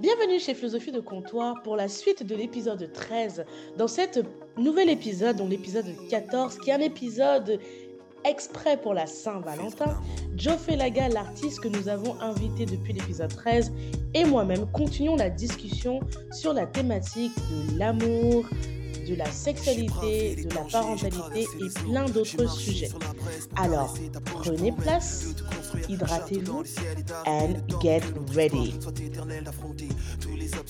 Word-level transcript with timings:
Bienvenue 0.00 0.38
chez 0.38 0.54
Philosophie 0.54 0.92
de 0.92 1.00
Comptoir 1.00 1.60
pour 1.62 1.76
la 1.76 1.88
suite 1.88 2.24
de 2.24 2.36
l'épisode 2.36 2.92
13. 2.92 3.44
Dans 3.76 3.88
cet 3.88 4.24
nouvel 4.56 4.88
épisode, 4.88 5.36
donc 5.36 5.50
l'épisode 5.50 5.86
14, 6.08 6.58
qui 6.58 6.70
est 6.70 6.74
un 6.74 6.80
épisode 6.80 7.58
exprès 8.24 8.76
pour 8.76 8.94
la 8.94 9.06
Saint-Valentin, 9.06 10.00
Joe 10.36 10.56
Felaga, 10.56 11.08
l'artiste 11.08 11.60
que 11.60 11.68
nous 11.68 11.88
avons 11.88 12.18
invité 12.20 12.64
depuis 12.64 12.92
l'épisode 12.92 13.34
13, 13.34 13.72
et 14.14 14.24
moi-même 14.24 14.70
continuons 14.72 15.16
la 15.16 15.30
discussion 15.30 16.00
sur 16.30 16.52
la 16.52 16.66
thématique 16.66 17.32
de 17.50 17.78
l'amour, 17.78 18.44
de 19.06 19.14
la 19.14 19.30
sexualité, 19.30 20.36
de 20.44 20.54
la 20.54 20.62
parentalité 20.62 21.46
et 21.60 21.68
plein 21.84 22.04
d'autres 22.06 22.48
sujets. 22.48 22.90
Alors, 23.56 23.94
prenez 24.24 24.72
place, 24.72 25.34
hydratez-vous 25.88 26.64
and 27.26 27.54
get 27.80 28.02
ready. 28.34 28.74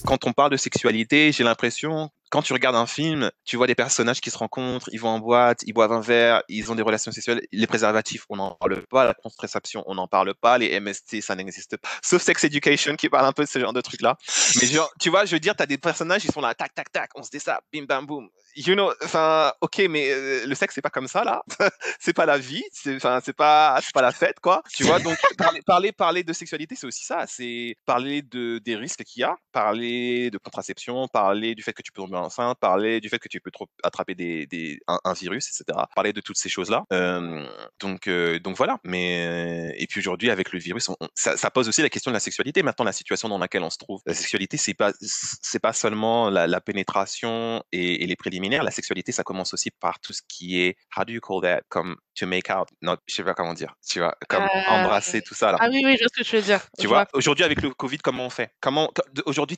Quand 0.04 0.26
on 0.26 0.32
parle 0.32 0.52
de 0.52 0.56
sexualité, 0.56 1.32
j'ai 1.32 1.44
l'impression 1.44 2.10
quand 2.32 2.40
tu 2.40 2.54
regardes 2.54 2.76
un 2.76 2.86
film, 2.86 3.30
tu 3.44 3.58
vois 3.58 3.66
des 3.66 3.74
personnages 3.74 4.22
qui 4.22 4.30
se 4.30 4.38
rencontrent, 4.38 4.88
ils 4.90 4.98
vont 4.98 5.10
en 5.10 5.18
boîte, 5.18 5.60
ils 5.64 5.74
boivent 5.74 5.92
un 5.92 6.00
verre, 6.00 6.42
ils 6.48 6.72
ont 6.72 6.74
des 6.74 6.82
relations 6.82 7.12
sexuelles. 7.12 7.42
Les 7.52 7.66
préservatifs, 7.66 8.24
on 8.30 8.36
n'en 8.36 8.52
parle 8.52 8.86
pas. 8.86 9.04
La 9.04 9.12
contraception, 9.12 9.84
on 9.86 9.94
n'en 9.96 10.08
parle 10.08 10.32
pas. 10.34 10.56
Les 10.56 10.80
MST, 10.80 11.20
ça 11.20 11.34
n'existe 11.34 11.76
pas. 11.76 11.90
Sauf 12.02 12.22
Sex 12.22 12.42
Education 12.44 12.96
qui 12.96 13.10
parle 13.10 13.26
un 13.26 13.32
peu 13.32 13.44
de 13.44 13.48
ce 13.48 13.58
genre 13.58 13.74
de 13.74 13.82
trucs-là. 13.82 14.16
Mais 14.58 14.66
genre, 14.66 14.90
tu 14.98 15.10
vois, 15.10 15.26
je 15.26 15.32
veux 15.32 15.40
dire, 15.40 15.54
tu 15.54 15.62
as 15.62 15.66
des 15.66 15.76
personnages, 15.76 16.24
ils 16.24 16.32
sont 16.32 16.40
là, 16.40 16.54
tac, 16.54 16.74
tac, 16.74 16.90
tac, 16.90 17.10
on 17.16 17.22
se 17.22 17.28
dit 17.28 17.38
ça, 17.38 17.60
bim, 17.70 17.84
bam, 17.84 18.06
boum. 18.06 18.30
You 18.54 18.74
know, 18.74 18.92
enfin, 19.02 19.52
ok, 19.60 19.86
mais 19.88 20.10
euh, 20.10 20.46
le 20.46 20.54
sexe, 20.54 20.74
c'est 20.74 20.82
pas 20.82 20.90
comme 20.90 21.08
ça, 21.08 21.24
là. 21.24 21.42
c'est 22.00 22.12
pas 22.12 22.26
la 22.26 22.38
vie. 22.38 22.62
Enfin, 22.88 23.20
c'est 23.24 23.32
pas, 23.32 23.78
c'est 23.82 23.94
pas 23.94 24.02
la 24.02 24.12
fête, 24.12 24.40
quoi. 24.40 24.62
Tu 24.74 24.84
vois, 24.84 24.98
donc, 24.98 25.16
parler, 25.38 25.62
parler, 25.62 25.92
parler 25.92 26.22
de 26.22 26.32
sexualité, 26.32 26.74
c'est 26.76 26.86
aussi 26.86 27.04
ça. 27.04 27.24
C'est 27.26 27.76
parler 27.86 28.22
de, 28.22 28.58
des 28.58 28.76
risques 28.76 29.04
qu'il 29.04 29.20
y 29.20 29.24
a, 29.24 29.36
parler 29.52 30.30
de 30.30 30.38
contraception, 30.38 31.08
parler 31.08 31.54
du 31.54 31.62
fait 31.62 31.72
que 31.72 31.82
tu 31.82 31.92
peux 31.92 32.02
tomber 32.02 32.16
enceinte, 32.16 32.58
parler 32.60 33.00
du 33.00 33.08
fait 33.08 33.18
que 33.18 33.28
tu 33.28 33.40
peux 33.40 33.50
trop 33.50 33.68
attraper 33.82 34.14
des, 34.14 34.46
des 34.46 34.80
un, 34.86 35.12
virus, 35.14 35.48
etc. 35.48 35.78
Parler 35.94 36.12
de 36.12 36.20
toutes 36.20 36.38
ces 36.38 36.48
choses-là. 36.48 36.84
Euh, 36.92 37.46
donc, 37.80 38.06
euh, 38.06 38.38
donc 38.38 38.56
voilà. 38.56 38.78
Mais 38.84 39.72
et 39.78 39.86
puis 39.86 40.00
aujourd'hui, 40.00 40.30
avec 40.30 40.52
le 40.52 40.58
virus, 40.58 40.88
on, 40.88 40.96
ça, 41.14 41.36
ça, 41.36 41.50
pose 41.50 41.68
aussi 41.68 41.82
la 41.82 41.88
question 41.88 42.10
de 42.10 42.14
la 42.14 42.20
sexualité. 42.20 42.62
Maintenant, 42.62 42.84
la 42.84 42.92
situation 42.92 43.28
dans 43.28 43.38
laquelle 43.38 43.62
on 43.62 43.70
se 43.70 43.78
trouve, 43.78 44.00
la 44.06 44.14
sexualité, 44.14 44.56
c'est 44.56 44.74
pas 44.74 44.92
c'est 45.00 45.60
pas 45.60 45.72
seulement 45.72 46.30
la, 46.30 46.46
la 46.46 46.60
pénétration 46.60 47.62
et, 47.72 48.02
et, 48.02 48.06
les 48.06 48.16
préliminaires. 48.16 48.41
La 48.50 48.70
sexualité, 48.70 49.12
ça 49.12 49.22
commence 49.22 49.54
aussi 49.54 49.70
par 49.70 50.00
tout 50.00 50.12
ce 50.12 50.22
qui 50.26 50.60
est 50.60 50.76
how 50.96 51.04
do 51.04 51.12
you 51.12 51.20
call 51.20 51.40
that, 51.42 51.62
comme 51.68 51.96
to 52.14 52.26
make 52.26 52.50
out. 52.50 52.68
Non, 52.82 52.96
je 53.06 53.14
sais 53.14 53.24
pas 53.24 53.34
comment 53.34 53.54
dire. 53.54 53.74
Tu 53.86 54.00
vois, 54.00 54.16
comme 54.28 54.42
euh... 54.42 54.68
embrasser 54.68 55.22
tout 55.22 55.34
ça 55.34 55.52
là. 55.52 55.58
Ah 55.60 55.68
oui, 55.70 55.82
oui, 55.84 55.96
je 55.96 56.04
vois 56.04 56.08
ce 56.14 56.22
que 56.22 56.28
tu 56.28 56.36
veux 56.36 56.42
dire. 56.42 56.60
Tu 56.78 56.86
vois, 56.86 57.04
vois. 57.04 57.08
aujourd'hui 57.18 57.44
avec 57.44 57.62
le 57.62 57.70
Covid, 57.70 57.98
comment 57.98 58.26
on 58.26 58.30
fait? 58.30 58.50
Comment 58.60 58.90
aujourd'hui, 59.26 59.56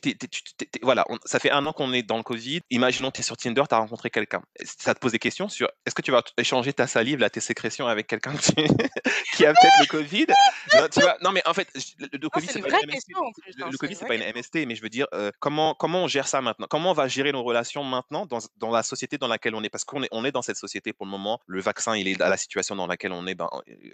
voilà, 0.81 1.05
on, 1.09 1.17
ça 1.25 1.39
fait 1.39 1.51
un 1.51 1.65
an 1.65 1.73
qu'on 1.73 1.93
est 1.93 2.03
dans 2.03 2.17
le 2.17 2.23
Covid. 2.23 2.61
Imaginons 2.69 3.11
tu 3.11 3.21
es 3.21 3.23
sur 3.23 3.37
Tinder, 3.37 3.63
tu 3.67 3.75
as 3.75 3.77
rencontré 3.77 4.09
quelqu'un. 4.09 4.41
Ça 4.63 4.93
te 4.93 4.99
pose 4.99 5.11
des 5.11 5.19
questions 5.19 5.49
sur 5.49 5.69
est-ce 5.85 5.95
que 5.95 6.01
tu 6.01 6.11
vas 6.11 6.23
échanger 6.37 6.73
ta 6.73 6.87
salive, 6.87 7.19
là, 7.19 7.29
tes 7.29 7.39
sécrétions 7.39 7.87
avec 7.87 8.07
quelqu'un 8.07 8.33
qui, 8.35 8.51
a 9.45 9.53
peut-être 9.53 9.79
le 9.79 9.87
Covid? 9.87 10.27
Non, 10.75 10.87
tu 10.91 11.01
vois, 11.01 11.17
non, 11.21 11.31
mais 11.31 11.41
en 11.45 11.53
fait, 11.53 11.67
le, 11.99 12.07
le 12.19 12.29
Covid, 12.29 12.47
c'est 12.47 12.61
pas 12.61 12.79
une 12.81 12.89
MST. 12.89 13.09
Le, 13.57 13.71
le 13.71 13.77
Covid, 13.77 13.95
c'est 13.95 14.07
pas 14.07 14.15
une 14.15 14.33
MST, 14.33 14.65
mais 14.67 14.75
je 14.75 14.81
veux 14.81 14.89
dire, 14.89 15.07
euh, 15.13 15.31
comment, 15.39 15.73
comment 15.73 16.03
on 16.03 16.07
gère 16.07 16.27
ça 16.27 16.41
maintenant? 16.41 16.67
Comment 16.69 16.91
on 16.91 16.93
va 16.93 17.07
gérer 17.07 17.31
nos 17.31 17.43
relations 17.43 17.83
maintenant 17.83 18.25
dans, 18.25 18.39
dans 18.57 18.71
la 18.75 18.83
société 18.83 19.17
dans 19.17 19.27
laquelle 19.27 19.55
on 19.55 19.63
est 19.63 19.69
Parce 19.69 19.83
qu'on 19.83 20.03
est, 20.03 20.09
on 20.11 20.25
est 20.25 20.31
dans 20.31 20.41
cette 20.41 20.57
société 20.57 20.93
pour 20.93 21.05
le 21.05 21.11
moment. 21.11 21.39
Le 21.47 21.61
vaccin, 21.61 21.95
il 21.95 22.07
est 22.07 22.21
à 22.21 22.29
la 22.29 22.37
situation 22.37 22.75
dans 22.75 22.87
laquelle 22.87 23.11
on 23.11 23.25
est. 23.27 23.35
Ben, 23.35 23.49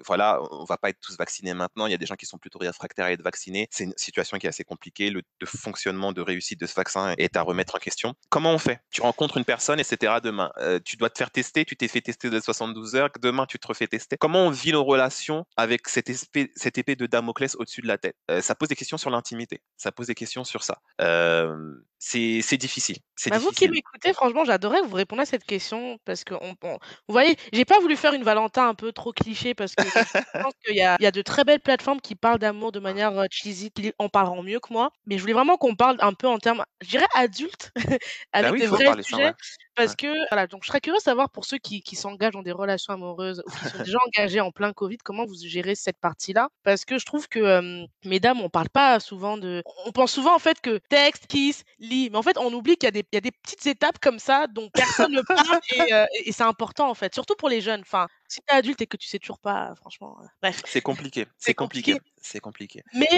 voilà, 0.06 0.42
on 0.52 0.66
va 0.66 0.78
pas 0.78 0.90
être 0.90 1.00
tous 1.00 1.18
vaccinés 1.18 1.54
maintenant. 1.54 1.86
Il 1.86 1.92
y 1.92 1.96
a 1.96 1.98
des 1.98 2.06
gens 2.06 2.16
qui 2.16 2.26
sont 2.26 2.38
plutôt 2.38 2.60
réfractaires 2.60 3.06
à 3.06 3.12
être 3.12 3.24
vaccinés. 3.24 3.68
C'est 3.72 3.86
une 3.86 3.94
situation 3.98 4.38
qui 4.38 4.46
est 4.46 4.50
assez 4.50 4.64
compliquée. 4.64 5.10
Le, 5.10 5.22
fonctionnement 5.46 6.14
de 6.14 6.22
réussite 6.22 6.60
de 6.60 6.66
ce 6.66 6.74
vaccin 6.74 7.14
est 7.18 7.36
à 7.36 7.42
remettre 7.42 7.76
en 7.76 7.80
question. 7.80 8.14
Comment 8.30 8.54
on 8.54 8.58
fait? 8.58 8.80
Tu 8.90 9.02
rencontres 9.02 9.38
une 9.38 9.46
personne, 9.46 9.80
etc. 9.80 10.16
Demain, 10.24 10.52
euh, 10.58 10.80
tu 10.84 10.96
dois 10.96 11.10
te 11.10 11.18
faire 11.18 11.32
tester, 11.32 11.66
tu 11.66 11.76
t'es 11.76 11.88
fait 11.88 12.02
tester 12.02 12.30
de 12.30 12.40
72 12.40 12.96
heures, 12.96 13.10
demain 13.22 13.46
tu 13.46 13.60
te 13.60 13.68
refais 13.68 13.88
tester. 13.88 14.18
Comment 14.18 14.46
on 14.46 14.50
vit 14.50 14.72
nos 14.72 14.84
relations 14.84 15.46
avec 15.58 15.88
cette 15.88 16.10
épée, 16.10 16.52
cette 16.56 16.78
épée 16.78 16.96
de 16.96 17.06
Damoclès 17.06 17.56
au-dessus 17.56 17.82
de 17.82 17.88
la 17.88 17.98
tête? 17.98 18.16
Euh, 18.30 18.42
Ça 18.42 18.56
pose 18.56 18.70
des 18.70 18.76
questions 18.76 18.98
sur 18.98 19.10
l'intimité, 19.10 19.62
ça 19.78 19.92
pose 19.92 20.08
des 20.08 20.16
questions 20.16 20.44
sur 20.44 20.64
ça. 20.64 20.80
Euh, 21.02 21.76
c'est 22.04 22.58
difficile. 22.58 22.98
Bah 23.30 23.38
difficile. 23.38 23.40
Vous 23.40 23.52
qui 23.52 23.70
m'écoutez, 23.70 24.12
franchement, 24.14 24.44
j'adorais 24.44 24.82
que 24.82 24.88
vous 24.88 24.96
répondiez 24.96 25.22
à 25.22 25.26
cette 25.28 25.44
question 25.44 26.00
parce 26.04 26.24
que, 26.24 26.34
on, 26.34 26.56
on, 26.64 26.74
vous 26.74 27.14
voyez, 27.14 27.38
j'ai 27.54 27.64
pas 27.64 27.80
voulu 27.80 27.96
faire 27.96 28.14
une 28.14 28.24
Valentin 28.24 28.68
un 28.68 28.74
peu 28.74 28.92
trop 28.92 29.14
cliché 29.14 29.54
parce 29.54 29.76
que 29.76 29.84
je 29.84 29.90
pense 30.44 30.54
qu'il 30.66 30.76
y 30.76 30.82
a, 30.82 30.98
il 31.00 31.04
y 31.04 31.06
a 31.06 31.12
de 31.12 31.22
très 31.22 31.44
belles 31.44 31.60
plateformes 31.60 32.02
qui 32.02 32.16
parlent 32.16 32.40
d'amour 32.40 32.72
de 32.72 32.80
manière 32.80 33.14
cheesy, 33.30 33.70
qui 33.70 33.94
en 34.00 34.10
parleront 34.10 34.42
mieux 34.42 34.60
que 34.60 34.74
moi. 34.74 34.90
Mais 35.06 35.18
je 35.18 35.22
voulais 35.22 35.34
vraiment 35.34 35.58
qu'on 35.58 35.76
parle 35.76 35.98
un 36.00 36.14
peu 36.14 36.28
en 36.28 36.40
termes, 36.40 36.66
je 36.82 36.90
dirais 36.90 37.08
adultes, 37.14 37.72
avec 38.34 38.50
bah 38.50 38.54
oui, 38.54 38.62
des 38.62 38.68
vrais 38.68 39.04
sujets. 39.04 39.04
Ça, 39.04 39.18
ouais. 39.18 39.34
Parce 39.76 39.96
que, 39.96 40.08
voilà, 40.30 40.48
donc 40.48 40.64
je 40.64 40.68
serais 40.68 40.82
curieux 40.82 40.98
de 40.98 41.02
savoir 41.02 41.30
pour 41.30 41.46
ceux 41.46 41.58
qui, 41.58 41.82
qui 41.82 41.96
s'engagent 41.96 42.34
dans 42.34 42.42
des 42.44 42.52
relations 42.52 42.94
amoureuses 42.94 43.42
ou 43.48 43.52
qui 43.52 43.66
sont 43.66 43.80
déjà 43.80 43.98
engagés 44.06 44.42
en 44.42 44.52
plein 44.52 44.74
Covid, 44.74 44.98
comment 44.98 45.26
vous 45.26 45.36
gérez 45.46 45.76
cette 45.76 45.98
partie-là? 46.00 46.50
Parce 46.64 46.84
que 46.84 47.00
je 47.00 47.06
trouve 47.06 47.30
que, 47.30 47.40
euh, 47.40 47.86
mesdames, 48.04 48.42
on 48.42 48.50
parle 48.50 48.70
pas 48.70 49.00
souvent 49.00 49.38
de. 49.38 49.64
On 49.86 49.92
pense 49.94 50.12
souvent 50.12 50.36
en 50.36 50.40
fait 50.40 50.60
que 50.60 50.78
texte, 50.90 51.28
kiss, 51.28 51.64
lit. 51.80 52.10
Mais 52.12 52.18
en 52.18 52.22
fait, 52.24 52.38
on 52.38 52.52
oublie 52.54 52.76
qu'il 52.76 52.88
y, 52.88 52.90
a 52.90 52.92
des, 52.92 53.06
il 53.12 53.16
y 53.16 53.18
a 53.18 53.22
des 53.22 53.32
petites 53.32 53.66
étapes 53.66 53.98
comme 54.00 54.20
ça 54.20 54.48
dont 54.48 54.70
personne 54.76 55.14
ne 55.14 55.22
parle 55.22 55.60
et, 55.74 55.94
euh, 55.94 56.06
et 56.26 56.32
c'est 56.34 56.44
important 56.44 56.90
en 56.90 56.94
fait, 56.96 57.14
surtout 57.14 57.36
pour 57.38 57.48
les 57.50 57.62
jeunes. 57.62 57.82
Enfin, 57.82 58.08
si 58.32 58.42
t'es 58.42 58.54
adulte 58.54 58.82
et 58.82 58.88
que 58.88 58.96
tu 58.96 59.08
sais 59.08 59.20
toujours 59.20 59.40
pas, 59.40 59.74
franchement, 59.76 60.18
euh, 60.22 60.26
bref. 60.42 60.62
C'est 60.66 60.82
compliqué, 60.82 61.26
c'est 61.38 61.54
compliqué, 61.54 61.98
c'est 62.22 62.40
compliqué. 62.40 62.82
Mais 62.94 63.10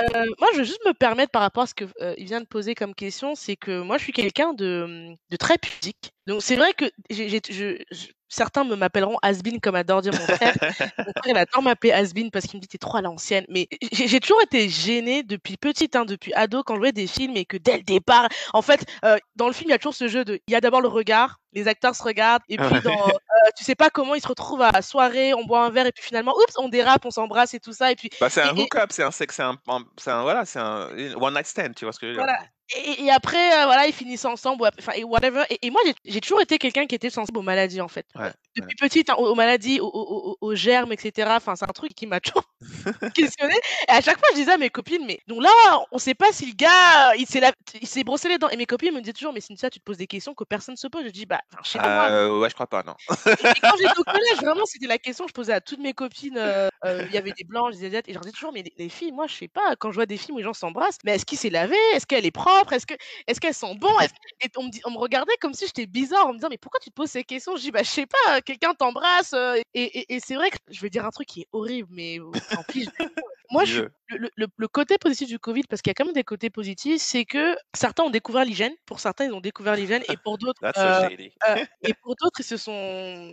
euh, 0.00 0.26
moi, 0.38 0.48
je 0.52 0.58
veux 0.58 0.64
juste 0.64 0.84
me 0.86 0.92
permettre 0.92 1.32
par 1.32 1.42
rapport 1.42 1.62
à 1.62 1.66
ce 1.66 1.74
que 1.74 1.86
euh, 2.02 2.14
il 2.18 2.26
vient 2.26 2.40
de 2.40 2.46
poser 2.46 2.74
comme 2.74 2.94
question, 2.94 3.34
c'est 3.34 3.56
que 3.56 3.80
moi, 3.80 3.96
je 3.96 4.04
suis 4.04 4.12
quelqu'un 4.12 4.52
de, 4.52 5.14
de 5.30 5.36
très 5.36 5.56
pudique. 5.56 6.12
Donc 6.26 6.42
c'est 6.42 6.56
vrai 6.56 6.74
que 6.74 6.84
j'ai, 7.08 7.28
je, 7.28 7.82
je, 7.90 8.06
certains 8.30 8.64
me 8.64 8.76
m'appelleront 8.76 9.18
Asbin 9.20 9.58
comme 9.58 9.74
adore 9.74 10.00
dire 10.00 10.12
mon 10.14 10.34
frère. 10.34 10.54
mon 10.98 11.12
frère, 11.12 11.26
il 11.26 11.36
adore 11.36 11.62
m'appeler 11.62 11.92
Asbin 11.92 12.30
parce 12.32 12.46
qu'il 12.46 12.56
me 12.56 12.62
dit 12.62 12.68
t'es 12.68 12.78
trop 12.78 12.96
à 12.96 13.02
l'ancienne. 13.02 13.44
Mais 13.50 13.68
j'ai 13.92 14.20
toujours 14.20 14.40
été 14.40 14.70
gênée 14.70 15.22
depuis 15.22 15.58
petite, 15.58 15.96
hein, 15.96 16.06
depuis 16.06 16.32
ado, 16.32 16.62
quand 16.62 16.74
je 16.74 16.78
voyais 16.78 16.92
des 16.92 17.06
films 17.06 17.36
et 17.36 17.44
que 17.44 17.58
dès 17.58 17.76
le 17.76 17.82
départ, 17.82 18.28
en 18.54 18.62
fait, 18.62 18.86
euh, 19.04 19.18
dans 19.36 19.48
le 19.48 19.52
film, 19.52 19.68
il 19.68 19.72
y 19.72 19.74
a 19.74 19.78
toujours 19.78 19.94
ce 19.94 20.08
jeu 20.08 20.24
de, 20.24 20.40
il 20.46 20.52
y 20.52 20.54
a 20.54 20.60
d'abord 20.60 20.80
le 20.80 20.88
regard, 20.88 21.40
les 21.52 21.68
acteurs 21.68 21.94
se 21.94 22.02
regardent 22.02 22.42
et 22.48 22.56
puis 22.56 22.80
dans, 22.82 23.08
euh, 23.08 23.50
tu 23.56 23.64
sais 23.64 23.74
pas 23.74 23.90
comment 23.90 24.14
ils 24.14 24.22
se 24.22 24.28
retrouvent 24.28 24.62
à 24.62 24.70
la 24.70 24.82
soirée, 24.82 25.34
on 25.34 25.44
boit 25.44 25.64
un 25.64 25.70
verre 25.70 25.86
et 25.86 25.92
puis 25.92 26.04
finalement, 26.04 26.34
oups, 26.36 26.56
on 26.56 26.68
dérape, 26.68 27.04
on 27.04 27.10
s'embrasse 27.10 27.54
et 27.54 27.60
tout 27.60 27.72
ça 27.72 27.90
et 27.90 27.96
puis. 27.96 28.10
Bah, 28.20 28.30
c'est 28.30 28.42
un 28.42 28.56
hook-up, 28.56 28.90
c'est 28.90 29.02
un 29.02 29.10
sexe, 29.10 29.36
c'est 29.36 29.42
un, 29.42 29.58
un, 29.68 30.22
voilà, 30.22 30.44
c'est 30.44 30.60
un 30.60 30.88
one 31.16 31.34
night 31.34 31.46
stand, 31.46 31.74
tu 31.74 31.84
vois 31.84 31.92
ce 31.92 31.98
que 31.98 32.06
je 32.06 32.12
veux 32.12 32.16
dire. 32.16 32.24
Voilà. 32.24 32.40
Et, 32.76 33.04
et, 33.04 33.10
après, 33.10 33.60
euh, 33.60 33.64
voilà, 33.64 33.86
ils 33.86 33.92
finissent 33.92 34.24
ensemble, 34.24 34.68
enfin, 34.78 34.92
et 34.94 35.02
whatever. 35.02 35.42
Et, 35.50 35.58
et 35.66 35.70
moi, 35.70 35.80
j'ai 36.04 36.20
toujours 36.20 36.40
été 36.40 36.58
quelqu'un 36.58 36.86
qui 36.86 36.94
était 36.94 37.10
sensible 37.10 37.38
aux 37.38 37.42
maladies, 37.42 37.80
en 37.80 37.88
fait. 37.88 38.06
Ouais, 38.14 38.30
Depuis 38.56 38.76
ouais. 38.80 38.88
petite, 38.88 39.10
hein, 39.10 39.16
aux, 39.18 39.26
aux, 39.26 39.34
maladies, 39.34 39.80
aux, 39.80 39.88
aux, 39.88 40.36
aux, 40.40 40.54
germes, 40.54 40.92
etc. 40.92 41.28
Enfin, 41.34 41.56
c'est 41.56 41.64
un 41.64 41.72
truc 41.72 41.94
qui 41.94 42.06
m'a 42.06 42.20
toujours 42.20 42.44
questionné. 43.14 43.54
Et 43.88 43.92
à 43.92 44.00
chaque 44.00 44.18
fois, 44.18 44.28
je 44.32 44.36
disais 44.36 44.52
à 44.52 44.58
mes 44.58 44.70
copines, 44.70 45.04
mais 45.04 45.18
donc 45.26 45.42
là, 45.42 45.80
on 45.90 45.98
sait 45.98 46.14
pas 46.14 46.32
si 46.32 46.46
le 46.46 46.54
gars, 46.54 47.14
il 47.16 47.26
s'est, 47.26 47.40
la... 47.40 47.52
brossé 48.04 48.28
les 48.28 48.38
dents. 48.38 48.48
Et 48.50 48.56
mes 48.56 48.66
copines 48.66 48.94
me 48.94 49.00
disaient 49.00 49.12
toujours, 49.12 49.32
mais 49.32 49.40
Cynthia, 49.40 49.68
tu 49.70 49.80
te 49.80 49.84
poses 49.84 49.98
des 49.98 50.06
questions 50.06 50.34
que 50.34 50.44
personne 50.44 50.74
ne 50.74 50.78
se 50.78 50.86
pose. 50.86 51.04
Je 51.04 51.10
dis, 51.10 51.26
bah, 51.26 51.40
je 51.64 51.70
sais 51.70 51.78
pas. 51.78 52.10
Euh, 52.10 52.28
moi. 52.28 52.40
Ouais, 52.40 52.50
je 52.50 52.54
crois 52.54 52.68
pas, 52.68 52.84
non. 52.84 52.94
et, 53.10 53.60
quand 53.60 53.76
j'étais 53.78 53.98
au 53.98 54.04
collège, 54.04 54.36
vraiment, 54.42 54.64
c'était 54.66 54.86
la 54.86 54.98
question 54.98 55.24
que 55.24 55.30
je 55.30 55.34
posais 55.34 55.52
à 55.52 55.60
toutes 55.60 55.80
mes 55.80 55.92
copines. 55.92 56.38
Euh, 56.38 56.68
euh, 56.84 57.04
il 57.08 57.14
y 57.14 57.18
avait 57.18 57.32
des 57.32 57.44
blanches, 57.44 57.76
des 57.76 57.86
asiates, 57.86 58.08
et 58.08 58.12
je 58.12 58.14
leur 58.14 58.22
disais 58.22 58.32
toujours, 58.32 58.52
mais 58.52 58.62
les, 58.62 58.72
les, 58.76 58.88
filles, 58.88 59.12
moi, 59.12 59.26
je 59.26 59.34
sais 59.34 59.48
pas, 59.48 59.74
quand 59.78 59.90
je 59.90 59.96
vois 59.96 60.06
des 60.06 60.16
films 60.16 60.36
où 60.36 60.38
les 60.38 60.44
gens 60.44 60.52
s'embrassent, 60.52 60.98
mais 61.04 61.14
est-ce 61.14 61.26
qu'il 61.26 61.38
s'est 61.38 61.50
lavé? 61.50 61.76
Est-ce 61.94 62.06
qu'elle 62.06 62.26
est 62.26 62.30
propre? 62.30 62.59
Est-ce 62.72 62.86
que, 62.86 62.94
est-ce 63.26 63.40
qu'elles 63.40 63.54
sont 63.54 63.74
bons 63.74 63.88
Et 64.42 64.48
on 64.56 64.64
me, 64.64 64.70
dit, 64.70 64.80
on 64.84 64.90
me 64.90 64.98
regardait 64.98 65.36
comme 65.40 65.54
si 65.54 65.66
j'étais 65.66 65.86
bizarre 65.86 66.26
en 66.26 66.32
me 66.32 66.38
disant, 66.38 66.48
mais 66.50 66.58
pourquoi 66.58 66.80
tu 66.80 66.90
te 66.90 66.94
poses 66.94 67.10
ces 67.10 67.24
questions? 67.24 67.56
Je 67.56 67.62
dis, 67.62 67.70
bah, 67.70 67.82
je 67.82 67.90
sais 67.90 68.06
pas, 68.06 68.40
quelqu'un 68.40 68.74
t'embrasse. 68.74 69.32
Euh, 69.32 69.56
et, 69.74 69.82
et, 69.82 70.14
et 70.14 70.20
c'est 70.20 70.34
vrai 70.34 70.50
que 70.50 70.58
je 70.68 70.80
vais 70.80 70.90
dire 70.90 71.04
un 71.04 71.10
truc 71.10 71.28
qui 71.28 71.42
est 71.42 71.48
horrible, 71.52 71.88
mais 71.92 72.18
tant 72.50 72.62
pis. 72.68 72.88
Moi, 73.50 73.64
je, 73.64 73.82
le, 74.08 74.30
le, 74.36 74.46
le, 74.56 74.68
côté 74.68 74.96
positif 74.98 75.28
du 75.28 75.38
Covid, 75.38 75.64
parce 75.68 75.82
qu'il 75.82 75.90
y 75.90 75.92
a 75.92 75.94
quand 75.94 76.04
même 76.04 76.14
des 76.14 76.24
côtés 76.24 76.50
positifs, 76.50 77.00
c'est 77.00 77.24
que 77.24 77.56
certains 77.74 78.04
ont 78.04 78.10
découvert 78.10 78.44
l'hygiène. 78.44 78.72
Pour 78.86 79.00
certains, 79.00 79.26
ils 79.26 79.32
ont 79.32 79.40
découvert 79.40 79.74
l'hygiène, 79.74 80.02
et 80.08 80.16
pour 80.16 80.38
d'autres, 80.38 80.62
euh, 80.64 81.08
euh, 81.48 81.64
et 81.82 81.94
pour 81.94 82.14
d'autres, 82.16 82.40
ils 82.40 82.44
se 82.44 82.56
sont 82.56 83.30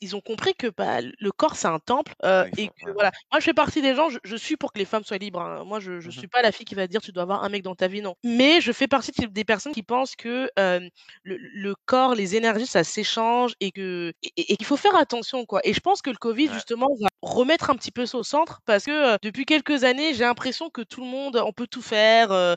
ils 0.00 0.14
ont 0.14 0.20
compris 0.20 0.54
que 0.54 0.68
bah, 0.68 1.00
le 1.00 1.32
corps 1.32 1.56
c'est 1.56 1.66
un 1.66 1.80
temple 1.80 2.14
euh, 2.24 2.48
et 2.56 2.68
que 2.68 2.86
ouais. 2.86 2.92
voilà 2.92 3.10
moi 3.32 3.40
je 3.40 3.44
fais 3.46 3.52
partie 3.52 3.82
des 3.82 3.96
gens 3.96 4.08
je, 4.10 4.18
je, 4.22 4.36
suis 4.36 4.56
pour 4.56 4.72
que 4.72 4.78
les 4.78 4.84
femmes 4.84 5.02
soient 5.02 5.18
libres 5.18 5.40
hein. 5.40 5.64
moi 5.64 5.80
je, 5.80 5.98
je 5.98 6.06
mmh. 6.06 6.12
suis 6.12 6.28
pas 6.28 6.40
la 6.40 6.52
fille 6.52 6.64
qui 6.64 6.76
va 6.76 6.86
dire 6.86 7.00
tu 7.00 7.10
dois 7.10 7.24
avoir 7.24 7.42
un 7.42 7.48
mec 7.48 7.64
dans 7.64 7.74
ta 7.74 7.88
vie 7.88 8.00
non 8.00 8.14
mais 8.22 8.60
je 8.60 8.70
fais 8.70 8.86
partie 8.86 9.10
des 9.10 9.44
personnes 9.44 9.72
qui 9.72 9.82
pensent 9.82 10.14
que 10.14 10.48
le, 10.56 10.90
le, 11.24 11.74
corps 11.84 12.14
les 12.14 12.36
énergies 12.36 12.68
ça 12.68 12.84
s'échange 12.84 13.54
et 13.58 13.72
que 13.72 14.12
et, 14.22 14.52
et 14.52 14.56
qu'il 14.56 14.66
faut 14.66 14.76
faire 14.76 14.94
attention 14.94 15.44
quoi 15.46 15.62
et 15.64 15.72
je 15.72 15.80
pense 15.80 16.00
que 16.00 16.10
le 16.10 16.16
covid 16.16 16.46
ouais. 16.46 16.54
justement 16.54 16.90
va 17.00 17.07
remettre 17.22 17.70
un 17.70 17.74
petit 17.76 17.90
peu 17.90 18.06
ça 18.06 18.18
au 18.18 18.22
centre 18.22 18.60
parce 18.64 18.84
que, 18.84 19.14
heu, 19.14 19.18
depuis 19.22 19.44
quelques 19.44 19.84
années, 19.84 20.14
j'ai 20.14 20.24
l'impression 20.24 20.70
que 20.70 20.82
tout 20.82 21.00
le 21.00 21.06
monde 21.08 21.36
on 21.44 21.52
peut 21.52 21.66
tout 21.66 21.82
faire, 21.82 22.30
heu, 22.32 22.54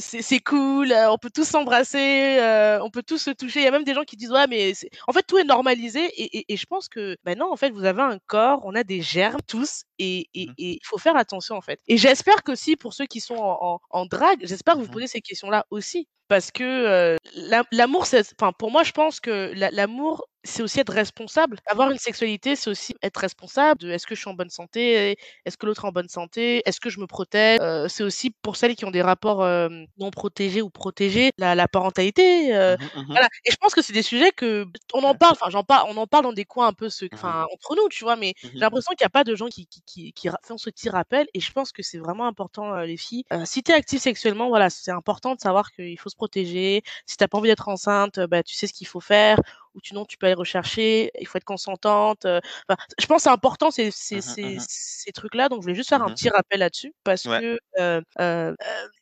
c'est 0.00 0.40
cool, 0.40 0.92
on 1.10 1.18
peut 1.18 1.30
tous 1.34 1.44
s'embrasser, 1.48 2.38
heu, 2.40 2.80
on 2.82 2.90
peut 2.90 3.02
tous 3.02 3.18
se 3.18 3.30
toucher. 3.30 3.60
Il 3.60 3.64
y 3.64 3.66
a 3.68 3.70
même 3.70 3.84
des 3.84 3.94
gens 3.94 4.04
qui 4.04 4.16
disent: 4.16 4.30
«Ouais, 4.32 4.46
mais 4.48 4.74
c'est» 4.74 4.90
en 5.06 5.12
fait, 5.12 5.22
tout 5.26 5.38
est 5.38 5.44
normalisé 5.44 6.00
et 6.04 6.38
et 6.38 6.44
et 6.52 6.56
je 6.56 6.66
pense 6.66 6.88
que, 6.88 7.16
bah, 7.24 7.34
non, 7.34 7.50
en 7.52 7.56
fait, 7.56 7.70
vous 7.70 7.84
avez 7.84 8.02
un 8.02 8.18
corps, 8.26 8.60
on 8.64 8.74
a 8.74 8.84
des 8.84 9.00
germes 9.02 9.40
tous 9.46 9.84
et 9.98 10.28
et 10.34 10.44
Mmh 10.46 10.58
et 10.58 10.72
il 10.74 10.80
faut 10.86 10.98
faire 10.98 11.16
attention, 11.16 11.56
en 11.56 11.60
fait. 11.62 11.80
Et 11.88 11.96
j'espère 11.96 12.42
qu'aussi 12.44 12.76
pour 12.76 12.92
ceux 12.94 13.06
qui 13.06 13.20
sont 13.20 13.36
en 13.36 13.58
en 13.60 13.80
en 13.90 14.06
drague, 14.06 14.40
j'espère 14.46 14.74
que 14.76 14.80
vous 14.80 14.88
Mmh 14.88 14.98
posez 14.98 15.06
ces 15.06 15.20
questions-là 15.20 15.64
aussi 15.70 16.06
parce 16.28 16.50
que, 16.50 17.16
l'a 17.34 17.62
l'amour, 17.72 18.06
c'est 18.06 18.22
enfin, 18.40 18.52
pour 18.52 18.70
moi, 18.70 18.82
je 18.84 18.92
pense 18.92 19.20
que 19.20 19.52
l'a 19.54 19.70
l'amour, 19.70 20.26
c'est 20.44 20.62
aussi 20.62 20.80
être 20.80 20.92
responsable. 20.92 21.58
Avoir 21.66 21.90
une 21.90 21.98
sexualité, 21.98 22.56
c'est 22.56 22.70
aussi 22.70 22.94
être 23.02 23.18
responsable 23.18 23.80
de: 23.80 23.90
«Est-ce 23.90 24.06
que 24.06 24.14
je 24.14 24.20
suis 24.20 24.30
en 24.30 24.34
bonne 24.34 24.50
santé? 24.50 25.16
Est-ce 25.44 25.56
que 25.58 25.66
l'autre 25.66 25.84
est 25.84 25.88
en 25.88 25.92
bonne 25.92 26.08
santé? 26.08 26.62
Est-ce 26.66 26.80
que 26.80 26.90
je 26.90 27.00
me 27.00 27.06
protège?» 27.06 27.58
heu, 27.62 27.88
c'est 27.88 28.04
aussi 28.04 28.30
pour 28.42 28.56
celles 28.56 28.76
qui 28.76 28.84
ont 28.84 28.90
des 28.90 29.02
rapports, 29.02 29.46
hem, 29.46 29.86
non 29.98 30.10
protégés 30.10 30.62
ou 30.62 30.70
protégés, 30.70 31.30
la 31.38 31.54
la 31.54 31.68
parentalité, 31.68 32.54
heu, 32.54 32.76
Mmh 32.76 32.84
mh. 32.84 32.90
Mmh 32.94 33.08
voilà 33.14 33.28
et 33.44 33.50
je 33.50 33.56
pense 33.56 33.74
que 33.74 33.82
c'est 33.82 33.92
des 33.92 34.02
sujets 34.02 34.30
que 34.32 34.66
on 34.94 35.02
en 35.04 35.14
parle, 35.14 35.32
enfin, 35.32 35.50
j'en 35.50 35.64
parle 35.64 35.88
on 35.90 35.96
en 35.96 36.06
parle 36.06 36.24
dans 36.24 36.32
des 36.32 36.44
coins 36.44 36.68
un 36.68 36.72
peu 36.72 36.88
Mmh 37.12 37.18
enfin, 37.20 37.44
entre 37.52 37.74
nous, 37.76 37.88
tu 37.90 38.04
vois? 38.04 38.16
Mais 38.16 38.34
j'ai 38.58 38.64
l'impression 38.64 38.92
qu'il 38.94 39.04
y 39.04 39.06
a 39.06 39.10
pas 39.10 39.24
de 39.24 39.34
gens 39.34 39.48
qui 39.48 39.66
qui 39.66 39.82
qui 39.86 40.12
qui 40.12 40.28
font 40.46 40.58
ce 40.58 40.70
petit 40.70 40.88
rappel 40.90 41.26
et 41.34 41.40
je 41.40 41.50
pense 41.52 41.72
que 41.72 41.82
c'est 41.82 41.98
vraiment 41.98 42.26
important, 42.26 42.74
heu, 42.76 42.84
les 42.86 42.96
filles. 42.96 43.24
Heu, 43.32 43.44
si 43.44 43.62
tu 43.62 43.72
es 43.72 43.74
active 43.74 43.98
sexuellement, 44.00 44.48
voilà, 44.48 44.70
c'est 44.70 44.90
important 44.92 45.34
de 45.34 45.40
savoir 45.40 45.72
qu'il 45.72 45.98
faut 45.98 46.08
se 46.10 46.16
protéger. 46.18 46.82
Si 47.06 47.16
tu 47.16 47.24
as 47.24 47.28
pas 47.28 47.38
envie 47.38 47.48
d'être 47.48 47.68
enceinte, 47.68 48.20
bah, 48.20 48.42
tu 48.42 48.54
sais 48.54 48.66
ce 48.66 48.74
qu'il 48.74 48.86
faut 48.88 49.00
faire 49.00 49.38
ou 49.78 49.80
sinon 49.84 50.04
tu 50.04 50.16
peux 50.18 50.26
aller 50.26 50.34
rechercher. 50.34 51.10
Il 51.20 51.26
faut 51.28 51.38
être 51.38 51.44
consentante, 51.44 52.24
heu, 52.26 52.40
enfin, 52.68 52.76
je 53.00 53.06
pense 53.06 53.22
c'est 53.24 53.30
important 53.30 53.70
ces 53.70 53.90
ces 53.90 54.20
Mmh 54.20 54.20
ces 54.22 54.56
Mmh 54.56 54.62
mh. 54.62 54.68
ces 54.68 55.12
trucs-là, 55.12 55.48
donc 55.48 55.60
je 55.60 55.64
voulais 55.64 55.74
juste 55.76 55.90
faire 55.90 56.02
Mmh 56.02 56.04
un 56.04 56.10
petit 56.12 56.28
rappel 56.30 56.60
là-dessus 56.60 56.94
parce 57.04 57.26
Ouais. 57.26 57.40
que, 57.40 57.58
heu 57.80 58.02
heu, 58.20 58.56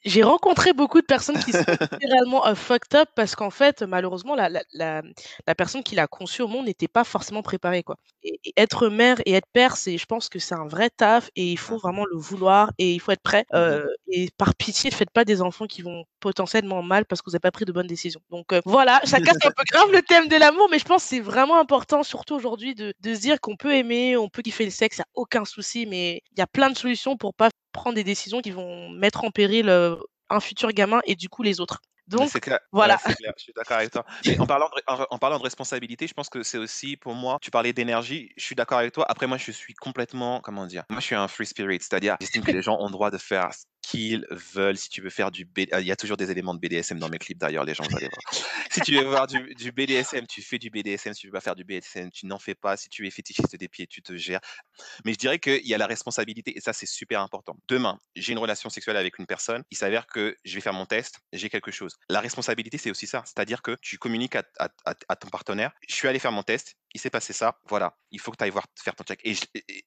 j'ai 0.05 0.23
rencontré 0.23 0.73
beaucoup 0.73 1.01
de 1.01 1.07
personnes 1.07 1.39
qui 1.39 1.53
sont 1.53 1.65
littéralement, 2.01 2.55
fucked 2.55 2.95
up 2.99 3.09
parce 3.17 3.35
qu'en 3.37 3.51
fait, 3.51 3.83
malheureusement, 3.83 4.35
la 4.37 4.49
la 4.49 4.63
la 4.73 5.03
la 5.47 5.55
personne 5.55 5.83
qui 5.83 5.95
l'a 5.97 6.07
conçu 6.07 6.43
au 6.43 6.49
monde 6.49 6.67
n'était 6.67 6.89
pas 6.89 7.05
forcément 7.05 7.43
préparée, 7.43 7.83
quoi 7.83 7.97
et 8.23 8.39
et 8.45 8.53
être 8.57 8.89
mère 8.89 9.19
et 9.27 9.33
être 9.35 9.49
père, 9.53 9.77
c'est 9.77 9.99
je 9.99 10.07
pense 10.07 10.29
que 10.29 10.39
c'est 10.39 10.55
un 10.55 10.67
vrai 10.69 10.91
taf 10.91 11.31
et 11.37 11.51
il 11.53 11.59
faut 11.59 11.79
vraiment 11.79 12.05
le 12.07 12.17
vouloir 12.19 12.73
et 12.79 12.93
il 12.95 13.01
faut 13.01 13.13
être 13.13 13.23
prêt, 13.23 13.45
et 14.09 14.29
par 14.39 14.55
pitié, 14.55 14.91
faites 14.91 15.11
pas 15.11 15.25
des 15.25 15.43
enfants 15.43 15.67
qui 15.67 15.83
vont 15.83 16.05
potentiellement 16.21 16.83
mal 16.83 17.05
parce 17.07 17.23
que 17.23 17.31
vous 17.31 17.35
avez 17.37 17.41
pas 17.41 17.51
pris 17.53 17.65
de 17.65 17.73
bonnes 17.73 17.87
décisions. 17.87 18.21
Donc 18.31 18.47
voilà, 18.65 19.01
ça 19.05 19.21
casse 19.21 19.37
un 19.45 19.51
peu 19.57 19.63
grave 19.73 19.91
le 19.93 20.03
thème 20.03 20.29
de 20.29 20.37
l'amour, 20.37 20.66
mais 20.71 20.79
je 20.79 20.85
pense 20.85 21.03
que 21.03 21.09
c'est 21.09 21.21
vraiment 21.21 21.59
important, 21.59 22.03
surtout 22.03 22.35
aujourd'hui, 22.35 22.75
de 22.75 22.93
de 23.01 23.15
se 23.15 23.21
dire 23.21 23.41
qu'on 23.41 23.57
peut 23.57 23.75
aimer, 23.75 24.17
on 24.17 24.29
peut 24.29 24.43
kiffer 24.43 24.65
le 24.65 24.71
sexe, 24.71 24.99
il 24.99 25.01
y 25.01 25.03
a 25.03 25.07
aucun 25.15 25.45
souci, 25.45 25.87
mais 25.87 26.23
il 26.33 26.39
y 26.39 26.43
a 26.43 26.47
plein 26.47 26.71
de 26.71 26.77
solutions 26.77 27.17
pour 27.17 27.35
pas 27.35 27.51
prendre 27.73 27.97
des 27.97 28.05
décisions 28.05 28.41
qui 28.41 28.51
vont 28.51 28.89
mettre 28.91 29.25
en 29.25 29.31
péril, 29.31 29.69
heu, 29.69 29.99
un 30.31 30.41
futur 30.41 30.73
gamin 30.73 31.01
et 31.05 31.15
du 31.15 31.29
coup 31.29 31.43
les 31.43 31.61
autres. 31.61 31.81
Donc 32.09 32.29
c'est 32.31 32.41
clair, 32.41 32.61
voilà. 32.71 32.99
clair, 32.99 33.33
je 33.37 33.43
suis 33.43 33.53
d'accord 33.55 33.79
avec 33.79 33.91
toi. 33.91 34.05
Mais 34.25 34.39
en 34.39 34.47
parlant 34.47 34.69
de 34.77 34.83
en 34.87 35.07
en 35.11 35.19
parlant 35.19 35.39
de 35.39 35.43
responsabilité, 35.43 36.07
je 36.07 36.15
pense 36.15 36.29
que 36.29 36.43
c'est 36.45 36.59
aussi 36.59 36.97
pour 36.97 37.15
moi 37.15 37.39
tu 37.41 37.51
parlais 37.51 37.73
d'énergie, 37.73 38.31
je 38.37 38.45
suis 38.45 38.55
d'accord 38.55 38.79
avec 38.79 38.93
toi. 38.93 39.05
Après 39.09 39.27
moi, 39.27 39.39
je 39.39 39.51
suis 39.51 39.75
complètement 39.75 40.41
comment 40.41 40.67
dire? 40.67 40.85
Moi, 40.89 41.01
je 41.01 41.07
suis 41.07 41.17
un 41.17 41.27
free 41.27 41.47
spirit, 41.47 41.79
c'est-à-dire 41.81 42.17
j'estime 42.21 42.45
que 42.45 42.53
les 42.53 42.63
gens 42.63 42.79
ont 42.79 42.87
le 42.87 42.93
droit 42.93 43.11
de 43.11 43.19
faire 43.19 43.51
qu'ils 43.87 44.27
veulent. 44.31 44.77
Si 44.77 44.89
tu 44.89 45.01
veux 45.01 45.11
faire 45.11 45.31
du 45.31 45.45
B 45.45 45.61
il 45.61 45.87
y 45.87 45.93
a 45.93 45.97
toujours 45.97 46.17
des 46.17 46.31
éléments 46.33 46.55
de 46.55 46.59
BDSM 46.59 46.99
dans 46.99 47.09
mes 47.09 47.19
clips 47.19 47.39
d'ailleurs, 47.39 47.65
les 47.65 47.75
gens, 47.75 47.85
vous 47.89 47.97
allez 47.97 48.09
voir. 48.09 48.45
Si 48.71 48.81
tu 48.81 48.97
veux 48.97 49.05
voir 49.05 49.29
du 49.29 49.73
BDSM, 49.73 50.27
tu 50.27 50.43
fais 50.43 50.59
du 50.59 50.71
BDSM, 50.71 51.15
si 51.15 51.21
tu 51.21 51.27
veux 51.29 51.33
pas 51.33 51.41
faire 51.41 51.55
du 51.55 51.65
BDSM, 51.65 52.11
tu 52.11 52.27
n'en 52.27 52.41
fais 52.41 52.57
pas. 52.57 52.77
Si 52.77 52.89
tu 52.89 53.07
es 53.07 53.11
fétichiste 53.11 53.55
des 53.55 53.69
pieds, 53.69 53.87
tu 53.87 54.03
te 54.03 54.17
gères. 54.17 54.41
Mais 55.05 55.13
je 55.13 55.19
dirais 55.19 55.39
qu'il 55.39 55.67
y 55.67 55.73
a 55.73 55.79
la 55.79 55.87
responsabilité 55.87 56.57
et 56.57 56.61
ça, 56.61 56.73
c'est 56.73 56.87
super 56.87 57.21
important. 57.21 57.57
Demain, 57.69 57.99
j'ai 58.17 58.33
une 58.33 58.39
relation 58.39 58.71
sexuelle 58.71 58.97
avec 58.97 59.21
une 59.21 59.27
personne, 59.27 59.63
il 59.71 59.77
s'avère 59.77 60.07
que 60.09 60.37
je 60.45 60.55
vais 60.57 60.61
faire 60.61 60.73
mon 60.73 60.87
test, 60.87 61.21
j'ai 61.33 61.49
quelque 61.49 61.71
chose. 61.71 61.97
La 62.09 62.21
responsabilité, 62.21 62.79
c'est 62.79 62.91
aussi 62.91 63.07
ça, 63.07 63.23
c'est-à-dire 63.25 63.63
que 63.63 63.77
tu 63.83 63.99
communiques 63.99 64.35
à 64.37 65.17
ton 65.17 65.29
partenaire: 65.29 65.71
«Je 65.89 65.95
suis 65.95 66.09
allé 66.09 66.19
faire 66.19 66.33
mon 66.33 66.43
test, 66.43 66.75
il 66.93 67.01
s'est 67.01 67.11
passé 67.11 67.33
ça, 67.33 67.61
voilà, 67.69 67.97
il 68.11 68.19
faut 68.19 68.33
que 68.33 68.37
tu 68.37 68.45
ailles 68.45 68.51
voir 68.51 68.67
faire 68.83 68.97
ton 68.97 69.05
check» 69.05 69.21
et 69.25 69.35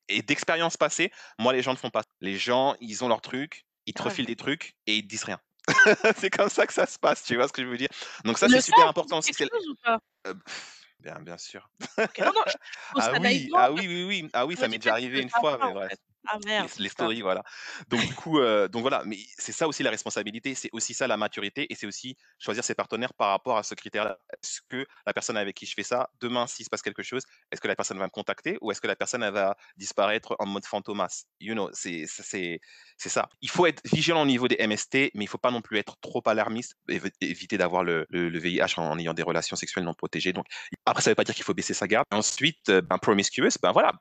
et 0.07 0.21
d'expérience 0.21 0.77
passée, 0.77 1.11
moi, 1.37 1.53
les 1.53 1.61
gens 1.61 1.71
ne 1.71 1.77
font 1.77 1.89
pas. 1.89 2.03
Les 2.21 2.37
gens, 2.37 2.75
ils 2.79 3.03
ont 3.03 3.07
leur 3.07 3.21
truc, 3.21 3.65
ils 3.89 3.93
te 3.95 4.01
Grave. 4.01 4.19
refilent 4.19 4.27
des 4.27 4.37
trucs 4.37 4.75
et 4.87 4.97
ils 4.97 5.03
te 5.03 5.07
disent 5.09 5.25
rien. 5.25 5.39
C'est 6.17 6.29
comme 6.31 6.49
ça 6.49 6.67
que 6.67 6.73
ça 6.73 6.85
se 6.87 6.99
passe, 6.99 7.23
tu 7.23 7.35
vois 7.35 7.47
ce 7.47 7.53
que 7.53 7.63
je 7.63 7.67
veux 7.69 7.77
dire? 7.77 7.89
Donc 8.25 8.37
ça, 8.37 8.49
c'est 8.49 8.59
super 8.61 8.87
important 8.87 9.21
c'est 9.21 9.33
ou 9.69 9.75
pas? 9.83 9.99
heu, 10.27 10.35
bien 10.99 11.19
bien 11.21 11.37
sûr. 11.37 11.69
Non, 12.19 12.31
non, 12.33 12.43
Ah 12.97 13.15
oui, 13.15 13.49
ah 13.55 13.71
oui, 13.73 13.87
oui, 13.87 14.03
oui, 14.05 14.29
ah 14.33 14.45
oui, 14.45 14.57
ça 14.57 14.67
m'est 14.67 14.79
déjà 14.79 14.93
arrivé 14.93 15.21
une 15.21 15.29
fois, 15.29 15.59
mais 15.59 15.73
bref. 15.73 15.93
Ah 16.25 16.39
Les 16.57 16.67
merde, 16.67 16.71
les 16.77 16.89
ça. 16.97 17.09
stories, 17.09 17.21
voilà. 17.21 17.43
Donc 17.87 18.05
du 18.05 18.13
coup, 18.13 18.39
heu, 18.39 18.67
donc 18.67 18.81
voilà, 18.81 19.03
mais 19.05 19.17
c'est 19.37 19.53
ça 19.53 19.67
aussi 19.67 19.81
la 19.81 19.91
responsabilité, 19.91 20.55
c'est 20.55 20.69
aussi 20.73 20.93
ça 20.93 21.07
la 21.07 21.15
maturité 21.15 21.71
et 21.71 21.75
c'est 21.75 21.87
aussi 21.87 22.17
choisir 22.37 22.63
ses 22.65 22.75
partenaires 22.75 23.13
par 23.13 23.29
rapport 23.29 23.57
à 23.57 23.63
ce 23.63 23.75
critère-là. 23.75 24.19
Est-ce 24.33 24.59
que 24.67 24.85
la 25.05 25.13
personne 25.13 25.37
avec 25.37 25.55
qui 25.55 25.65
je 25.65 25.73
fais 25.73 25.83
ça, 25.83 26.09
demain, 26.19 26.47
s'il 26.47 26.65
se 26.65 26.69
passe 26.69 26.81
quelque 26.81 27.01
chose, 27.03 27.23
est-ce 27.51 27.61
que 27.61 27.67
la 27.69 27.75
personne 27.77 27.97
va 27.97 28.05
me 28.05 28.09
contacter 28.11 28.57
ou 28.61 28.71
est-ce 28.71 28.81
que 28.81 28.87
la 28.87 28.97
personne, 28.97 29.23
elle 29.23 29.33
va 29.33 29.55
disparaître 29.77 30.35
en 30.39 30.45
mode 30.47 30.65
fantomas? 30.65 31.23
You 31.39 31.53
know, 31.53 31.69
c'est 31.73 32.05
ça 32.07 32.23
c'est 32.23 32.59
c'est 32.97 33.09
ça. 33.09 33.29
Il 33.41 33.49
faut 33.49 33.65
être 33.65 33.81
vigilant 33.85 34.21
au 34.23 34.25
niveau 34.25 34.47
des 34.49 34.57
MST, 34.59 35.11
mais 35.13 35.23
il 35.23 35.27
faut 35.27 35.37
pas 35.37 35.51
non 35.51 35.61
plus 35.61 35.77
être 35.77 35.95
trop 36.01 36.21
alarmiste, 36.25 36.75
évi 36.89 37.09
éviter 37.21 37.57
d'avoir 37.57 37.83
le 37.85 38.05
le 38.09 38.27
le 38.29 38.39
VIH 38.39 38.77
en 38.79 38.97
ayant 38.99 39.13
des 39.13 39.23
relations 39.23 39.55
sexuelles 39.55 39.85
non 39.85 39.93
protégées. 39.93 40.33
Donc 40.33 40.45
après, 40.85 41.01
ça 41.01 41.11
veut 41.11 41.15
pas 41.15 41.23
dire 41.23 41.35
qu'il 41.35 41.43
faut 41.45 41.53
baisser 41.53 41.73
sa 41.73 41.87
garde. 41.87 42.05
Ensuite, 42.11 42.69
ben, 42.69 42.97
promiscuous, 42.97 43.57
ben 43.61 43.71
voilà, 43.71 43.93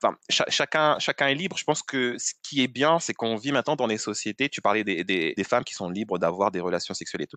chacun 0.48 0.98
chacun 0.98 1.28
est 1.28 1.34
libre. 1.34 1.56
Je 1.56 1.64
pense 1.64 1.82
que 1.82 2.07
ce 2.18 2.32
qui 2.42 2.62
est 2.62 2.68
bien, 2.68 2.98
c'est 2.98 3.14
qu'on 3.14 3.36
vit 3.36 3.52
maintenant 3.52 3.76
dans 3.76 3.86
les 3.86 3.98
sociétés. 3.98 4.48
Tu 4.48 4.60
parlais 4.62 4.84
des 4.84 5.04
des 5.04 5.34
des 5.36 5.44
femmes 5.44 5.64
qui 5.64 5.74
sont 5.74 5.90
libres 5.90 6.18
d'avoir 6.18 6.50
des 6.50 6.60
relations 6.60 6.94
sexuelles 6.94 7.22
et 7.22 7.26
tout. 7.26 7.36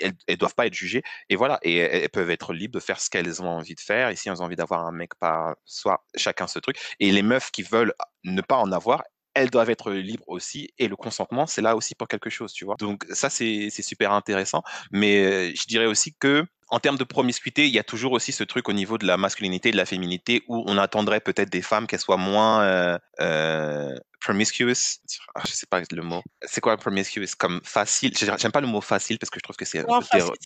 Elles 0.00 0.36
doivent 0.36 0.54
pas 0.54 0.66
être 0.66 0.74
jugées. 0.74 1.02
Et 1.28 1.36
voilà. 1.36 1.58
Et 1.62 1.76
elles 1.76 2.10
peuvent 2.10 2.30
être 2.30 2.52
libres 2.52 2.74
de 2.74 2.80
faire 2.80 3.00
ce 3.00 3.08
qu'elles 3.10 3.42
ont 3.42 3.48
envie 3.48 3.74
de 3.74 3.80
faire. 3.80 4.08
Et 4.10 4.16
si 4.16 4.28
elles 4.28 4.42
ont 4.42 4.44
envie 4.44 4.56
d'avoir 4.56 4.86
un 4.86 4.92
mec 4.92 5.14
par 5.16 5.54
soit 5.64 6.04
chacun 6.16 6.46
ce 6.46 6.58
truc. 6.58 6.76
Et 7.00 7.10
les 7.12 7.22
meufs 7.22 7.50
qui 7.50 7.62
veulent 7.62 7.94
ne 8.24 8.40
pas 8.42 8.56
en 8.56 8.72
avoir, 8.72 9.02
elles 9.34 9.50
doivent 9.50 9.70
être 9.70 9.92
libres 9.92 10.24
aussi 10.28 10.70
et 10.78 10.88
le 10.88 10.96
consentement, 10.96 11.46
c'est 11.46 11.62
là 11.62 11.76
aussi 11.76 11.94
pour 11.94 12.08
quelque 12.08 12.30
chose, 12.30 12.52
tu 12.52 12.64
vois? 12.64 12.76
Donc 12.78 13.04
ça, 13.12 13.30
c'est 13.30 13.70
super 13.70 14.12
intéressant, 14.12 14.62
mais 14.92 15.50
heu, 15.50 15.54
je 15.56 15.66
dirais 15.66 15.86
aussi 15.86 16.14
qu'en 16.14 16.78
termes 16.80 16.98
de 16.98 17.04
promiscuité, 17.04 17.66
il 17.66 17.74
y 17.74 17.78
a 17.78 17.84
toujours 17.84 18.12
aussi 18.12 18.32
ce 18.32 18.44
truc 18.44 18.68
au 18.68 18.72
niveau 18.72 18.98
de 18.98 19.06
la 19.06 19.16
masculinité 19.16 19.70
de 19.70 19.76
la 19.76 19.86
féminité 19.86 20.42
où 20.48 20.62
on 20.66 20.78
attendrait 20.78 21.20
peut-être 21.20 21.50
des 21.50 21.62
femmes 21.62 21.86
qu'elles 21.86 22.00
soient 22.00 22.16
moins, 22.16 22.64
heu 22.94 22.98
heu, 23.20 23.94
promiscuous. 24.24 24.98
Ah, 25.34 25.42
je 25.46 25.52
sais 25.52 25.66
pas 25.66 25.82
le 25.90 26.02
mot. 26.02 26.22
C'est 26.42 26.60
quoi 26.60 26.76
promiscuous? 26.76 27.34
Comme 27.38 27.60
facile? 27.64 28.12
J'ai 28.16 28.26
j'aime 28.38 28.52
pas 28.52 28.60
le 28.60 28.66
mot 28.66 28.80
facile 28.80 29.18
parce 29.18 29.30
que 29.30 29.38
je 29.38 29.42
trouve 29.42 29.56
que 29.56 29.64
c'est 29.64 29.84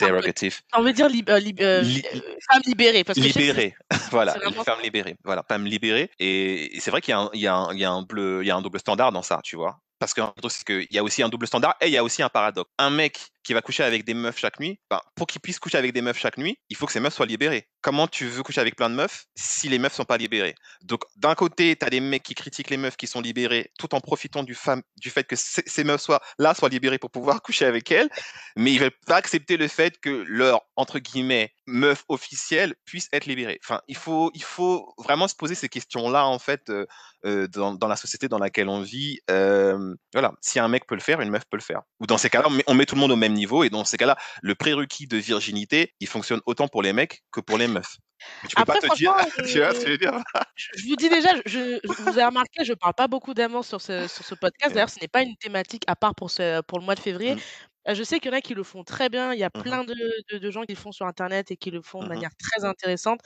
dérogatif. 0.00 0.62
ça 0.72 0.80
veut 0.82 0.92
dire 0.92 1.08
lib 1.08 1.28
heu, 1.30 1.38
lib 1.38 1.60
heu, 1.60 1.82
Li 1.86 2.02
li 2.12 2.22
heu, 2.26 2.36
femme 2.50 2.62
libérée 2.66 3.04
parce 3.04 3.18
que 3.20 3.28
libérée, 3.32 3.74
voilà, 4.10 4.36
ça. 4.64 4.76
libérées, 4.82 5.16
voilà, 5.24 5.42
femmes 5.48 5.66
libérées 5.66 6.10
et 6.18 6.78
c'est 6.80 6.90
vrai 6.90 7.00
qu'il 7.00 7.12
y 7.12 7.14
a 7.14 7.20
un 7.20 7.30
il 7.34 7.40
y 7.40 7.46
a 7.46 7.54
un 7.54 7.72
il 7.72 7.80
y 7.80 7.84
a 7.84 7.90
un 7.90 8.02
bleu 8.02 8.40
il 8.42 8.46
y 8.46 8.50
a 8.50 8.56
un 8.56 8.62
double 8.62 8.78
standard 8.80 9.12
dans 9.12 9.22
ça, 9.22 9.40
tu 9.44 9.56
vois? 9.56 9.78
Parce 9.98 10.14
qu'il 10.14 10.86
y 10.90 10.98
a 10.98 11.02
aussi 11.02 11.22
un 11.24 11.28
double 11.28 11.46
standard 11.48 11.74
et 11.80 11.86
il 11.88 11.92
y 11.92 11.96
a 11.96 12.04
aussi 12.04 12.22
un 12.22 12.28
paradoxe. 12.28 12.70
Un 12.78 12.90
mec 12.90 13.18
qui 13.48 13.54
va 13.54 13.62
coucher 13.62 13.82
avec 13.82 14.04
des 14.04 14.12
meufs 14.12 14.36
chaque 14.36 14.60
nuit, 14.60 14.78
ben, 14.90 15.00
pour 15.14 15.26
qu'il 15.26 15.40
puisse 15.40 15.58
coucher 15.58 15.78
avec 15.78 15.94
des 15.94 16.02
meufs 16.02 16.18
chaque 16.18 16.36
nuit, 16.36 16.58
il 16.68 16.76
faut 16.76 16.84
que 16.84 16.92
ces 16.92 17.00
meufs 17.00 17.14
soient 17.14 17.24
libérées. 17.24 17.66
Comment 17.80 18.06
tu 18.06 18.26
veux 18.26 18.42
coucher 18.42 18.60
avec 18.60 18.76
plein 18.76 18.90
de 18.90 18.94
meufs 18.94 19.24
si 19.36 19.70
les 19.70 19.78
meufs 19.78 19.94
sont 19.94 20.04
pas 20.04 20.18
libérées? 20.18 20.54
Donc 20.82 21.04
d'un 21.16 21.34
côté, 21.34 21.74
tu 21.74 21.86
as 21.86 21.88
des 21.88 22.00
mecs 22.00 22.22
qui 22.22 22.34
critiquent 22.34 22.68
les 22.68 22.76
meufs 22.76 22.98
qui 22.98 23.06
sont 23.06 23.22
libérées 23.22 23.72
tout 23.78 23.94
en 23.94 24.00
profitant 24.02 24.42
du 24.42 24.54
fait 24.54 25.24
que 25.26 25.34
ces 25.34 25.82
meufs 25.82 26.02
soient 26.02 26.20
là, 26.38 26.52
soient 26.52 26.68
libérées 26.68 26.98
pour 26.98 27.10
pouvoir 27.10 27.40
coucher 27.42 27.64
avec 27.64 27.90
elles, 27.90 28.10
mais 28.54 28.70
ils 28.70 28.80
veulent 28.80 28.90
pas 29.06 29.16
accepter 29.16 29.56
le 29.56 29.66
fait 29.66 29.98
que 29.98 30.24
leur, 30.28 30.60
entre 30.76 30.98
guillemets, 30.98 31.54
«meuf 31.66 32.04
officielle» 32.10 32.74
puisse 32.84 33.08
être 33.14 33.24
libérée. 33.24 33.58
Enfin, 33.64 33.80
il 33.88 33.96
faut 33.96 34.30
il 34.34 34.42
faut 34.42 34.92
vraiment 34.98 35.26
se 35.26 35.34
poser 35.34 35.54
ces 35.54 35.70
questions-là, 35.70 36.26
en 36.26 36.38
fait, 36.38 36.68
heu 36.68 36.86
heu, 37.24 37.48
dans 37.48 37.88
la 37.88 37.96
société 37.96 38.28
dans 38.28 38.38
laquelle 38.38 38.68
on 38.68 38.82
vit, 38.82 39.20
hem, 39.28 39.96
voilà. 40.12 40.32
Si 40.40 40.58
un 40.58 40.68
mec 40.68 40.86
peut 40.86 40.94
le 40.94 41.00
faire, 41.00 41.20
une 41.20 41.30
meuf 41.30 41.44
peut 41.50 41.56
le 41.56 41.62
faire. 41.62 41.82
Ou 42.00 42.06
dans 42.06 42.18
ces 42.18 42.30
cas-là, 42.30 42.46
on 42.48 42.50
met 42.50 42.64
on 42.66 42.74
met 42.74 42.86
tout 42.86 42.94
le 42.94 43.00
monde 43.00 43.12
au 43.12 43.16
même 43.16 43.34
niveau 43.38 43.64
et 43.64 43.70
dans 43.70 43.84
ces 43.84 43.96
cas-là, 43.98 44.16
le 44.42 44.54
prérequis 44.54 45.06
de 45.08 45.16
virginité, 45.18 45.94
il 46.00 46.08
fonctionne 46.08 46.40
autant 46.46 46.68
pour 46.68 46.82
les 46.82 46.92
mecs 46.92 47.22
que 47.32 47.40
pour 47.40 47.58
les 47.58 47.68
meufs. 47.68 47.96
Mais 48.42 48.48
tu 48.48 48.56
peux 48.56 48.64
pas 48.64 48.76
Après 48.76 48.78
te 48.78 48.86
dire 48.88 49.12
franchement, 49.12 49.16
tu 49.44 49.58
vois 49.60 49.74
ce 49.74 49.80
que 49.84 49.90
je 49.90 49.92
je 49.92 49.92
veux 49.92 49.98
dire? 49.98 50.20
je 50.56 50.66
je 50.74 50.88
vous 50.88 50.96
dis 50.96 51.08
déjà, 51.08 51.28
je 51.46 51.78
je 51.84 52.02
vous 52.02 52.18
avez 52.18 52.26
remarqué, 52.26 52.64
je 52.64 52.72
parle 52.74 52.94
pas 52.94 53.08
beaucoup 53.08 53.34
d'amour 53.34 53.64
sur 53.64 53.80
ce 53.80 54.08
sur 54.08 54.24
ce 54.24 54.34
podcast. 54.34 54.74
D'ailleurs, 54.74 54.90
ce 54.90 54.98
n'est 55.00 55.08
pas 55.08 55.22
une 55.22 55.36
thématique 55.36 55.84
à 55.86 55.96
part 55.96 56.14
pour 56.14 56.30
ce 56.30 56.60
pour 56.62 56.78
le 56.78 56.84
mois 56.84 56.94
de 56.96 57.00
février. 57.00 57.34
Mmh. 57.34 57.42
Heu, 57.88 57.94
je 57.94 58.02
sais 58.02 58.18
qu'il 58.20 58.30
y 58.32 58.34
en 58.34 58.38
a 58.38 58.40
qui 58.40 58.54
le 58.54 58.62
font 58.64 58.84
très 58.84 59.08
bien. 59.08 59.32
Il 59.34 59.38
y 59.40 59.44
a 59.44 59.50
Mmh 59.54 59.62
mh. 59.68 59.78
plein 59.78 59.84
de 59.84 59.94
de 60.32 60.38
de 60.38 60.50
gens 60.50 60.62
qui 60.64 60.72
le 60.74 60.78
font 60.80 60.92
sur 60.92 61.06
internet 61.06 61.50
et 61.52 61.56
qui 61.56 61.70
le 61.70 61.82
font 61.82 62.02
de 62.02 62.08
Mmh 62.08 62.14
mh. 62.14 62.24
manière 62.24 62.30
très 62.36 62.64
intéressante. 62.64 63.20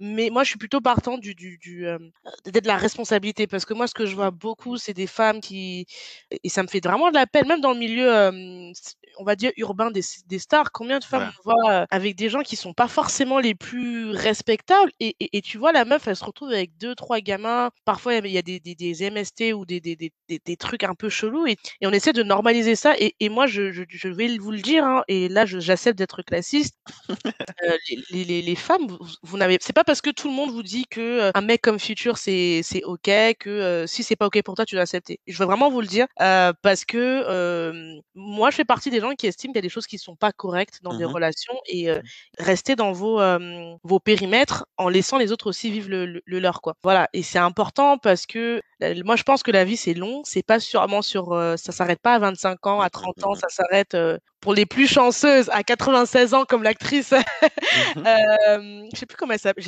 Mais 0.00 0.30
moi, 0.30 0.44
je 0.44 0.48
suis 0.50 0.58
plutôt 0.58 0.80
partant 0.80 1.18
du, 1.18 1.34
du, 1.34 1.58
du 1.58 1.86
euh, 1.86 1.98
de 2.46 2.66
la 2.66 2.76
responsabilité 2.78 3.46
parce 3.46 3.64
que 3.66 3.74
moi, 3.74 3.86
ce 3.86 3.94
que 3.94 4.06
je 4.06 4.16
vois 4.16 4.30
beaucoup, 4.30 4.78
c'est 4.78 4.94
des 4.94 5.06
femmes 5.06 5.40
qui 5.40 5.86
et 6.42 6.48
ça 6.48 6.62
me 6.62 6.68
fait 6.68 6.82
vraiment 6.82 7.10
de 7.10 7.14
la 7.14 7.26
peine, 7.26 7.46
même 7.46 7.60
dans 7.60 7.72
le 7.72 7.78
milieu, 7.78 8.10
euh, 8.12 8.72
on 9.18 9.24
va 9.24 9.36
dire 9.36 9.52
urbain 9.56 9.90
des, 9.90 10.00
des 10.26 10.38
stars. 10.38 10.72
Combien 10.72 10.98
de 10.98 11.04
femmes 11.04 11.30
on 11.40 11.50
voit 11.50 11.70
euh, 11.72 11.86
avec 11.90 12.16
des 12.16 12.30
gens 12.30 12.40
qui 12.42 12.56
sont 12.56 12.72
pas 12.72 12.88
forcément 12.88 13.38
les 13.40 13.54
plus 13.54 14.10
respectables 14.12 14.90
et, 15.00 15.14
et, 15.20 15.36
et, 15.36 15.42
tu 15.42 15.58
vois 15.58 15.72
la 15.72 15.84
meuf, 15.84 16.08
elle 16.08 16.16
se 16.16 16.24
retrouve 16.24 16.50
avec 16.50 16.76
deux 16.78 16.94
trois 16.94 17.20
gamins. 17.20 17.70
Parfois, 17.84 18.14
il 18.14 18.26
y 18.28 18.38
a 18.38 18.42
des, 18.42 18.60
des, 18.60 18.74
des 18.74 19.10
MST 19.10 19.52
ou 19.54 19.66
des, 19.66 19.80
des, 19.80 19.96
des, 19.96 20.12
des, 20.28 20.56
trucs 20.56 20.84
un 20.84 20.94
peu 20.94 21.08
chelous 21.08 21.46
et, 21.46 21.56
et 21.80 21.86
on 21.86 21.92
essaie 21.92 22.12
de 22.12 22.22
normaliser 22.22 22.74
ça. 22.76 22.94
Et, 22.98 23.14
et 23.20 23.28
moi, 23.28 23.46
je, 23.46 23.70
je, 23.70 23.82
je 23.88 24.08
vais 24.08 24.38
vous 24.38 24.50
le 24.52 24.60
dire, 24.60 24.84
hein, 24.84 25.02
et 25.08 25.28
là, 25.28 25.44
j'accepte 25.46 25.98
d'être 25.98 26.22
classiste. 26.22 26.76
euh, 27.64 27.76
les, 28.10 28.24
les, 28.24 28.42
les, 28.42 28.54
femmes, 28.56 28.86
vous, 28.86 28.98
vous 29.22 29.36
n'avez, 29.38 29.58
c'est 29.60 29.72
pas 29.72 29.84
parce 29.90 30.02
que 30.02 30.10
tout 30.10 30.28
le 30.28 30.34
monde 30.34 30.52
vous 30.52 30.62
dit 30.62 30.86
que 30.88 31.00
euh, 31.00 31.30
un 31.34 31.40
mec 31.40 31.62
comme 31.62 31.80
Future 31.80 32.16
c'est 32.16 32.60
c'est 32.62 32.84
ok, 32.84 33.10
que 33.40 33.50
euh, 33.50 33.88
si 33.88 34.04
c'est 34.04 34.14
pas 34.14 34.26
ok 34.26 34.40
pour 34.44 34.54
toi, 34.54 34.64
tu 34.64 34.76
dois 34.76 34.82
accepter. 34.82 35.18
Je 35.26 35.36
veux 35.36 35.46
vraiment 35.46 35.68
vous 35.68 35.80
le 35.80 35.88
dire 35.88 36.06
euh, 36.20 36.52
parce 36.62 36.84
que 36.84 38.00
moi, 38.14 38.50
je 38.50 38.54
fais 38.54 38.64
partie 38.64 38.90
des 38.90 39.00
gens 39.00 39.16
qui 39.16 39.26
estiment 39.26 39.52
qu'il 39.52 39.58
y 39.58 39.58
a 39.58 39.62
des 39.62 39.68
choses 39.68 39.88
qui 39.88 39.98
sont 39.98 40.14
pas 40.14 40.30
correctes 40.30 40.78
dans 40.82 40.94
mmh 40.94 40.98
des 40.98 41.04
relations 41.06 41.54
et 41.66 41.88
rester 42.38 42.76
dans 42.76 42.92
vos 42.92 43.20
vos 43.82 43.98
périmètres 43.98 44.64
en 44.76 44.88
laissant 44.88 45.18
les 45.18 45.32
autres 45.32 45.48
aussi 45.48 45.72
vivre 45.72 45.90
le, 45.90 46.06
le, 46.06 46.22
le 46.24 46.38
leur 46.38 46.60
quoi. 46.60 46.74
Voilà, 46.84 47.08
et 47.12 47.24
c'est 47.24 47.40
important 47.40 47.98
parce 47.98 48.26
que 48.26 48.62
moi, 49.04 49.16
je 49.16 49.22
pense 49.22 49.42
que 49.42 49.50
la 49.50 49.64
vie, 49.64 49.76
c'est 49.76 49.94
long. 49.94 50.22
C'est 50.24 50.42
pas 50.42 50.58
sûrement 50.60 51.02
sur, 51.02 51.32
euh, 51.32 51.56
ça 51.56 51.72
s'arrête 51.72 52.00
pas 52.00 52.14
à 52.14 52.18
25 52.18 52.66
ans, 52.66 52.80
à 52.80 52.90
30 52.90 53.24
ans. 53.24 53.34
Ça 53.34 53.48
s'arrête 53.48 53.94
euh, 53.94 54.18
pour 54.40 54.54
les 54.54 54.66
plus 54.66 54.86
chanceuses 54.86 55.50
à 55.50 55.62
96 55.62 56.34
ans, 56.34 56.44
comme 56.44 56.62
l'actrice. 56.62 57.12
Mmh 57.12 58.02
euh, 58.06 58.88
je 58.92 58.98
sais 58.98 59.06
plus 59.06 59.16
comment 59.16 59.32
elle 59.34 59.38
s'appelle, 59.38 59.64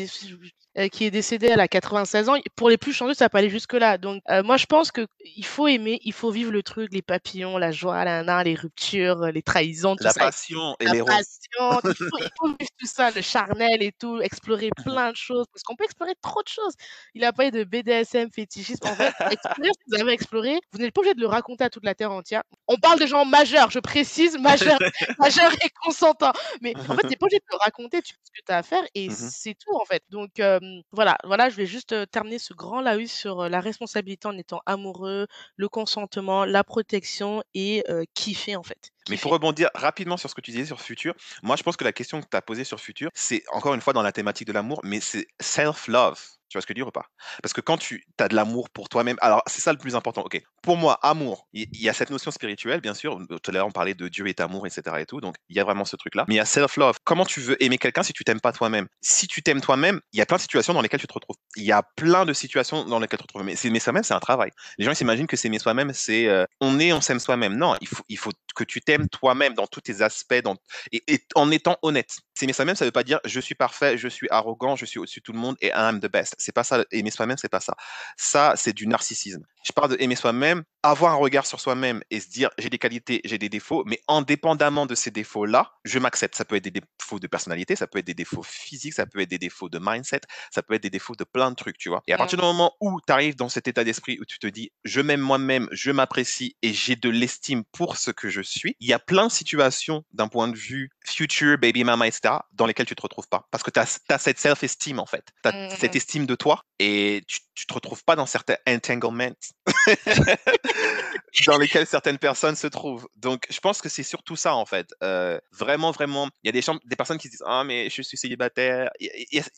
euh, 0.78 0.88
qui 0.88 1.04
est 1.04 1.10
décédée 1.10 1.50
à 1.50 1.56
la 1.56 1.68
96 1.68 2.28
ans. 2.28 2.36
Pour 2.56 2.70
les 2.70 2.78
plus 2.78 2.92
chanceuses, 2.92 3.18
ça 3.18 3.28
peut 3.28 3.38
aller 3.38 3.50
jusque 3.50 3.74
là. 3.74 3.98
Donc, 3.98 4.22
euh, 4.30 4.42
moi, 4.42 4.56
je 4.56 4.66
pense 4.66 4.90
que 4.90 5.06
il 5.36 5.44
faut 5.44 5.68
aimer, 5.68 6.00
il 6.04 6.12
faut 6.12 6.30
vivre 6.30 6.50
le 6.50 6.62
truc, 6.62 6.90
les 6.92 7.02
papillons, 7.02 7.58
la 7.58 7.72
joie, 7.72 8.04
la, 8.04 8.44
les 8.44 8.54
ruptures, 8.54 9.26
les 9.26 9.42
trahisons, 9.42 9.96
tout 9.96 10.04
la 10.04 10.10
ça. 10.12 10.20
Passion 10.20 10.74
et 10.80 10.86
la 10.86 10.92
les 10.92 11.02
passion. 11.04 11.80
il, 11.84 11.94
faut, 11.94 12.18
il 12.18 12.30
faut 12.38 12.48
vivre 12.48 12.70
tout 12.78 12.86
ça, 12.86 13.10
le 13.10 13.20
charnel 13.20 13.82
et 13.82 13.92
tout, 13.92 14.20
explorer 14.20 14.70
plein 14.84 15.10
de 15.10 15.16
choses, 15.16 15.46
parce 15.52 15.62
qu'on 15.62 15.76
peut 15.76 15.84
explorer 15.84 16.14
trop 16.22 16.42
de 16.42 16.48
choses. 16.48 16.74
Il 17.14 17.24
a 17.24 17.32
parlé 17.32 17.50
de 17.50 17.64
BDSM, 17.64 18.30
fétichisme. 18.30 18.86
En 18.86 18.94
fait, 18.94 19.12
explorer 19.30 19.68
ce 19.68 19.78
que 19.78 19.96
vous 19.96 20.00
avez 20.00 20.12
exploré, 20.12 20.58
vous 20.72 20.78
n'êtes 20.78 20.94
pas 20.94 21.00
obligé 21.00 21.14
de 21.14 21.20
le 21.20 21.26
raconter 21.26 21.64
à 21.64 21.70
toute 21.70 21.84
la 21.84 21.94
terre 21.94 22.12
entière. 22.12 22.42
On 22.66 22.76
parle 22.76 22.98
de 22.98 23.06
gens 23.06 23.24
majeurs, 23.24 23.70
je 23.70 23.78
précise, 23.78 24.38
majeurs, 24.38 24.78
majeurs 25.18 25.52
et 25.64 25.68
consentants. 25.84 26.32
Mais 26.62 26.74
en 26.88 26.94
fait, 26.94 27.02
t'es 27.08 27.16
pas 27.16 27.26
obligé 27.26 27.38
de 27.38 27.44
le 27.52 27.58
raconter, 27.58 28.02
tu 28.02 28.14
fais 28.14 28.20
ce 28.24 28.30
que 28.30 28.44
tu 28.46 28.52
as 28.52 28.58
à 28.58 28.62
faire 28.62 28.84
et 28.94 29.10
Mmh 29.12 29.30
c'est 29.30 29.54
tout 29.54 29.74
en 29.76 29.84
fait. 29.84 29.91
Donc 30.10 30.40
euh, 30.40 30.58
voilà, 30.92 31.16
voilà, 31.24 31.50
je 31.50 31.56
vais 31.56 31.66
juste 31.66 31.94
terminer 32.10 32.38
ce 32.38 32.54
grand 32.54 32.80
laïus 32.80 33.12
sur 33.12 33.48
la 33.48 33.60
responsabilité 33.60 34.28
en 34.28 34.36
étant 34.36 34.60
amoureux, 34.66 35.26
le 35.56 35.68
consentement, 35.68 36.44
la 36.44 36.64
protection 36.64 37.42
et 37.54 37.84
euh, 37.88 38.04
kiffer 38.14 38.56
en 38.56 38.62
fait. 38.62 38.90
Mais 39.08 39.16
pour 39.16 39.32
rebondir 39.32 39.68
rapidement 39.74 40.16
sur 40.16 40.30
ce 40.30 40.34
que 40.34 40.40
tu 40.40 40.52
disais 40.52 40.66
sur 40.66 40.80
Futur, 40.80 41.14
moi 41.42 41.56
je 41.56 41.62
pense 41.62 41.76
que 41.76 41.84
la 41.84 41.92
question 41.92 42.20
que 42.20 42.26
tu 42.30 42.36
as 42.36 42.42
posée 42.42 42.64
sur 42.64 42.80
Futur, 42.80 43.10
c'est 43.14 43.42
encore 43.52 43.74
une 43.74 43.80
fois 43.80 43.92
dans 43.92 44.02
la 44.02 44.12
thématique 44.12 44.46
de 44.46 44.52
l'amour, 44.52 44.80
mais 44.84 45.00
c'est 45.00 45.26
self-love. 45.40 46.20
Tu 46.52 46.58
vois 46.58 46.60
ce 46.60 46.66
que 46.66 46.74
je 46.74 46.74
dire 46.74 46.86
ou 46.86 46.90
pas? 46.90 47.06
Parce 47.42 47.54
que 47.54 47.62
quand 47.62 47.78
tu 47.78 48.04
as 48.18 48.28
de 48.28 48.36
l'amour 48.36 48.68
pour 48.68 48.90
toi-même, 48.90 49.16
alors 49.22 49.42
c'est 49.46 49.62
ça 49.62 49.72
le 49.72 49.78
plus 49.78 49.96
important. 49.96 50.20
Ok, 50.20 50.38
pour 50.62 50.76
moi, 50.76 50.98
amour, 51.00 51.48
il 51.54 51.66
y, 51.72 51.88
a 51.88 51.94
cette 51.94 52.10
notion 52.10 52.30
spirituelle, 52.30 52.82
bien 52.82 52.92
sûr. 52.92 53.18
Tout 53.26 53.50
à 53.50 53.52
l'heure, 53.52 53.66
on 53.66 53.70
parlait 53.70 53.94
de 53.94 54.06
Dieu 54.06 54.26
est 54.26 54.38
amour, 54.38 54.66
etc. 54.66 54.96
Et 55.00 55.06
tout, 55.06 55.22
donc 55.22 55.36
il 55.48 55.56
y 55.56 55.60
a 55.60 55.64
vraiment 55.64 55.86
ce 55.86 55.96
truc-là. 55.96 56.26
Mais 56.28 56.34
il 56.34 56.36
y 56.36 56.40
a 56.40 56.44
self-love. 56.44 56.98
Comment 57.04 57.24
tu 57.24 57.40
veux 57.40 57.62
aimer 57.64 57.78
quelqu'un 57.78 58.02
si 58.02 58.12
tu 58.12 58.22
t'aimes 58.22 58.42
pas 58.42 58.52
toi-même? 58.52 58.86
Si 59.00 59.26
tu 59.26 59.42
t'aimes 59.42 59.62
toi-même, 59.62 60.02
il 60.12 60.18
y 60.18 60.20
a 60.20 60.26
plein 60.26 60.36
de 60.36 60.42
situations 60.42 60.74
dans 60.74 60.82
lesquelles 60.82 61.00
tu 61.00 61.06
te 61.06 61.14
retrouves. 61.14 61.36
Il 61.56 61.64
y 61.64 61.72
a 61.72 61.82
plein 61.96 62.26
de 62.26 62.34
situations 62.34 62.84
dans 62.84 62.98
lesquelles 62.98 63.20
tu 63.20 63.26
te 63.26 63.32
retrouves. 63.32 63.46
Mais 63.46 63.56
s'aimer 63.56 63.80
soi-même, 63.80 64.02
c'est 64.02 64.12
un 64.12 64.20
travail. 64.20 64.50
Les 64.76 64.84
gens 64.84 64.92
s'imaginent 64.92 65.26
que 65.26 65.38
s'aimer 65.38 65.58
soi-même, 65.58 65.94
c'est 65.94 66.28
euh, 66.28 66.44
on 66.60 66.78
est, 66.78 66.92
on 66.92 67.00
s'aime 67.00 67.18
soi-même. 67.18 67.56
Non, 67.56 67.76
il 67.80 67.88
faut, 67.88 68.04
il 68.10 68.18
faut 68.18 68.32
que 68.54 68.64
tu 68.64 68.80
t'aimes 68.80 69.08
toi-même 69.08 69.54
dans 69.54 69.66
tous 69.66 69.80
tes 69.80 70.02
aspects, 70.02 70.42
dans, 70.42 70.56
et, 70.92 71.02
et 71.08 71.26
en 71.34 71.50
étant 71.50 71.78
honnête. 71.82 72.16
S'aimer 72.34 72.52
soi-même, 72.52 72.76
ça 72.76 72.84
veut 72.84 72.90
pas 72.90 73.04
dire 73.04 73.20
je 73.24 73.40
suis 73.40 73.54
parfait, 73.54 73.98
je 73.98 74.08
suis 74.08 74.28
arrogant, 74.30 74.76
je 74.76 74.84
suis 74.84 74.98
au-dessus 74.98 75.20
de 75.20 75.24
tout 75.24 75.32
le 75.32 75.38
monde 75.38 75.56
et 75.60 75.70
I'm 75.74 76.00
the 76.00 76.10
best. 76.10 76.34
C'est 76.38 76.52
pas 76.52 76.64
ça. 76.64 76.84
Aimer 76.90 77.10
soi-même, 77.10 77.36
c'est 77.36 77.48
pas 77.48 77.60
ça. 77.60 77.74
Ça, 78.16 78.54
c'est 78.56 78.72
du 78.72 78.86
narcissisme. 78.86 79.42
Je 79.64 79.72
parle 79.72 79.90
de 79.90 79.96
aimer 80.00 80.16
soi-même, 80.16 80.64
avoir 80.82 81.12
un 81.12 81.16
regard 81.16 81.46
sur 81.46 81.60
soi-même 81.60 82.02
et 82.10 82.20
se 82.20 82.28
dire 82.28 82.50
j'ai 82.58 82.68
des 82.68 82.78
qualités, 82.78 83.20
j'ai 83.24 83.38
des 83.38 83.48
défauts, 83.48 83.84
mais 83.86 84.00
indépendamment 84.08 84.86
de 84.86 84.94
ces 84.94 85.10
défauts-là, 85.10 85.72
je 85.84 85.98
m'accepte. 85.98 86.34
Ça 86.34 86.44
peut 86.44 86.56
être 86.56 86.64
des 86.64 86.72
défauts 86.72 87.20
de 87.20 87.26
personnalité, 87.26 87.76
ça 87.76 87.86
peut 87.86 87.98
être 87.98 88.06
des 88.06 88.14
défauts 88.14 88.42
physiques, 88.42 88.94
ça 88.94 89.06
peut 89.06 89.20
être 89.20 89.30
des 89.30 89.38
défauts 89.38 89.68
de 89.68 89.78
mindset, 89.80 90.22
ça 90.50 90.62
peut 90.62 90.74
être 90.74 90.82
des 90.82 90.90
défauts 90.90 91.14
de 91.14 91.24
plein 91.24 91.50
de 91.50 91.56
trucs, 91.56 91.78
tu 91.78 91.88
vois. 91.88 92.02
Et 92.08 92.12
à 92.12 92.16
partir 92.16 92.38
du 92.38 92.44
moment 92.44 92.74
où 92.80 93.00
tu 93.06 93.12
arrives 93.12 93.36
dans 93.36 93.48
cet 93.48 93.68
état 93.68 93.84
d'esprit 93.84 94.18
où 94.20 94.24
tu 94.24 94.38
te 94.38 94.46
dis 94.46 94.72
je 94.84 95.00
m'aime 95.00 95.20
moi-même, 95.20 95.68
je 95.70 95.92
m'apprécie 95.92 96.56
et 96.62 96.72
j'ai 96.72 96.96
de 96.96 97.08
l'estime 97.08 97.64
pour 97.64 97.96
ce 97.96 98.10
que 98.10 98.28
je 98.28 98.41
suis, 98.42 98.76
il 98.80 98.88
y 98.88 98.92
a 98.92 98.98
plein 98.98 99.26
de 99.26 99.32
situations 99.32 100.04
d'un 100.12 100.28
point 100.28 100.48
de 100.48 100.56
vue 100.56 100.90
future, 101.04 101.58
baby 101.58 101.84
mama, 101.84 102.06
etc., 102.06 102.34
dans 102.52 102.66
lesquelles 102.66 102.86
tu 102.86 102.94
te 102.94 103.02
retrouves 103.02 103.28
pas. 103.28 103.46
Parce 103.50 103.62
que 103.62 103.70
tu 103.70 103.80
as, 103.80 104.00
as, 104.08 104.18
cette 104.18 104.38
self-esteem, 104.38 104.98
en 104.98 105.06
fait. 105.06 105.24
Tu 105.42 105.48
as 105.48 105.52
mmh. 105.52 105.76
cette 105.78 105.96
estime 105.96 106.26
de 106.26 106.34
toi 106.34 106.62
et 106.78 107.22
tu, 107.26 107.40
tu 107.54 107.66
te 107.66 107.74
retrouves 107.74 108.04
pas 108.04 108.16
dans 108.16 108.26
certains 108.26 108.56
entanglements 108.66 109.34
dans 111.46 111.58
lesquels 111.58 111.86
certaines 111.86 112.18
personnes 112.18 112.56
se 112.56 112.66
trouvent. 112.66 113.08
Donc, 113.16 113.46
je 113.50 113.60
pense 113.60 113.80
que 113.80 113.88
c'est 113.88 114.02
surtout 114.02 114.36
ça, 114.36 114.54
en 114.54 114.66
fait. 114.66 114.94
Euh, 115.02 115.38
vraiment, 115.52 115.90
vraiment, 115.90 116.28
il 116.42 116.48
y 116.54 116.58
a 116.58 116.60
des, 116.60 116.64
des 116.84 116.96
personnes 116.96 117.18
qui 117.18 117.28
se 117.28 117.32
disent 117.32 117.44
Ah, 117.46 117.64
mais 117.64 117.90
je 117.90 118.02
suis 118.02 118.16
célibataire. 118.16 118.90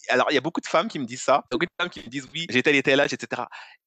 Alors, 0.09 0.26
il 0.31 0.35
y 0.35 0.38
a 0.38 0.41
beaucoup 0.41 0.61
de 0.61 0.67
femmes 0.67 0.88
qui 0.88 0.99
me 0.99 1.07
disent 1.07 1.23
ça. 1.23 1.45
Beaucoup 1.50 1.67
de 1.67 1.71
femmes 1.81 1.91
qui 1.91 2.00
me 2.00 2.09
disent 2.09 2.29
Oui, 2.33 2.47
j'ai 2.50 2.62
tel 2.62 2.76
et 2.76 2.83
tel 2.83 3.00
âge, 3.00 3.12
etc. 3.12 3.43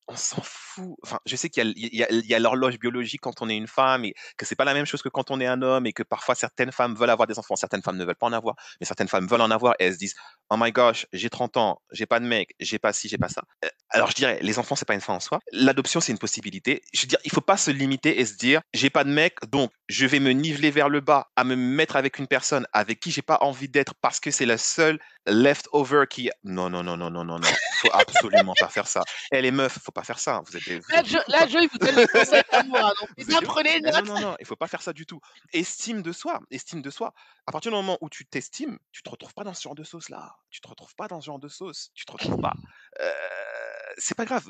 On 0.08 0.16
s'en 0.16 0.42
fout. 0.42 0.96
Enfin, 1.04 1.20
je 1.26 1.36
sais 1.36 1.50
qu'il 1.50 1.74
y 1.76 2.34
a, 2.34 2.40
l'horloge 2.40 2.80
biologique 2.80 3.22
quand 3.22 3.42
on 3.42 3.50
est 3.50 3.58
une 3.58 3.68
femme 3.68 4.06
et 4.06 4.14
que 4.38 4.46
c'est 4.46 4.56
pas 4.56 4.66
la 4.66 4.74
même 4.74 4.86
chose 4.86 5.02
que 5.02 5.10
quand 5.10 5.32
on 5.32 5.40
est 5.42 5.46
un 5.46 5.62
homme 5.62 5.86
et 5.86 5.94
que 5.94 6.04
parfois 6.04 6.36
certaines 6.36 6.72
femmes 6.72 6.96
veulent 6.96 7.10
avoir 7.10 7.28
des 7.28 7.38
enfants, 7.40 7.56
certaines 7.56 7.82
femmes 7.82 7.98
ne 7.98 8.06
veulent 8.06 8.16
pas 8.16 8.28
en 8.28 8.34
avoir, 8.34 8.56
mais 8.80 8.86
certaines 8.86 9.08
femmes 9.08 9.28
veulent 9.28 9.42
en 9.42 9.52
avoir 9.52 9.76
et 9.80 9.86
elles 9.86 9.94
se 9.94 10.00
disent 10.00 10.16
Oh 10.50 10.56
my 10.58 10.72
gosh, 10.72 11.08
j'ai 11.12 11.30
30 11.30 11.58
ans, 11.58 11.82
j'ai 11.92 12.06
pas 12.06 12.20
de 12.20 12.26
mec, 12.26 12.56
j'ai 12.60 12.80
pas 12.80 12.94
ci, 12.94 13.10
j'ai 13.10 13.18
pas 13.18 13.30
ça. 13.30 13.44
Alors, 13.90 14.10
je 14.10 14.16
dirais, 14.16 14.40
les 14.42 14.60
enfants, 14.60 14.76
c'est 14.76 14.88
pas 14.88 14.94
une 14.94 15.02
fin 15.02 15.14
en 15.14 15.20
soi. 15.20 15.40
L'adoption, 15.52 16.00
c'est 16.00 16.12
une 16.12 16.18
possibilité. 16.18 16.82
Je 16.94 17.02
veux 17.02 17.08
dire, 17.08 17.20
il 17.24 17.32
faut 17.32 17.42
pas 17.42 17.58
se 17.58 17.72
limiter 17.72 18.20
et 18.20 18.26
se 18.26 18.36
dire 18.36 18.62
j'ai 18.74 18.90
pas 18.90 19.04
de 19.04 19.10
mec, 19.10 19.36
donc 19.50 19.72
je 19.90 20.06
vais 20.06 20.20
me 20.20 20.32
niveler 20.32 20.72
vers 20.72 20.90
le 20.90 21.02
bas 21.02 21.28
à 21.36 21.44
me 21.44 21.56
mettre 21.56 21.96
avec 21.96 22.20
une 22.20 22.28
personne 22.28 22.66
avec 22.74 23.00
qui 23.00 23.12
j'ai 23.12 23.22
pas 23.22 23.40
envie 23.42 23.70
d'être 23.70 23.94
parce 24.02 24.20
que 24.20 24.32
c'est 24.32 24.46
la 24.46 24.58
seule 24.58 25.00
leftover 25.28 26.06
qui. 26.10 26.30
Non, 26.44 26.70
non, 26.70 26.84
non, 26.84 26.98
non, 26.98 27.10
non, 27.10 27.24
non, 27.24 27.40
non. 27.40 27.48
Faut 27.82 27.92
absolument 27.94 28.54
pas 28.60 28.70
faire 28.70 28.88
ça. 28.88 29.04
Et 29.32 29.42
les 29.42 29.52
meufs, 29.52 29.78
faut 29.80 29.92
pas 29.92 30.04
faire 30.04 30.20
ça. 30.20 30.42
Vous 30.46 30.58
êtes. 30.58 30.64
Vous 30.64 30.82
là, 30.90 31.04
je, 31.04 31.18
là, 31.28 31.46
il 31.48 31.70
vous 31.72 31.78
donne 31.78 31.96
les 31.96 32.08
conseils 32.08 32.44
d'amour. 32.52 32.94
Donc, 33.00 33.10
vous 33.18 33.36
apprenez 33.36 33.82
non, 33.82 34.02
non, 34.04 34.20
non, 34.20 34.36
il 34.40 34.46
faut 34.46 34.56
pas 34.56 34.68
faire 34.68 34.82
ça 34.82 34.94
du 34.94 35.06
tout. 35.06 35.20
Estime 35.54 36.02
de 36.02 36.12
soi, 36.12 36.40
estime 36.50 36.82
de 36.82 36.90
soi. 36.90 37.14
À 37.46 37.52
partir 37.52 37.72
du 37.72 37.76
moment 37.76 37.98
où 38.02 38.10
tu 38.10 38.26
t'estimes, 38.26 38.78
tu 38.92 39.04
te 39.04 39.10
retrouves 39.10 39.34
pas 39.34 39.44
dans 39.44 39.54
ce 39.54 39.62
genre 39.62 39.76
de 39.76 39.84
sauce 39.84 40.10
là. 40.10 40.36
Tu 40.50 40.62
te 40.62 40.68
retrouves 40.68 40.96
pas 40.96 41.08
dans 41.08 41.22
ce 41.22 41.28
genre 41.28 41.40
de 41.40 41.48
sauce. 41.48 41.92
Tu 41.94 42.06
te 42.06 42.12
retrouves 42.12 42.42
pas. 42.42 42.54
Euh, 43.00 43.12
c'est 43.98 44.16
pas 44.16 44.26
grave. 44.26 44.46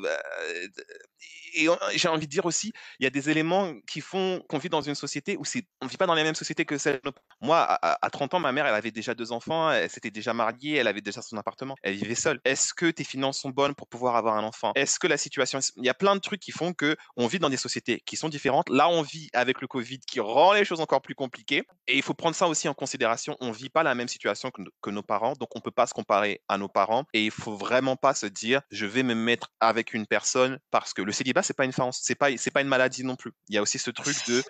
Et 1.54 1.68
j'ai 1.96 2.08
envie 2.08 2.28
de 2.28 2.32
dire 2.32 2.46
aussi, 2.46 2.74
il 3.00 3.04
y 3.04 3.08
a 3.08 3.10
des 3.10 3.30
éléments 3.30 3.74
qui 3.88 4.02
font 4.02 4.44
qu'on 4.48 4.58
vit 4.58 4.70
dans 4.70 4.82
une 4.82 4.96
société 4.96 5.38
où 5.38 5.44
on 5.82 5.88
vit 5.88 5.98
pas 5.98 6.06
dans 6.06 6.14
la 6.14 6.24
même 6.24 6.36
société 6.36 6.66
que 6.66 6.78
celle. 6.78 7.02
Moi, 7.42 7.58
à, 7.60 8.06
à 8.06 8.10
30 8.10 8.36
ans, 8.36 8.40
ma 8.40 8.52
mère, 8.52 8.68
elle 8.68 8.76
avait 8.76 8.92
déjà 8.92 9.14
deux 9.14 9.32
enfants, 9.32 9.72
elle 9.72 9.90
s'était 9.90 10.12
déjà 10.12 10.34
mariée, 10.34 10.76
elle 10.76 10.88
avait 10.88 11.02
déjà 11.02 11.22
son 11.22 11.38
appartement, 11.38 11.76
elle 11.84 11.96
vivait 11.96 12.16
seule. 12.16 12.40
Est-ce 12.46 12.74
que 12.74 12.92
tes 12.92 13.04
finances 13.04 13.40
sont 13.40 13.50
bonnes 13.50 13.76
pour 13.76 13.88
pouvoir 13.88 14.16
avoir 14.16 14.36
un 14.36 14.44
enfant? 14.44 14.72
Est-ce 14.76 15.00
que 15.00 15.08
la 15.08 15.18
situation, 15.18 15.60
il 15.78 15.86
y 15.86 15.90
a 15.90 15.94
plein 15.94 16.16
de 16.16 16.22
trucs 16.22 16.42
qui 16.42 16.52
font 16.52 16.74
que 16.74 16.96
on 17.16 17.28
vit 17.28 17.40
dans 17.40 17.50
des 17.50 17.58
sociétés 17.58 18.02
qui 18.06 18.16
sont 18.16 18.30
différentes. 18.30 18.70
Là, 18.70 18.90
on 18.90 19.02
vit 19.02 19.30
avec 19.34 19.62
le 19.62 19.68
Covid 19.68 20.00
qui 20.00 20.20
rend 20.20 20.54
les 20.54 20.66
choses 20.66 20.80
encore 20.80 21.02
plus 21.02 21.16
compliquées. 21.16 21.64
Et 21.88 21.96
il 21.96 22.04
faut 22.04 22.14
prendre 22.14 22.36
ça 22.36 22.48
aussi 22.48 22.68
en 22.68 22.74
considération. 22.74 23.38
On 23.40 23.52
vit 23.52 23.70
pas 23.70 23.84
la 23.84 23.96
même 23.96 24.08
situation 24.08 24.52
que, 24.52 24.90
nos 24.90 25.04
parents, 25.04 25.34
donc 25.34 25.50
on 25.56 25.60
peut 25.60 25.72
pas 25.72 25.86
se 25.86 25.94
comparer 25.94 26.42
à 26.48 26.58
nos 26.58 26.70
parents. 26.70 27.04
Et 27.14 27.26
il 27.26 27.32
faut 27.32 27.56
vraiment 27.56 27.96
pas 27.96 28.14
se 28.14 28.26
dire, 28.26 28.62
je 28.72 28.86
vais 28.86 29.04
me 29.04 29.16
mettre 29.16 29.37
avec 29.60 29.94
une 29.94 30.06
personne 30.06 30.60
parce 30.72 30.94
que 30.94 31.02
le 31.02 31.12
célibat 31.12 31.44
c'est 31.44 31.56
pas 31.56 31.66
une 31.66 31.72
fin 31.72 31.90
c'est 31.92 32.16
pas 32.16 32.36
c'est 32.38 32.52
pas 32.52 32.62
une 32.62 32.68
maladie 32.68 33.04
non 33.04 33.16
plus. 33.16 33.32
Il 33.50 33.56
y 33.56 33.58
a 33.58 33.62
aussi 33.62 33.80
ce 33.80 33.92
truc 33.92 34.16
de 34.28 34.44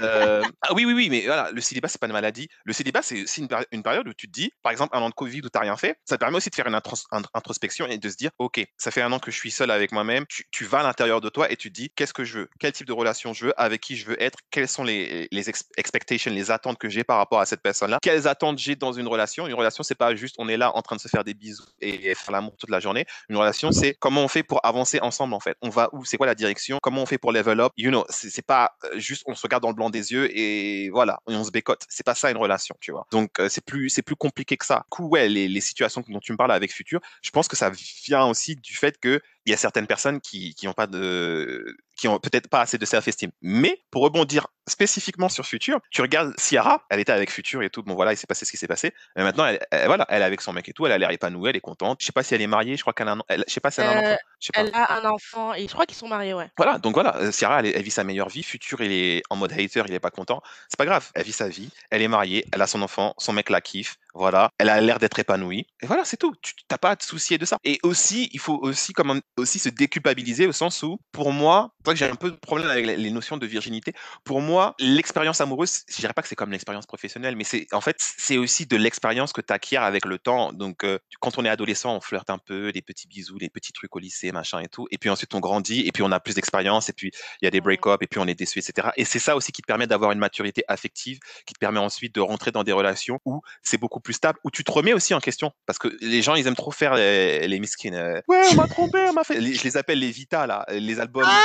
euh... 0.00 0.42
ah 0.62 0.74
oui 0.74 0.84
oui 0.84 0.92
oui 0.92 1.08
mais 1.10 1.22
voilà 1.26 1.50
le 1.50 1.60
célibat 1.60 1.88
c'est 1.88 2.00
pas 2.00 2.06
une 2.06 2.12
maladie. 2.12 2.48
Le 2.64 2.72
célibat 2.72 3.02
c'est 3.02 3.22
aussi 3.22 3.40
une, 3.40 3.48
une, 3.72 3.82
période 3.82 4.06
où 4.06 4.14
tu 4.14 4.26
te 4.28 4.32
dis 4.32 4.52
par 4.62 4.72
exemple 4.72 4.96
un 4.96 5.00
an 5.00 5.08
de 5.08 5.14
covid 5.14 5.40
où 5.44 5.48
t'as 5.48 5.60
rien 5.60 5.76
fait 5.76 5.96
ça 6.04 6.16
te 6.16 6.20
permet 6.20 6.36
aussi 6.36 6.50
de 6.50 6.54
faire 6.54 6.66
une 6.66 6.74
intros 6.74 7.06
introspection 7.34 7.86
et 7.86 7.98
de 7.98 8.08
se 8.08 8.16
dire 8.16 8.30
ok 8.38 8.64
ça 8.76 8.90
fait 8.90 9.02
un 9.02 9.12
an 9.12 9.18
que 9.18 9.30
je 9.30 9.36
suis 9.36 9.50
seul 9.50 9.70
avec 9.70 9.92
moi-même 9.92 10.24
tu, 10.28 10.44
tu, 10.50 10.64
vas 10.64 10.80
à 10.80 10.82
l'intérieur 10.82 11.20
de 11.20 11.28
toi 11.28 11.50
et 11.50 11.56
tu 11.56 11.70
te 11.70 11.74
dis 11.74 11.90
qu'est-ce 11.90 12.12
que 12.12 12.24
je 12.24 12.40
veux? 12.40 12.50
Quel 12.58 12.72
type 12.72 12.86
de 12.86 12.92
relation 12.92 13.32
je 13.32 13.46
veux? 13.46 13.60
Avec 13.60 13.80
qui 13.80 13.96
je 13.96 14.06
veux 14.06 14.22
être? 14.22 14.38
Quelles 14.50 14.68
sont 14.68 14.84
les, 14.84 15.28
les 15.30 15.48
ex 15.48 15.64
expectations 15.76 16.30
les 16.30 16.50
attentes 16.50 16.78
que 16.78 16.88
j'ai 16.88 17.04
par 17.04 17.18
rapport 17.18 17.40
à 17.40 17.46
cette 17.46 17.62
personne 17.62 17.90
là 17.90 17.98
quelles 18.02 18.28
attentes 18.28 18.58
j'ai 18.58 18.76
dans 18.76 18.92
une 18.92 19.08
relation? 19.08 19.46
Une 19.46 19.54
relation 19.54 19.82
c'est 19.82 19.94
pas 19.94 20.14
juste 20.14 20.36
on 20.38 20.48
est 20.48 20.56
là 20.56 20.74
en 20.76 20.82
train 20.82 20.96
de 20.96 21.00
se 21.00 21.08
faire 21.08 21.24
des 21.24 21.34
bisous 21.34 21.64
et 21.80 22.14
faire 22.14 22.32
l'amour 22.32 22.56
toute 22.58 22.70
la 22.70 22.80
journée. 22.80 23.06
Une 23.28 23.36
relation 23.36 23.72
c'est 23.72 23.94
comment 23.98 24.21
on 24.22 24.28
fait 24.28 24.42
pour 24.42 24.64
avancer 24.64 25.00
ensemble 25.00 25.34
en 25.34 25.40
fait? 25.40 25.56
On 25.62 25.68
va 25.68 25.88
où? 25.92 26.04
C'est 26.04 26.16
quoi 26.16 26.26
la 26.26 26.34
direction? 26.34 26.78
Comment 26.82 27.02
on 27.02 27.06
fait 27.06 27.18
pour 27.18 27.32
level 27.32 27.60
up? 27.60 27.72
You 27.76 27.90
know, 27.90 28.04
c'est 28.08 28.46
pas 28.46 28.72
euh, 28.84 28.98
juste 28.98 29.22
on 29.26 29.34
se 29.34 29.42
regarde 29.42 29.62
dans 29.62 29.68
le 29.70 29.74
blanc 29.74 29.90
des 29.90 30.12
yeux 30.12 30.28
et 30.36 30.90
voilà, 30.90 31.20
on 31.26 31.44
se 31.44 31.50
bécote. 31.50 31.84
C'est 31.88 32.04
pas 32.04 32.14
ça 32.14 32.30
une 32.30 32.36
relation, 32.36 32.74
tu 32.80 32.92
vois. 32.92 33.06
Donc 33.10 33.38
euh, 33.40 33.48
c'est 33.48 33.64
plus 33.64 33.88
c'est 33.90 34.02
plus 34.02 34.16
compliqué 34.16 34.56
que 34.56 34.66
ça. 34.66 34.76
Du 34.76 34.96
coup, 34.96 35.08
ouais, 35.08 35.28
les, 35.28 35.48
les 35.48 35.60
situations 35.60 36.02
dont 36.08 36.20
tu 36.20 36.32
me 36.32 36.36
parles 36.36 36.52
avec 36.52 36.72
Futur, 36.72 37.00
je 37.22 37.30
pense 37.30 37.48
que 37.48 37.56
ça 37.56 37.70
vient 38.04 38.26
aussi 38.26 38.56
du 38.56 38.74
fait 38.76 38.98
que 38.98 39.20
il 39.46 39.50
y 39.50 39.54
a 39.54 39.56
certaines 39.56 39.86
personnes 39.86 40.20
qui 40.20 40.54
qui 40.54 40.68
ont 40.68 40.72
pas 40.72 40.86
de 40.86 41.76
qui 41.96 42.08
ont 42.08 42.18
peut-être 42.18 42.48
pas 42.48 42.60
assez 42.60 42.78
de 42.78 42.84
self-esteem. 42.84 43.30
Mais 43.42 43.82
pour 43.90 44.02
rebondir 44.02 44.48
spécifiquement 44.68 45.28
sur 45.28 45.46
Future, 45.46 45.80
tu 45.90 46.02
regardes 46.02 46.34
Ciara, 46.38 46.84
elle 46.90 47.00
était 47.00 47.12
avec 47.12 47.30
Future 47.30 47.62
et 47.62 47.70
tout. 47.70 47.82
Bon 47.82 47.94
voilà, 47.94 48.12
il 48.12 48.16
s'est 48.16 48.26
passé 48.26 48.44
ce 48.44 48.50
qui 48.50 48.56
s'est 48.56 48.66
passé. 48.68 48.92
Mais 49.16 49.22
maintenant, 49.22 49.46
elle, 49.46 49.60
voilà, 49.86 50.06
elle 50.08 50.22
est 50.22 50.24
avec 50.24 50.40
son 50.40 50.52
mec 50.52 50.68
et 50.68 50.72
tout. 50.72 50.86
Elle 50.86 50.92
a 50.92 50.98
l'air 50.98 51.10
épanouie, 51.10 51.50
elle 51.50 51.56
est 51.56 51.60
contente. 51.60 51.98
Je 52.00 52.06
sais 52.06 52.12
pas 52.12 52.22
si 52.22 52.34
elle 52.34 52.42
est 52.42 52.46
mariée. 52.46 52.76
Je 52.76 52.82
crois 52.82 52.92
qu'elle 52.92 53.08
a 53.08 53.12
un, 53.12 53.22
elle, 53.28 53.44
je 53.46 53.52
sais 53.52 53.60
pas 53.60 53.70
si 53.70 53.80
elle 53.80 53.88
a 53.88 53.92
un 53.92 53.98
enfant. 53.98 54.18
Je 54.42 54.46
sais 54.46 54.52
pas. 54.52 54.60
Elle 54.60 54.74
a 54.74 54.98
un 54.98 55.04
enfant 55.08 55.54
et 55.54 55.62
je 55.62 55.72
crois 55.72 55.86
qu'ils 55.86 55.96
sont 55.96 56.08
mariés, 56.08 56.34
ouais. 56.34 56.50
Voilà, 56.56 56.78
donc 56.78 56.94
voilà, 56.94 57.16
euh, 57.18 57.30
Ciara, 57.30 57.60
elle, 57.60 57.66
elle, 57.66 57.82
vit 57.82 57.90
sa 57.90 58.02
meilleure 58.02 58.28
vie. 58.28 58.42
Future, 58.42 58.82
il 58.82 58.92
est 58.92 59.22
en 59.30 59.36
mode 59.36 59.52
hater, 59.52 59.84
il 59.86 59.94
est 59.94 60.00
pas 60.00 60.10
content. 60.10 60.42
C'est 60.68 60.76
pas 60.76 60.86
grave. 60.86 61.10
Elle 61.14 61.24
vit 61.24 61.32
sa 61.32 61.48
vie. 61.48 61.70
Elle 61.90 62.02
est 62.02 62.08
mariée. 62.08 62.44
Elle 62.52 62.60
a 62.60 62.66
son 62.66 62.82
enfant. 62.82 63.14
Son 63.18 63.32
mec 63.32 63.48
la 63.50 63.60
kiffe. 63.60 63.96
Voilà, 64.14 64.50
elle 64.58 64.68
a 64.68 64.80
l'air 64.80 64.98
d'être 64.98 65.18
épanouie. 65.18 65.66
Et 65.82 65.86
voilà, 65.86 66.04
c'est 66.04 66.18
tout. 66.18 66.34
Tu 66.42 66.52
n'as 66.70 66.76
pas 66.76 66.90
à 66.90 66.96
te 66.96 67.04
soucier 67.04 67.38
de 67.38 67.46
ça. 67.46 67.56
Et 67.64 67.78
aussi, 67.82 68.28
il 68.32 68.40
faut 68.40 68.58
aussi, 68.60 68.92
comme 68.92 69.20
aussi 69.38 69.58
se 69.58 69.70
déculpabiliser 69.70 70.46
au 70.46 70.52
sens 70.52 70.82
où, 70.82 70.98
pour 71.12 71.32
moi, 71.32 71.72
que 71.84 71.94
j'ai 71.94 72.04
un 72.04 72.14
peu 72.14 72.30
de 72.30 72.36
problème 72.36 72.68
avec 72.68 72.86
les 72.86 73.10
notions 73.10 73.38
de 73.38 73.46
virginité. 73.46 73.94
Pour 74.24 74.42
moi, 74.42 74.74
l'expérience 74.78 75.40
amoureuse, 75.40 75.82
je 75.88 75.96
dirais 75.96 76.12
pas 76.12 76.20
que 76.20 76.28
c'est 76.28 76.36
comme 76.36 76.52
l'expérience 76.52 76.86
professionnelle, 76.86 77.36
mais 77.36 77.44
c'est 77.44 77.66
en 77.72 77.80
fait, 77.80 77.96
c'est 77.98 78.36
aussi 78.36 78.66
de 78.66 78.76
l'expérience 78.76 79.32
que 79.32 79.40
tu 79.40 79.52
acquiers 79.52 79.78
avec 79.78 80.04
le 80.04 80.18
temps. 80.18 80.52
Donc, 80.52 80.84
euh, 80.84 80.98
quand 81.20 81.38
on 81.38 81.44
est 81.44 81.48
adolescent, 81.48 81.96
on 81.96 82.00
flirte 82.00 82.28
un 82.28 82.38
peu, 82.38 82.70
des 82.72 82.82
petits 82.82 83.06
bisous, 83.06 83.38
des 83.38 83.50
petits 83.50 83.72
trucs 83.72 83.94
au 83.96 83.98
lycée, 83.98 84.30
machin 84.32 84.60
et 84.60 84.68
tout. 84.68 84.86
Et 84.90 84.98
puis 84.98 85.10
ensuite, 85.10 85.34
on 85.34 85.40
grandit, 85.40 85.86
et 85.86 85.92
puis 85.92 86.02
on 86.02 86.12
a 86.12 86.20
plus 86.20 86.34
d'expérience, 86.34 86.88
et 86.88 86.92
puis 86.92 87.10
il 87.40 87.44
y 87.44 87.48
a 87.48 87.50
des 87.50 87.60
break-ups, 87.60 87.98
et 88.00 88.06
puis 88.06 88.20
on 88.20 88.26
est 88.26 88.34
déçu, 88.34 88.58
etc. 88.58 88.88
Et 88.96 89.04
c'est 89.04 89.18
ça 89.18 89.36
aussi 89.36 89.52
qui 89.52 89.62
te 89.62 89.66
permet 89.66 89.86
d'avoir 89.86 90.12
une 90.12 90.18
maturité 90.18 90.64
affective, 90.68 91.18
qui 91.46 91.54
te 91.54 91.58
permet 91.58 91.80
ensuite 91.80 92.14
de 92.14 92.20
rentrer 92.20 92.50
dans 92.50 92.64
des 92.64 92.72
relations 92.72 93.20
où 93.24 93.40
c'est 93.62 93.78
beaucoup 93.78 94.00
plus 94.00 94.14
stable, 94.14 94.38
où 94.44 94.50
tu 94.50 94.64
te 94.64 94.72
remets 94.72 94.92
aussi 94.92 95.14
en 95.14 95.20
question. 95.20 95.52
Parce 95.66 95.78
que 95.78 95.88
les 96.00 96.22
gens, 96.22 96.34
ils 96.34 96.46
aiment 96.46 96.56
trop 96.56 96.70
faire 96.70 96.94
les, 96.94 97.46
les 97.46 97.60
miskines. 97.60 97.94
Euh, 97.94 98.20
ouais, 98.28 98.42
on 98.52 98.54
m'a 98.54 98.68
trompé, 98.68 99.06
on 99.08 99.12
m'a 99.12 99.24
fait. 99.24 99.40
Je 99.40 99.62
les 99.62 99.76
appelle 99.76 99.98
les 99.98 100.10
Vita, 100.10 100.46
là, 100.46 100.64
les 100.70 101.00
albums. 101.00 101.28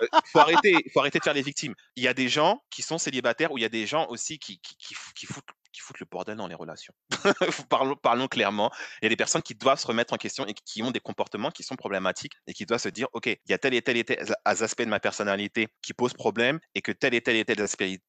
Euh, 0.00 0.06
faut 0.32 0.38
arrêter, 0.38 0.76
faut 0.92 1.00
arrêter 1.00 1.18
de 1.18 1.24
faire 1.24 1.34
les 1.34 1.42
victimes. 1.42 1.74
Il 1.96 2.04
y 2.04 2.08
a 2.08 2.14
des 2.14 2.28
gens 2.28 2.62
qui 2.70 2.82
sont 2.82 2.98
célibataires 2.98 3.50
ou 3.50 3.58
il 3.58 3.62
y 3.62 3.64
a 3.64 3.70
des 3.70 3.86
gens 3.86 4.06
aussi 4.10 4.38
qui, 4.38 4.60
qui, 4.60 4.76
qui, 4.76 4.94
qui 5.16 5.26
foutent 5.26 5.44
qui 5.72 5.80
foutent 5.80 6.00
le 6.00 6.06
bordel 6.10 6.36
dans 6.36 6.46
les 6.46 6.54
relations. 6.54 6.94
parlons, 8.02 8.28
clairement. 8.28 8.70
Il 9.00 9.04
y 9.04 9.06
a 9.06 9.08
des 9.08 9.16
personnes 9.16 9.42
qui 9.42 9.54
doivent 9.54 9.78
se 9.78 9.86
remettre 9.86 10.14
en 10.14 10.16
question 10.16 10.46
et 10.46 10.54
qui 10.54 10.82
ont 10.82 10.90
des 10.90 11.00
comportements 11.00 11.50
qui 11.50 11.62
sont 11.62 11.76
problématiques 11.76 12.34
et 12.46 12.52
qui 12.52 12.66
doivent 12.66 12.80
se 12.80 12.88
dire, 12.88 13.08
OK, 13.12 13.26
il 13.26 13.50
y 13.50 13.52
a 13.52 13.58
tel 13.58 13.74
et 13.74 13.82
tel 13.82 13.96
et 13.96 14.04
tel 14.04 14.18
aspect 14.44 14.84
de 14.84 14.90
ma 14.90 15.00
personnalité 15.00 15.68
qui 15.82 15.94
pose 15.94 16.14
problème 16.14 16.58
et 16.74 16.82
que 16.82 16.92
tel 16.92 17.14
et 17.14 17.20
tel 17.20 17.36
et 17.36 17.44
tel 17.44 17.60
aspect, 17.60 18.00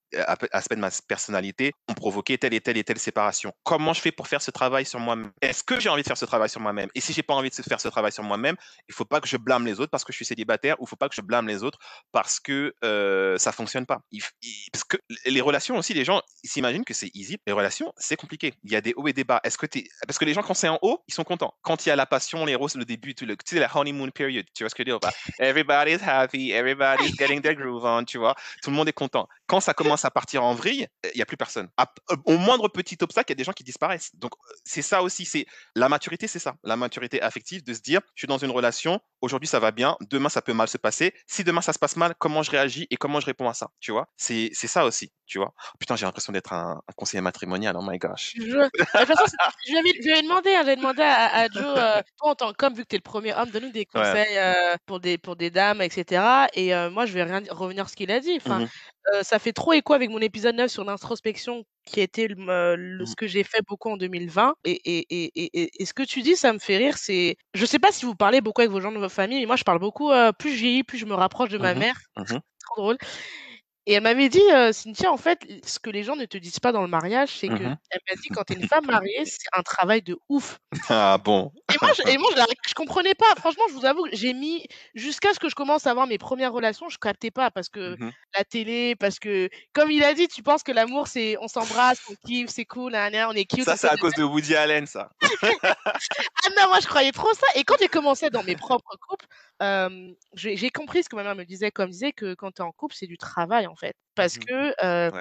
aspect 0.52 0.76
de 0.76 0.82
ma 0.82 0.90
personnalité 1.08 1.74
ont 1.88 1.94
provoqué 1.94 2.38
telle 2.38 2.54
et 2.54 2.62
telle 2.62 2.78
et 2.78 2.84
telle 2.84 3.00
séparation. 3.00 3.54
Comment 3.64 3.94
je 3.94 4.02
fais 4.02 4.12
pour 4.12 4.28
faire 4.28 4.42
ce 4.42 4.52
travail 4.52 4.86
sur 4.86 5.00
moi-même? 5.00 5.32
Est-ce 5.42 5.64
que 5.64 5.80
j'ai 5.80 5.90
envie 5.90 6.02
de 6.02 6.08
faire 6.08 6.18
ce 6.18 6.26
travail 6.26 6.50
sur 6.50 6.62
moi-même? 6.62 6.90
Et 6.96 7.02
si 7.02 7.14
j'ai 7.14 7.24
pas 7.24 7.34
envie 7.34 7.50
de 7.50 7.56
faire 7.56 7.82
ce 7.82 7.88
travail 7.88 8.12
sur 8.12 8.24
moi-même, 8.24 8.56
il 8.88 8.94
faut 8.94 9.06
pas 9.06 9.22
que 9.22 9.28
je 9.28 9.38
blâme 9.38 9.66
les 9.66 9.80
autres 9.80 9.92
parce 9.92 10.04
que 10.04 10.12
je 10.12 10.18
suis 10.18 10.26
célibataire 10.26 10.80
ou 10.80 10.86
il 10.86 10.88
faut 10.88 10.96
pas 10.96 11.10
que 11.10 11.16
je 11.16 11.22
blâme 11.22 11.48
les 11.48 11.64
autres 11.64 11.80
parce 12.12 12.40
que 12.40 12.74
euh, 12.84 13.38
ça 13.38 13.52
fonctionne 13.52 13.86
pas. 13.86 14.02
parce 14.72 14.84
que 14.84 14.98
les 15.26 15.42
relations 15.42 15.78
aussi, 15.78 15.94
les 15.94 16.06
gens 16.06 16.22
s'imaginent 16.44 16.86
que 16.86 16.94
c'est 16.94 17.12
easy 17.14 17.38
relation, 17.60 17.94
c'est 17.98 18.16
compliqué. 18.16 18.54
Il 18.64 18.72
y 18.72 18.76
a 18.76 18.82
des 18.82 18.94
hauts 18.96 19.08
et 19.08 19.14
des 19.14 19.24
bas. 19.24 19.40
Est-ce 19.44 19.58
que 19.58 19.66
parce 20.08 20.18
que 20.18 20.26
les 20.26 20.34
gens 20.34 20.42
quand 20.42 20.54
c'est 20.54 20.70
en 20.70 20.80
haut, 20.82 21.04
ils 21.08 21.14
sont 21.14 21.24
contents. 21.24 21.54
Quand 21.62 21.86
il 21.86 21.90
y 21.90 21.92
a 21.92 21.96
la 21.96 22.06
passion, 22.06 22.46
les 22.46 22.56
roses, 22.56 22.76
le 22.76 22.86
début, 22.86 23.14
tu, 23.14 23.26
le, 23.26 23.36
tu 23.36 23.56
sais 23.56 23.60
la 23.60 23.70
honeymoon 23.76 24.10
period, 24.10 24.46
tu 24.54 24.64
vois 24.64 24.70
ce 24.70 24.76
que 24.76 24.84
je 24.86 24.92
veux 24.92 25.00
dire 25.00 25.12
Everybody's 25.40 26.02
happy, 26.02 26.52
everybody's 26.52 27.16
getting 27.20 27.42
their 27.42 27.56
groove 27.56 27.86
on, 27.86 28.06
tu 28.06 28.18
vois? 28.18 28.36
Tout 28.64 28.70
le 28.70 28.76
monde 28.76 28.88
est 28.88 28.94
content. 28.94 29.28
Quand 29.48 29.60
ça 29.60 29.74
commence 29.74 29.99
à 30.06 30.12
partir 30.12 30.44
en 30.44 30.54
vrille, 30.54 30.88
il 31.14 31.18
y 31.18 31.22
a 31.22 31.26
plus 31.26 31.38
personne. 31.38 31.70
au 32.26 32.38
moindre 32.38 32.68
petit 32.68 32.98
obstacle, 33.02 33.32
il 33.32 33.34
y 33.34 33.38
a 33.38 33.42
des 33.42 33.44
gens 33.44 33.54
qui 33.54 33.64
disparaissent. 33.64 34.12
Donc 34.16 34.34
c'est 34.64 34.82
ça 34.82 35.02
aussi, 35.02 35.26
c'est 35.26 35.46
la 35.76 35.90
maturité, 35.90 36.28
c'est 36.28 36.40
ça, 36.40 36.56
la 36.64 36.76
maturité 36.76 37.22
affective 37.22 37.64
de 37.64 37.74
se 37.74 37.82
dire, 37.82 38.02
je 38.16 38.22
suis 38.22 38.28
dans 38.28 38.38
une 38.38 38.52
relation, 38.52 39.00
aujourd'hui 39.22 39.48
ça 39.48 39.60
va 39.60 39.72
bien, 39.72 39.98
demain 40.10 40.30
ça 40.30 40.42
peut 40.42 40.54
mal 40.54 40.68
se 40.68 40.78
passer. 40.78 41.14
Si 41.28 41.44
demain 41.44 41.62
ça 41.62 41.74
se 41.74 41.80
passe 41.80 41.96
mal, 41.96 42.14
comment 42.20 42.44
je 42.44 42.52
réagis 42.52 42.88
et 42.90 42.98
comment 42.98 43.20
je 43.20 43.26
réponds 43.26 43.50
à 43.50 43.54
ça, 43.54 43.70
tu 43.80 43.92
vois? 43.92 44.10
C'est 44.18 44.50
c'est 44.54 44.68
ça 44.68 44.86
aussi, 44.86 45.12
tu 45.26 45.40
vois? 45.40 45.54
Putain, 45.80 45.96
j'ai 45.96 46.06
l'impression 46.06 46.34
d'être 46.34 46.54
un, 46.54 46.82
un 46.88 46.94
conseiller 46.96 47.22
matrimonial 47.22 47.76
oh 47.76 47.82
my 47.82 47.98
gosh. 47.98 48.34
Je, 48.36 48.44
de 48.44 48.70
toute 48.70 48.90
façon, 48.90 49.26
j'avais 49.68 50.22
demandé, 50.22 50.54
hein, 50.54 50.64
demandé 50.76 51.02
à, 51.02 51.42
à 51.42 51.48
Joe, 51.48 51.64
euh, 51.64 52.02
toi 52.18 52.32
en 52.32 52.36
tant 52.36 52.54
qu'homme, 52.54 52.74
vu 52.74 52.84
que 52.84 52.88
tu 52.90 52.96
es 52.96 53.00
le 53.00 53.04
premier 53.04 53.34
homme, 53.34 53.50
donne-nous 53.50 53.72
des 53.72 53.86
conseils 53.86 54.38
euh, 54.38 54.76
pour, 54.86 55.00
des, 55.00 55.18
pour 55.18 55.36
des 55.36 55.50
dames, 55.50 55.82
etc. 55.82 56.48
Et 56.54 56.74
euh, 56.76 56.90
moi, 56.90 57.06
je 57.06 57.14
vais 57.14 57.24
rien 57.24 57.42
revenir 57.50 57.86
sur 57.86 57.92
ce 57.92 57.96
qu'il 57.96 58.12
a 58.12 58.20
dit. 58.20 58.38
Enfin, 58.38 58.66
mmh 59.06 59.24
ça 59.24 59.40
fait 59.40 59.54
trop 59.54 59.74
écho 59.74 59.94
avec 59.94 60.10
mon 60.10 60.20
épisode 60.20 60.56
9 60.56 60.70
sur 60.70 60.84
l'introspection 60.84 61.64
qui 61.86 62.00
était 62.00 62.28
le, 62.28 62.36
mmh. 62.36 63.06
ce 63.06 63.16
que 63.16 63.28
j'ai 63.28 63.44
fait 63.44 63.62
beaucoup 63.68 63.90
en 63.90 63.98
2020. 63.98 64.54
Et, 64.66 64.80
et, 64.86 65.06
et, 65.10 65.82
et, 65.82 65.86
ce 65.86 65.94
que 65.94 66.04
tu 66.04 66.22
dis, 66.22 66.36
ça 66.36 66.54
me 66.54 66.60
fait 66.60 66.78
rire. 66.78 66.98
C'est, 66.98 67.38
je 67.56 67.66
sais 67.66 67.80
pas 67.80 67.92
si 67.92 68.06
vous 68.06 68.16
parlez 68.16 68.42
beaucoup 68.42 68.62
avec 68.62 68.72
vos 68.72 68.82
gens 68.82 68.92
de 68.92 69.00
votre 69.00 69.14
famille, 69.14 69.40
mais 69.40 69.46
moi, 69.48 69.56
je 69.56 69.64
parle 69.64 69.80
beaucoup. 69.80 70.12
plus 70.38 70.52
je 70.52 70.60
vieillis, 70.60 70.84
plus 70.84 71.00
je 71.00 71.06
me 71.06 71.16
rapproche 71.16 71.50
de 71.50 71.58
ma 71.58 71.74
mmh 71.74 71.80
mère. 71.80 71.96
Mmh 72.18 72.24
c'est 72.28 72.66
trop 72.66 72.82
drôle. 72.82 72.98
Et 73.88 73.94
elle 73.94 74.04
m'avait 74.04 74.30
dit, 74.30 74.44
Cynthia, 74.72 75.12
en 75.12 75.18
fait, 75.18 75.40
ce 75.66 75.80
que 75.80 75.90
les 75.90 76.04
gens 76.04 76.16
ne 76.16 76.26
te 76.26 76.38
disent 76.38 76.60
pas 76.60 76.72
dans 76.72 76.84
le 76.84 76.88
mariage, 76.88 77.30
c'est 77.30 77.48
que, 77.48 77.54
mmh 77.54 77.78
elle 77.90 78.02
m'a 78.08 78.22
dit, 78.22 78.30
quand 78.30 78.44
tu 78.44 78.54
es 78.54 78.56
une 78.58 78.68
femme 78.68 78.86
mariée, 78.86 79.26
c'est 79.26 79.50
un 79.54 79.64
travail 79.64 80.04
de 80.04 80.18
ouf. 80.30 80.60
Ah 80.90 81.18
bon 81.18 81.52
Et 81.70 81.78
moi, 81.82 81.92
je, 81.96 82.12
et 82.12 82.18
moi, 82.18 82.30
je, 82.36 82.42
je 82.70 82.74
comprenais 82.74 83.14
pas. 83.14 83.34
Franchement, 83.38 83.64
je 83.70 83.74
vous 83.74 83.86
avoue, 83.86 84.06
j'ai 84.12 84.34
mis, 84.34 84.66
jusqu'à 84.96 85.34
ce 85.34 85.40
que 85.40 85.50
je 85.50 85.56
commence 85.56 85.88
à 85.88 85.92
avoir 85.92 86.08
mes 86.08 86.18
premières 86.18 86.52
relations, 86.52 86.90
je 86.90 86.98
captais 86.98 87.32
pas 87.32 87.52
parce 87.52 87.70
que 87.70 87.96
mmh 88.00 88.12
la 88.38 88.44
télé, 88.44 88.96
parce 88.96 89.18
que, 89.18 89.50
comme 89.74 89.90
il 89.90 90.04
a 90.04 90.14
dit, 90.14 90.28
tu 90.28 90.44
penses 90.44 90.62
que 90.62 90.72
l'amour, 90.72 91.08
c'est 91.08 91.36
on 91.42 91.48
s'embrasse, 91.48 92.00
on 92.12 92.16
kiffe, 92.28 92.50
c'est 92.50 92.66
cool, 92.66 92.94
on 92.96 93.32
est 93.34 93.46
cute. 93.46 93.64
Ça, 93.64 93.76
c'est 93.76 93.90
à 93.90 93.98
cause 93.98 94.14
de 94.14 94.24
Woody 94.24 94.56
Allen, 94.56 94.86
ça. 94.86 95.10
ah 95.64 96.50
non, 96.56 96.68
moi, 96.68 96.80
je 96.80 96.88
croyais 96.88 97.12
trop 97.12 97.34
ça. 97.34 97.48
Et 97.56 97.64
quand 97.64 97.76
j'ai 97.80 97.88
commencé 97.88 98.30
dans 98.30 98.44
mes 98.44 98.56
propres 98.56 98.96
couples, 99.08 99.26
euh, 99.64 100.12
j'ai 100.36 100.70
compris 100.70 101.04
ce 101.04 101.10
que 101.10 101.16
ma 101.16 101.24
mère 101.24 101.36
me 101.36 101.44
disait, 101.44 101.72
comme 101.72 101.90
disait 101.90 102.14
que 102.14 102.36
quand 102.36 102.52
tu 102.52 102.62
es 102.62 102.66
en 102.66 102.72
couple, 102.72 102.96
c'est 102.96 103.08
du 103.08 103.18
travail, 103.18 103.66
en 103.66 103.76
fait 103.76 103.96
parce 104.20 104.36
Mmh 104.36 104.46
que 104.46 104.74
euh, 104.84 105.12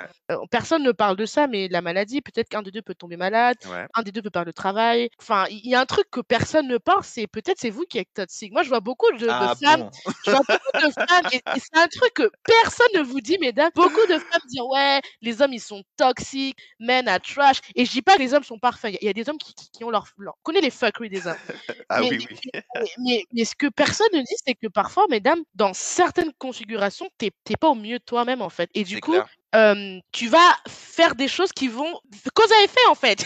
personne 0.51 0.83
ne 0.83 0.93
parle 0.93 1.17
de 1.17 1.25
ça, 1.25 1.47
mais 1.47 1.69
la 1.69 1.83
maladie, 1.83 2.21
peut-être 2.21 2.49
qu'un 2.49 2.63
des 2.63 2.71
deux 2.73 2.83
peut 2.83 2.95
tomber 2.95 3.17
malade, 3.17 3.57
un 3.95 4.03
des 4.03 4.11
deux 4.11 4.23
peut 4.23 4.31
perdre 4.31 4.47
le 4.47 4.53
travail. 4.53 5.09
Enfin, 5.21 5.45
il 5.51 5.69
y, 5.69 5.75
a 5.75 5.81
un 5.81 5.87
truc 5.87 6.11
que 6.11 6.21
personne 6.21 6.67
ne 6.67 6.79
parle, 6.79 7.05
c'est 7.05 7.27
peut-être 7.27 7.59
c'est 7.61 7.71
vous 7.71 7.85
qui 7.85 7.99
êtes 7.99 8.13
toxique. 8.13 8.53
Moi, 8.53 8.65
je 8.65 8.69
vois 8.69 8.81
beaucoup 8.81 9.11
de, 9.13 9.29
ah 9.31 9.55
femmes, 9.63 9.89
je 10.25 10.31
vois 10.33 10.41
beaucoup 10.41 10.87
de 10.87 10.93
femmes, 10.93 11.31
et, 11.33 11.41
c'est 11.57 11.79
un 11.79 11.87
truc 11.87 12.15
que 12.15 12.31
personne 12.45 12.89
ne 12.95 13.03
vous 13.03 13.21
dit, 13.21 13.39
mesdames. 13.39 13.71
Beaucoup 13.75 14.07
de 14.09 14.19
femmes 14.19 14.43
disent 14.49 14.61
ouais, 14.63 15.01
les 15.23 15.41
hommes 15.43 15.53
ils 15.53 15.61
sont 15.61 15.83
toxiques, 15.97 16.59
men 16.81 17.07
à 17.09 17.21
trash. 17.21 17.61
Et 17.75 17.85
je 17.85 17.91
dis 17.91 18.03
pas 18.03 18.17
que 18.17 18.21
les 18.21 18.35
hommes 18.35 18.45
sont 18.45 18.59
parfaits. 18.59 18.97
Il 19.01 19.07
y, 19.07 19.11
a 19.11 19.13
des 19.13 19.29
hommes 19.29 19.39
qui, 19.39 19.55
qui, 19.55 19.85
ont 19.85 19.91
leur, 19.91 20.07
leur, 20.19 20.35
on 20.35 20.43
connaît 20.43 20.61
les 20.61 20.71
fuckeries 20.71 21.09
des 21.09 21.27
hommes. 21.27 21.37
ah 21.89 22.01
mais, 22.01 22.11
oui, 22.11 22.27
oui. 22.31 22.61
Mais, 22.99 23.25
mais, 23.33 23.45
ce 23.45 23.55
que 23.55 23.69
personne 23.69 24.09
ne 24.13 24.21
dit, 24.21 24.35
c'est 24.45 24.55
que 24.55 24.69
parfois, 24.69 25.07
mesdames, 25.11 25.41
dans 25.55 25.73
certaines 25.75 26.33
configurations, 26.39 27.09
t'es 27.19 27.31
pas 27.61 27.69
au 27.69 27.75
mieux 27.75 27.99
de 27.99 28.05
toi-même 28.05 28.43
en 28.43 28.49
fait. 28.49 28.71
Et 28.75 28.85
du 28.89 29.01
coup, 29.01 29.15
tu 30.13 30.29
vas 30.29 30.57
faire 30.69 31.15
des 31.15 31.29
choses 31.29 31.53
qui 31.53 31.69
vont 31.69 32.01
cause 32.35 32.53
à 32.61 32.65
effet 32.65 32.87
en 32.91 32.95
fait. 32.95 33.25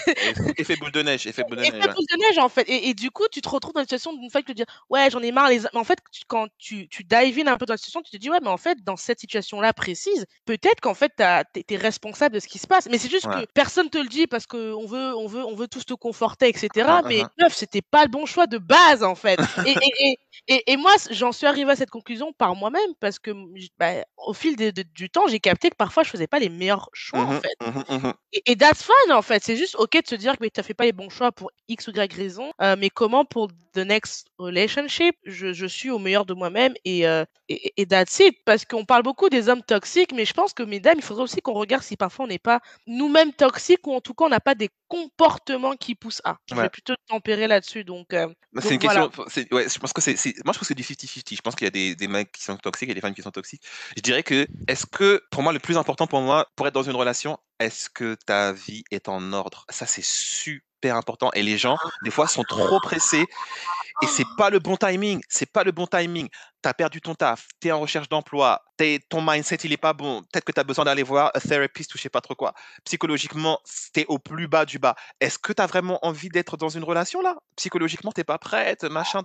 effet 0.58 0.76
boule 0.76 0.92
de 0.92 1.02
neige, 1.02 1.26
effet 1.26 1.42
boule 1.44 1.56
de 1.56 1.62
neige. 1.62 1.74
Effet 1.74 1.88
boule 1.88 2.06
de 2.12 2.18
neige 2.18 2.38
en 2.38 2.48
fait. 2.48 2.68
Et, 2.68 2.88
et, 2.88 2.94
du 2.94 3.11
coup, 3.11 3.24
tu 3.30 3.40
te 3.40 3.48
retrouves 3.48 3.74
dans 3.74 3.80
une 3.80 3.87
situation 3.87 4.12
d'une 4.12 4.30
fois 4.30 4.42
que 4.42 4.46
tu 4.46 4.54
te 4.54 4.62
dis 4.62 4.68
ouais 4.90 5.11
j'en 5.11 5.20
ai 5.20 5.32
marre 5.32 5.48
les. 5.48 5.61
Mais 5.61 5.78
en 5.78 5.85
fait, 5.85 5.98
quand 6.28 6.48
tu 6.58 6.88
tu 6.88 7.04
dive 7.04 7.38
in 7.40 7.46
un 7.46 7.56
peu 7.56 7.66
dans 7.66 7.74
la 7.74 7.78
situation, 7.78 8.02
tu 8.02 8.11
te 8.11 8.16
dis 8.16 8.30
ouais 8.30 8.38
mais 8.42 8.48
en 8.48 8.56
fait 8.56 8.78
dans 8.85 8.96
cette 8.96 9.20
situation-là 9.20 9.72
précise, 9.72 10.26
peut-être 10.44 10.80
qu'en 10.80 10.94
fait 10.94 11.12
t'es 11.16 11.64
es 11.68 11.76
responsable 11.76 12.35
de 12.35 12.40
ce 12.40 12.48
qui 12.48 12.58
se 12.58 12.66
passe. 12.66 12.88
Mais 12.90 12.98
c'est 12.98 13.11
juste 13.11 13.26
que 13.26 13.46
personne 13.54 13.90
te 13.90 13.98
le 13.98 14.08
dit 14.08 14.26
parce 14.26 14.46
que 14.46 14.72
on 14.74 14.87
veut 14.87 15.16
on 15.16 15.26
veut 15.26 15.44
on 15.44 15.54
veut 15.54 15.68
tous 15.68 15.85
te 15.85 15.94
conforter 15.94 16.48
etc. 16.48 16.87
Ah, 16.88 17.02
mais 17.06 17.22
ah. 17.40 17.48
c'était 17.50 17.82
pas 17.82 18.04
le 18.04 18.11
bon 18.11 18.26
choix 18.26 18.46
de 18.46 18.58
base 18.58 19.02
en 19.02 19.14
fait. 19.14 19.40
et, 19.66 19.72
et, 19.72 20.18
et, 20.48 20.72
et, 20.72 20.76
moi 20.76 20.92
j'en 21.11 21.32
suis 21.32 21.46
arrivée 21.46 21.72
à 21.72 21.76
cette 21.76 21.90
conclusion 21.90 22.32
par 22.32 22.54
moi-même 22.54 22.94
parce 23.00 23.18
que 23.18 23.30
bah, 23.78 24.04
au 24.16 24.35
fil 24.35 24.56
de, 24.56 24.70
du 24.94 25.11
temps 25.11 25.26
j'ai 25.26 25.40
capté 25.40 25.70
que 25.70 25.76
parfois 25.76 26.02
je 26.02 26.12
faisais 26.12 26.27
pas 26.27 26.38
les 26.38 26.48
meilleurs 26.48 26.88
choix, 26.92 27.20
en 27.20 27.33
mmh 27.33 27.40
fait. 27.40 27.66
Mmh 27.66 27.96
mmh 27.96 28.12
et, 28.35 28.42
et, 28.53 28.57
that's 28.57 28.83
fine, 28.83 29.12
en 29.12 29.22
fait. 29.22 29.42
C'est 29.44 29.57
juste 29.57 29.77
OK 29.77 29.92
de 29.92 30.07
se 30.07 30.14
dire 30.14 30.38
que 30.38 30.46
tu 30.46 30.62
fait 30.62 30.75
pas 30.75 30.85
les 30.85 30.92
bons 30.92 31.11
choix 31.11 31.33
pour 31.33 31.51
X 31.68 31.88
ou 31.88 31.92
Y 31.92 32.12
raison, 32.14 32.53
euh, 32.61 32.77
mais 32.79 32.90
comment 32.90 33.25
pour 33.25 33.48
the 33.75 33.79
next 33.79 34.29
relationship, 34.38 35.16
je, 35.25 35.53
je 35.53 35.66
suis 35.66 35.90
au 35.90 35.98
meilleur 35.98 36.27
de 36.27 36.35
moi-même 36.35 36.75
et, 36.85 37.07
euh, 37.07 37.25
et, 37.48 37.72
et, 37.77 37.87
that's 37.87 38.18
it. 38.20 38.37
Parce 38.44 38.64
qu'on 38.64 38.85
parle 38.85 39.03
beaucoup 39.03 39.29
des 39.29 39.48
hommes 39.48 39.62
toxiques, 39.62 40.12
mais 40.14 40.25
je 40.25 40.35
pense 40.35 40.53
que, 40.53 40.62
mesdames, 40.62 40.94
il 40.96 41.03
faudrait 41.03 41.25
aussi 41.25 41.40
qu'on 41.40 41.55
regarde 41.55 41.83
si 41.83 41.96
parfois 41.96 42.27
on 42.27 42.29
n'est 42.29 42.38
pas 42.38 42.61
nous-mêmes 42.87 43.33
toxiques 43.33 43.87
ou 43.87 43.94
en 43.94 44.01
tout 44.01 44.14
cas 44.14 44.27
on 44.27 44.29
n'a 44.29 44.40
pas 44.40 44.55
des 44.55 44.70
comportements 44.88 45.75
qui 45.75 45.94
poussent 45.94 46.20
à. 46.25 46.37
Je 46.46 46.55
vais 46.55 46.68
plutôt 46.68 46.94
tempérer 47.09 47.46
là-dessus. 47.46 47.85
Donc, 47.85 48.12
euh, 48.12 48.29
bah, 48.53 48.61
c'est 48.62 48.75
une 48.75 48.79
question. 48.79 49.11
Ouais, 49.51 49.66
je 49.68 49.79
pense 49.79 49.92
que 49.92 50.01
c'est. 50.03 50.14
Moi, 50.44 50.53
je 50.53 50.59
pense 50.59 50.59
que 50.59 50.64
c'est 50.66 50.75
du 50.75 50.83
50-50. 50.83 51.35
Je 51.35 51.40
pense 51.40 51.55
qu'il 51.55 51.64
y 51.64 51.68
a 51.68 51.70
des, 51.70 51.94
des 51.94 52.09
mecs 52.09 52.33
qui 52.33 52.42
sont 52.42 52.57
toxiques 52.57 52.90
et 52.90 52.94
des 52.94 53.01
femmes 53.01 53.14
qui 53.14 53.22
sont 53.22 53.31
toxiques. 53.31 53.62
Je 53.96 54.03
dirais 54.03 54.22
que, 54.22 54.46
est-ce 54.68 54.85
que, 54.85 55.22
pour 55.31 55.42
moi, 55.42 55.53
le 55.53 55.59
plus 55.59 55.79
important 55.79 56.02
pour 56.07 56.21
moi, 56.21 56.47
pour 56.57 56.67
être 56.67 56.75
dans 56.75 56.83
une 56.83 56.97
relation, 56.97 57.38
est-ce 57.59 57.88
que 57.91 58.17
ta 58.27 58.53
vie 58.53 58.85
est 58.91 59.09
en 59.09 59.33
ordre? 59.33 59.65
Ça, 59.71 59.87
c'est 59.87 60.05
super 60.05 60.97
important. 60.97 61.31
Et 61.35 61.43
les 61.43 61.59
gens, 61.59 61.77
des 62.05 62.11
fois, 62.11 62.27
sont 62.27 62.43
trop 62.43 62.81
pressés. 62.81 63.27
Et 64.03 64.07
c'est 64.07 64.27
pas 64.37 64.51
le 64.51 64.59
bon 64.59 64.77
timing. 64.77 65.21
C'est 65.29 65.51
pas 65.51 65.65
le 65.65 65.73
bon 65.73 65.87
timing. 65.87 66.29
Tu 66.62 66.68
as 66.68 66.75
perdu 66.75 67.01
ton 67.01 67.14
taf, 67.14 67.48
tu 67.61 67.68
es 67.68 67.72
en 67.72 67.81
recherche 67.81 68.09
d'emploi, 68.09 68.62
ton 69.09 69.22
mindset 69.22 69.59
il 69.64 69.72
est 69.72 69.77
pas 69.77 69.92
bon. 69.92 70.22
Peut-être 70.22 70.44
que 70.44 70.53
tu 70.53 70.61
as 70.61 70.64
besoin 70.64 70.85
d'aller 70.85 71.03
voir 71.03 71.31
un 71.35 71.40
therapist 71.40 71.94
ou 71.94 71.98
je 71.98 72.03
sais 72.03 72.09
pas 72.09 72.20
trop 72.20 72.35
quoi. 72.35 72.55
Psychologiquement, 72.85 73.61
tu 73.94 74.01
es 74.01 74.07
au 74.07 74.18
plus 74.18 74.48
bas 74.48 74.64
du 74.64 74.79
bas. 74.79 74.94
Est-ce 75.20 75.38
que 75.38 75.53
tu 75.53 75.62
as 75.62 75.66
vraiment 75.66 76.05
envie 76.05 76.29
d'être 76.29 76.57
dans 76.57 76.68
une 76.68 76.85
relation 76.85 77.20
là? 77.22 77.37
Psychologiquement, 77.57 78.12
t'es 78.12 78.25
pas 78.25 78.38
prête, 78.38 78.85
machin. 78.85 79.22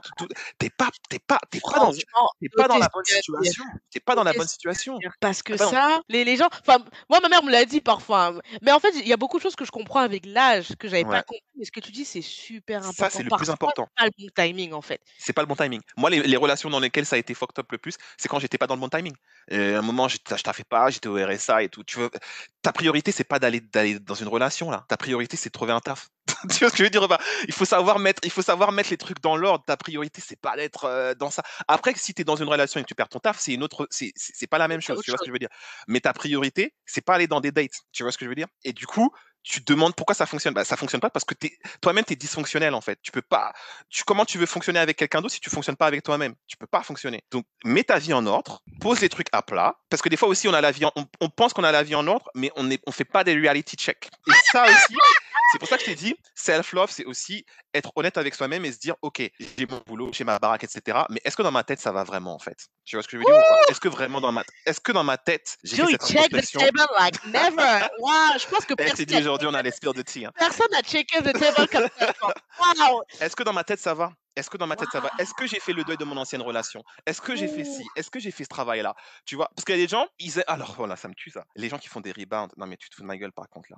T'es 0.60 0.70
pas, 0.70 0.90
t'es 1.10 1.20
pas, 1.20 1.40
t'es 1.50 1.60
pas 1.60 1.80
dans, 1.80 1.92
t'es 1.92 2.50
pas 2.56 2.68
dans 2.68 2.78
la 2.78 2.90
bonne 2.90 3.06
situation. 3.06 3.64
T'es 3.92 4.00
pas 4.00 4.16
dans 4.16 4.24
la 4.24 4.34
bonne 4.34 4.48
situation. 4.48 5.00
Parce 5.20 5.42
que 5.42 5.58
ça, 5.58 6.02
les, 6.10 6.24
les 6.24 6.38
gens. 6.38 6.50
Enfin, 6.62 6.84
moi, 7.10 7.20
ma 7.22 7.30
mère 7.30 7.44
me 7.44 7.52
l'a 7.52 7.66
dit 7.66 7.82
parfois. 7.82 8.28
Hein. 8.28 8.40
Mais 8.62 8.72
en 8.72 8.80
fait, 8.80 8.92
il 8.96 9.08
y 9.08 9.14
a 9.14 9.18
beaucoup 9.18 9.38
de 9.38 9.44
choses 9.44 9.56
que 9.56 9.66
je 9.66 9.72
comprends 9.72 10.02
avec 10.02 10.26
l'âge 10.26 10.76
que 10.78 10.88
j'avais 10.88 11.04
pas 11.04 11.24
compris. 11.24 11.42
Mais 11.58 11.66
ce 11.66 11.72
que 11.72 11.80
tu 11.80 11.92
dis, 11.92 12.06
c'est 12.06 12.22
super 12.22 12.82
important. 12.82 13.06
Ça, 13.06 13.10
c'est 13.10 13.24
le 13.24 13.36
plus 13.36 13.50
important. 13.50 13.88
C'est 13.98 14.04
pas 14.04 14.06
le 14.06 14.24
bon 14.24 14.30
timing 14.36 14.74
en 14.74 14.82
fait. 14.82 15.02
C'est 15.18 15.34
pas 15.34 15.42
le 15.42 15.48
bon 15.48 15.56
timing. 15.56 15.82
Moi, 15.96 16.10
les, 16.12 16.22
les 16.22 16.38
relations 16.38 16.70
dans 16.70 16.80
lesquelles 16.80 17.06
ça 17.06 17.16
a 17.16 17.20
été 17.20 17.27
fucked 17.34 17.60
up 17.60 17.72
le 17.72 17.78
plus, 17.78 17.96
c'est 18.18 18.28
quand 18.28 18.40
j'étais 18.40 18.58
pas 18.58 18.68
dans 18.68 18.76
le 18.76 18.82
bon 18.82 18.90
timing. 18.90 19.16
Euh, 19.52 19.76
à 19.76 19.80
un 19.80 19.82
moment, 19.82 20.08
je 20.08 20.18
t'ai 20.18 20.36
pas, 20.70 20.90
j'étais 20.90 21.08
au 21.08 21.16
RSA 21.16 21.64
et 21.64 21.70
tout. 21.70 21.84
Tu 21.84 22.00
veux, 22.00 22.10
ta 22.62 22.72
priorité, 22.72 23.12
c'est 23.12 23.24
pas 23.24 23.40
d'aller 23.40 23.62
d'aller 23.62 24.00
dans 24.00 24.16
une 24.16 24.28
relation 24.28 24.72
là. 24.72 24.86
Ta 24.88 24.98
priorité, 24.98 25.38
c'est 25.38 25.50
de 25.50 25.54
trouver 25.54 25.74
un 25.74 25.80
taf. 25.80 26.10
tu 26.52 26.60
vois 26.60 26.70
ce 26.70 26.74
que 26.74 26.78
je 26.78 26.84
veux 26.84 26.90
dire 26.90 27.08
bah, 27.08 27.20
Il 27.48 27.54
faut 27.54 27.66
savoir 27.66 28.00
mettre, 28.00 28.22
il 28.24 28.32
faut 28.32 28.42
savoir 28.42 28.72
mettre 28.72 28.90
les 28.90 28.98
trucs 28.98 29.22
dans 29.22 29.36
l'ordre. 29.36 29.64
Ta 29.66 29.78
priorité, 29.78 30.22
c'est 30.26 30.40
pas 30.40 30.56
d'être 30.56 30.86
euh, 30.86 31.14
dans 31.16 31.30
ça. 31.30 31.44
Après, 31.68 31.94
si 31.96 32.14
tu 32.14 32.22
es 32.22 32.26
dans 32.26 32.36
une 32.36 32.50
relation 32.50 32.80
et 32.80 32.84
que 32.84 32.88
tu 32.88 32.96
perds 32.96 33.10
ton 33.10 33.20
taf, 33.20 33.40
c'est 33.40 33.54
une 33.54 33.64
autre, 33.64 33.88
c'est 33.90 34.12
c'est 34.16 34.48
pas 34.48 34.58
la 34.58 34.68
même 34.68 34.82
chose. 34.82 35.02
Tu 35.04 35.12
vois 35.12 35.18
ce 35.18 35.24
que 35.24 35.28
je 35.28 35.34
veux 35.34 35.40
dire? 35.40 35.50
Mais 35.88 36.00
ta 36.00 36.14
priorité, 36.14 36.74
c'est 36.86 37.02
pas 37.02 37.16
aller 37.16 37.28
dans 37.28 37.42
des 37.42 37.52
dates. 37.52 37.72
Tu 37.92 38.04
vois 38.04 38.12
ce 38.12 38.18
que 38.18 38.26
je 38.26 38.30
veux 38.30 38.36
dire? 38.36 38.48
Et 38.64 38.74
du 38.74 38.86
coup, 38.86 39.12
tu 39.48 39.62
demandes 39.62 39.96
pourquoi 39.96 40.14
ça 40.14 40.26
fonctionne. 40.26 40.54
Bah, 40.54 40.66
ça 40.66 40.76
fonctionne 40.76 41.00
pas 41.00 41.10
parce 41.10 41.26
que 41.26 41.34
toi-même, 41.82 42.04
tu 42.04 42.14
es 42.14 42.16
dysfonctionnel, 42.16 42.74
en 42.74 42.82
fait. 42.82 43.00
Tu 43.02 43.12
peux 43.12 43.22
pas, 43.22 43.54
tu, 43.90 44.04
comment 44.04 44.26
tu 44.26 44.38
veux 44.38 44.46
fonctionner 44.46 44.80
avec 44.80 44.98
quelqu'un 44.98 45.22
d'autre 45.22 45.34
si 45.34 45.40
tu 45.40 45.50
fonctionnes 45.50 45.78
pas 45.78 45.88
avec 45.88 46.04
toi-même? 46.04 46.36
Tu 46.48 46.58
peux 46.58 46.68
pas 46.68 46.84
fonctionner. 46.84 47.24
Donc, 47.32 47.46
mets 47.64 47.84
ta 47.84 47.98
vie 47.98 48.14
en 48.14 48.26
ordre, 48.26 48.62
pose 48.82 49.00
les 49.00 49.10
trucs 49.10 49.28
à 49.32 49.42
plat. 49.42 49.76
Parce 49.90 50.02
que 50.02 50.10
des 50.10 50.18
fois 50.18 50.28
aussi, 50.28 50.48
on 50.48 50.54
a 50.54 50.62
la 50.62 50.72
vie 50.72 50.86
on, 51.22 51.30
pense 51.30 51.54
qu'on 51.54 51.64
a 51.64 51.72
la 51.72 51.84
vie 51.84 51.96
en 51.96 52.08
ordre, 52.08 52.30
mais 52.36 52.52
on 52.56 52.68
on 52.86 52.92
fait 52.92 53.06
pas 53.06 53.24
des 53.24 53.34
reality 53.34 53.76
checks. 53.78 54.10
Et 54.28 54.32
ça 54.52 54.66
aussi, 54.66 54.98
c'est 55.52 55.60
pour 55.60 55.68
ça 55.68 55.78
que 55.78 55.82
je 55.82 55.88
t'ai 55.88 55.96
dit, 55.96 56.16
self-love, 56.36 56.92
c'est 56.92 57.06
aussi 57.06 57.46
être 57.78 57.92
honnête 57.96 58.18
avec 58.18 58.36
soi-même 58.36 58.66
et 58.66 58.72
se 58.72 58.80
dire, 58.80 58.96
OK, 59.02 59.22
j'ai 59.40 59.68
mon 59.70 59.82
boulot, 59.86 60.10
j'ai 60.14 60.24
ma 60.24 60.40
baraque, 60.40 60.64
etc. 60.64 61.00
Mais 61.10 61.22
est-ce 61.24 61.36
que 61.36 61.42
dans 61.42 61.52
ma 61.52 61.64
tête, 61.64 61.80
ça 61.80 61.92
va 61.92 62.04
vraiment, 62.04 62.36
en 62.36 62.40
fait? 62.40 62.58
Tu 62.86 62.96
vois 62.96 63.04
ce 63.04 63.08
que 63.08 63.18
je 63.18 63.24
veux 63.24 63.26
dire 63.26 63.44
Est-ce 63.70 63.80
que 63.80 63.88
vraiment 63.88 64.22
dans 64.22 64.32
ma, 64.32 64.44
est-ce 64.66 64.80
que 64.80 64.92
dans 64.92 65.04
ma 65.04 65.18
tête, 65.18 65.58
j'ai 65.64 65.78
fait 65.78 65.92
cette 65.92 66.08
check 66.08 66.30
the 66.32 66.52
table 66.52 66.88
like 66.98 67.26
never. 67.26 67.88
Wow, 68.00 68.38
je 68.40 68.48
pense 68.48 68.66
que 68.66 68.74
personne. 68.74 69.06
dit 69.06 69.18
aujourd'hui, 69.18 69.48
on 69.48 69.54
a 69.54 69.62
l'esprit 69.62 69.94
de 69.94 70.02
tea. 70.02 70.26
Hein. 70.26 70.32
Personne 70.38 70.68
n'a 70.72 70.82
checké 70.82 71.20
the 71.22 71.34
table 71.34 71.68
comme 71.72 71.88
ça. 71.98 72.14
Wow. 72.60 73.04
Est-ce 73.20 73.36
que 73.36 73.44
dans 73.44 73.54
ma 73.54 73.64
tête, 73.64 73.80
ça 73.80 73.94
va? 73.94 74.12
Est-ce 74.38 74.50
que 74.50 74.58
dans 74.58 74.68
ma 74.68 74.76
tête 74.76 74.90
ça 74.92 75.00
va? 75.00 75.10
Est-ce 75.20 75.34
que 75.34 75.48
j'ai 75.48 75.60
fait 75.60 75.74
le 75.74 75.84
deuil 75.84 75.98
de 75.98 76.06
mon 76.06 76.16
ancienne 76.16 76.42
relation? 76.42 76.84
Est-ce 77.06 77.22
que 77.22 77.36
j'ai 77.36 77.48
fait 77.48 77.66
ci? 77.66 77.84
Est-ce 77.96 78.12
que 78.12 78.20
j'ai 78.20 78.32
fait 78.32 78.44
ce 78.44 78.50
travail-là? 78.50 78.96
Tu 79.26 79.36
vois? 79.36 79.50
Parce 79.56 79.66
qu'il 79.66 79.76
y 79.76 79.80
a 79.80 79.82
des 79.82 79.90
gens, 79.90 80.08
ils 80.20 80.44
alors 80.48 80.76
voilà, 80.76 80.96
ça 80.96 81.08
me 81.08 81.16
tue 81.16 81.32
ça. 81.32 81.46
Les 81.56 81.70
gens 81.70 81.80
qui 81.80 81.88
font 81.88 82.02
des 82.02 82.12
rebounds. 82.12 82.54
Non 82.58 82.68
mais 82.68 82.78
tu 82.78 82.90
te 82.90 82.96
fous 82.96 83.02
de 83.02 83.08
ma 83.08 83.18
gueule 83.18 83.32
par 83.32 83.50
contre 83.50 83.72
là. 83.72 83.78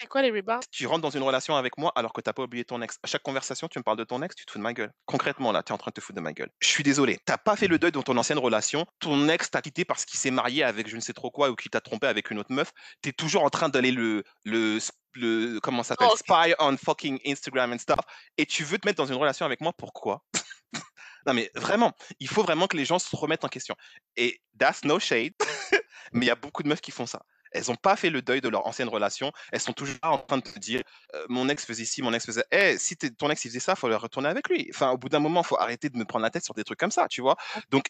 C'est 0.00 0.08
quoi 0.08 0.22
les 0.22 0.30
rebounds 0.30 0.66
Tu 0.72 0.86
rentres 0.86 1.02
dans 1.02 1.10
une 1.10 1.22
relation 1.22 1.54
avec 1.56 1.78
moi 1.78 1.92
alors 1.94 2.12
que 2.12 2.20
t'as 2.20 2.32
pas 2.32 2.42
oublié 2.42 2.64
ton 2.64 2.82
ex. 2.82 2.98
À 3.02 3.06
chaque 3.06 3.22
conversation, 3.22 3.68
tu 3.68 3.78
me 3.78 3.84
parles 3.84 3.98
de 3.98 4.04
ton 4.04 4.20
ex, 4.22 4.34
tu 4.34 4.44
te 4.44 4.50
fous 4.50 4.58
de 4.58 4.64
ma 4.64 4.72
gueule. 4.72 4.92
Concrètement 5.06 5.52
là, 5.52 5.62
tu 5.62 5.70
es 5.70 5.74
en 5.74 5.78
train 5.78 5.90
de 5.90 5.94
te 5.94 6.00
foutre 6.00 6.16
de 6.16 6.20
ma 6.20 6.32
gueule. 6.32 6.50
Je 6.60 6.68
suis 6.68 6.82
désolé. 6.82 7.18
T'as 7.24 7.38
pas 7.38 7.54
fait 7.54 7.68
le 7.68 7.78
deuil 7.78 7.92
de 7.92 8.00
ton 8.00 8.16
ancienne 8.16 8.38
relation. 8.38 8.86
Ton 8.98 9.28
ex 9.28 9.50
t'a 9.50 9.62
quitté 9.62 9.84
parce 9.84 10.04
qu'il 10.04 10.18
s'est 10.18 10.32
marié 10.32 10.64
avec 10.64 10.88
je 10.88 10.96
ne 10.96 11.00
sais 11.00 11.12
trop 11.12 11.30
quoi 11.30 11.50
ou 11.50 11.54
qu'il 11.54 11.70
t'a 11.70 11.80
trompé 11.80 12.08
avec 12.08 12.30
une 12.30 12.38
autre 12.38 12.52
meuf. 12.52 12.72
Tu 13.02 13.10
es 13.10 13.12
toujours 13.12 13.44
en 13.44 13.50
train 13.50 13.68
d'aller 13.68 13.92
le 13.92 14.24
le 14.44 14.78
le 15.14 15.58
comment 15.60 15.82
ça 15.82 15.94
s'appelle 15.94 16.08
oh, 16.10 16.16
spy 16.16 16.54
on 16.58 16.76
fucking 16.76 17.18
Instagram 17.26 17.72
and 17.72 17.78
stuff 17.78 18.00
et 18.36 18.46
tu 18.46 18.64
veux 18.64 18.78
te 18.78 18.86
mettre 18.86 18.98
dans 18.98 19.06
une 19.06 19.18
relation 19.18 19.46
avec 19.46 19.60
moi 19.60 19.72
pourquoi? 19.72 20.24
Non, 21.26 21.34
mais 21.34 21.50
vraiment, 21.54 21.92
il 22.18 22.28
faut 22.28 22.42
vraiment 22.42 22.66
que 22.66 22.78
les 22.78 22.86
gens 22.86 22.98
se 22.98 23.14
remettent 23.14 23.44
en 23.44 23.48
question. 23.48 23.76
Et 24.16 24.40
that's 24.58 24.84
no 24.84 24.98
shade, 24.98 25.34
mais 26.12 26.24
il 26.24 26.28
y 26.28 26.30
a 26.30 26.34
beaucoup 26.34 26.62
de 26.62 26.68
meufs 26.68 26.80
qui 26.80 26.90
font 26.92 27.06
ça. 27.06 27.22
Elles 27.52 27.64
n'ont 27.68 27.76
pas 27.76 27.96
fait 27.96 28.10
le 28.10 28.22
deuil 28.22 28.40
de 28.40 28.48
leur 28.48 28.66
ancienne 28.66 28.88
relation. 28.88 29.32
Elles 29.52 29.60
sont 29.60 29.72
toujours 29.72 29.98
en 30.02 30.18
train 30.18 30.38
de 30.38 30.42
te 30.42 30.58
dire 30.58 30.82
mon 31.28 31.48
ex 31.48 31.64
faisait 31.64 31.84
ci, 31.84 32.02
mon 32.02 32.12
ex 32.12 32.24
faisait. 32.24 32.44
Eh, 32.50 32.78
si 32.78 32.96
ton 32.96 33.30
ex 33.30 33.44
il 33.44 33.48
faisait 33.48 33.60
ça, 33.60 33.72
il 33.76 33.78
faut 33.78 33.88
le 33.88 33.96
retourner 33.96 34.28
avec 34.28 34.48
lui. 34.48 34.70
Enfin, 34.72 34.90
au 34.90 34.98
bout 34.98 35.08
d'un 35.08 35.18
moment, 35.18 35.42
il 35.42 35.46
faut 35.46 35.58
arrêter 35.58 35.88
de 35.88 35.96
me 35.96 36.04
prendre 36.04 36.22
la 36.22 36.30
tête 36.30 36.44
sur 36.44 36.54
des 36.54 36.64
trucs 36.64 36.78
comme 36.78 36.90
ça, 36.90 37.08
tu 37.08 37.20
vois. 37.20 37.36
Donc, 37.70 37.86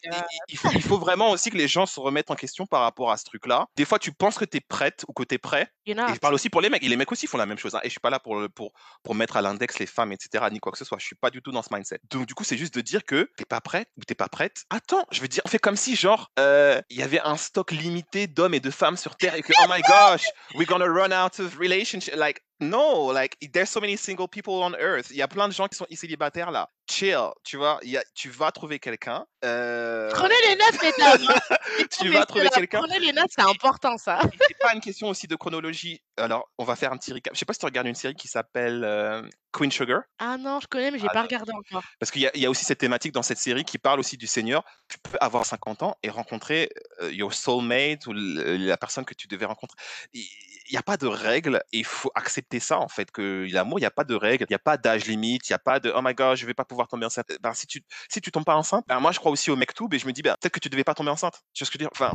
il, 0.47 0.57
faut, 0.57 0.97
vraiment 0.97 1.31
aussi 1.31 1.49
que 1.49 1.57
les 1.57 1.67
gens 1.67 1.85
se 1.85 1.99
remettent 1.99 2.31
en 2.31 2.35
question 2.35 2.65
par 2.65 2.81
rapport 2.81 3.11
à 3.11 3.17
ce 3.17 3.23
truc-là. 3.25 3.67
Des 3.75 3.85
fois, 3.85 3.99
tu 3.99 4.11
penses 4.11 4.37
que 4.37 4.45
tu 4.45 4.57
es 4.57 4.61
prête 4.61 5.05
ou 5.07 5.13
que 5.13 5.23
tu 5.23 5.35
es 5.35 5.37
prêt. 5.37 5.71
Et 5.85 5.93
je 5.93 6.19
parle 6.19 6.33
aussi 6.33 6.49
pour 6.49 6.61
les 6.61 6.69
mecs. 6.69 6.83
Et 6.83 6.89
les 6.89 6.97
mecs 6.97 7.11
aussi 7.11 7.27
font 7.27 7.37
la 7.37 7.45
même 7.45 7.57
chose. 7.57 7.75
Hein. 7.75 7.81
Et 7.83 7.87
je 7.87 7.91
suis 7.91 7.99
pas 7.99 8.09
là 8.09 8.19
pour, 8.19 8.41
pour, 8.55 8.73
pour 9.03 9.15
mettre 9.15 9.37
à 9.37 9.41
l'index 9.41 9.79
les 9.79 9.85
femmes, 9.85 10.11
etc., 10.11 10.45
ni 10.51 10.59
quoi 10.59 10.71
que 10.71 10.77
ce 10.77 10.85
soit. 10.85 10.97
Je 10.99 11.05
suis 11.05 11.15
pas 11.15 11.29
du 11.29 11.41
tout 11.41 11.51
dans 11.51 11.61
ce 11.61 11.73
mindset. 11.73 11.99
Donc, 12.09 12.25
du 12.25 12.33
coup, 12.33 12.43
c'est 12.43 12.57
juste 12.57 12.73
de 12.73 12.81
dire 12.81 13.03
que 13.05 13.29
t'es 13.37 13.45
pas 13.45 13.61
prête 13.61 13.89
ou 13.97 14.03
t'es 14.03 14.15
pas 14.15 14.29
prête. 14.29 14.63
Attends, 14.69 15.05
je 15.11 15.21
veux 15.21 15.27
dire, 15.27 15.41
on 15.45 15.49
fait 15.49 15.59
comme 15.59 15.75
si, 15.75 15.95
genre, 15.95 16.31
il 16.37 16.97
y 16.97 17.03
avait 17.03 17.21
un 17.21 17.37
stock 17.37 17.71
limité 17.71 18.27
d'hommes 18.27 18.53
et 18.53 18.59
de 18.59 18.71
femmes 18.71 18.97
sur 18.97 19.15
Terre 19.15 19.35
et 19.35 19.41
que, 19.41 19.50
oh 19.59 19.67
my 19.67 19.81
gosh, 19.81 20.25
we're 20.55 20.65
gonna 20.65 20.89
run 20.89 21.13
out 21.13 21.39
of 21.39 21.59
relationship. 21.59 22.15
Like, 22.15 22.41
no, 22.61 23.11
like 23.11 23.37
there's 23.51 23.69
so 23.69 23.81
many 23.81 23.97
single 23.97 24.27
people 24.27 24.53
on 24.61 24.73
earth. 24.75 25.09
Il 25.09 25.17
y 25.17 25.21
a 25.21 25.27
plein 25.27 25.47
de 25.47 25.53
gens 25.53 25.67
qui 25.67 25.75
sont 25.75 25.87
célibataires 25.91 26.51
là. 26.51 26.69
Chill, 26.89 27.31
tu 27.43 27.57
vois. 27.57 27.79
Il 27.83 27.89
y 27.89 27.97
a, 27.97 28.03
tu 28.13 28.29
vas 28.29 28.51
trouver 28.51 28.77
quelqu'un. 28.79 29.25
Euh... 29.43 30.11
Prenez 30.11 30.35
les 30.47 30.55
notes, 30.55 30.81
mesdames. 30.81 31.39
tu 31.99 32.09
vas 32.09 32.25
trouver 32.25 32.49
quelqu'un. 32.49 32.79
Prenez 32.79 32.99
les 32.99 33.13
notes, 33.13 33.29
c'est 33.29 33.41
important 33.41 33.97
ça. 33.97 34.19
c'est 34.47 34.57
pas 34.59 34.73
une 34.73 34.81
question 34.81 35.07
aussi 35.07 35.25
de 35.25 35.35
chronologie. 35.35 36.01
Alors, 36.17 36.49
on 36.57 36.63
va 36.63 36.75
faire 36.75 36.91
un 36.91 36.97
petit 36.97 37.13
recap. 37.13 37.33
Je 37.33 37.39
sais 37.39 37.45
pas 37.45 37.53
si 37.53 37.59
tu 37.59 37.65
regardes 37.65 37.87
une 37.87 37.95
série 37.95 38.13
qui 38.13 38.27
s'appelle 38.27 38.83
euh, 38.83 39.21
Queen 39.53 39.71
Sugar. 39.71 40.01
Ah 40.19 40.37
non, 40.37 40.59
je 40.59 40.67
connais, 40.67 40.91
mais 40.91 40.99
j'ai 40.99 41.07
pas 41.07 41.21
regardé 41.23 41.51
encore. 41.53 41.83
Parce 41.99 42.11
qu'il 42.11 42.29
y, 42.33 42.39
y, 42.39 42.45
a 42.45 42.49
aussi 42.49 42.65
cette 42.65 42.79
thématique 42.79 43.13
dans 43.13 43.23
cette 43.23 43.39
série 43.39 43.63
qui 43.63 43.77
parle 43.77 43.99
aussi 43.99 44.17
du 44.17 44.27
Seigneur. 44.27 44.63
Tu 44.89 44.97
peux 44.99 45.17
avoir 45.21 45.45
50 45.45 45.83
ans 45.83 45.95
et 46.03 46.09
rencontrer 46.09 46.69
euh, 47.01 47.11
your 47.11 47.33
soulmate 47.33 48.05
ou 48.05 48.13
la 48.13 48.77
personne 48.77 49.05
que 49.05 49.13
tu 49.13 49.27
devais 49.27 49.45
rencontrer. 49.45 49.77
Il 50.13 50.27
n'y 50.71 50.77
a 50.77 50.83
pas 50.83 50.97
de 50.97 51.07
règles 51.07 51.63
et 51.71 51.79
il 51.79 51.85
faut 51.85 52.11
accepter 52.15 52.50
ça 52.59 52.79
en 52.79 52.87
fait 52.87 53.11
que 53.11 53.47
l'amour 53.51 53.79
il 53.79 53.81
n'y 53.81 53.87
a 53.87 53.91
pas 53.91 54.03
de 54.03 54.15
règles 54.15 54.45
il 54.49 54.51
n'y 54.51 54.55
a 54.55 54.59
pas 54.59 54.77
d'âge 54.77 55.05
limite 55.05 55.49
il 55.49 55.51
n'y 55.51 55.55
a 55.55 55.59
pas 55.59 55.79
de 55.79 55.91
oh 55.95 56.01
my 56.03 56.13
god 56.13 56.37
je 56.37 56.45
vais 56.45 56.53
pas 56.53 56.65
pouvoir 56.65 56.87
tomber 56.87 57.05
enceinte. 57.05 57.27
Ben, 57.41 57.53
si 57.53 57.67
tu 57.67 57.83
si 58.09 58.21
tu 58.21 58.31
tombes 58.31 58.45
pas 58.45 58.55
enceinte 58.55 58.85
ben, 58.87 58.99
moi 58.99 59.11
je 59.11 59.19
crois 59.19 59.31
aussi 59.31 59.51
au 59.51 59.55
mektoub 59.55 59.93
et 59.93 59.99
je 59.99 60.07
me 60.07 60.11
dis 60.11 60.21
ben, 60.21 60.35
peut-être 60.39 60.53
que 60.53 60.59
tu 60.59 60.69
devais 60.69 60.83
pas 60.83 60.93
tomber 60.93 61.11
enceinte. 61.11 61.41
Tu 61.53 61.63
vois 61.63 61.67
ce 61.67 61.71
que 61.71 61.79
je 61.79 61.83
veux 61.83 61.89
dire? 61.89 61.91
Enfin 61.93 62.11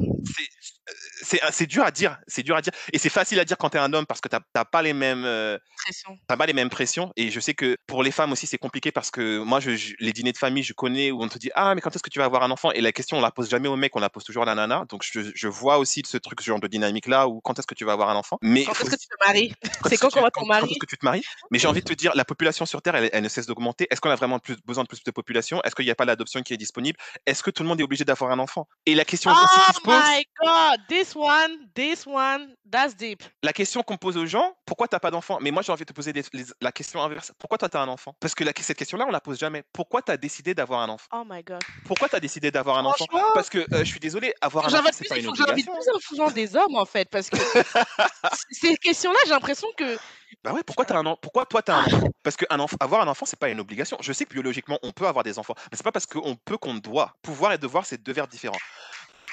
c'est 1.22 1.40
c'est 1.50 1.66
dur 1.66 1.84
à 1.84 1.90
dire 1.90 2.18
c'est 2.26 2.42
dur 2.42 2.56
à 2.56 2.62
dire. 2.62 2.72
Et 2.92 2.98
c'est 2.98 3.08
facile 3.08 3.40
à 3.40 3.44
dire 3.44 3.56
quand 3.58 3.70
tu 3.70 3.76
es 3.76 3.80
un 3.80 3.92
homme 3.92 4.06
parce 4.06 4.20
que 4.20 4.28
tu 4.28 4.36
n'as 4.54 4.64
pas 4.64 4.82
les 4.82 4.92
mêmes 4.92 5.24
euh, 5.24 5.58
pressions 5.76 6.18
pas 6.26 6.46
les 6.46 6.52
mêmes 6.52 6.70
pressions. 6.70 7.12
Et 7.16 7.30
je 7.30 7.40
sais 7.40 7.54
que 7.54 7.76
pour 7.86 8.02
les 8.02 8.10
femmes 8.10 8.32
aussi 8.32 8.46
c'est 8.46 8.58
compliqué 8.58 8.92
parce 8.92 9.10
que 9.10 9.38
moi 9.38 9.60
je, 9.60 9.94
les 9.98 10.12
dîners 10.12 10.32
de 10.32 10.38
famille 10.38 10.62
je 10.62 10.72
connais 10.72 11.10
où 11.10 11.22
on 11.22 11.28
te 11.28 11.38
dit 11.38 11.50
ah 11.54 11.74
mais 11.74 11.80
quand 11.80 11.94
est-ce 11.94 12.02
que 12.02 12.10
tu 12.10 12.18
vas 12.18 12.24
avoir 12.24 12.42
un 12.42 12.50
enfant? 12.50 12.70
Et 12.72 12.80
la 12.80 12.92
question 12.92 13.18
on 13.18 13.20
la 13.20 13.30
pose 13.30 13.48
jamais 13.48 13.68
au 13.68 13.76
mec 13.76 13.94
on 13.96 14.00
la 14.00 14.10
pose 14.10 14.24
toujours 14.24 14.42
à 14.42 14.46
la 14.46 14.54
nana. 14.54 14.84
Donc 14.88 15.02
je, 15.02 15.20
je 15.34 15.48
vois 15.48 15.78
aussi 15.78 16.02
ce 16.06 16.16
truc 16.18 16.40
ce 16.40 16.46
genre 16.46 16.60
de 16.60 16.68
dynamique 16.68 17.06
là 17.06 17.28
où 17.28 17.40
quand 17.40 17.58
est-ce 17.58 17.66
que 17.66 17.74
tu 17.74 17.84
vas 17.84 17.92
avoir 17.92 18.10
un 18.10 18.16
enfant? 18.16 18.38
Mais 18.42 18.64
quand 18.64 18.72
est-ce 18.72 18.90
que 18.90 18.96
tu 18.96 19.08
te 19.08 19.26
maries? 19.26 19.54
C'est 19.88 19.96
quand 19.96 20.10
qu'on 20.10 20.24
que 20.30 20.86
tu 20.86 20.96
te 20.96 21.04
maries? 21.04 21.22
Mais 21.50 21.58
j'ai 21.58 21.68
envie 21.68 21.80
de 21.80 21.86
te 21.86 21.92
dire, 21.92 22.12
la 22.14 22.24
population 22.24 22.66
sur 22.66 22.82
Terre, 22.82 22.96
elle, 22.96 23.22
ne 23.22 23.28
cesse 23.28 23.46
d'augmenter. 23.46 23.86
Est-ce 23.90 24.00
qu'on 24.00 24.10
a 24.10 24.16
vraiment 24.16 24.38
plus, 24.38 24.56
besoin 24.64 24.84
de 24.84 24.88
plus 24.88 25.02
de 25.02 25.10
population? 25.10 25.60
Est-ce 25.62 25.74
qu'il 25.74 25.84
n'y 25.84 25.90
a 25.90 25.94
pas 25.94 26.04
l'adoption 26.04 26.42
qui 26.42 26.54
est 26.54 26.56
disponible? 26.56 26.98
Est-ce 27.26 27.42
que 27.42 27.50
tout 27.50 27.62
le 27.62 27.68
monde 27.68 27.80
est 27.80 27.84
obligé 27.84 28.04
d'avoir 28.04 28.30
un 28.30 28.38
enfant? 28.38 28.68
Et 28.86 28.94
la 28.94 29.04
question 29.04 29.30
oh 29.32 29.34
qui 29.34 29.74
se 29.74 29.80
pose. 29.80 29.94
Oh 29.94 30.08
my 30.08 30.24
God, 30.42 30.80
this 30.88 31.14
one, 31.14 31.68
this 31.74 32.06
one, 32.06 32.54
that's 32.70 32.96
deep. 32.96 33.22
La 33.42 33.52
question 33.52 33.82
qu'on 33.82 33.96
pose 33.96 34.16
aux 34.16 34.26
gens, 34.26 34.56
pourquoi 34.64 34.88
t'as 34.88 35.00
pas 35.00 35.10
d'enfant? 35.10 35.38
Mais 35.40 35.50
moi, 35.50 35.62
j'ai 35.62 35.72
envie 35.72 35.84
de 35.84 35.92
te 35.92 35.92
poser 35.92 36.12
la 36.60 36.72
question 36.72 37.02
inverse. 37.02 37.32
Pourquoi 37.38 37.58
toi, 37.58 37.68
tu 37.68 37.76
as 37.76 37.80
un 37.80 37.88
enfant? 37.88 38.14
Parce 38.20 38.34
que 38.34 38.44
cette 38.60 38.78
question-là, 38.78 39.04
on 39.06 39.10
la 39.10 39.20
pose 39.20 39.38
jamais. 39.38 39.62
Pourquoi 39.72 40.02
tu 40.02 40.12
as 40.12 40.16
décidé 40.16 40.54
d'avoir 40.54 40.82
un 40.82 40.88
enfant? 40.88 41.06
Oh 41.12 41.24
my 41.28 41.42
God. 41.42 41.62
Pourquoi 41.84 42.08
tu 42.08 42.16
as 42.16 42.20
décidé 42.20 42.50
d'avoir 42.50 42.78
un 42.78 42.84
enfant? 42.84 43.06
Parce 43.34 43.50
que 43.50 43.58
euh, 43.58 43.78
je 43.80 43.84
suis 43.84 44.00
désolé, 44.00 44.34
avoir 44.40 44.66
un 44.66 44.68
enfant, 44.68 44.88
c'est 44.92 45.08
pas 45.08 45.18
une 45.18 45.28
obligation. 45.28 45.54
J'ai 45.56 46.22
envie 46.22 46.34
de 46.34 46.36
des 46.36 46.56
hommes, 46.56 46.76
en 46.76 46.84
fait, 46.84 47.08
parce 47.10 47.30
que 47.30 47.36
ces 48.50 48.76
questions-là, 48.76 49.18
j'ai 49.24 49.30
l'impression 49.30 49.68
que 49.76 49.98
bah 50.44 50.52
ouais, 50.52 50.62
pourquoi, 50.64 50.84
as 50.90 50.96
un 50.96 51.16
pourquoi 51.16 51.46
toi, 51.46 51.62
tu 51.62 51.72
as 51.72 51.76
un 51.76 51.84
enfant? 51.84 52.08
Parce 52.22 52.36
que 52.36 52.44
enfant, 52.50 52.76
avoir 52.80 53.00
un 53.00 53.08
enfant, 53.08 53.26
c'est 53.26 53.38
pas 53.38 53.48
une 53.48 53.60
obligation. 53.60 53.96
Je 54.00 54.12
sais 54.12 54.24
que 54.24 54.32
biologiquement, 54.32 54.78
on 54.82 54.92
peut 54.92 55.06
avoir 55.06 55.24
des 55.24 55.38
enfants, 55.38 55.54
mais 55.70 55.76
c'est 55.76 55.82
pas 55.82 55.92
parce 55.92 56.06
qu'on 56.06 56.36
peut 56.36 56.58
qu'on 56.58 56.74
doit. 56.74 57.14
Pouvoir 57.22 57.52
et 57.52 57.58
devoir, 57.58 57.86
c'est 57.86 58.02
deux 58.02 58.12
vers 58.12 58.28
différents. 58.28 58.58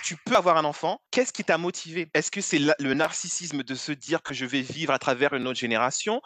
Tu 0.04 0.18
peux 0.18 0.36
avoir 0.36 0.58
un 0.58 0.66
enfant, 0.66 1.02
qu'est-ce 1.12 1.32
qui 1.32 1.46
t'a 1.46 1.58
motivé? 1.58 2.10
Est-ce 2.14 2.30
que 2.30 2.42
c'est 2.42 2.60
le 2.60 2.94
narcissisme 2.94 3.64
de 3.64 3.76
se 3.76 3.94
dire 3.94 4.22
que 4.22 4.34
je 4.34 4.46
vais 4.46 4.62
vivre 4.62 4.92
à 4.92 5.00
travers 5.00 5.34
une 5.34 5.48
autre 5.48 5.60
génération? 5.60 6.22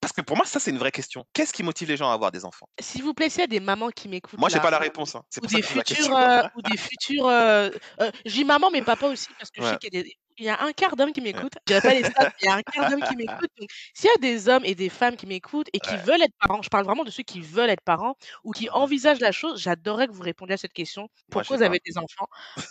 Parce 0.00 0.12
que 0.12 0.20
pour 0.20 0.36
moi, 0.36 0.46
ça, 0.46 0.60
c'est 0.60 0.70
une 0.70 0.78
vraie 0.78 0.92
question. 0.92 1.24
Qu'est-ce 1.32 1.52
qui 1.52 1.62
motive 1.62 1.88
les 1.88 1.96
gens 1.96 2.10
à 2.10 2.14
avoir 2.14 2.30
des 2.30 2.44
enfants? 2.44 2.68
S'il 2.80 3.02
vous 3.02 3.14
plaît, 3.14 3.28
s'il 3.28 3.40
y 3.40 3.44
a 3.44 3.48
des 3.48 3.60
mamans 3.60 3.90
qui 3.90 4.08
m'écoutent. 4.08 4.38
Moi, 4.38 4.48
j'ai 4.48 4.60
pas 4.60 4.70
la 4.70 4.78
réponse. 4.78 5.16
Hein. 5.16 5.24
Ou, 5.42 5.46
des 5.46 5.56
euh, 5.56 6.42
ou, 6.54 6.62
des 6.62 6.76
futurs, 6.76 7.26
euh, 7.26 7.70
euh, 8.00 8.10
j'ai 8.24 8.44
maman, 8.44 8.70
mais 8.70 8.82
papa 8.82 9.06
aussi, 9.06 9.28
parce 9.38 9.50
que 9.50 9.60
je 9.62 9.66
sais 9.66 9.78
qu'il 9.78 9.94
y 9.94 9.98
a 9.98 10.02
des, 10.02 10.16
il 10.38 10.44
y 10.46 10.48
a 10.48 10.62
un 10.62 10.72
quart 10.72 10.96
d'hommes 10.96 11.12
qui 11.12 11.20
m'écoutent. 11.20 11.54
Je 11.66 11.72
dirais 11.72 11.82
pas 11.82 11.94
les 11.94 12.04
stats, 12.04 12.24
il 12.40 12.46
y 12.46 12.48
a 12.48 12.54
un 12.54 12.62
quart 12.62 12.86
d'hommes 12.86 13.02
qui 13.02 13.16
m'écoutent. 13.16 13.50
Donc, 13.58 13.68
s'il 13.94 14.08
y 14.10 14.12
a 14.12 14.18
des 14.20 14.48
hommes 14.48 14.64
et 14.64 14.74
des 14.74 14.88
femmes 14.88 15.16
qui 15.16 15.26
m'écoutent 15.26 15.68
et 15.72 15.80
qui 15.80 15.96
Ouais. 15.96 15.98
veulent 15.98 16.22
être 16.22 16.34
parents, 16.46 16.62
je 16.62 16.68
parle 16.70 16.84
vraiment 16.84 17.04
de 17.04 17.10
ceux 17.10 17.22
qui 17.24 17.40
veulent 17.40 17.70
être 17.70 17.82
parents 17.84 18.14
ou 18.44 18.52
qui 18.52 18.70
envisagent 18.70 19.20
la 19.20 19.32
chose, 19.32 19.60
j'adorerais 19.60 20.06
que 20.08 20.12
vous 20.12 20.22
répondiez 20.22 20.54
à 20.54 20.56
cette 20.58 20.72
question. 20.72 21.08
Pourquoi 21.30 21.56
vous 21.58 21.62
avez 21.62 21.80
des 21.84 21.98
enfants? 21.98 22.26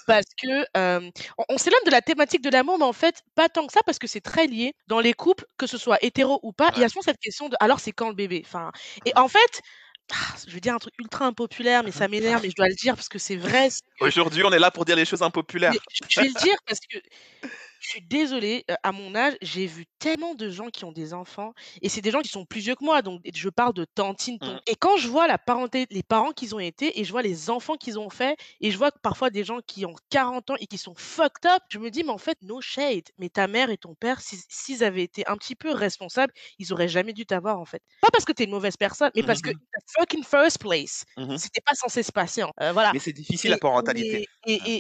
Parce 0.06 0.26
que, 0.42 0.66
hem, 0.76 1.12
on 1.38 1.44
on 1.50 1.58
s'éloigne 1.58 1.84
de 1.86 1.92
la 1.92 2.02
thématique 2.02 2.42
de 2.42 2.50
l'amour, 2.50 2.78
mais 2.80 2.86
en 2.86 2.94
fait, 2.94 3.22
pas 3.36 3.50
tant 3.50 3.68
que 3.68 3.74
ça 3.74 3.82
parce 3.86 4.00
que 4.00 4.08
c'est 4.08 4.22
très 4.22 4.48
lié 4.48 4.74
dans 4.88 5.00
les 5.02 5.14
couples, 5.14 5.46
que 5.58 5.68
ce 5.68 5.78
soit 5.78 5.98
hétéro 6.04 6.40
ou 6.44 6.54
pas. 6.54 6.72
Il 6.76 6.82
y 6.82 6.84
a 6.86 6.90
souvent 6.90 7.02
cette 7.02 7.20
question 7.20 7.50
de: 7.50 7.56
«Alors 7.60 7.80
c'est 7.82 7.92
quand 7.92 8.08
le 8.10 8.16
bébé?» 8.16 8.42
enfin 8.46 8.72
et 9.06 9.12
en 9.18 9.28
fait, 9.28 9.62
je 10.48 10.54
vais 10.54 10.60
dire 10.60 10.74
un 10.74 10.80
truc 10.80 10.94
ultra 11.00 11.26
impopulaire, 11.26 11.84
mais 11.84 11.92
ça 11.92 12.08
m'énerve, 12.08 12.42
mais 12.42 12.50
je 12.50 12.56
dois 12.56 12.70
le 12.70 12.76
dire 12.76 12.96
parce 12.96 13.10
que 13.10 13.20
c'est 13.20 13.36
vrai, 13.36 13.70
Aujourd'hui, 14.00 14.44
on 14.44 14.52
est 14.52 14.60
là 14.60 14.72
pour 14.72 14.86
dire 14.86 14.96
les 14.96 15.06
choses 15.06 15.22
impopulaires. 15.22 15.74
je 16.10 16.22
vais 16.22 16.28
le 16.28 16.42
dire 16.42 16.56
parce 16.66 16.80
que 16.80 16.98
je 17.88 17.92
suis 17.92 18.02
désolée, 18.02 18.66
heu, 18.70 18.76
à 18.84 18.92
mon 18.92 19.16
âge, 19.16 19.36
j'ai 19.42 19.66
vu 19.68 19.86
tellement 20.00 20.36
de 20.36 20.50
gens 20.50 20.68
qui 20.70 20.86
ont 20.86 20.92
des 20.92 21.14
enfants 21.14 21.54
et 21.82 21.90
c'est 21.90 22.02
des 22.02 22.12
gens 22.12 22.22
qui 22.22 22.28
sont 22.30 22.46
plus 22.46 22.60
vieux 22.62 22.76
que 22.76 22.84
moi, 22.84 23.02
donc 23.02 23.22
je 23.34 23.50
parle 23.50 23.74
de 23.74 23.86
tantines, 23.86 24.40
ton 24.42 24.52
Mmh. 24.52 24.60
et 24.68 24.76
quand 24.76 24.98
je 24.98 25.08
vois 25.08 25.28
la 25.28 25.38
parenté 25.38 25.86
les 25.90 26.04
parents 26.04 26.32
qu'ils 26.32 26.56
ont 26.56 26.60
été 26.60 27.00
et 27.00 27.04
je 27.06 27.12
vois 27.12 27.22
les 27.22 27.50
enfants 27.50 27.76
qu'ils 27.78 27.98
ont 28.00 28.10
fait 28.10 28.36
et 28.62 28.72
je 28.72 28.78
vois 28.78 28.92
que 28.92 29.00
parfois 29.02 29.30
des 29.30 29.44
gens 29.44 29.60
qui 29.66 29.86
ont 29.86 29.96
40 30.10 30.50
ans 30.52 30.56
et 30.60 30.68
qui 30.68 30.78
sont 30.78 30.96
fucked 30.98 31.46
up, 31.50 31.62
je 31.70 31.80
me 31.80 31.90
dis: 31.92 32.04
«Mais 32.04 32.10
en 32.12 32.18
fait, 32.18 32.38
no 32.42 32.62
shade, 32.62 33.06
mais 33.18 33.30
ta 33.30 33.48
mère 33.48 33.70
et 33.70 33.78
ton 33.78 33.96
père, 33.96 34.20
s'ils 34.22 34.84
avaient 34.84 35.04
été 35.04 35.28
un 35.28 35.38
petit 35.38 35.56
peu 35.56 35.72
responsables, 35.72 36.34
ils 36.60 36.74
auraient 36.74 36.88
jamais 36.90 37.14
dû 37.14 37.26
t'avoir, 37.26 37.60
en 37.60 37.66
fait». 37.66 37.82
Pas 38.02 38.10
parce 38.12 38.26
que 38.26 38.32
tu 38.32 38.44
es 38.44 38.46
une 38.46 38.52
mauvaise 38.52 38.78
personne, 38.78 39.12
mais 39.16 39.24
Mmh 39.24 39.24
parce 39.24 39.42
mh 39.42 39.42
que 39.42 39.50
in 39.50 39.54
mh. 39.54 39.68
the 39.74 39.82
fucking 40.00 40.24
first 40.24 40.60
place, 40.60 41.04
Mmh 41.18 41.28
mh. 41.34 41.42
c'était 41.42 41.62
pas 41.62 41.74
censé 41.76 42.04
se 42.04 42.12
passer, 42.12 42.42
hein, 42.42 42.52
heu, 42.62 42.72
voilà 42.72 42.94
Mais 42.94 43.00
c'est 43.00 43.14
difficile 43.14 43.52
la 43.52 43.58
et 43.58 43.58
parentalité. 43.58 44.22
et 44.46 44.54
et 44.56 44.56
Mmh. 44.60 44.72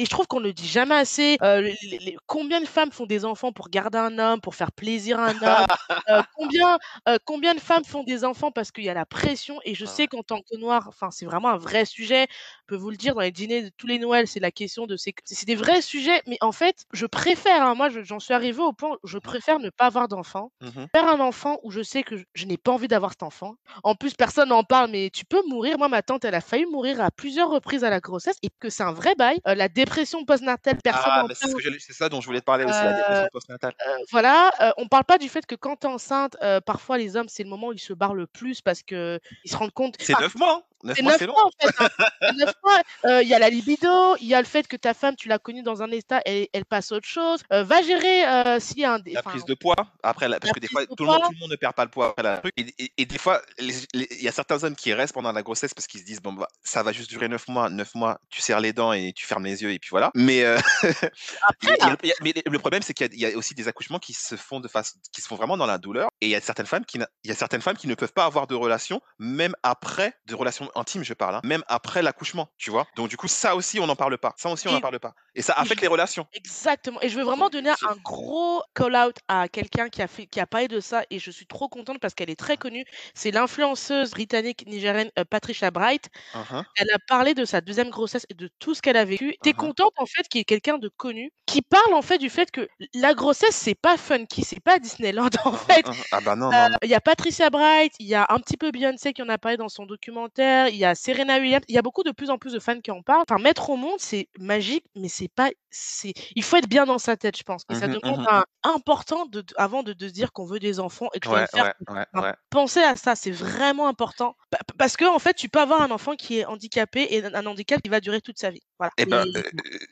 et 0.00 0.04
je 0.04 0.10
trouve 0.10 0.26
qu'on 0.26 0.40
le 0.40 0.52
dit 0.52 0.66
jamais 0.68 0.94
assez, 0.94 1.36
heu, 1.42 1.60
les 1.60 1.76
les 1.82 1.98
les 2.00 2.16
combien 2.36 2.60
de 2.60 2.66
femmes 2.66 2.92
font 2.92 3.06
des 3.06 3.24
enfants 3.24 3.50
pour 3.52 3.70
garder 3.70 3.96
un 3.98 4.18
homme, 4.18 4.40
pour 4.42 4.54
faire 4.54 4.70
plaisir 4.72 5.18
à 5.20 5.28
un 5.30 5.42
homme? 5.42 5.66
Combien, 6.32 6.78
heu, 7.08 7.18
combien 7.24 7.54
de 7.54 7.60
femmes 7.60 7.84
font 7.84 8.04
des 8.04 8.24
enfants 8.24 8.52
parce 8.52 8.70
qu'il 8.72 8.84
y 8.84 8.90
a 8.90 8.94
la 8.94 9.06
pression 9.06 9.58
et 9.64 9.74
je 9.74 9.84
Ah 9.84 9.86
sais 9.86 10.06
qu'en 10.08 10.22
tant 10.22 10.40
que 10.42 10.56
noire, 10.58 10.86
enfin, 10.88 11.10
c'est 11.10 11.26
vraiment 11.26 11.48
un 11.50 11.56
vrai 11.58 11.84
sujet. 11.86 12.26
Je 12.68 12.74
peux 12.74 12.80
vous 12.80 12.90
le 12.90 12.96
dire 12.96 13.14
dans 13.14 13.20
les 13.20 13.30
dîners 13.30 13.62
de 13.62 13.68
tous 13.76 13.86
les 13.86 14.00
Noëls, 14.00 14.26
c'est 14.26 14.40
la 14.40 14.50
question 14.50 14.86
de 14.88 14.96
c'est 14.96 15.12
q 15.12 15.22
c'est 15.24 15.46
des 15.46 15.54
vrais 15.54 15.80
sujets, 15.80 16.20
mais 16.26 16.36
en 16.40 16.50
fait, 16.50 16.84
je 16.92 17.06
préfère, 17.06 17.62
hein, 17.62 17.76
moi, 17.76 17.90
je 17.90 18.02
j'en 18.02 18.18
suis 18.18 18.34
arrivée 18.34 18.60
au 18.60 18.72
point 18.72 18.96
où 19.04 19.06
je 19.06 19.18
Mmh 19.24 19.30
mh. 19.30 19.36
préfère 19.38 19.60
ne 19.60 19.70
pas 19.70 19.86
avoir 19.86 20.08
d'enfant, 20.08 20.50
Mmh 20.60 20.68
mh. 20.76 20.88
faire 20.92 21.06
un 21.08 21.20
enfant 21.20 21.60
où 21.62 21.70
je 21.70 21.80
sais 21.84 22.02
que 22.02 22.16
je 22.16 22.24
je 22.34 22.44
n'ai 22.46 22.56
pas 22.56 22.72
envie 22.72 22.88
d'avoir 22.88 23.12
cet 23.12 23.22
enfant. 23.22 23.54
En 23.84 23.94
plus, 23.94 24.14
personne 24.14 24.48
n'en 24.48 24.64
parle, 24.64 24.90
mais 24.90 25.10
tu 25.10 25.24
peux 25.24 25.42
mourir. 25.46 25.78
Moi, 25.78 25.86
ma 25.88 26.02
tante, 26.02 26.24
elle 26.24 26.34
a 26.34 26.40
failli 26.40 26.66
mourir 26.66 27.00
à 27.00 27.12
plusieurs 27.12 27.50
reprises 27.50 27.84
à 27.84 27.90
la 27.90 28.00
grossesse 28.00 28.36
et 28.42 28.48
que 28.58 28.68
c'est 28.68 28.82
un 28.82 28.92
vrai 28.92 29.14
bail. 29.14 29.38
Heu, 29.46 29.54
la 29.54 29.68
dépression 29.68 30.24
postnatale, 30.24 30.78
personne 30.82 31.12
Ah, 31.12 31.22
c'est 31.34 31.48
ce 31.48 31.54
que 31.56 31.92
ça 31.94 32.08
dont 32.08 32.20
je 32.20 32.26
voulais 32.26 32.40
te 32.40 32.44
parler 32.44 32.64
aussi, 32.64 32.84
la 32.84 32.92
Heu 32.94 32.94
dépression 32.94 33.28
postnatale. 33.28 33.76
heu, 33.86 34.04
voilà, 34.12 34.52
on 34.78 34.88
parle 34.88 35.04
pas 35.04 35.18
du 35.18 35.28
fait 35.28 35.46
que 35.46 35.54
quand 35.56 35.76
tu 35.78 35.86
es 35.88 35.90
enceinte, 35.90 36.36
parfois 36.66 36.98
les 36.98 37.16
hommes, 37.16 37.28
c'est 37.28 37.44
le 37.44 37.50
moment 37.50 37.68
où 37.68 37.72
ils 37.74 37.80
se 37.80 37.92
barrent 37.94 38.14
le 38.14 38.26
plus 38.28 38.62
parce 38.62 38.82
qu'ils 38.82 39.20
se 39.46 39.56
rendent 39.56 39.72
compte 39.72 39.96
C'est 39.98 40.14
enfin, 40.14 40.18
9 40.18 40.34
mois, 40.36 40.56
hein! 40.58 40.62
9 40.86 40.96
c'est 40.96 41.02
mois, 41.02 41.12
9 41.12 41.18
c'est 41.18 41.26
long, 41.26 41.34
hein! 41.38 41.44
en 41.44 41.50
fait, 41.60 41.70
hein, 41.78 41.86
c'est 42.28 42.34
9 42.34 42.50
mois. 42.64 42.80
Heu, 43.06 43.22
il 43.22 43.28
y 43.28 43.34
a 43.34 43.38
la 43.38 43.50
libido, 43.50 44.16
il 44.20 44.26
y 44.28 44.34
a 44.34 44.40
le 44.40 44.46
fait 44.46 44.66
que 44.68 44.76
ta 44.76 44.94
femme, 44.94 45.16
tu 45.16 45.28
l'as 45.28 45.38
connue 45.38 45.62
dans 45.62 45.82
un 45.82 45.90
état 45.90 46.20
et 46.26 46.50
elle 46.52 46.64
passe 46.66 46.92
à 46.92 46.96
autre 46.96 47.08
chose. 47.08 47.42
Heu, 47.52 47.62
va 47.62 47.82
gérer, 47.82 48.24
heu, 48.26 48.60
s'il 48.60 48.80
y 48.80 48.84
a 48.84 48.94
un 48.94 48.98
La 49.12 49.22
prise 49.22 49.44
de 49.44 49.54
poids, 49.54 49.76
après 50.02 50.28
la 50.28 50.40
parce 50.40 50.50
la 50.50 50.52
que 50.52 50.58
des 50.58 50.66
fois, 50.68 50.84
de 50.90 50.96
tout 50.96 51.04
le 51.04 51.10
monde 51.10 51.20
poids. 51.20 51.24
tout 51.24 51.32
le 51.32 51.38
monde 51.38 51.50
ne 51.52 51.56
perd 51.56 51.74
pas 51.74 51.84
le 51.84 51.90
poids 51.90 52.08
après 52.10 52.24
la 52.24 52.38
truc 52.38 52.52
et 52.56 52.66
et 52.78 52.92
et 52.98 53.06
des 53.06 53.18
fois, 53.18 53.40
il 53.58 53.72
y 54.20 54.26
a 54.28 54.32
certains 54.32 54.64
hommes 54.64 54.74
qui 54.74 54.92
restent 54.92 55.14
pendant 55.14 55.30
la 55.32 55.42
grossesse 55.42 55.74
parce 55.74 55.86
qu'ils 55.86 56.00
se 56.00 56.04
disent: 56.04 56.20
«Bon, 56.20 56.32
bah, 56.32 56.48
ça 56.64 56.82
va 56.82 56.90
juste 56.92 57.08
durer 57.08 57.28
9 57.28 57.46
mois, 57.46 57.70
9 57.70 57.94
mois, 57.94 58.18
tu 58.30 58.40
serres 58.40 58.60
les 58.60 58.72
dents 58.72 58.92
et 58.92 59.12
tu 59.14 59.24
fermes 59.24 59.44
les 59.44 59.62
yeux 59.62 59.70
et 59.72 59.78
puis 59.78 59.90
voilà». 59.90 60.10
Mais 60.14 60.42
heu, 60.44 60.56
Après 61.40 61.76
a 61.80 61.92
a 61.92 61.96
mais 62.22 62.34
le 62.46 62.58
problème, 62.58 62.82
c'est 62.82 62.94
qu'il 62.94 63.06
y 63.06 63.10
a 63.10 63.14
il 63.14 63.20
y 63.20 63.34
a 63.34 63.38
aussi 63.38 63.54
des 63.54 63.68
accouchements 63.68 63.98
qui 64.00 64.12
se 64.12 64.36
font 64.36 64.60
de 64.60 64.68
façon 64.68 64.98
qui 65.12 65.20
se 65.22 65.28
font 65.28 65.36
vraiment 65.36 65.56
dans 65.56 65.66
la 65.66 65.78
douleur 65.78 66.10
et 66.20 66.26
il 66.26 66.30
y 66.30 66.34
a 66.34 66.40
certaines 66.40 66.66
femmes 66.66 66.84
qui 66.84 66.98
n'a 66.98 67.08
il 67.24 67.28
y 67.30 67.32
a 67.32 67.36
certaines 67.36 67.62
femmes 67.62 67.76
qui 67.76 67.86
ne 67.88 67.94
peuvent 67.94 68.12
pas 68.12 68.24
avoir 68.26 68.46
de 68.48 68.54
relations, 68.56 69.00
même 69.18 69.54
après 69.62 70.14
de 70.26 70.34
relations 70.34 70.70
intimes, 70.76 71.04
je 71.04 71.14
parle, 71.14 71.36
hein, 71.36 71.40
même 71.44 71.64
après 71.68 72.02
l'accouchement, 72.02 72.48
tu 72.58 72.70
vois? 72.70 72.86
Donc 72.96 73.08
du 73.08 73.16
coup, 73.16 73.28
ça 73.28 73.56
aussi, 73.56 73.80
on 73.80 73.86
n'en 73.86 73.96
parle 73.96 74.18
pas. 74.18 74.34
Ça 74.36 74.50
aussi, 74.50 74.68
on 74.68 74.72
n'en 74.72 74.80
parle 74.80 74.98
pas 75.00 75.14
et 75.36 75.42
ça 75.42 75.54
affecte 75.54 75.82
les 75.82 75.88
relations. 75.88 76.26
exactement 76.32 77.00
et 77.02 77.08
je 77.08 77.16
veux 77.16 77.22
vraiment 77.24 77.48
donner 77.48 77.70
un 77.70 77.96
gros 78.04 78.62
call 78.74 78.94
out 78.96 79.16
à 79.28 79.48
quelqu'un 79.48 79.88
qui 79.88 80.02
a 80.02 80.08
fait 80.08 80.26
qui 80.26 80.38
a 80.40 80.46
parlé 80.46 80.68
de 80.68 80.80
ça 80.80 81.04
et 81.10 81.18
je 81.18 81.30
suis 81.30 81.46
trop 81.46 81.68
contente 81.68 81.98
parce 82.00 82.14
qu'elle 82.14 82.28
est 82.30 82.38
très 82.38 82.56
connue. 82.58 82.84
C'est 83.14 83.30
l'influenceuse 83.30 84.10
britannique 84.10 84.66
nigérienne, 84.66 85.10
heu, 85.18 85.24
Patricia 85.24 85.70
Bright. 85.70 86.08
Hein. 86.32 86.66
Elle 86.76 86.90
a 86.92 86.98
parlé 87.08 87.34
de 87.34 87.44
sa 87.44 87.60
2e 87.60 87.90
grossesse 87.90 88.26
et 88.30 88.34
de 88.34 88.48
tout 88.60 88.74
ce 88.74 88.82
qu'elle 88.82 88.96
a 88.98 89.04
vécu. 89.04 89.34
Tu 89.42 89.50
es 89.50 89.54
Hein, 89.54 89.58
hein. 89.58 89.66
contente, 89.66 89.92
en 89.98 90.06
fait, 90.06 90.28
qu'il 90.28 90.40
y 90.40 90.42
ait 90.42 90.44
quelqu'un 90.44 90.78
de 90.78 90.88
connu 90.88 91.32
qui 91.46 91.62
parle, 91.62 91.94
en 91.94 92.02
fait, 92.02 92.18
du 92.18 92.30
fait 92.30 92.50
que 92.50 92.68
la 92.94 93.14
grossesse, 93.14 93.56
c'est 93.56 93.74
pas 93.76 93.96
funky, 93.98 94.44
c'est 94.44 94.60
pas 94.62 94.78
Disneyland, 94.78 95.30
en 95.44 95.54
hein, 95.54 95.56
fait. 95.56 95.86
Ah 96.10 96.20
bah 96.20 96.36
non, 96.36 96.52
non, 96.52 96.68
non. 96.70 96.78
il 96.82 96.88
y 96.90 96.94
a 96.94 97.00
Patricia 97.00 97.50
Bright, 97.50 97.94
il 97.98 98.06
y 98.06 98.14
a 98.14 98.26
un 98.30 98.38
petit 98.40 98.56
peu 98.56 98.70
Beyoncé 98.70 99.12
qui 99.12 99.22
en 99.22 99.28
a 99.28 99.38
parlé 99.38 99.56
dans 99.56 99.68
son 99.68 99.86
documentaire, 99.86 100.68
il 100.68 100.76
y 100.76 100.84
a 100.84 100.94
Serena 100.94 101.38
Williams, 101.38 101.64
il 101.68 101.74
y 101.74 101.78
a 101.78 101.82
beaucoup 101.82 102.02
de 102.02 102.12
plus 102.12 102.30
en 102.30 102.38
plus 102.38 102.52
de 102.52 102.58
fans 102.60 102.80
qui 102.80 102.90
en 102.90 103.02
parlent. 103.02 103.24
Enfin, 103.28 103.40
mettre 103.42 103.70
au 103.70 103.76
monde, 103.76 103.96
c'est 103.98 104.28
magique, 104.38 104.84
mais 104.96 105.08
c'est 105.08 105.25
pas 105.28 105.50
c'est 105.70 106.12
il 106.34 106.42
faut 106.42 106.56
être 106.56 106.68
bien 106.68 106.86
dans 106.86 106.98
sa 106.98 107.16
tête, 107.16 107.36
je 107.36 107.42
pense 107.42 107.62
et 107.70 107.74
Mmh 107.74 107.76
ça 107.76 107.88
demande 107.88 108.20
mmh 108.28 108.42
important 108.64 109.26
de 109.26 109.44
avant 109.56 109.82
de 109.82 109.92
de 109.92 110.08
se 110.08 110.12
dire 110.12 110.32
qu'on 110.32 110.46
veut 110.46 110.58
des 110.58 110.80
enfants 110.80 111.08
et 111.14 111.20
que 111.20 111.26
je 111.28 111.30
Ouais, 111.30 111.46
faire, 111.52 111.66
ouais, 111.88 112.06
ouais, 112.14 112.34
penser 112.50 112.80
à 112.82 112.96
ça, 112.96 113.14
c'est 113.16 113.30
vraiment 113.30 113.88
important. 113.88 114.36
Pa 114.50 114.58
parce 114.78 114.96
qu'en 114.96 115.18
fait, 115.18 115.34
tu 115.34 115.48
peux 115.48 115.60
avoir 115.60 115.82
un 115.82 115.90
enfant 115.90 116.14
qui 116.16 116.38
est 116.38 116.44
handicapé 116.46 117.06
et 117.14 117.24
un 117.24 117.46
handicap 117.46 117.80
qui 117.82 117.88
va 117.90 118.00
durer 118.00 118.20
toute 118.20 118.38
sa 118.38 118.50
vie. 118.50 118.62
Voilà 118.78 118.92
Et 118.98 119.04
ben, 119.04 119.24
et 119.34 119.36
heu, 119.36 119.42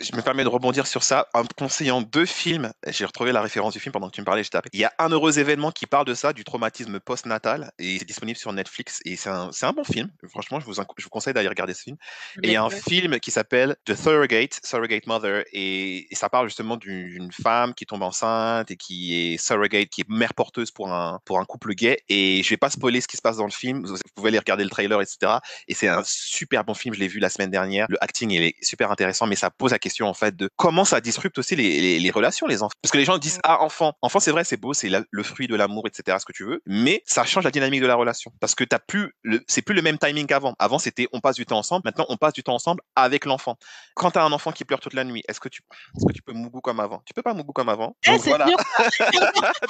je 0.00 0.16
me 0.16 0.22
permets 0.22 0.44
de 0.44 0.48
rebondir 0.48 0.86
sur 0.86 1.02
ça 1.02 1.28
en 1.34 1.44
conseillant 1.58 2.00
2 2.00 2.24
films. 2.24 2.72
J'ai 2.88 3.04
retrouvé 3.04 3.32
la 3.32 3.42
référence 3.42 3.74
du 3.74 3.80
film 3.80 3.92
pendant 3.92 4.08
que 4.08 4.14
tu 4.14 4.22
me 4.22 4.24
parlais, 4.24 4.42
j'ai 4.42 4.48
tapé. 4.48 4.70
Il 4.72 4.80
y 4.80 4.84
a 4.84 4.92
Un 4.98 5.10
heureux 5.10 5.38
événement 5.38 5.72
qui 5.72 5.86
parle 5.86 6.06
de 6.06 6.14
ça, 6.14 6.32
du 6.32 6.42
traumatisme 6.42 7.00
postnatal 7.00 7.70
et 7.78 7.98
c'est 7.98 8.06
disponible 8.06 8.38
sur 8.38 8.52
Netflix 8.52 9.00
et 9.04 9.16
c'est 9.16 9.28
un 9.28 9.52
c'est 9.52 9.66
un 9.66 9.72
bon 9.72 9.84
film. 9.84 10.10
Franchement, 10.30 10.58
je 10.58 10.64
vous 10.64 10.74
je 10.74 11.04
vous 11.04 11.10
conseille 11.10 11.34
d'aller 11.34 11.48
regarder 11.48 11.74
ce 11.74 11.82
film 11.82 11.96
et 12.42 12.48
il 12.48 12.52
y 12.52 12.56
a 12.56 12.64
un 12.64 12.70
film 12.70 13.20
qui 13.20 13.30
s'appelle 13.30 13.76
The 13.84 13.94
Surrogate, 13.94 14.58
Surrogate 14.64 15.06
Mother 15.06 15.23
et 15.52 16.12
et 16.12 16.14
ça 16.14 16.28
parle 16.28 16.48
justement 16.48 16.76
d'une 16.76 17.30
femme 17.32 17.74
qui 17.74 17.86
tombe 17.86 18.02
enceinte 18.02 18.70
et 18.70 18.76
qui 18.76 19.14
est 19.14 19.36
surrogate, 19.38 19.88
qui 19.88 20.02
est 20.02 20.08
mère 20.08 20.34
porteuse 20.34 20.70
pour 20.70 20.92
un 20.92 21.20
pour 21.24 21.38
un 21.38 21.44
couple 21.44 21.74
gay 21.74 21.98
et 22.08 22.42
je 22.42 22.50
vais 22.50 22.56
pas 22.56 22.70
spoiler 22.70 23.00
ce 23.00 23.08
qui 23.08 23.16
se 23.16 23.22
passe 23.22 23.36
dans 23.36 23.44
le 23.44 23.50
film. 23.50 23.86
Vous 23.86 23.96
pouvez 24.14 24.28
aller 24.28 24.38
regarder 24.38 24.64
le 24.64 24.70
trailer 24.70 25.00
et 25.00 25.06
cetera 25.06 25.40
et 25.68 25.74
c'est 25.74 25.88
un 25.88 26.02
super 26.04 26.64
bon 26.64 26.74
film, 26.74 26.94
je 26.94 27.00
l'ai 27.00 27.08
vu 27.08 27.18
la 27.20 27.30
semaine 27.30 27.50
dernière. 27.50 27.86
Le 27.88 28.02
acting, 28.02 28.30
il 28.30 28.42
est 28.42 28.54
super 28.62 28.90
intéressant, 28.90 29.26
mais 29.26 29.36
ça 29.36 29.50
pose 29.50 29.72
la 29.72 29.78
question, 29.78 30.06
en 30.06 30.14
fait, 30.14 30.34
de 30.36 30.48
comment 30.56 30.84
ça 30.84 31.00
disrupte 31.00 31.38
aussi 31.38 31.56
les 31.56 31.80
les 31.80 31.98
les 31.98 32.10
relations, 32.10 32.46
les 32.46 32.62
enfants. 32.62 32.74
Parce 32.82 32.92
que 32.92 32.98
les 32.98 33.04
gens 33.04 33.18
disent. 33.18 33.40
«Ah, 33.44 33.62
enfant». 33.62 33.94
Enfant, 34.02 34.20
c'est 34.20 34.30
vrai, 34.30 34.44
c'est 34.44 34.56
beau, 34.56 34.74
c'est 34.74 34.90
le 34.90 35.22
fruit 35.22 35.46
de 35.46 35.54
l'amour 35.54 35.86
et 35.86 35.90
cetera, 35.92 36.18
ce 36.18 36.24
que 36.24 36.32
tu 36.32 36.44
veux, 36.44 36.60
mais 36.66 37.02
ça 37.06 37.24
change 37.24 37.44
la 37.44 37.50
dynamique 37.50 37.80
de 37.80 37.86
la 37.86 37.94
relation 37.94 38.32
parce 38.40 38.54
que 38.54 38.64
tu 38.64 38.74
as 38.74 38.78
plus 38.78 39.12
le 39.22 39.42
c'est 39.46 39.62
plus 39.62 39.74
le 39.74 39.82
même 39.82 39.98
timing 39.98 40.26
qu'avant. 40.26 40.54
Avant, 40.58 40.78
c'était 40.78 41.06
on 41.12 41.20
passe 41.20 41.36
du 41.36 41.46
temps 41.46 41.58
ensemble, 41.58 41.82
maintenant 41.84 42.06
on 42.08 42.16
passe 42.16 42.32
du 42.32 42.42
temps 42.42 42.54
ensemble 42.54 42.82
avec 42.96 43.24
l'enfant. 43.24 43.56
Quand 43.94 44.10
tu 44.10 44.18
as 44.18 44.24
un 44.24 44.32
enfant 44.32 44.52
qui 44.52 44.64
pleure 44.64 44.80
toute 44.80 44.94
la 44.94 45.04
nuit, 45.04 45.13
est-ce 45.28 45.40
que 45.40 45.48
tu 45.48 45.62
est-ce 45.96 46.06
que 46.06 46.12
tu 46.12 46.22
peux 46.22 46.32
mougou 46.32 46.60
comme 46.60 46.80
avant? 46.80 47.02
Tu 47.06 47.14
peux 47.14 47.22
pas 47.22 47.34
mougou 47.34 47.52
comme 47.52 47.68
avant. 47.68 47.96
Eh, 48.06 48.10
Donc 48.10 48.20
voilà. 48.22 48.46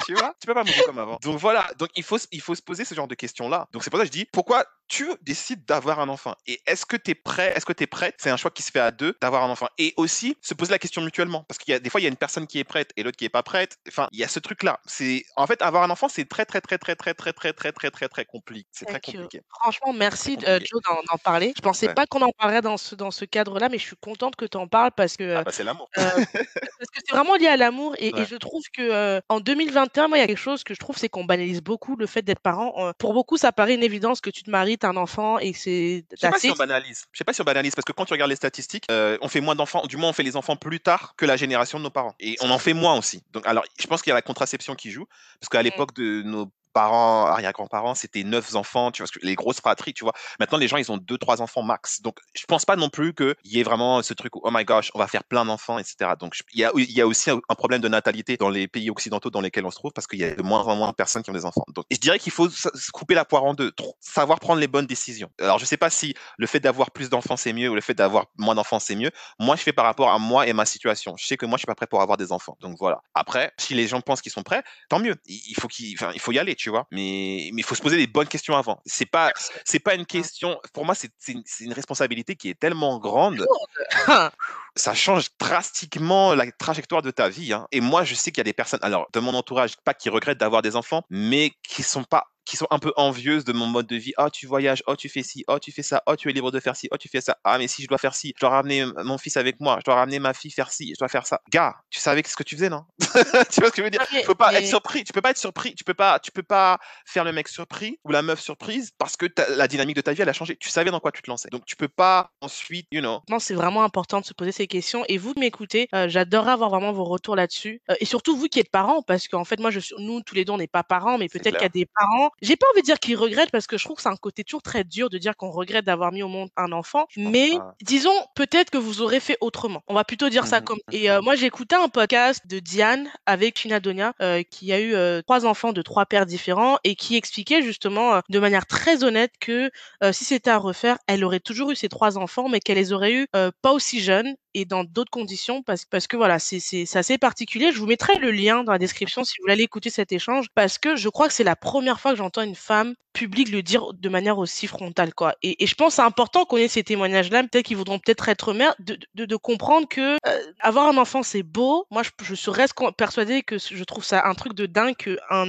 Tu 0.05 0.13
vois? 0.13 0.35
Tu 0.39 0.47
peux 0.47 0.53
pas 0.53 0.63
mougou 0.63 0.81
comme 0.85 0.99
avant. 0.99 1.17
Donc 1.21 1.39
voilà, 1.39 1.67
donc 1.77 1.89
il 1.95 2.03
faut 2.03 2.17
se 2.17 2.27
il 2.31 2.41
faut 2.41 2.55
se 2.55 2.61
poser 2.61 2.85
ce 2.85 2.95
genre 2.95 3.07
de 3.07 3.15
questions-là. 3.15 3.67
Donc 3.71 3.83
c'est 3.83 3.89
pour 3.89 3.99
ça 3.99 4.05
que 4.05 4.07
je 4.07 4.17
dis: 4.17 4.25
«Pourquoi 4.31 4.65
tu 4.87 5.09
décides 5.21 5.65
d'avoir 5.65 5.99
un 5.99 6.09
enfant 6.09 6.35
et 6.45 6.61
est-ce 6.67 6.85
que 6.85 6.95
tu 6.95 7.11
es 7.11 7.15
prêt 7.15 7.53
est-ce 7.55 7.65
que 7.65 7.73
tu 7.73 7.83
es 7.83 7.87
prête?» 7.87 8.15
c'est 8.19 8.29
un 8.29 8.37
choix 8.37 8.51
qui 8.51 8.61
se 8.61 8.69
fait 8.69 8.79
à 8.79 8.91
2 8.91 9.17
d'avoir 9.19 9.43
un 9.43 9.49
enfant 9.49 9.67
et 9.79 9.93
aussi 9.97 10.37
se 10.41 10.53
poser 10.53 10.71
la 10.71 10.79
question 10.79 11.01
mutuellement 11.01 11.43
parce 11.47 11.57
qu'il 11.57 11.71
y 11.71 11.75
a 11.75 11.79
des 11.79 11.89
fois, 11.89 12.01
il 12.01 12.03
y 12.03 12.07
a 12.07 12.09
une 12.09 12.17
personne 12.17 12.47
qui 12.47 12.59
est 12.59 12.63
prête 12.63 12.91
et 12.97 13.03
l'autre 13.03 13.17
qui 13.17 13.25
est 13.25 13.29
pas 13.29 13.43
prête. 13.43 13.77
Enfin, 13.87 14.07
il 14.11 14.19
y 14.19 14.23
a 14.23 14.27
ce 14.27 14.39
truc-là. 14.39 14.79
C'est 14.85 15.23
en 15.35 15.47
fait, 15.47 15.61
avoir 15.61 15.83
un 15.83 15.89
enfant, 15.89 16.07
c'est 16.07 16.25
très, 16.25 16.45
très, 16.45 16.61
très, 16.61 16.77
très, 16.77 16.95
très, 16.95 17.13
très, 17.13 17.33
très, 17.33 17.53
très, 17.53 17.71
très, 17.71 17.91
très, 17.91 18.09
très 18.09 18.25
compliqué. 18.25 18.67
C'est 18.71 18.85
très 18.85 18.99
compliqué. 18.99 19.41
Franchement, 19.61 19.93
merci. 19.93 20.37
Joe 20.39 20.81
d'en 20.83 21.17
parler. 21.23 21.53
Je 21.55 21.61
pensais 21.61 21.93
pas 21.93 22.05
qu'on 22.05 22.21
en 22.21 22.31
parlerait 22.37 22.61
dans 22.61 22.77
ce 22.77 22.95
dans 22.95 23.11
ce 23.11 23.25
cadre-là, 23.25 23.69
mais 23.69 23.77
je 23.77 23.85
suis 23.85 23.95
contente 23.95 24.35
que 24.35 24.45
tu 24.45 24.57
en 24.57 24.67
parles 24.67 24.91
parce 24.95 25.17
que, 25.17 25.23
Ah 25.33 25.41
heu 25.41 25.43
bah, 25.43 25.51
c'est 25.51 25.63
l'amour. 25.63 25.89
heu, 25.97 26.01
parce 26.77 26.89
que 26.91 26.99
c'est 27.05 27.15
vraiment 27.15 27.35
lié 27.35 27.47
à 27.47 27.57
l'amour 27.57 27.95
et 27.97 28.11
je 28.25 28.35
trouve 28.35 28.63
que, 28.73 29.17
heu, 29.17 29.21
en 29.29 29.39
2021, 29.39 30.07
moi, 30.07 30.17
il 30.17 30.21
y 30.21 30.23
a 30.23 30.27
quelque 30.27 30.37
chose 30.37 30.63
que 30.63 30.73
je 30.73 30.79
trouve, 30.79 30.97
c'est 30.97 31.09
qu'on 31.09 31.25
banalise 31.25 31.61
beaucoup 31.61 31.95
le 31.95 32.05
fait 32.07 32.21
d'être 32.21 32.39
parent. 32.39 32.91
Pour 32.97 33.13
beaucoup, 33.13 33.37
ça 33.37 33.51
paraît 33.51 33.75
une 33.75 33.83
évidence 33.83 34.21
que 34.21 34.29
tu 34.29 34.43
te 34.43 34.49
maries, 34.49 34.77
tu 34.77 34.85
as 34.85 34.89
un 34.89 34.97
enfant 34.97 35.39
et 35.39 35.51
que 35.53 35.57
c'est 35.57 36.05
Je 36.11 36.17
sais 36.21 36.29
pas 36.29 36.39
si 36.39 36.49
on 36.49 36.55
banalise. 36.55 37.05
Je 37.11 37.17
sais 37.17 37.23
pas 37.23 37.33
si 37.33 37.41
on 37.41 37.45
banalise 37.45 37.75
parce 37.75 37.85
que 37.85 37.91
quand 37.93 38.05
tu 38.05 38.13
regardes 38.13 38.29
les 38.29 38.35
statistiques, 38.35 38.85
on 38.89 39.27
fait 39.27 39.41
moins 39.41 39.55
d'enfants 39.55 39.85
du 39.87 39.97
moins 39.97 40.09
on 40.09 40.13
fait 40.13 40.23
les 40.23 40.35
enfants 40.35 40.55
plus 40.55 40.79
tard 40.79 41.13
que 41.17 41.25
la 41.25 41.37
génération 41.37 41.77
de 41.79 41.83
nos 41.83 41.89
parents 41.89 42.15
et 42.19 42.35
on 42.41 42.49
en 42.49 42.59
fait 42.59 42.73
moins 42.73 42.97
aussi. 42.97 43.23
Donc 43.31 43.45
alors, 43.47 43.63
je 43.79 43.87
pense 43.87 44.01
qu'il 44.01 44.09
y 44.09 44.13
a 44.13 44.15
la 44.15 44.21
contraception 44.21 44.75
qui 44.75 44.91
joue 44.91 45.05
parce 45.39 45.49
qu'à 45.49 45.61
l'époque 45.61 45.93
de 45.95 46.21
nos 46.23 46.51
parents, 46.75 47.25
arrière-grands-parents, 47.27 47.95
c'était 47.95 48.25
neuf 48.25 48.53
enfants, 48.55 48.91
tu 48.91 49.01
vois, 49.01 49.09
les 49.21 49.35
grosses 49.35 49.61
fratries, 49.61 49.93
tu 49.93 50.03
vois. 50.03 50.11
Maintenant, 50.41 50.57
les 50.57 50.67
gens, 50.67 50.75
ils 50.75 50.91
ont 50.91 50.97
deux, 50.97 51.17
trois 51.17 51.41
enfants 51.41 51.63
max. 51.63 52.01
Donc, 52.01 52.19
je 52.33 52.43
pense 52.45 52.65
pas 52.65 52.75
non 52.75 52.89
plus 52.89 53.13
qu'il 53.13 53.33
y 53.45 53.61
ait 53.61 53.63
vraiment 53.63 54.03
ce 54.03 54.13
truc 54.13 54.35
où, 54.35 54.41
oh 54.43 54.49
my 54.51 54.65
gosh, 54.65 54.91
on 54.93 54.99
va 54.99 55.07
faire 55.07 55.23
plein 55.23 55.45
d'enfants, 55.45 55.79
etc. 55.79 56.11
Donc, 56.19 56.35
il 56.53 56.59
y 56.59 57.01
a, 57.01 57.07
aussi 57.07 57.29
un 57.29 57.55
problème 57.55 57.79
de 57.79 57.87
natalité 57.87 58.35
dans 58.35 58.49
les 58.49 58.67
pays 58.67 58.89
occidentaux 58.89 59.29
dans 59.29 59.39
lesquels 59.39 59.65
on 59.65 59.71
se 59.71 59.77
trouve 59.77 59.93
parce 59.93 60.05
qu'il 60.05 60.19
y 60.19 60.25
a 60.25 60.35
de 60.35 60.41
moins 60.41 60.63
en 60.63 60.75
moins 60.75 60.89
de 60.89 60.95
personnes 60.95 61.23
qui 61.23 61.29
ont 61.29 61.33
des 61.33 61.45
enfants. 61.45 61.63
Donc, 61.69 61.85
je 61.89 61.97
dirais 61.97 62.19
qu'il 62.19 62.33
faut 62.33 62.49
couper 62.91 63.15
la 63.15 63.23
poire 63.23 63.45
en 63.45 63.53
deux, 63.53 63.71
savoir 64.01 64.41
prendre 64.41 64.59
les 64.59 64.67
bonnes 64.67 64.85
décisions. 64.85 65.29
Alors, 65.39 65.59
je 65.59 65.65
sais 65.65 65.77
pas 65.77 65.89
si 65.89 66.13
le 66.37 66.45
fait 66.45 66.59
d'avoir 66.59 66.91
plus 66.91 67.09
d'enfants, 67.09 67.37
c'est 67.37 67.53
mieux 67.53 67.69
ou 67.69 67.75
le 67.75 67.81
fait 67.81 67.93
d'avoir 67.93 68.25
moins 68.37 68.55
d'enfants, 68.55 68.79
c'est 68.79 68.95
mieux. 68.95 69.11
Moi, 69.39 69.55
je 69.55 69.61
fais 69.61 69.73
par 69.73 69.85
rapport 69.85 70.11
à 70.11 70.19
moi 70.19 70.45
et 70.45 70.51
ma 70.51 70.65
situation. 70.65 71.15
Je 71.17 71.25
sais 71.25 71.37
que 71.37 71.45
moi, 71.45 71.55
je 71.55 71.61
suis 71.61 71.67
pas 71.67 71.75
prêt 71.75 71.87
pour 71.87 72.01
avoir 72.01 72.17
des 72.17 72.33
enfants. 72.33 72.57
Donc, 72.59 72.75
voilà. 72.77 73.01
Après, 73.13 73.53
si 73.57 73.75
les 73.75 73.87
gens 73.87 74.01
pensent 74.01 74.21
qu'ils 74.21 74.33
sont 74.33 74.43
prêts, 74.43 74.61
tant 74.89 74.99
mieux. 74.99 75.15
Il 75.25 75.55
faut 75.57 75.69
il 75.79 76.19
faut 76.19 76.31
y 76.33 76.39
aller, 76.39 76.55
tu 76.55 76.64
vois. 76.69 76.87
Mais, 76.91 77.47
il 77.47 77.63
faut 77.63 77.75
se 77.75 77.81
poser 77.81 77.97
des 77.97 78.07
bonnes 78.07 78.27
questions 78.27 78.55
avant. 78.55 78.81
C'est 78.85 79.05
pas, 79.05 79.31
c'est 79.63 79.79
pas 79.79 79.95
une 79.95 80.05
question, 80.05 80.59
pour 80.73 80.85
moi, 80.85 80.95
c'est 80.95 81.11
une 81.27 81.73
responsabilité 81.73 82.35
qui 82.35 82.49
est 82.49 82.59
tellement 82.59 82.99
grande. 82.99 83.45
ça 84.75 84.93
change 84.93 85.27
drastiquement 85.39 86.33
la 86.35 86.51
trajectoire 86.51 87.01
de 87.01 87.11
ta 87.11 87.29
vie. 87.29 87.53
Hein. 87.53 87.67
Et 87.71 87.81
moi, 87.81 88.03
je 88.03 88.15
sais 88.15 88.31
qu'il 88.31 88.39
y 88.39 88.41
a 88.41 88.45
des 88.45 88.53
personnes, 88.53 88.79
alors 88.81 89.07
de 89.13 89.19
mon 89.19 89.33
entourage, 89.33 89.75
pas 89.83 89.93
qui 89.93 90.09
regrettent 90.09 90.39
d'avoir 90.39 90.61
des 90.61 90.75
enfants, 90.75 91.03
mais 91.09 91.51
qui 91.63 91.83
sont 91.83 92.03
pas 92.03 92.27
qui 92.45 92.57
sont 92.57 92.67
un 92.69 92.79
peu 92.79 92.93
envieuses 92.95 93.43
de 93.45 93.53
mon 93.53 93.65
mode 93.65 93.87
de 93.87 93.95
vie. 93.95 94.13
Oh, 94.17 94.29
tu 94.29 94.47
voyages, 94.47 94.83
oh, 94.87 94.95
tu 94.95 95.09
fais 95.09 95.23
ci, 95.23 95.43
oh, 95.47 95.59
tu 95.59 95.71
fais 95.71 95.83
ça, 95.83 96.03
oh, 96.05 96.15
tu 96.15 96.29
es 96.29 96.33
libre 96.33 96.51
de 96.51 96.59
faire 96.59 96.75
ci, 96.75 96.87
oh, 96.91 96.97
tu 96.97 97.09
fais 97.09 97.21
ça. 97.21 97.37
Ah, 97.43 97.57
mais 97.57 97.67
si 97.67 97.83
je 97.83 97.87
dois 97.87 97.97
faire 97.97 98.15
ci, 98.15 98.33
je 98.35 98.39
dois 98.39 98.49
ramener 98.49 98.85
mon 99.03 99.17
fils 99.17 99.37
avec 99.37 99.59
moi, 99.59 99.77
je 99.79 99.85
dois 99.85 99.95
ramener 99.95 100.19
ma 100.19 100.33
fille 100.33 100.51
faire 100.51 100.71
ci, 100.71 100.93
je 100.93 100.99
dois 100.99 101.07
faire 101.07 101.25
ça. 101.25 101.41
Gars, 101.51 101.75
tu 101.89 101.99
savais 101.99 102.23
ce 102.25 102.35
que 102.35 102.43
tu 102.43 102.55
faisais, 102.55 102.69
non? 102.69 102.85
Tu 103.51 103.61
vois 103.61 103.69
ce 103.69 103.71
que 103.71 103.77
je 103.77 103.83
veux 103.83 103.89
dire? 103.89 104.05
Tu 104.07 104.25
peux 104.25 104.35
pas 104.35 104.53
être 104.53 104.67
surpris, 104.67 105.03
tu 105.03 105.13
peux 105.13 105.21
pas 105.21 105.31
être 105.31 105.37
surpris, 105.37 105.75
tu 105.75 105.83
peux 105.83 105.93
pas, 105.93 106.19
tu 106.19 106.31
peux 106.31 106.43
pas 106.43 106.79
faire 107.05 107.23
le 107.23 107.31
mec 107.31 107.47
surpris 107.47 107.99
ou 108.03 108.11
la 108.11 108.21
meuf 108.21 108.39
surprise 108.39 108.91
parce 108.97 109.17
que 109.17 109.25
la 109.55 109.67
dynamique 109.67 109.95
de 109.95 110.01
ta 110.01 110.13
vie, 110.13 110.21
elle 110.21 110.29
a 110.29 110.33
changé. 110.33 110.55
Tu 110.57 110.69
savais 110.69 110.91
dans 110.91 110.99
quoi 110.99 111.11
tu 111.11 111.21
te 111.21 111.29
lançais. 111.29 111.49
Donc, 111.49 111.65
tu 111.65 111.75
peux 111.75 111.87
pas 111.87 112.31
ensuite, 112.41 112.87
you 112.91 113.01
know. 113.01 113.21
Non, 113.29 113.39
c'est 113.39 113.53
vraiment 113.53 113.83
important 113.83 114.19
de 114.19 114.25
se 114.25 114.33
poser 114.33 114.51
ces 114.51 114.67
questions. 114.67 115.03
Et 115.07 115.17
vous 115.17 115.33
m'écoutez, 115.37 115.87
euh, 115.93 116.07
j'adorerais 116.07 116.51
avoir 116.51 116.69
vraiment 116.69 116.91
vos 116.91 117.05
retours 117.05 117.35
là-dessus. 117.35 117.81
Euh, 117.89 117.95
et 117.99 118.05
surtout, 118.05 118.37
vous 118.37 118.47
qui 118.47 118.59
êtes 118.59 118.71
parents, 118.71 119.01
parce 119.01 119.27
qu'en 119.27 119.45
fait, 119.45 119.59
moi, 119.59 119.71
je 119.71 119.79
nous, 119.97 120.21
tous 120.21 120.35
les 120.35 120.45
deux, 120.45 120.53
on 120.53 120.57
n'est 120.57 120.67
pas 120.67 120.83
parents, 120.83 121.17
mais 121.17 121.27
peut-être 121.27 121.53
qu'il 121.53 121.61
y 121.61 121.65
a 121.65 121.69
des 121.69 121.85
parents. 121.85 122.31
J'ai 122.41 122.55
pas 122.55 122.67
envie 122.73 122.81
de 122.81 122.85
dire 122.85 122.99
qu'ils 122.99 123.15
regrette 123.15 123.51
parce 123.51 123.67
que 123.67 123.77
je 123.77 123.83
trouve 123.85 123.97
que 123.97 124.01
c'est 124.01 124.09
un 124.09 124.15
côté 124.15 124.43
toujours 124.43 124.61
très 124.61 124.83
dur 124.83 125.09
de 125.09 125.17
dire 125.17 125.35
qu'on 125.37 125.49
regrette 125.49 125.85
d'avoir 125.85 126.11
mis 126.11 126.23
au 126.23 126.27
monde 126.27 126.49
un 126.57 126.71
enfant. 126.71 127.05
Mais 127.15 127.51
disons, 127.81 128.13
peut-être 128.35 128.69
que 128.69 128.77
vous 128.77 129.01
aurez 129.01 129.19
fait 129.19 129.37
autrement. 129.41 129.81
On 129.87 129.93
va 129.93 130.03
plutôt 130.03 130.29
dire 130.29 130.47
ça 130.47 130.59
mmh 130.59 130.63
comme. 130.63 130.79
Et 130.91 131.09
euh, 131.09 131.21
moi, 131.21 131.35
j'ai 131.35 131.45
écouté 131.45 131.75
un 131.75 131.87
podcast 131.87 132.41
de 132.47 132.59
Diane 132.59 133.09
avec 133.25 133.57
China 133.57 133.79
Donia, 133.79 134.13
euh, 134.21 134.43
qui 134.43 134.73
a 134.73 134.79
eu 134.79 134.95
euh, 134.95 135.21
trois 135.21 135.45
enfants 135.45 135.73
de 135.73 135.81
trois 135.81 136.05
pères 136.05 136.25
différents 136.25 136.77
et 136.83 136.95
qui 136.95 137.15
expliquait 137.15 137.61
justement 137.61 138.21
de 138.29 138.39
manière 138.39 138.65
très 138.65 139.03
honnête 139.03 139.31
que 139.39 139.69
si 140.11 140.25
c'était 140.25 140.49
à 140.49 140.57
refaire, 140.57 140.97
elle 141.07 141.23
aurait 141.23 141.39
toujours 141.39 141.71
eu 141.71 141.75
ses 141.75 141.89
trois 141.89 142.17
enfants, 142.17 142.49
mais 142.49 142.59
qu'elle 142.59 142.77
les 142.77 142.93
aurait 142.93 143.13
eu 143.13 143.27
pas 143.61 143.71
aussi 143.71 144.01
jeunes 144.01 144.35
et 144.55 144.65
dans 144.65 144.85
d'autres 144.85 145.11
conditions 145.11 145.61
parce, 145.61 145.85
parce 145.85 146.07
que 146.07 146.15
voilà, 146.15 146.39
c'est 146.39 146.95
assez 146.95 147.17
particulier. 147.17 147.71
Je 147.71 147.77
vous 147.77 147.85
mettrai 147.85 148.17
le 148.17 148.31
lien 148.31 148.63
dans 148.63 148.71
la 148.71 148.79
description 148.79 149.23
si 149.23 149.33
vous 149.37 149.43
voulez 149.43 149.53
aller 149.53 149.63
écouter 149.63 149.89
cet 149.89 150.11
échange 150.11 150.47
parce 150.55 150.77
que 150.77 150.95
je 150.95 151.09
crois 151.09 151.27
que 151.27 151.33
c'est 151.33 151.43
la 151.43 151.57
première 151.57 151.99
fois 151.99 152.11
que 152.11 152.17
j'entends 152.25 152.41
une 152.41 152.55
femme 152.55 152.95
publique 153.13 153.49
le 153.49 153.61
dire 153.61 153.93
de 153.93 154.09
manière 154.09 154.37
aussi 154.37 154.67
frontale 154.67 155.13
quoi. 155.13 155.35
Et, 155.41 155.63
et 155.63 155.67
je 155.67 155.75
pense 155.75 155.95
c'est 155.95 156.01
important 156.01 156.45
qu'on 156.45 156.57
ait 156.57 156.67
ces 156.67 156.83
témoignages-là, 156.83 157.43
peut-être 157.43 157.65
qu'ils 157.65 157.77
voudront 157.77 157.99
peut-être 157.99 158.27
être 158.29 158.53
mères, 158.53 158.75
de, 158.79 158.97
de, 159.13 159.25
de, 159.25 159.35
comprendre 159.35 159.87
que 159.87 160.17
euh, 160.27 160.51
avoir 160.59 160.87
un 160.87 160.97
enfant 160.97 161.23
c'est 161.23 161.43
beau. 161.43 161.85
Moi 161.91 162.01
je, 162.03 162.35
je 162.35 162.49
reste 162.49 162.73
persuadée 162.97 163.43
que 163.43 163.57
je 163.57 163.83
trouve 163.83 164.03
ça 164.03 164.25
un 164.25 164.33
truc 164.33 164.53
de 164.53 164.65
dingue 164.65 164.95
que 164.95 165.17
un 165.29 165.45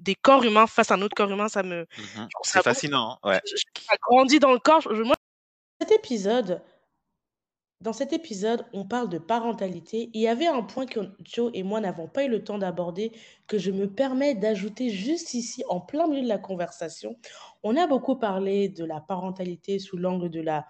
des 0.00 0.14
corps 0.14 0.44
humains 0.44 0.66
face 0.66 0.90
à 0.90 0.94
un 0.94 1.02
autre 1.02 1.14
corps 1.16 1.30
humain, 1.30 1.48
ça 1.48 1.62
me. 1.62 1.82
Mmh 1.82 2.28
c'est 2.42 2.62
fascinant. 2.62 3.18
Ouais. 3.24 3.40
Ça 3.44 3.96
grandit 4.08 4.38
dans 4.38 4.52
le 4.52 4.58
corps. 4.58 4.80
Je, 4.82 5.02
moi, 5.02 5.14
cet 5.80 5.92
épisode 5.92 6.62
dans 7.80 7.92
cet 7.92 8.12
épisode, 8.12 8.66
on 8.72 8.84
parle 8.84 9.08
de 9.08 9.18
parentalité. 9.18 10.10
Il 10.12 10.20
y 10.20 10.26
avait 10.26 10.48
un 10.48 10.62
point 10.62 10.84
que 10.84 11.00
Joe 11.22 11.50
et 11.54 11.62
moi 11.62 11.80
n'avons 11.80 12.08
pas 12.08 12.24
eu 12.24 12.28
le 12.28 12.42
temps 12.42 12.58
d'aborder, 12.58 13.12
que 13.46 13.56
je 13.56 13.70
me 13.70 13.88
permets 13.88 14.34
d'ajouter 14.34 14.90
juste 14.90 15.34
ici, 15.34 15.62
en 15.68 15.80
plein 15.80 16.08
milieu 16.08 16.22
de 16.22 16.28
la 16.28 16.38
conversation. 16.38 17.16
On 17.62 17.76
a 17.76 17.86
beaucoup 17.86 18.16
parlé 18.16 18.68
de 18.68 18.84
la 18.84 19.00
parentalité 19.00 19.78
sous 19.78 19.96
l'angle 19.96 20.28
de, 20.28 20.40
la, 20.40 20.66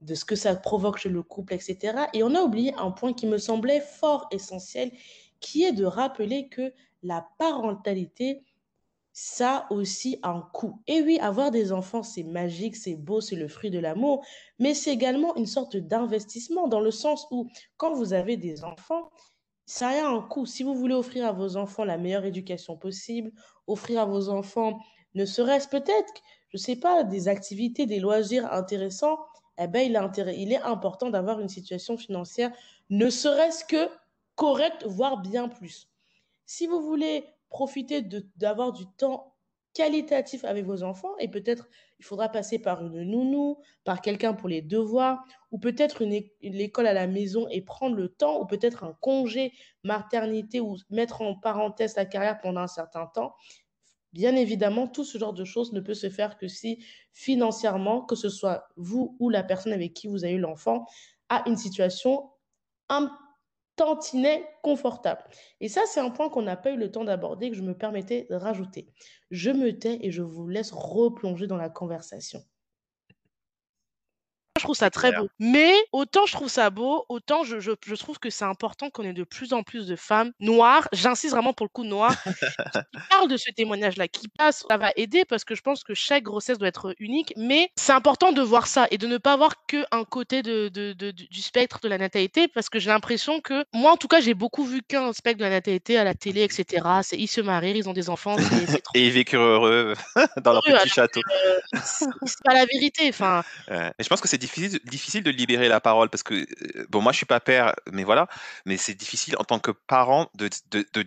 de 0.00 0.14
ce 0.14 0.24
que 0.24 0.36
ça 0.36 0.56
provoque 0.56 0.96
chez 0.96 1.10
le 1.10 1.22
couple, 1.22 1.52
etc. 1.52 2.04
Et 2.14 2.22
on 2.22 2.34
a 2.34 2.40
oublié 2.40 2.72
un 2.78 2.92
point 2.92 3.12
qui 3.12 3.26
me 3.26 3.36
semblait 3.36 3.80
fort 3.80 4.26
essentiel, 4.30 4.90
qui 5.40 5.64
est 5.64 5.72
de 5.72 5.84
rappeler 5.84 6.48
que 6.48 6.72
la 7.02 7.28
parentalité 7.38 8.42
ça 9.20 9.66
aussi 9.70 10.20
un 10.22 10.42
coût. 10.52 10.80
Et 10.86 11.02
oui, 11.02 11.18
avoir 11.18 11.50
des 11.50 11.72
enfants, 11.72 12.04
c'est 12.04 12.22
magique, 12.22 12.76
c'est 12.76 12.94
beau, 12.94 13.20
c'est 13.20 13.34
le 13.34 13.48
fruit 13.48 13.68
de 13.68 13.80
l'amour, 13.80 14.24
mais 14.60 14.74
c'est 14.74 14.92
également 14.92 15.34
une 15.34 15.44
sorte 15.44 15.76
d'investissement 15.76 16.68
dans 16.68 16.78
le 16.78 16.92
sens 16.92 17.26
où 17.32 17.48
quand 17.78 17.94
vous 17.94 18.12
avez 18.12 18.36
des 18.36 18.62
enfants, 18.62 19.10
ça 19.66 19.88
a 19.88 20.06
un 20.06 20.20
coût. 20.22 20.46
Si 20.46 20.62
vous 20.62 20.76
voulez 20.76 20.94
offrir 20.94 21.26
à 21.26 21.32
vos 21.32 21.56
enfants 21.56 21.82
la 21.82 21.98
meilleure 21.98 22.26
éducation 22.26 22.76
possible, 22.76 23.32
offrir 23.66 24.02
à 24.02 24.04
vos 24.04 24.28
enfants, 24.28 24.78
ne 25.14 25.24
serait-ce 25.24 25.66
peut-être, 25.66 26.12
je 26.50 26.56
ne 26.56 26.62
sais 26.62 26.76
pas, 26.76 27.02
des 27.02 27.26
activités, 27.26 27.86
des 27.86 27.98
loisirs 27.98 28.52
intéressants, 28.52 29.18
eh 29.58 29.66
ben, 29.66 29.80
il, 29.80 29.96
est 29.96 30.36
il 30.38 30.52
est 30.52 30.62
important 30.62 31.10
d'avoir 31.10 31.40
une 31.40 31.48
situation 31.48 31.96
financière, 31.96 32.52
ne 32.88 33.10
serait-ce 33.10 33.64
que 33.64 33.90
correcte, 34.36 34.84
voire 34.86 35.22
bien 35.22 35.48
plus. 35.48 35.88
Si 36.46 36.68
vous 36.68 36.80
voulez 36.80 37.24
profiter 37.48 38.02
d'avoir 38.36 38.72
du 38.72 38.84
temps 38.96 39.34
qualitatif 39.74 40.44
avec 40.44 40.64
vos 40.64 40.82
enfants 40.82 41.16
et 41.18 41.28
peut-être 41.28 41.68
il 42.00 42.04
faudra 42.04 42.28
passer 42.28 42.58
par 42.58 42.84
une 42.84 43.02
nounou, 43.02 43.58
par 43.84 44.00
quelqu'un 44.00 44.34
pour 44.34 44.48
les 44.48 44.62
devoirs 44.62 45.22
ou 45.50 45.58
peut-être 45.58 46.02
une, 46.02 46.12
école 46.40 46.86
à 46.86 46.92
la 46.92 47.06
maison 47.06 47.46
et 47.48 47.60
prendre 47.60 47.94
le 47.94 48.08
temps 48.08 48.40
ou 48.40 48.46
peut-être 48.46 48.84
un 48.84 48.96
congé 49.00 49.52
maternité 49.84 50.60
ou 50.60 50.76
mettre 50.90 51.22
en 51.22 51.36
parenthèse 51.36 51.96
la 51.96 52.06
carrière 52.06 52.40
pendant 52.40 52.62
un 52.62 52.68
certain 52.68 53.06
temps. 53.06 53.34
Bien 54.12 54.34
évidemment, 54.36 54.88
tout 54.88 55.04
ce 55.04 55.18
genre 55.18 55.34
de 55.34 55.44
choses 55.44 55.72
ne 55.72 55.80
peut 55.80 55.94
se 55.94 56.08
faire 56.08 56.38
que 56.38 56.48
si 56.48 56.82
financièrement, 57.12 58.02
que 58.02 58.16
ce 58.16 58.30
soit 58.30 58.68
vous 58.76 59.16
ou 59.20 59.28
la 59.28 59.42
personne 59.42 59.72
avec 59.72 59.92
qui 59.94 60.08
vous 60.08 60.24
avez 60.24 60.34
eu 60.34 60.40
l'enfant, 60.40 60.86
a 61.28 61.48
une 61.48 61.56
situation 61.56 62.30
un 62.88 63.16
tantinet 63.78 64.44
confortable. 64.62 65.24
Et 65.60 65.68
ça, 65.68 65.82
c'est 65.86 66.00
un 66.00 66.10
point 66.10 66.28
qu'on 66.28 66.42
n'a 66.42 66.56
pas 66.56 66.72
eu 66.72 66.76
le 66.76 66.90
temps 66.90 67.04
d'aborder, 67.04 67.50
que 67.50 67.56
je 67.56 67.62
me 67.62 67.74
permettais 67.74 68.26
de 68.28 68.34
rajouter. 68.34 68.92
Je 69.30 69.50
me 69.50 69.78
tais 69.78 69.98
et 70.02 70.10
je 70.10 70.22
vous 70.22 70.48
laisse 70.48 70.72
replonger 70.72 71.46
dans 71.46 71.56
la 71.56 71.70
conversation 71.70 72.42
je 74.58 74.64
trouve 74.64 74.76
ça 74.76 74.90
très 74.90 75.12
beau. 75.12 75.28
Mais 75.38 75.72
autant 75.92 76.26
je 76.26 76.32
trouve 76.32 76.48
ça 76.48 76.70
beau, 76.70 77.04
autant 77.08 77.44
je, 77.44 77.60
je, 77.60 77.72
je 77.86 77.94
trouve 77.94 78.18
que 78.18 78.30
c'est 78.30 78.44
important 78.44 78.90
qu'on 78.90 79.04
ait 79.04 79.12
de 79.12 79.24
plus 79.24 79.52
en 79.52 79.62
plus 79.62 79.86
de 79.86 79.96
femmes 79.96 80.32
noires, 80.40 80.88
j'insiste 80.92 81.34
vraiment 81.34 81.52
pour 81.52 81.66
le 81.66 81.70
coup 81.70 81.84
noir, 81.84 82.14
qui 82.24 82.30
parlent 83.10 83.28
de 83.28 83.36
ce 83.36 83.50
témoignage-là, 83.50 84.08
qui 84.08 84.28
passe. 84.28 84.64
Ça 84.68 84.76
va 84.76 84.92
aider 84.96 85.24
parce 85.24 85.44
que 85.44 85.54
je 85.54 85.62
pense 85.62 85.84
que 85.84 85.94
chaque 85.94 86.24
grossesse 86.24 86.58
doit 86.58 86.68
être 86.68 86.94
unique, 86.98 87.32
mais 87.36 87.70
c'est 87.76 87.92
important 87.92 88.32
de 88.32 88.42
voir 88.42 88.66
ça 88.66 88.86
et 88.90 88.98
de 88.98 89.06
ne 89.06 89.18
pas 89.18 89.36
voir 89.36 89.66
qu'un 89.66 90.04
côté 90.08 90.42
de, 90.42 90.68
de, 90.68 90.92
de, 90.92 91.10
du 91.10 91.42
spectre 91.42 91.80
de 91.82 91.88
la 91.88 91.98
natalité 91.98 92.48
parce 92.48 92.68
que 92.68 92.78
j'ai 92.78 92.90
l'impression 92.90 93.40
que, 93.40 93.64
moi 93.72 93.92
en 93.92 93.96
tout 93.96 94.08
cas, 94.08 94.20
j'ai 94.20 94.34
beaucoup 94.34 94.64
vu 94.64 94.82
qu'un 94.82 95.12
spectre 95.12 95.38
de 95.38 95.44
la 95.44 95.50
natalité 95.50 95.98
à 95.98 96.04
la 96.04 96.14
télé, 96.14 96.42
etc. 96.42 96.86
C'est 97.02 97.16
ils 97.16 97.28
se 97.28 97.40
marient, 97.40 97.76
ils 97.76 97.88
ont 97.88 97.92
des 97.92 98.10
enfants. 98.10 98.36
trop... 98.36 98.92
et 98.94 99.06
ils 99.06 99.12
vécurent 99.12 99.42
heureux 99.42 99.94
dans 100.42 100.52
leur 100.52 100.62
petit 100.62 100.88
château. 100.88 101.20
Euh, 101.46 101.60
c'est 101.84 102.42
pas 102.44 102.54
la 102.54 102.66
vérité. 102.66 103.08
Enfin, 103.08 103.42
ouais. 103.70 103.92
Je 103.98 104.08
pense 104.08 104.20
que 104.20 104.28
c'est 104.28 104.38
difficile, 104.48 104.80
difficile 104.84 105.22
de 105.22 105.30
libérer 105.30 105.68
la 105.68 105.80
parole 105.80 106.08
parce 106.08 106.22
que, 106.22 106.34
euh, 106.34 106.86
bon, 106.88 107.00
moi 107.00 107.12
je 107.12 107.18
suis 107.18 107.26
pas 107.26 107.40
père, 107.40 107.74
mais 107.92 108.04
voilà, 108.04 108.28
mais 108.64 108.76
c'est 108.76 108.94
difficile 108.94 109.34
en 109.38 109.44
tant 109.44 109.58
que 109.58 109.70
parent 109.70 110.30
de, 110.34 110.48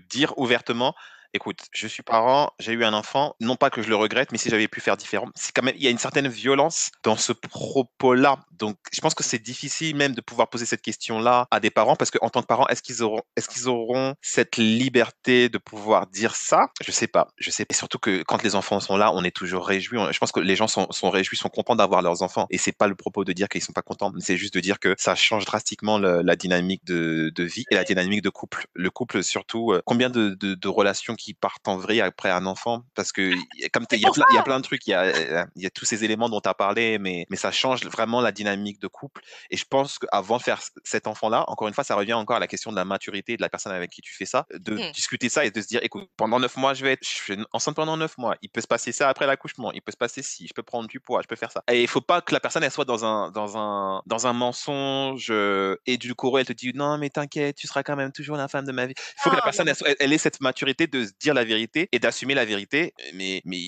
dire 0.10 0.38
ouvertement 0.38 0.96
écoute, 1.34 1.60
je 1.72 1.88
suis 1.88 2.04
parent, 2.04 2.52
j'ai 2.60 2.74
eu 2.74 2.84
un 2.84 2.94
enfant, 2.94 3.36
non 3.40 3.56
pas 3.56 3.70
que 3.70 3.82
je 3.82 3.90
le 3.90 3.96
regrette, 3.96 4.32
mais 4.32 4.38
si 4.38 4.50
j'avais 4.50 4.68
pu 4.68 4.82
faire 4.82 4.98
différent, 4.98 5.28
c'est 5.36 5.52
quand 5.54 5.64
même, 5.64 5.76
il 5.78 5.84
y 5.84 5.88
a 5.88 5.90
une 5.90 5.98
certaine 5.98 6.28
violence 6.28 6.92
dans 7.04 7.16
ce 7.16 7.32
propos-là. 7.32 8.40
Donc, 8.52 8.78
je 8.92 9.02
pense 9.02 9.16
que 9.16 9.24
c'est 9.24 9.40
difficile 9.40 9.96
même 9.96 10.14
de 10.14 10.22
pouvoir 10.22 10.50
poser 10.50 10.66
cette 10.66 10.82
question-là 10.82 11.48
à 11.52 11.60
des 11.60 11.72
parents 11.72 11.96
parce 11.96 12.12
qu'en 12.12 12.30
tant 12.30 12.42
que 12.42 12.48
parents, 12.48 12.68
est-ce 12.68 12.82
qu'ils 12.82 13.04
auront, 13.04 13.22
est-ce 13.36 13.48
qu'ils 13.50 13.70
auront 13.70 14.16
cette 14.22 14.58
liberté 14.58 15.50
de 15.50 15.58
pouvoir 15.58 16.08
dire 16.08 16.36
ça? 16.36 16.60
Je 16.86 16.92
sais 16.92 17.08
pas. 17.08 17.30
Je 17.38 17.50
sais. 17.50 17.66
Et 17.70 17.74
surtout 17.74 18.00
que 18.00 18.24
quand 18.24 18.44
les 18.44 18.56
enfants 18.56 18.80
sont 18.80 18.98
là, 18.98 19.12
on 19.14 19.24
est 19.24 19.36
toujours 19.36 19.68
réjouis. 19.68 20.00
Je 20.12 20.20
pense 20.20 20.32
que 20.32 20.40
les 20.40 20.56
gens 20.56 20.68
sont, 20.68 20.88
réjouis, 21.10 21.38
sont 21.38 21.50
contents 21.50 21.76
d'avoir 21.76 22.02
leurs 22.02 22.22
enfants. 22.22 22.48
Et 22.50 22.58
c'est 22.58 22.72
pas 22.72 22.88
le 22.88 22.96
propos 22.96 23.24
de 23.24 23.34
dire 23.34 23.50
qu'ils 23.50 23.62
sont 23.62 23.74
pas 23.74 23.82
contents, 23.82 24.12
c'est 24.20 24.38
juste 24.38 24.54
de 24.54 24.60
dire 24.60 24.80
que 24.80 24.96
ça 24.98 25.16
change 25.16 25.46
drastiquement 25.46 25.98
la 25.98 26.36
dynamique 26.36 26.86
de, 26.86 27.32
de, 27.34 27.44
vie 27.44 27.66
et 27.72 27.76
la 27.76 27.84
dynamique 27.84 28.22
de 28.22 28.30
couple. 28.30 28.66
Le 28.74 28.90
couple, 28.90 29.24
surtout, 29.24 29.72
euh, 29.72 29.82
combien 29.86 30.10
de, 30.10 30.36
de, 30.40 30.56
de 30.56 30.68
relations 30.68 31.16
qui 31.22 31.34
partent 31.34 31.68
en 31.68 31.78
vrille 31.78 32.02
après 32.02 32.30
un 32.30 32.46
enfant 32.46 32.84
parce 32.96 33.12
que 33.12 33.34
comme 33.72 33.86
il 33.92 34.00
y, 34.00 34.06
a 34.06 34.12
plein, 34.12 34.26
y 34.34 34.38
a 34.38 34.44
plein 34.44 34.60
de 34.60 34.64
trucs, 34.64 34.88
il 34.88 34.92
y 34.92 34.94
a, 34.94 35.46
y 35.56 35.66
a 35.66 35.70
tous 35.70 35.86
ces 35.86 36.04
éléments 36.04 36.30
dont 36.30 36.42
tu 36.42 36.50
as 36.50 36.54
parlé, 36.54 36.98
mais, 36.98 37.26
mais 37.30 37.38
ça 37.38 37.52
change 37.52 37.86
vraiment 37.86 38.22
la 38.22 38.32
dynamique 38.32 38.80
de 38.80 38.88
couple. 38.88 39.22
Et 39.50 39.58
je 39.58 39.66
pense 39.66 40.00
qu'avant 40.00 40.38
de 40.38 40.44
faire 40.44 40.62
cet 40.84 41.08
enfant-là, 41.08 41.46
encore 41.48 41.68
une 41.68 41.74
fois, 41.74 41.84
ça 41.84 41.96
revient 41.96 42.14
encore 42.14 42.38
à 42.38 42.40
la 42.40 42.48
question 42.48 42.72
de 42.72 42.76
la 42.76 42.86
maturité 42.86 43.38
de 43.38 43.42
la 43.42 43.50
personne 43.50 43.74
avec 43.74 43.92
qui 43.92 44.02
tu 44.02 44.14
fais 44.16 44.26
ça, 44.26 44.46
de 44.54 44.74
mmh. 44.74 44.92
discuter 44.94 45.30
ça 45.30 45.46
et 45.46 45.52
de 45.52 45.62
se 45.62 45.68
dire, 45.68 45.80
écoute, 45.84 46.10
pendant 46.18 46.40
neuf 46.40 46.58
mois, 46.58 46.74
je 46.74 46.84
vais 46.84 46.94
être 46.94 47.02
je 47.04 47.08
suis 47.10 47.38
enceinte 47.52 47.76
pendant 47.76 47.98
neuf 47.98 48.18
mois. 48.18 48.36
Il 48.42 48.50
peut 48.50 48.62
se 48.62 48.68
passer 48.68 48.92
ça 48.92 49.10
après 49.10 49.28
l'accouchement. 49.28 49.72
Il 49.72 49.82
peut 49.82 49.92
se 49.92 49.98
passer 49.98 50.22
si, 50.24 50.48
je 50.48 50.54
peux 50.54 50.64
prendre 50.64 50.88
du 50.88 51.00
poids, 51.00 51.22
je 51.22 51.28
peux 51.28 51.36
faire 51.36 51.52
ça. 51.52 51.64
Et 51.72 51.82
il 51.82 51.88
faut 51.88 52.02
pas 52.02 52.22
que 52.22 52.34
la 52.34 52.40
personne 52.40 52.64
elle 52.64 52.72
soit 52.72 52.86
dans 52.86 53.06
un 53.06 53.32
dans 53.32 53.58
un 53.58 54.02
dans 54.06 54.28
un 54.28 54.34
mensonge 54.34 55.28
euh, 55.30 55.76
et 55.86 55.98
du 55.98 56.16
coup 56.16 56.38
elle 56.38 56.46
te 56.46 56.54
dit 56.54 56.72
non 56.74 56.98
mais 56.98 57.10
t'inquiète, 57.10 57.56
tu 57.56 57.68
seras 57.68 57.84
quand 57.84 57.96
même 57.96 58.12
toujours 58.12 58.38
la 58.38 58.48
femme 58.48 58.66
de 58.66 58.72
ma 58.72 58.86
vie. 58.86 58.94
Il 58.98 59.22
faut 59.22 59.30
que 59.30 59.36
la 59.36 59.42
ah, 59.42 59.46
personne 59.46 59.72
elle, 60.00 60.14
ait 60.14 60.18
cette 60.18 60.42
maturité 60.42 60.88
de 60.88 61.08
dire 61.20 61.34
la 61.34 61.44
vérité 61.44 61.90
et 61.92 62.00
d'assumer 62.00 62.34
la 62.34 62.46
vérité. 62.46 62.94
Mais 63.14 63.42
mais 63.46 63.62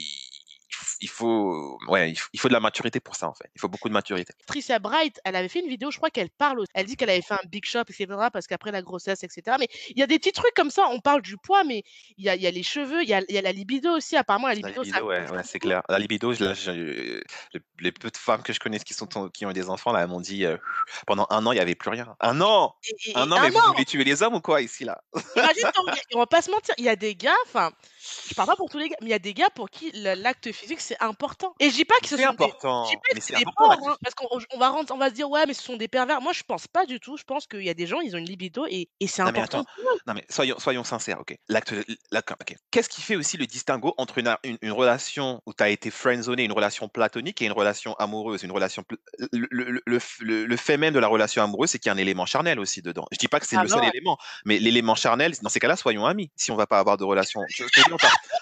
il 1.02 1.10
faut, 1.10 1.78
ouais, 1.88 2.13
il 2.34 2.39
faut 2.39 2.48
de 2.48 2.54
la 2.54 2.60
maturité 2.60 3.00
pour 3.00 3.15
ça, 3.15 3.28
en 3.28 3.34
fait. 3.34 3.50
Il 3.56 3.62
faut 3.62 3.69
beaucoup 3.69 3.89
de 3.89 3.93
maturité. 3.93 4.34
Tricia 4.48 4.80
Bright, 4.80 5.19
elle 5.24 5.36
avait 5.36 5.48
fait 5.48 5.60
une 5.60 5.69
vidéo, 5.69 5.91
je 5.91 5.98
crois 5.98 6.10
qu'elle 6.10 6.30
parle, 6.30 6.63
elle 6.74 6.86
dit 6.86 6.96
qu'elle 6.96 7.10
avait 7.10 7.22
fait 7.22 7.34
un 7.34 7.48
big 7.48 7.65
shop, 7.65 7.84
etc., 7.89 8.08
parce 8.32 8.48
qu'après 8.48 8.72
la 8.72 8.82
grossesse, 8.82 9.24
etc. 9.24 9.58
Mais 9.60 9.67
il 9.89 10.00
y 10.00 10.04
a 10.04 10.08
des 10.08 10.19
petits 10.19 10.32
trucs 10.32 10.54
comme 10.56 10.69
ça, 10.69 10.88
on 10.89 11.00
parle 11.00 11.22
du 11.22 11.38
poids, 11.38 11.63
mais 11.63 11.84
il 12.17 12.26
y 12.26 12.30
a, 12.30 12.36
y 12.36 12.48
a, 12.48 12.52
les 12.52 12.63
cheveux, 12.63 13.04
il 13.04 13.10
y 13.10 13.13
a, 13.13 13.22
y 13.30 13.38
a, 13.38 13.41
la 13.41 13.52
libido 13.52 13.91
aussi, 13.91 14.15
apparemment, 14.15 14.48
la 14.48 14.56
libido, 14.56 14.84
ouais, 14.84 15.30
ouais 15.30 15.43
c'est 15.43 15.60
clair. 15.60 15.84
La 15.89 16.00
libido, 16.00 16.32
là, 16.34 16.54
les 17.80 17.91
peu 17.91 18.10
de 18.10 18.17
femmes 18.17 18.43
que 18.43 18.54
je 18.54 18.60
connais 18.60 18.80
qui, 18.80 18.93
sont, 18.93 19.08
qui 19.34 19.46
ont 19.46 19.52
des 19.52 19.69
enfants, 19.69 19.91
là, 19.91 20.02
elles 20.02 20.08
m'ont 20.08 20.22
dit, 20.22 20.46
euh, 20.46 20.58
pendant 21.08 21.28
un 21.30 21.46
an, 21.46 21.52
il 21.52 21.56
n'y 21.56 21.62
avait 21.62 21.76
plus 21.76 21.89
rien. 21.89 22.15
Un 22.19 22.41
an 22.41 22.76
Un 23.15 23.32
an, 23.32 23.41
mais 23.41 23.50
vous 23.50 23.60
voulez 23.67 23.86
tuer 23.86 24.04
les 24.04 24.24
hommes 24.24 24.36
ou 24.36 24.41
quoi, 24.41 24.62
ici, 24.62 24.84
là? 24.84 25.02
Imagine, 25.36 25.69
on 26.13 26.19
va 26.19 26.28
pas 26.28 26.41
se 26.41 26.52
mentir, 26.52 26.74
il 26.78 26.86
y 26.86 26.89
a 26.89 26.96
des 26.96 27.15
gars, 27.15 27.32
enfin, 27.46 27.72
je 28.30 28.36
parle 28.36 28.48
pas 28.48 28.56
pour 28.56 28.70
tous 28.70 28.78
les 28.78 28.89
gars, 28.89 28.98
mais 29.02 29.08
il 29.08 29.12
y 29.12 29.16
a 29.16 29.20
des 29.20 29.34
gars 29.34 29.50
pour 29.50 29.70
qui 29.70 29.92
l'acte 29.94 30.52
physique, 30.52 30.82
c'est 30.82 31.02
important. 31.02 31.54
Et 31.60 31.70
je 31.70 31.76
dis 31.76 31.86
pas 31.86 31.96
que 32.02 32.08
ce 32.08 32.18
sont 32.18 32.24
important. 32.24 32.89
Des, 33.13 33.22
c'est 33.22 33.38
des 33.38 33.46
pauvres, 33.56 33.89
hein, 33.89 33.97
parce 34.01 34.16
qu'on 34.16 34.58
va 34.58 34.74
on 34.74 34.97
va 34.97 35.10
se 35.10 35.14
dire 35.14 35.30
ouais, 35.30 35.45
mais 35.45 35.54
ce 35.54 35.64
sont 35.64 35.78
des 35.78 35.88
pervers. 35.88 36.22
Moi, 36.22 36.34
je 36.34 36.43
pense 36.43 36.68
pas 36.68 36.86
du 36.86 36.99
tout. 36.99 37.18
Je 37.18 37.24
pense 37.24 37.47
qu'il 37.47 37.64
y 37.64 37.70
a 37.70 37.74
des 37.74 37.88
gens, 37.88 38.01
ils 38.01 38.16
ont 38.16 38.20
une 38.20 38.26
libido 38.26 38.66
et, 38.70 38.89
et 38.99 39.08
c'est 39.08 39.22
important. 39.22 39.66
non 40.08 40.14
mais 40.14 40.26
soyons, 40.30 40.60
soyons 40.60 40.84
sincères, 40.84 41.20
ok. 41.20 41.36
L'acte. 41.49 41.74
Qu'est-ce 42.72 42.89
qui 42.89 43.01
fait 43.01 43.16
aussi 43.16 43.38
le 43.38 43.45
distinguo 43.45 43.93
entre 43.97 44.18
une, 44.18 44.36
une, 44.62 44.72
relation 44.72 45.41
où 45.45 45.54
tu 45.54 45.64
as 45.64 45.70
été 45.70 45.91
friendzoné, 45.91 46.43
une 46.43 46.51
relation 46.51 46.88
platonique 46.89 47.41
et 47.41 47.45
une 47.45 47.51
relation 47.51 47.93
amoureuse, 47.95 48.43
une 48.43 48.51
relation 48.51 48.84
le, 49.32 49.47
le, 49.51 49.82
le, 49.86 50.45
le, 50.45 50.58
fait 50.58 50.78
même 50.78 50.93
de 50.93 50.99
la 50.99 51.08
relation 51.08 51.43
amoureuse, 51.43 51.72
c'est 51.72 51.80
qu'il 51.80 51.89
y 51.89 51.91
a 51.91 51.93
un 51.93 51.97
élément 51.97 52.26
charnel 52.26 52.60
aussi 52.60 52.82
dedans. 52.82 53.06
Je 53.12 53.18
dis 53.18 53.28
pas 53.28 53.39
que 53.39 53.45
c'est 53.45 53.58
ah 53.58 53.64
le 53.64 53.70
seul 53.70 53.84
élément, 53.86 54.18
mais 54.45 54.60
l'élément 54.60 54.95
charnel, 54.95 55.34
dans 55.41 55.49
ces 55.49 55.60
cas-là, 55.60 55.76
soyons 55.76 56.06
amis. 56.06 56.32
Si 56.36 56.51
on 56.51 56.56
va 56.56 56.68
pas 56.68 56.80
avoir 56.80 56.97
de 56.97 57.04
relation, 57.04 57.41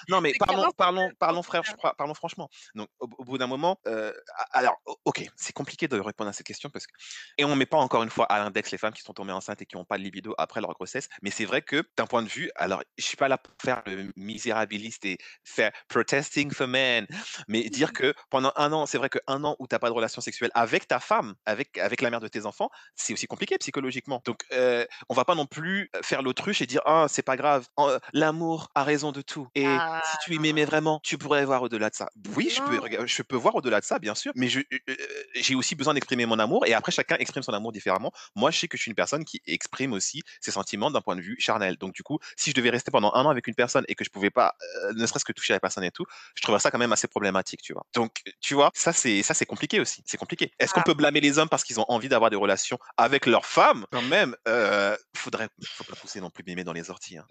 non 0.10 0.22
mais 0.22 0.34
parlons, 0.40 0.72
parlons, 0.72 1.12
parlons 1.20 1.44
frère, 1.44 1.64
parlons 1.98 2.14
franchement. 2.14 2.50
Donc 2.76 2.90
au, 3.00 3.08
bout 3.08 3.38
d'un 3.38 3.48
moment, 3.48 3.80
euh, 3.88 4.14
alors 4.52 4.82
ok, 5.06 5.30
c'est 5.36 5.54
compliqué 5.54 5.88
de 5.88 6.00
répondre 6.00 6.30
à 6.30 6.34
cette 6.34 6.46
question 6.46 6.70
parce 6.70 6.88
que 6.88 6.94
et 7.38 7.46
on 7.46 7.56
met 7.56 7.66
pas 7.66 7.78
encore 7.78 8.04
une 8.04 8.10
fois 8.10 8.26
à 8.26 8.40
l'index 8.40 8.72
les 8.72 8.78
femmes 8.78 8.94
qui 8.94 9.02
sont 9.02 9.14
tombées 9.14 9.34
enceintes 9.34 9.62
et 9.62 9.66
qui 9.66 9.76
n'ont 9.76 9.86
pas 9.86 9.98
de 9.98 10.04
libido 10.04 10.34
après 10.38 10.62
leur 10.62 10.74
grossesse, 10.74 11.10
mais 11.22 11.32
c'est 11.32 11.46
vrai 11.46 11.62
que 11.62 11.84
d'un 11.98 12.06
point 12.06 12.24
de 12.24 12.30
vue, 12.30 12.52
alors 12.56 12.84
je 12.98 13.04
suis 13.04 13.18
pas 13.18 13.28
là 13.28 13.38
pour 13.38 13.54
faire 13.62 13.82
le 13.86 14.12
misérabiliste 14.16 15.06
et 15.06 15.18
faire 15.44 15.72
protesting 15.88 16.52
for 16.52 16.68
men, 16.68 17.08
mais 17.48 17.70
dire 17.70 17.90
mmh. 17.90 17.94
que 17.94 18.14
pendant 18.30 18.52
un 18.56 18.72
an, 18.74 18.86
c'est 18.86 18.98
vrai 18.98 19.10
qu'un 19.10 19.44
an 19.44 19.56
où 19.60 19.68
tu 19.68 19.76
n'as 19.76 19.80
pas 19.80 19.90
de 19.90 19.94
relation 19.94 20.22
sexuelle 20.22 20.52
avec 20.54 20.88
ta 20.88 21.00
femme, 21.00 21.36
avec 21.46 21.78
avec 21.78 22.02
la 22.02 22.10
mère 22.10 22.20
de 22.20 22.28
tes 22.28 22.46
enfants, 22.46 22.70
c'est 22.96 23.14
aussi 23.14 23.28
compliqué 23.28 23.58
psychologiquement. 23.58 24.22
Donc 24.26 24.44
euh, 24.54 24.86
on 25.10 25.14
va 25.14 25.26
pas 25.26 25.36
non 25.36 25.46
plus 25.46 25.90
faire 26.04 26.22
l'autruche 26.22 26.62
et 26.62 26.66
dire 26.66 26.82
ah 26.86 27.06
c'est 27.10 27.22
pas 27.22 27.36
grave, 27.36 27.68
l'amour 28.14 28.70
a 28.76 28.84
raison 28.84 29.12
de 29.12 29.22
tout 29.22 29.41
et 29.56 29.66
si 29.66 30.18
tu 30.24 30.40
m'aimais 30.40 30.66
vraiment, 30.66 31.00
tu 31.04 31.18
pourrais 31.18 31.46
voir 31.46 31.62
au-delà 31.62 31.90
de 31.90 31.96
ça. 31.96 32.10
Oui, 32.36 32.50
je 32.50 32.62
peux 32.62 33.06
je 33.06 33.22
peux 33.24 33.36
voir 33.36 33.56
au-delà 33.56 33.80
de 33.80 33.86
ça, 33.86 34.00
bien 34.00 34.16
sûr, 34.16 34.32
mais 34.36 34.48
j'ai 34.48 35.56
aussi 35.56 35.76
besoin 35.76 35.94
d'exprimer 35.94 36.26
mon 36.26 36.40
amour 36.40 36.66
et 36.66 36.74
après, 36.74 36.92
chacun 36.92 37.16
exprime 37.18 37.44
son 37.44 37.54
amour 37.54 37.72
différemment. 37.72 38.12
Moi, 38.36 38.52
je 38.52 38.60
sais 38.60 38.68
que 38.68 38.78
je 38.78 38.84
suis 38.84 38.90
une 38.90 38.96
personne 38.96 39.26
qui 39.26 39.42
exprime 39.46 39.94
aussi 39.94 40.24
ses 40.40 40.52
sentiments 40.52 40.92
d'un 40.92 41.02
point 41.02 41.16
de 41.16 41.22
vue 41.22 41.36
charnel. 41.40 41.78
Donc, 41.78 41.94
du 41.94 42.04
coup, 42.04 42.20
si 42.36 42.52
je 42.52 42.56
devais 42.56 42.70
rester 42.70 42.92
pendant 42.92 43.14
un 43.14 43.26
an 43.26 43.30
avec 43.30 43.48
une 43.48 43.56
personne 43.56 43.86
et 43.88 43.96
que 43.96 44.04
je 44.04 44.10
pouvais 44.10 44.30
pas, 44.30 44.56
ne 44.96 45.06
serait-ce 45.06 45.26
que 45.26 45.34
toucher 45.34 45.54
la 45.54 45.60
personne 45.60 45.84
et 45.84 45.92
tout, 45.92 46.06
je 46.36 46.42
trouverais 46.42 46.60
ça 46.60 46.72
quand 46.72 46.78
même 46.78 46.94
assez 46.94 47.08
problématique, 47.08 47.62
tu 47.62 47.74
vois. 47.74 47.86
Donc, 47.94 48.22
tu 48.40 48.54
vois, 48.54 48.72
ça, 48.74 48.94
c'est, 48.94 49.24
ça, 49.24 49.34
c'est 49.34 49.46
compliqué 49.46 49.80
aussi. 49.80 50.04
C'est 50.06 50.18
compliqué. 50.18 50.52
Est-ce 50.60 50.74
qu'on 50.74 50.82
ah. 50.82 50.86
peut 50.86 50.94
blâmer 50.94 51.22
les 51.22 51.38
hommes 51.38 51.50
parce 51.50 51.64
qu'ils 51.64 51.80
ont 51.80 51.86
envie 51.88 52.10
d'avoir 52.10 52.30
des 52.30 52.36
relations 52.38 52.80
avec 52.98 53.26
leurs 53.26 53.46
femmes? 53.46 53.86
Quand 53.92 54.02
même, 54.02 54.36
euh, 54.48 54.96
faudrait, 55.16 55.50
faut 55.64 55.84
pas 55.84 55.96
pousser 55.96 56.22
non 56.22 56.30
plus 56.30 56.44
mimer 56.46 56.64
dans 56.64 56.74
les 56.74 56.90
orties. 56.90 57.18
Hein. 57.18 57.26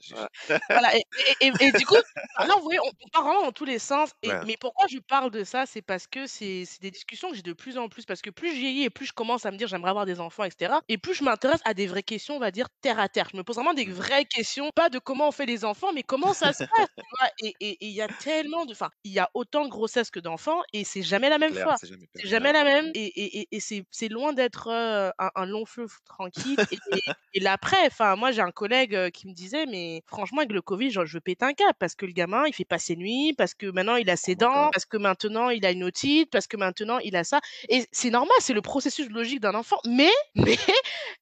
Voilà. 0.69 0.93
Et, 1.41 1.51
du 1.73 1.87
coup, 1.87 1.97
là, 2.39 2.55
vous 2.57 2.63
voyez, 2.63 2.81
on, 2.81 2.89
on 2.89 3.09
part 3.09 3.25
vraiment 3.25 3.43
dans 3.43 3.53
tous 3.53 3.65
les 3.65 3.79
sens. 3.79 4.11
Et, 4.23 4.31
Mais 4.47 4.57
pourquoi 4.61 4.87
je 4.89 4.99
parle 4.99 5.31
de 5.31 5.45
ça? 5.45 5.67
C'est 5.67 5.83
parce 5.83 6.07
que 6.07 6.27
c'est 6.27 6.65
des 6.81 6.91
discussions 6.91 7.31
que 7.31 7.37
j'ai 7.37 7.43
de 7.43 7.53
plus 7.53 7.79
en 7.79 7.89
plus, 7.89 8.05
parce 8.05 8.23
que 8.23 8.31
plus 8.31 8.51
je 8.51 8.61
vieillis 8.61 8.85
et 8.85 8.91
plus 8.91 9.07
je 9.07 9.13
commence 9.13 9.47
à 9.47 9.51
me 9.51 9.57
dire 9.57 9.69
j'aimerais 9.69 9.91
avoir 9.91 10.07
des 10.07 10.21
enfants, 10.21 10.45
etc. 10.45 10.75
Et 10.89 10.99
plus 10.99 11.15
je 11.15 11.25
m'intéresse 11.25 11.61
à 11.65 11.75
des 11.75 11.87
vraies 11.87 12.03
questions, 12.03 12.37
on 12.37 12.41
va 12.41 12.51
dire 12.51 12.69
terre 12.81 12.99
à 12.99 13.09
terre. 13.09 13.29
Je 13.33 13.37
me 13.37 13.43
pose 13.43 13.57
vraiment 13.57 13.75
des 13.75 13.87
mmh 13.87 13.93
vraies 13.93 14.25
questions, 14.25 14.71
pas 14.75 14.89
de 14.89 14.99
comment 14.99 15.29
on 15.29 15.33
fait 15.33 15.47
les 15.47 15.65
enfants, 15.65 15.93
mais 15.93 16.03
comment 16.03 16.33
ça 16.33 16.53
se 16.53 16.65
passe. 16.65 16.89
et 17.41 17.77
il 17.81 17.91
y 17.91 18.03
a 18.03 18.09
tellement 18.09 18.67
de, 18.67 18.73
enfin, 18.73 18.91
il 19.05 19.13
y 19.13 19.19
a 19.19 19.31
autant 19.35 19.65
de 19.65 19.71
grossesses 19.71 20.11
que 20.11 20.21
d'enfants 20.21 20.63
et 20.73 20.85
c'est 20.85 21.03
jamais 21.03 21.29
la 21.29 21.39
même 21.39 21.55
fois. 21.55 21.77
C'est 21.79 22.27
jamais, 22.27 22.53
la 22.53 22.65
même. 22.65 22.91
Et, 22.95 23.49
et 23.51 23.61
c'est 23.61 24.09
loin 24.09 24.33
d'être 24.33 24.69
un, 24.71 25.47
long 25.47 25.67
feu 25.67 25.87
tranquille. 26.05 26.57
et, 27.35 27.41
l'après, 27.41 27.87
enfin, 27.87 28.17
moi 28.17 28.33
j'ai 28.33 28.43
un 28.43 28.51
collègue 28.51 29.11
qui 29.11 29.27
me 29.27 29.33
disait, 29.33 29.67
mais 29.67 30.03
franchement 30.07 30.39
avec 30.39 30.53
le 30.53 30.63
Covid, 30.63 30.91
genre, 30.91 31.07
je 31.07 31.15
veux 31.15 31.21
péter 31.21 31.45
un 31.45 31.53
cap 31.53 31.77
parce 31.79 31.90
que 31.95 32.07
le 32.07 32.13
gamin 32.13 32.45
il 32.47 32.55
fait 32.55 32.65
pas 32.65 32.79
ses 32.79 32.97
nuits, 32.97 33.35
parce 33.37 33.55
que 33.55 33.67
maintenant 33.67 33.97
il 33.97 34.09
a 34.11 34.17
ses 34.17 34.35
dents, 34.35 34.71
parce 34.73 34.85
que 34.85 34.97
maintenant 34.97 35.51
il 35.51 35.65
a 35.67 35.71
une 35.71 35.85
otite, 35.85 36.31
parce 36.31 36.47
que 36.47 36.57
maintenant 36.57 36.99
il 36.99 37.17
a 37.17 37.25
ça. 37.25 37.41
Et 37.69 37.87
c'est 37.93 38.11
normal, 38.11 38.37
c'est 38.41 38.55
le 38.55 38.63
processus 38.63 39.09
logique 39.09 39.41
d'un 39.41 39.55
enfant. 39.55 39.79
Mais, 39.87 40.11
mais, 40.35 40.59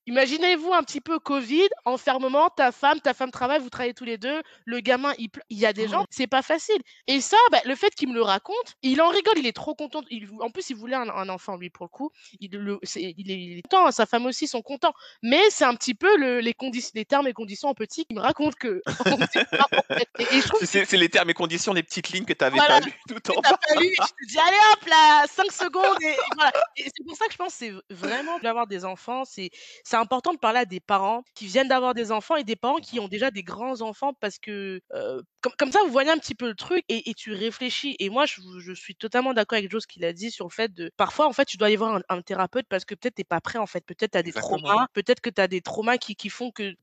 imaginez-vous 0.07 0.73
un 0.73 0.83
petit 0.83 1.01
peu 1.01 1.19
Covid, 1.19 1.69
enfermement, 1.85 2.49
ta 2.51 2.73
femme, 2.73 3.01
ta 3.01 3.14
femme 3.14 3.31
travaille, 3.31 3.61
vous 3.61 3.71
travaillez 3.71 3.95
tous 3.95 4.05
les 4.05 4.19
deux, 4.19 4.43
le 4.64 4.81
gamin, 4.81 5.12
il, 5.19 5.29
il 5.51 5.59
y 5.59 5.66
a 5.66 5.73
des 5.73 5.89
gens, 5.89 6.05
c'est 6.11 6.27
pas 6.27 6.43
facile. 6.43 6.81
Et 7.07 7.21
ça, 7.21 7.37
bah, 7.51 7.61
le 7.64 7.75
fait 7.75 7.95
qu'il 7.95 8.09
me 8.09 8.14
le 8.14 8.23
raconte, 8.23 8.75
il 8.83 9.01
en 9.01 9.09
rigole, 9.09 9.39
il 9.39 9.47
est 9.47 9.53
trop 9.53 9.75
content. 9.75 10.03
Il, 10.11 10.29
en 10.41 10.51
plus, 10.51 10.71
il 10.71 10.77
voulait 10.77 10.97
un, 10.97 11.29
enfant, 11.29 11.57
lui, 11.57 11.71
pour 11.71 11.87
le 11.87 11.91
coup. 11.91 12.11
Il, 12.41 12.51
le, 12.53 12.79
est, 12.83 13.14
il, 13.16 13.31
est, 13.31 13.62
content, 13.62 13.91
sa 13.91 14.07
femme 14.07 14.27
aussi 14.27 14.47
sont 14.47 14.62
contents. 14.62 14.93
Mais 15.23 15.41
c'est 15.51 15.64
un 15.64 15.75
petit 15.75 15.95
peu 15.95 16.16
le, 16.16 16.41
les, 16.41 16.55
conditions, 16.55 16.93
les 16.95 17.05
termes 17.05 17.27
et 17.27 17.33
conditions 17.33 17.69
en 17.69 17.75
petit 17.75 18.05
qui 18.07 18.14
me 18.14 18.21
racontent 18.21 18.57
que. 18.59 18.83
c'est 20.67 20.93
les 20.93 21.09
termes 21.09 21.31
et 21.31 21.35
conditions, 21.35 21.73
les 21.73 21.83
petites 21.83 22.09
lignes 22.11 22.25
que 22.25 22.33
tu 22.33 22.45
avais 22.45 22.57
pas 22.57 22.81
lues 22.81 22.93
tout 23.09 23.33
en 23.33 23.41
bas. 23.41 23.59
Lu, 23.79 23.89
je 23.95 24.03
te 24.03 24.29
dis, 24.29 24.39
allez 24.39 24.57
hop 24.73 24.89
là, 24.89 25.25
5 25.29 25.53
secondes. 25.53 26.03
Et, 26.03 26.17
voilà. 26.35 26.53
et 26.77 26.85
c'est 26.85 27.05
pour 27.05 27.17
ça 27.17 27.27
que 27.27 27.33
je 27.33 27.37
pense 27.37 27.53
que 27.53 27.59
c'est 27.59 27.73
vraiment 27.95 28.39
d'avoir 28.41 28.67
des 28.67 28.85
enfants. 28.85 29.25
C'est 29.25 29.51
important 29.93 30.33
de 30.33 30.39
parler 30.39 30.61
à 30.61 30.65
des 30.65 30.81
parents 30.81 31.23
qui 31.35 31.47
viennent 31.47 31.69
d'avoir 31.69 31.95
des 31.95 32.13
enfants 32.13 32.37
et 32.37 32.45
des 32.45 32.57
parents 32.57 32.79
qui 32.79 33.01
ont 33.01 33.09
déjà 33.09 33.31
des 33.31 33.43
grands 33.43 33.81
enfants 33.81 34.13
parce 34.21 34.39
que 34.39 34.81
euh, 34.95 35.23
comme, 35.41 35.53
comme, 35.59 35.73
ça, 35.73 35.81
vous 35.85 35.93
voyez 35.93 36.11
un 36.11 36.19
petit 36.19 36.35
peu 36.35 36.49
le 36.49 36.55
truc 36.55 36.85
et, 36.89 37.11
et 37.11 37.15
tu 37.15 37.33
réfléchis. 37.33 37.97
Et 37.99 38.11
moi, 38.11 38.27
je, 38.27 38.41
je 38.59 38.73
suis 38.73 38.95
totalement 38.95 39.35
d'accord 39.35 39.59
avec 39.59 39.71
Joe 39.71 39.83
ce 39.83 39.87
qu'il 39.87 40.05
a 40.05 40.13
dit 40.13 40.31
sur 40.31 40.47
le 40.47 40.51
fait 40.51 40.73
de 40.73 40.91
parfois, 40.97 41.27
en 41.27 41.33
fait, 41.33 41.45
tu 41.45 41.57
dois 41.57 41.71
y 41.71 41.77
voir 41.77 42.01
un, 42.09 42.23
thérapeute 42.23 42.67
parce 42.69 42.85
que 42.85 42.95
peut-être 42.95 43.15
tu 43.15 43.21
n'es 43.21 43.25
pas 43.25 43.41
prêt, 43.41 43.59
en 43.59 43.67
fait. 43.67 43.85
Peut-être 43.85 44.13
tu 44.13 44.19
as 44.19 44.23
des 44.23 44.33
traumas, 44.33 44.87
peut-être 44.93 45.21
que 45.21 45.31
tu 45.31 45.41
as 45.41 45.49
des 45.49 45.61
traumas 45.61 45.99
qui, 45.99 46.17
qui 46.17 46.29
font 46.29 46.51
que. 46.51 46.75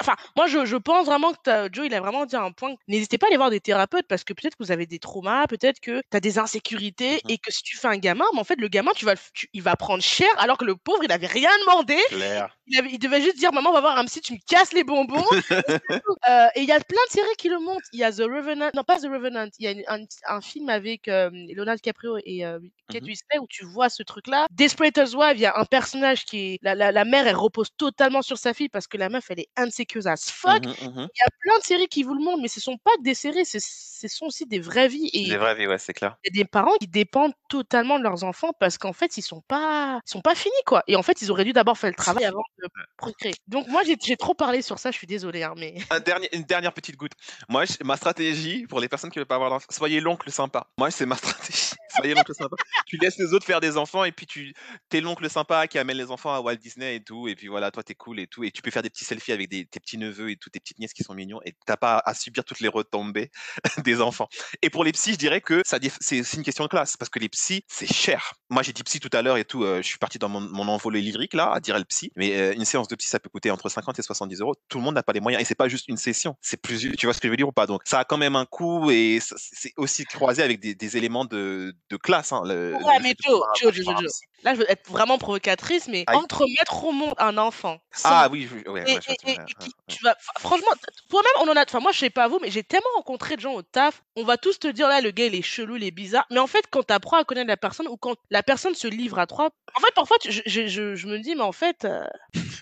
Enfin, 0.00 0.14
moi, 0.36 0.46
je, 0.46 0.64
je 0.64 0.76
pense 0.76 1.06
vraiment 1.06 1.32
que 1.32 1.68
Joe, 1.72 1.86
il 1.86 1.94
a 1.94 2.00
vraiment 2.00 2.26
dit 2.26 2.36
un 2.36 2.52
point. 2.52 2.74
N'hésitez 3.06 3.18
pas 3.18 3.26
à 3.26 3.28
aller 3.28 3.36
voir 3.36 3.50
des 3.50 3.60
thérapeutes 3.60 4.08
parce 4.08 4.24
que 4.24 4.32
peut-être 4.32 4.56
que 4.56 4.64
vous 4.64 4.72
avez 4.72 4.84
des 4.84 4.98
traumas, 4.98 5.46
peut-être 5.46 5.78
que 5.78 6.00
tu 6.10 6.16
as 6.16 6.18
des 6.18 6.40
insécurités 6.40 7.18
mmh 7.18 7.30
et 7.30 7.38
que 7.38 7.52
si 7.52 7.62
tu 7.62 7.76
fais 7.76 7.86
un 7.86 7.98
gamin, 7.98 8.24
mais 8.32 8.40
en 8.40 8.44
fait, 8.44 8.58
le 8.58 8.66
gamin, 8.66 8.90
tu 8.96 9.04
vas, 9.04 9.14
il 9.52 9.62
va 9.62 9.76
prendre 9.76 10.02
cher 10.02 10.28
alors 10.38 10.58
que 10.58 10.64
le 10.64 10.74
pauvre, 10.74 11.04
il 11.04 11.08
n'avait 11.08 11.28
rien 11.28 11.50
demandé. 11.60 11.96
Il, 12.10 12.78
avait, 12.78 12.90
il, 12.90 12.98
devait 12.98 13.22
juste 13.22 13.36
dire 13.36 13.52
Maman, 13.52 13.70
on 13.70 13.72
va 13.72 13.80
voir 13.80 13.96
un 13.96 14.04
psy, 14.06 14.20
tu 14.20 14.32
me 14.32 14.38
casses 14.44 14.72
les 14.72 14.82
bonbons. 14.82 15.22
euh, 16.28 16.46
et 16.56 16.62
il 16.62 16.64
y 16.64 16.72
a 16.72 16.80
plein 16.80 16.98
de 17.08 17.12
séries 17.12 17.36
qui 17.38 17.48
le 17.48 17.60
montrent. 17.60 17.86
Il 17.92 18.00
y 18.00 18.04
a 18.04 18.10
The 18.10 18.22
Revenant, 18.22 18.70
non 18.74 18.82
pas 18.82 18.98
The 18.98 19.04
Revenant, 19.04 19.46
il 19.60 19.70
y 19.70 19.84
a 19.84 19.92
un, 19.92 20.00
un, 20.26 20.40
film 20.40 20.68
avec 20.68 21.06
euh, 21.06 21.30
Leonardo 21.54 21.76
DiCaprio 21.76 22.16
et 22.24 22.44
euh, 22.44 22.58
Kate 22.90 23.02
mmh 23.02 23.06
Winslet 23.06 23.38
où 23.40 23.46
tu 23.48 23.64
vois 23.64 23.88
ce 23.88 24.02
truc-là. 24.02 24.46
Desperate 24.50 24.98
Wife, 24.98 25.34
il 25.36 25.40
y 25.40 25.46
a 25.46 25.56
un 25.56 25.64
personnage 25.64 26.24
qui 26.24 26.38
est. 26.38 26.58
La, 26.62 26.74
la, 26.74 26.90
la, 26.90 27.04
mère, 27.04 27.28
elle 27.28 27.36
repose 27.36 27.68
totalement 27.76 28.22
sur 28.22 28.38
sa 28.38 28.52
fille 28.52 28.68
parce 28.68 28.88
que 28.88 28.96
la 28.96 29.08
meuf, 29.08 29.30
elle 29.30 29.40
est 29.40 29.48
insécure 29.56 30.06
as 30.06 30.30
fuck. 30.30 30.66
Mmh 30.66 30.70
mmh 30.70 31.08
il 31.14 31.20
y 31.20 31.24
a 31.24 31.30
plein 31.40 31.58
de 31.58 31.64
séries 31.64 31.88
qui 31.88 32.02
vous 32.02 32.14
le 32.14 32.22
montrent, 32.22 32.42
mais 32.42 32.48
ce 32.48 32.60
sont 32.60 32.78
pas 32.78 32.95
des 33.02 33.14
séries, 33.14 33.44
ce 33.44 34.08
sont 34.08 34.26
aussi 34.26 34.46
des 34.46 34.60
vraies 34.60 34.88
vies. 34.88 35.10
Et, 35.12 35.28
des 35.28 35.36
vraies 35.36 35.54
vies, 35.54 35.66
ouais, 35.66 35.78
c'est 35.78 35.92
clair. 35.92 36.16
Il 36.24 36.36
y 36.36 36.40
a 36.40 36.44
des 36.44 36.48
parents 36.48 36.74
qui 36.80 36.86
dépendent 36.86 37.34
totalement 37.48 37.98
de 37.98 38.04
leurs 38.04 38.24
enfants 38.24 38.52
parce 38.58 38.78
qu'en 38.78 38.92
fait, 38.92 39.16
ils 39.16 39.22
sont 39.22 39.40
pas 39.40 40.00
ils 40.06 40.10
sont 40.10 40.20
pas 40.20 40.34
finis, 40.34 40.54
quoi 40.64 40.82
et 40.86 40.96
en 40.96 41.02
fait, 41.02 41.22
ils 41.22 41.30
auraient 41.30 41.44
dû 41.44 41.52
d'abord 41.52 41.78
faire 41.78 41.90
le 41.90 41.96
travail 41.96 42.24
avant 42.24 42.42
de 42.62 42.68
procréer. 42.96 43.34
Donc 43.48 43.68
moi, 43.68 43.82
j'ai 43.84 44.16
trop 44.16 44.34
parlé 44.34 44.62
sur 44.62 44.78
ça, 44.78 44.90
je 44.90 44.96
suis 44.96 45.06
désolée, 45.06 45.42
hein, 45.42 45.54
mais 45.56 45.74
Un 45.90 46.00
dernier, 46.00 46.28
une 46.34 46.44
dernière 46.44 46.72
petite 46.72 46.96
goutte. 46.96 47.12
Moi, 47.48 47.64
ma 47.84 47.96
stratégie 47.96 48.66
pour 48.66 48.80
les 48.80 48.88
personnes 48.88 49.10
qui 49.10 49.18
veulent 49.18 49.26
pas 49.26 49.36
avoir 49.36 49.50
d'enfants, 49.50 49.66
soyez 49.70 50.00
l'oncle 50.00 50.30
sympa. 50.30 50.66
Moi, 50.78 50.90
c'est 50.90 51.06
ma 51.06 51.16
stratégie. 51.16 51.70
Soyez 51.94 52.14
l'oncle 52.14 52.34
sympa. 52.34 52.56
Tu 52.86 52.96
laisses 52.98 53.18
les 53.18 53.32
autres 53.32 53.46
faire 53.46 53.60
des 53.60 53.76
enfants 53.76 54.04
et 54.04 54.12
puis 54.12 54.26
tu 54.26 54.54
t'es 54.88 55.00
l'oncle 55.00 55.28
sympa 55.30 55.66
qui 55.66 55.78
amène 55.78 55.96
les 55.96 56.10
enfants 56.10 56.34
à 56.34 56.40
Walt 56.40 56.56
Disney 56.56 56.96
et 56.96 57.02
tout. 57.02 57.28
Et 57.28 57.34
puis 57.34 57.48
voilà, 57.48 57.70
toi, 57.70 57.82
t'es 57.82 57.94
cool 57.94 58.20
et 58.20 58.26
tout. 58.26 58.44
Et 58.44 58.50
tu 58.50 58.62
peux 58.62 58.70
faire 58.70 58.82
des 58.82 58.90
petits 58.90 59.04
selfies 59.04 59.32
avec 59.32 59.48
des, 59.48 59.64
tes 59.64 59.80
petits 59.80 59.98
neveux 59.98 60.30
et 60.30 60.36
toutes 60.36 60.52
tes 60.52 60.60
petites 60.60 60.78
nièces 60.78 60.92
qui 60.92 61.04
sont 61.04 61.14
mignons 61.14 61.40
et 61.44 61.54
t'as 61.66 61.76
pas 61.76 62.02
à 62.04 62.14
subir 62.14 62.44
toutes 62.44 62.60
les 62.60 62.68
retombées 62.86 63.30
des 63.84 64.00
enfants. 64.00 64.28
Et 64.62 64.70
pour 64.70 64.84
les 64.84 64.92
psys, 64.92 65.12
je 65.12 65.18
dirais 65.18 65.40
que 65.40 65.62
ça, 65.64 65.78
c'est 66.00 66.18
une 66.34 66.42
question 66.42 66.64
de 66.64 66.68
classe 66.68 66.96
parce 66.96 67.08
que 67.10 67.18
les 67.18 67.28
psys, 67.28 67.62
c'est 67.68 67.92
cher. 67.92 68.34
Moi, 68.50 68.62
j'ai 68.62 68.72
dit 68.72 68.82
psy 68.84 69.00
tout 69.00 69.10
à 69.12 69.22
l'heure 69.22 69.36
et 69.36 69.44
tout. 69.44 69.64
euh, 69.64 69.78
je 69.82 69.86
suis 69.86 69.98
parti 69.98 70.18
dans 70.18 70.28
mon, 70.28 70.40
mon 70.40 70.68
envolée 70.68 71.00
lyrique 71.00 71.34
là, 71.34 71.52
à 71.52 71.60
dire 71.60 71.76
le 71.78 71.84
psy. 71.84 72.10
Mais 72.16 72.36
euh, 72.36 72.52
une 72.54 72.64
séance 72.64 72.88
de 72.88 72.94
psy, 72.96 73.08
ça 73.08 73.18
peut 73.18 73.28
coûter 73.28 73.50
entre 73.50 73.68
50 73.68 73.98
et 73.98 74.02
70 74.02 74.40
euros. 74.40 74.54
Tout 74.68 74.78
le 74.78 74.84
monde 74.84 74.94
n'a 74.94 75.02
pas 75.02 75.12
les 75.12 75.20
moyens 75.20 75.42
et 75.42 75.44
c'est 75.44 75.54
pas 75.54 75.68
juste 75.68 75.88
une 75.88 75.96
session. 75.96 76.36
C'est 76.40 76.60
plusieurs. 76.60 76.94
Tu 76.96 77.06
vois 77.06 77.14
ce 77.14 77.20
que 77.20 77.28
je 77.28 77.30
veux 77.30 77.36
dire 77.36 77.48
ou 77.48 77.52
pas? 77.52 77.66
Donc, 77.66 77.82
ça 77.84 77.98
a 78.00 78.04
quand 78.04 78.16
même 78.18 78.36
un 78.36 78.46
coût 78.46 78.90
et 78.90 79.18
c'est 79.36 79.72
aussi 79.76 80.04
croisé 80.04 80.42
avec 80.42 80.60
des, 80.60 80.74
des 80.74 80.96
éléments 80.96 81.24
de, 81.24 81.74
de 81.90 81.96
classe. 81.96 82.32
Hein, 82.32 82.42
le- 82.44 82.72
Ouais, 82.74 82.96
le 82.98 83.02
mais 83.02 83.14
Joe, 83.24 83.40
Joe, 83.60 83.72
Joe, 83.74 83.84
Joe. 84.00 84.12
là, 84.42 84.54
je 84.54 84.60
veux 84.60 84.70
être 84.70 84.88
vraiment 84.88 85.18
provocatrice, 85.18 85.88
mais 85.88 86.04
entre 86.12 86.46
mettre 86.58 86.84
au 86.84 86.92
monde 86.92 87.14
un 87.18 87.36
enfant 87.38 87.78
sans 87.92 88.08
Ah 88.10 88.28
oui, 88.30 88.48
oui, 88.52 88.62
ouais, 88.66 88.72
ouais, 88.84 88.92
et- 88.92 88.92
et- 88.92 89.32
et 89.32 89.36
ouais, 89.38 89.44
tu 89.88 90.02
vas, 90.04 90.14
franchement, 90.38 90.68
toi-même, 91.08 91.32
on 91.40 91.48
en 91.50 91.56
a, 91.56 91.64
enfin, 91.64 91.80
moi, 91.80 91.92
je 91.92 91.98
sais 91.98 92.10
pas 92.10 92.28
vous, 92.28 92.38
mais 92.40 92.50
j'ai 92.50 92.62
tellement 92.76 92.96
rencontré 92.96 93.36
de 93.36 93.40
gens 93.40 93.54
au 93.54 93.62
taf, 93.62 94.02
on 94.16 94.24
va 94.24 94.36
tous 94.36 94.58
te 94.58 94.68
dire, 94.68 94.86
là, 94.88 95.00
le 95.00 95.10
gars, 95.10 95.26
il 95.26 95.34
est 95.34 95.40
chelou, 95.42 95.76
il 95.76 95.84
est 95.84 95.90
bizarre. 95.90 96.26
Mais 96.30 96.38
en 96.38 96.46
fait, 96.46 96.64
quand 96.70 96.82
tu 96.86 96.92
apprends 96.92 97.16
à 97.16 97.24
connaître 97.24 97.48
la 97.48 97.56
personne 97.56 97.88
ou 97.88 97.96
quand 97.96 98.16
la 98.30 98.42
personne 98.42 98.74
se 98.74 98.86
livre 98.86 99.18
à 99.18 99.26
toi, 99.26 99.50
en 99.74 99.80
fait, 99.80 99.94
parfois, 99.94 100.18
tu- 100.18 100.30
je, 100.30 100.42
je, 100.46 100.66
je, 100.66 100.94
je 100.94 101.06
me 101.06 101.18
dis, 101.18 101.34
mais 101.34 101.40
en 101.42 101.52
fait, 101.52 101.84
euh, 101.86 102.04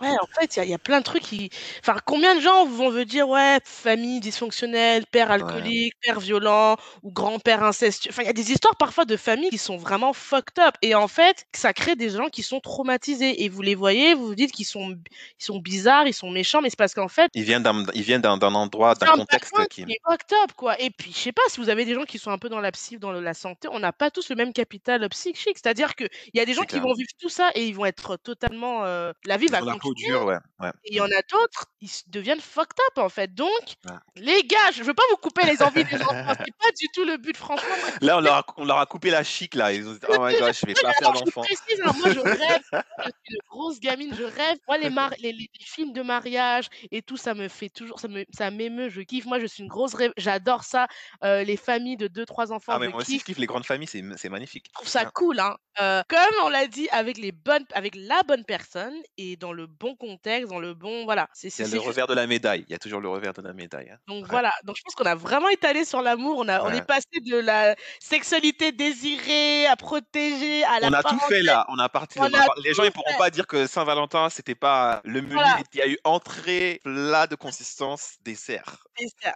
ouais, 0.01 0.09
en 0.11 0.27
fait, 0.41 0.55
il 0.55 0.59
y 0.59 0.63
a, 0.63 0.65
il 0.65 0.71
y 0.71 0.75
a 0.75 0.79
plein 0.79 0.99
de 1.01 1.05
trucs 1.05 1.23
qui, 1.23 1.51
enfin, 1.81 1.97
combien 2.05 2.35
de 2.37 2.41
gens 2.41 2.65
vont 2.67 2.91
me 2.93 3.05
dire, 3.05 3.29
ouais, 3.29 3.59
famille 3.65 4.21
dysfonctionnelle, 4.21 5.05
père 5.07 5.31
Ouais. 5.31 5.35
alcoolique, 5.35 5.95
père 6.03 6.21
violent 6.21 6.77
ou 7.03 7.11
grand-père 7.13 7.63
incestueux. 7.65 8.11
Enfin, 8.11 8.23
il 8.23 8.27
y 8.27 8.31
a 8.31 8.33
des 8.33 8.53
histoires 8.53 8.77
parfois 8.77 9.05
de 9.05 9.17
familles 9.17 9.51
qui 9.51 9.59
sont 9.59 9.77
vraiment 9.77 10.13
fucked 10.13 10.59
up. 10.61 10.75
Et 10.83 10.95
en 10.95 11.09
fait, 11.09 11.47
ça 11.55 11.73
crée 11.73 11.97
des 11.97 12.11
gens 12.11 12.29
qui 12.29 12.43
sont 12.43 12.61
traumatisés. 12.61 13.45
Et 13.45 13.49
vous 13.49 13.63
les 13.63 13.75
voyez, 13.75 14.15
vous 14.15 14.27
vous 14.27 14.35
dites 14.35 14.53
qu'ils 14.53 14.67
sont, 14.67 14.91
ils 15.41 15.45
sont 15.45 15.59
bizarres, 15.59 16.07
ils 16.07 16.15
sont 16.15 16.31
méchants, 16.31 16.61
mais 16.63 16.71
c'est 16.71 16.79
parce 16.79 16.95
qu'en 16.95 17.09
fait, 17.09 17.31
Il 17.35 17.43
vient 17.45 17.61
d'un 17.61 17.75
endroit, 18.55 18.95
d'un 18.95 19.07
un 19.09 19.17
contexte 19.19 19.55
qui. 19.69 19.85
qui 19.85 19.93
est 19.93 20.01
fucked 20.09 20.33
up, 20.45 20.53
quoi. 20.57 20.81
Et 20.81 20.91
puis, 20.91 21.13
je 21.13 21.19
sais 21.19 21.33
pas, 21.33 21.43
si 21.49 21.61
vous 21.61 21.69
avez 21.69 21.85
des 21.85 21.95
gens 21.95 22.05
qui 22.05 22.19
sont 22.19 22.31
un 22.31 22.39
peu 22.39 22.49
dans 22.49 22.61
la 22.61 22.73
psy, 22.73 22.99
dans 22.99 23.13
la 23.13 23.35
santé, 23.35 23.69
on 23.71 23.79
n'a 23.81 23.93
pas 23.93 24.11
tous 24.11 24.29
le 24.31 24.37
même 24.37 24.53
capital 24.53 25.09
psychique. 25.09 25.57
C'est-à-dire 25.59 25.95
qu'il 25.95 26.09
y 26.35 26.41
a 26.41 26.45
des 26.45 26.55
gens 26.55 26.63
qui 26.63 26.69
clair. 26.79 26.83
vont 26.83 26.95
vivre 26.95 27.11
tout 27.21 27.29
ça 27.29 27.51
et 27.55 27.65
ils 27.67 27.75
vont 27.75 27.85
être 27.87 28.17
totalement. 28.17 28.85
euh, 28.85 29.13
la 29.25 29.37
vie 29.37 29.47
va 29.47 29.63
ont 29.63 29.67
la 29.67 29.73
peau 29.75 29.79
continuer. 29.91 30.11
dure, 30.11 30.25
ouais. 30.27 30.37
ouais. 30.61 30.71
Et 30.85 30.93
il 30.93 30.95
y 30.97 31.01
en 31.01 31.07
a 31.07 31.23
d'autres, 31.31 31.67
ils 31.81 31.89
se 31.89 32.03
deviennent 32.07 32.41
fucked 32.41 32.79
up 32.91 32.99
en 32.99 33.09
fait. 33.09 33.35
Donc, 33.35 33.49
Ouais. 33.87 33.93
les 34.17 34.43
gars, 34.45 34.71
je 34.75 34.83
veux 34.83 34.95
pas 34.95 35.03
vous 35.11 35.17
couper 35.17 35.45
les 35.47 35.63
envies 35.63 35.85
des 35.85 36.01
enfants. 36.03 36.35
C'est 36.49 36.57
pas 36.59 36.71
du 36.79 36.89
tout 36.95 37.05
le 37.05 37.17
but, 37.17 37.37
franchement. 37.37 37.69
Moi, 37.81 37.91
Là, 38.03 38.19
on 38.19 38.21
leur, 38.21 38.35
a, 38.35 38.45
on 38.57 38.65
leur 38.65 38.79
a 38.79 38.87
coupé 38.87 39.11
la 39.11 39.25
chic, 39.25 39.55
là. 39.55 39.73
Ils 39.73 39.87
ont 39.89 39.93
dit, 39.93 39.99
oh 40.09 40.17
my 40.21 40.33
god, 40.39 40.53
je 40.55 40.67
vais 40.67 40.75
pas 40.75 40.93
faire 40.93 41.09
alors, 41.09 41.17
je 41.17 41.25
d'enfant. 41.25 41.43
précise, 41.43 41.81
hein, 41.85 41.93
moi 41.99 42.11
je 42.13 42.21
rêve, 42.21 42.63
je 42.73 43.11
suis 43.25 43.35
une 43.35 43.39
grosse 43.49 43.81
gamine, 43.81 44.15
je 44.15 44.25
rêve. 44.25 44.59
Moi, 44.69 44.79
les, 44.79 44.91
mar- 44.91 45.13
les, 45.19 45.33
les- 45.33 45.51
les 45.59 45.65
films 45.67 45.93
de 45.93 46.03
mariage 46.03 46.69
et 46.91 47.03
tout, 47.03 47.17
ça 47.17 47.35
me 47.35 47.49
fait 47.49 47.69
toujours, 47.71 47.99
ça 48.01 48.09
me, 48.09 48.25
ça 48.33 48.51
m'émeut, 48.51 48.89
je 48.91 49.01
kiffe. 49.03 49.25
Moi, 49.27 49.39
je 49.41 49.47
suis 49.47 49.63
une 49.63 49.69
grosse 49.69 49.94
j'adore 50.17 50.65
ça. 50.65 50.87
Euh, 51.23 51.43
les 51.45 51.57
familles 51.57 51.97
de 51.97 52.09
deux, 52.09 52.27
trois 52.27 52.53
enfants, 52.53 52.73
Ah, 52.75 52.79
mais 52.79 52.89
moi 52.89 53.01
aussi, 53.01 53.19
je 53.19 53.25
kiffe 53.25 53.39
les 53.39 53.47
grandes 53.47 53.65
familles, 53.67 53.89
c'est 53.89 54.03
c'est 54.17 54.29
magnifique. 54.29 54.67
Je 54.69 54.73
trouve 54.75 54.89
ça 54.89 55.03
Ouais. 55.05 55.09
cool, 55.15 55.41
hein. 55.41 55.57
Euh, 55.81 56.03
comme 56.09 56.19
on 56.45 56.49
l'a 56.49 56.67
dit, 56.69 56.89
avec 56.91 57.19
les 57.19 57.33
bonnes, 57.33 57.65
avec 57.75 57.95
la 57.97 58.23
bonne 58.23 58.45
personne 58.45 58.95
et 59.19 59.37
dans 59.37 59.53
le 59.53 59.67
bon 59.67 59.97
contexte, 59.97 60.49
dans 60.51 60.61
le 60.61 60.73
bon, 60.75 61.05
voilà. 61.05 61.29
C'est 61.33 61.49
Il 61.49 61.59
y 61.61 61.63
a 61.63 61.67
le 61.67 61.73
juste. 61.73 61.87
revers 61.87 62.07
de 62.07 62.15
la 62.15 62.27
médaille. 62.29 62.65
Il 62.69 62.73
y 62.73 62.75
a 62.75 62.79
toujours 62.79 63.01
le 63.01 63.09
revers 63.09 63.33
de 63.33 63.43
la 63.43 63.53
médaille. 63.53 63.91
hein. 63.91 63.99
Donc 64.07 64.23
Ouais. 64.25 64.31
voilà. 64.31 64.53
Donc 64.65 64.77
je 64.77 64.83
pense 64.83 64.95
qu'on 64.95 65.05
a 65.07 65.17
vraiment 65.17 65.49
étalé 65.49 65.85
sur 65.85 66.01
l'amour. 66.01 66.39
On 66.39 66.49
a, 66.49 66.63
on 66.63 66.71
est 66.73 66.87
passé 66.87 67.07
de 67.25 67.37
la 67.37 67.75
sexualité 68.01 68.71
désirée 68.73 69.67
à 69.67 69.77
protéger 69.77 70.63
à 70.65 70.79
la 70.81 70.89
On 70.89 70.93
a 70.93 71.03
tout 71.03 71.19
fait 71.29 71.43
là. 71.43 71.67
On 71.69 71.79
a 71.79 71.89
parti. 71.89 72.19
On 72.21 72.25
on 72.25 72.33
a 72.33 72.41
a 72.43 72.47
par- 72.47 72.55
Les 72.63 72.73
gens, 72.73 72.85
ils 72.85 72.93
pourront 72.93 73.17
pas 73.19 73.31
dire 73.31 73.47
que 73.49 73.67
Saint-Valentin, 73.67 74.31
c'était 74.31 74.55
pas 74.55 75.01
le 75.05 75.23
menu. 75.23 75.35
Voilà. 75.35 75.59
Il 75.73 75.79
y 75.79 75.83
a 75.83 75.89
eu 75.89 75.99
entrée, 76.05 76.81
plat 76.85 77.27
de 77.27 77.35
consistance, 77.35 78.15
dessert. 78.25 78.77
C'est 78.97 79.09
ça. 79.23 79.35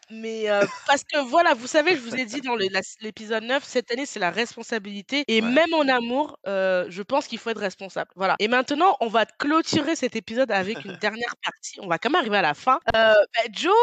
Euh, 0.49 0.64
parce 0.86 1.03
que 1.05 1.18
voilà, 1.28 1.55
vous 1.55 1.66
savez, 1.66 1.92
je 1.96 2.01
vous 2.01 2.14
ai 2.16 2.24
dit 2.24 2.40
dans 2.40 2.57
l'épisode 3.01 3.42
9, 3.44 3.62
cette 3.64 3.90
année, 3.90 4.07
c'est 4.07 4.18
la 4.20 4.30
responsabilité. 4.30 5.24
Et 5.28 5.40
Ouais. 5.42 5.49
même 5.51 5.72
en 5.74 5.86
amour, 5.88 6.38
euh, 6.46 6.86
je 6.88 7.03
pense 7.03 7.26
qu'il 7.26 7.38
faut 7.38 7.51
être 7.51 7.61
responsable. 7.61 8.11
Voilà. 8.16 8.36
Et 8.38 8.49
maintenant, 8.49 8.96
on 9.01 9.09
va 9.09 9.24
clôturer 9.26 9.94
cet 9.96 10.16
épisode 10.16 10.51
avec 10.51 10.84
une 10.84 10.96
dernière 10.96 11.34
partie. 11.44 11.80
On 11.80 11.86
va 11.86 11.99
quand 11.99 12.11
même 12.11 12.20
arriver 12.20 12.36
à 12.38 12.42
la 12.42 12.55
fin. 12.55 12.80
Euh, 12.94 13.12
bah, 13.14 13.40
Joe, 13.53 13.74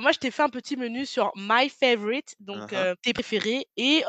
moi, 0.00 0.12
je 0.12 0.18
t'ai 0.18 0.30
fait 0.30 0.42
un 0.42 0.48
petit 0.48 0.76
menu 0.76 1.06
sur 1.06 1.30
My 1.36 1.68
Favorite, 1.68 2.34
donc 2.40 2.72
euh, 2.72 2.94
tes 3.02 3.12
préférés. 3.12 3.66
Et 3.76 4.02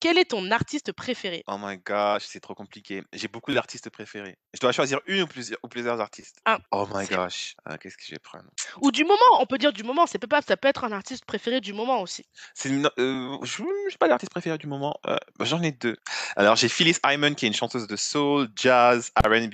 quel 0.00 0.18
est 0.18 0.30
ton 0.30 0.50
artiste 0.50 0.92
préféré? 0.92 1.44
Oh 1.46 1.56
my 1.60 1.78
gosh, 1.78 2.24
c'est 2.26 2.40
trop 2.40 2.54
compliqué. 2.54 3.02
J'ai 3.12 3.28
beaucoup 3.28 3.52
d'artistes 3.52 3.90
préférés. 3.90 4.36
Je 4.54 4.60
dois 4.60 4.72
choisir 4.72 5.00
une 5.06 5.22
ou 5.22 5.26
plusieurs, 5.26 5.58
ou 5.62 5.68
plusieurs 5.68 6.00
artistes. 6.00 6.36
Ah, 6.44 6.58
Oh 6.70 6.86
my 6.94 7.06
gosh. 7.06 7.54
Ah, 7.64 7.78
Qu'est-ce 7.78 7.96
que 7.96 8.04
je 8.04 8.12
vais 8.12 8.18
prendre? 8.18 8.44
Ou 8.82 8.90
du 8.90 9.04
moment, 9.04 9.18
on 9.40 9.46
peut 9.46 9.58
dire 9.58 9.72
du 9.72 9.82
moment. 9.82 10.06
C'est 10.06 10.18
pas, 10.18 10.40
ça 10.42 10.56
peut 10.56 10.68
être 10.68 10.84
un 10.84 10.92
artiste 10.92 11.24
préféré 11.24 11.57
du 11.60 11.72
moment 11.72 12.00
aussi. 12.02 12.24
C'est 12.54 12.68
une- 12.68 12.90
euh, 12.98 13.36
je 13.42 13.62
n'ai 13.62 13.96
pas 13.98 14.08
d'artiste 14.08 14.30
préféré 14.30 14.58
du 14.58 14.66
moment. 14.66 14.98
Euh, 15.06 15.16
bah, 15.38 15.44
J'en 15.44 15.62
ai 15.62 15.72
deux. 15.72 15.96
Alors, 16.36 16.56
j'ai 16.56 16.68
Phyllis 16.68 16.96
Hyman, 17.04 17.34
qui 17.34 17.44
est 17.46 17.48
une 17.48 17.54
chanteuse 17.54 17.86
de 17.86 17.96
soul, 17.96 18.48
jazz, 18.56 19.10
RB. 19.24 19.52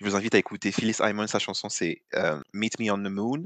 Je 0.00 0.04
vous 0.04 0.16
invite 0.16 0.34
à 0.34 0.38
écouter 0.38 0.72
Phyllis 0.72 0.96
Hyman. 1.00 1.26
Sa 1.26 1.38
chanson, 1.38 1.68
c'est 1.68 2.02
euh, 2.14 2.40
Meet 2.52 2.78
Me 2.80 2.90
on 2.90 2.98
the 2.98 3.10
Moon. 3.10 3.44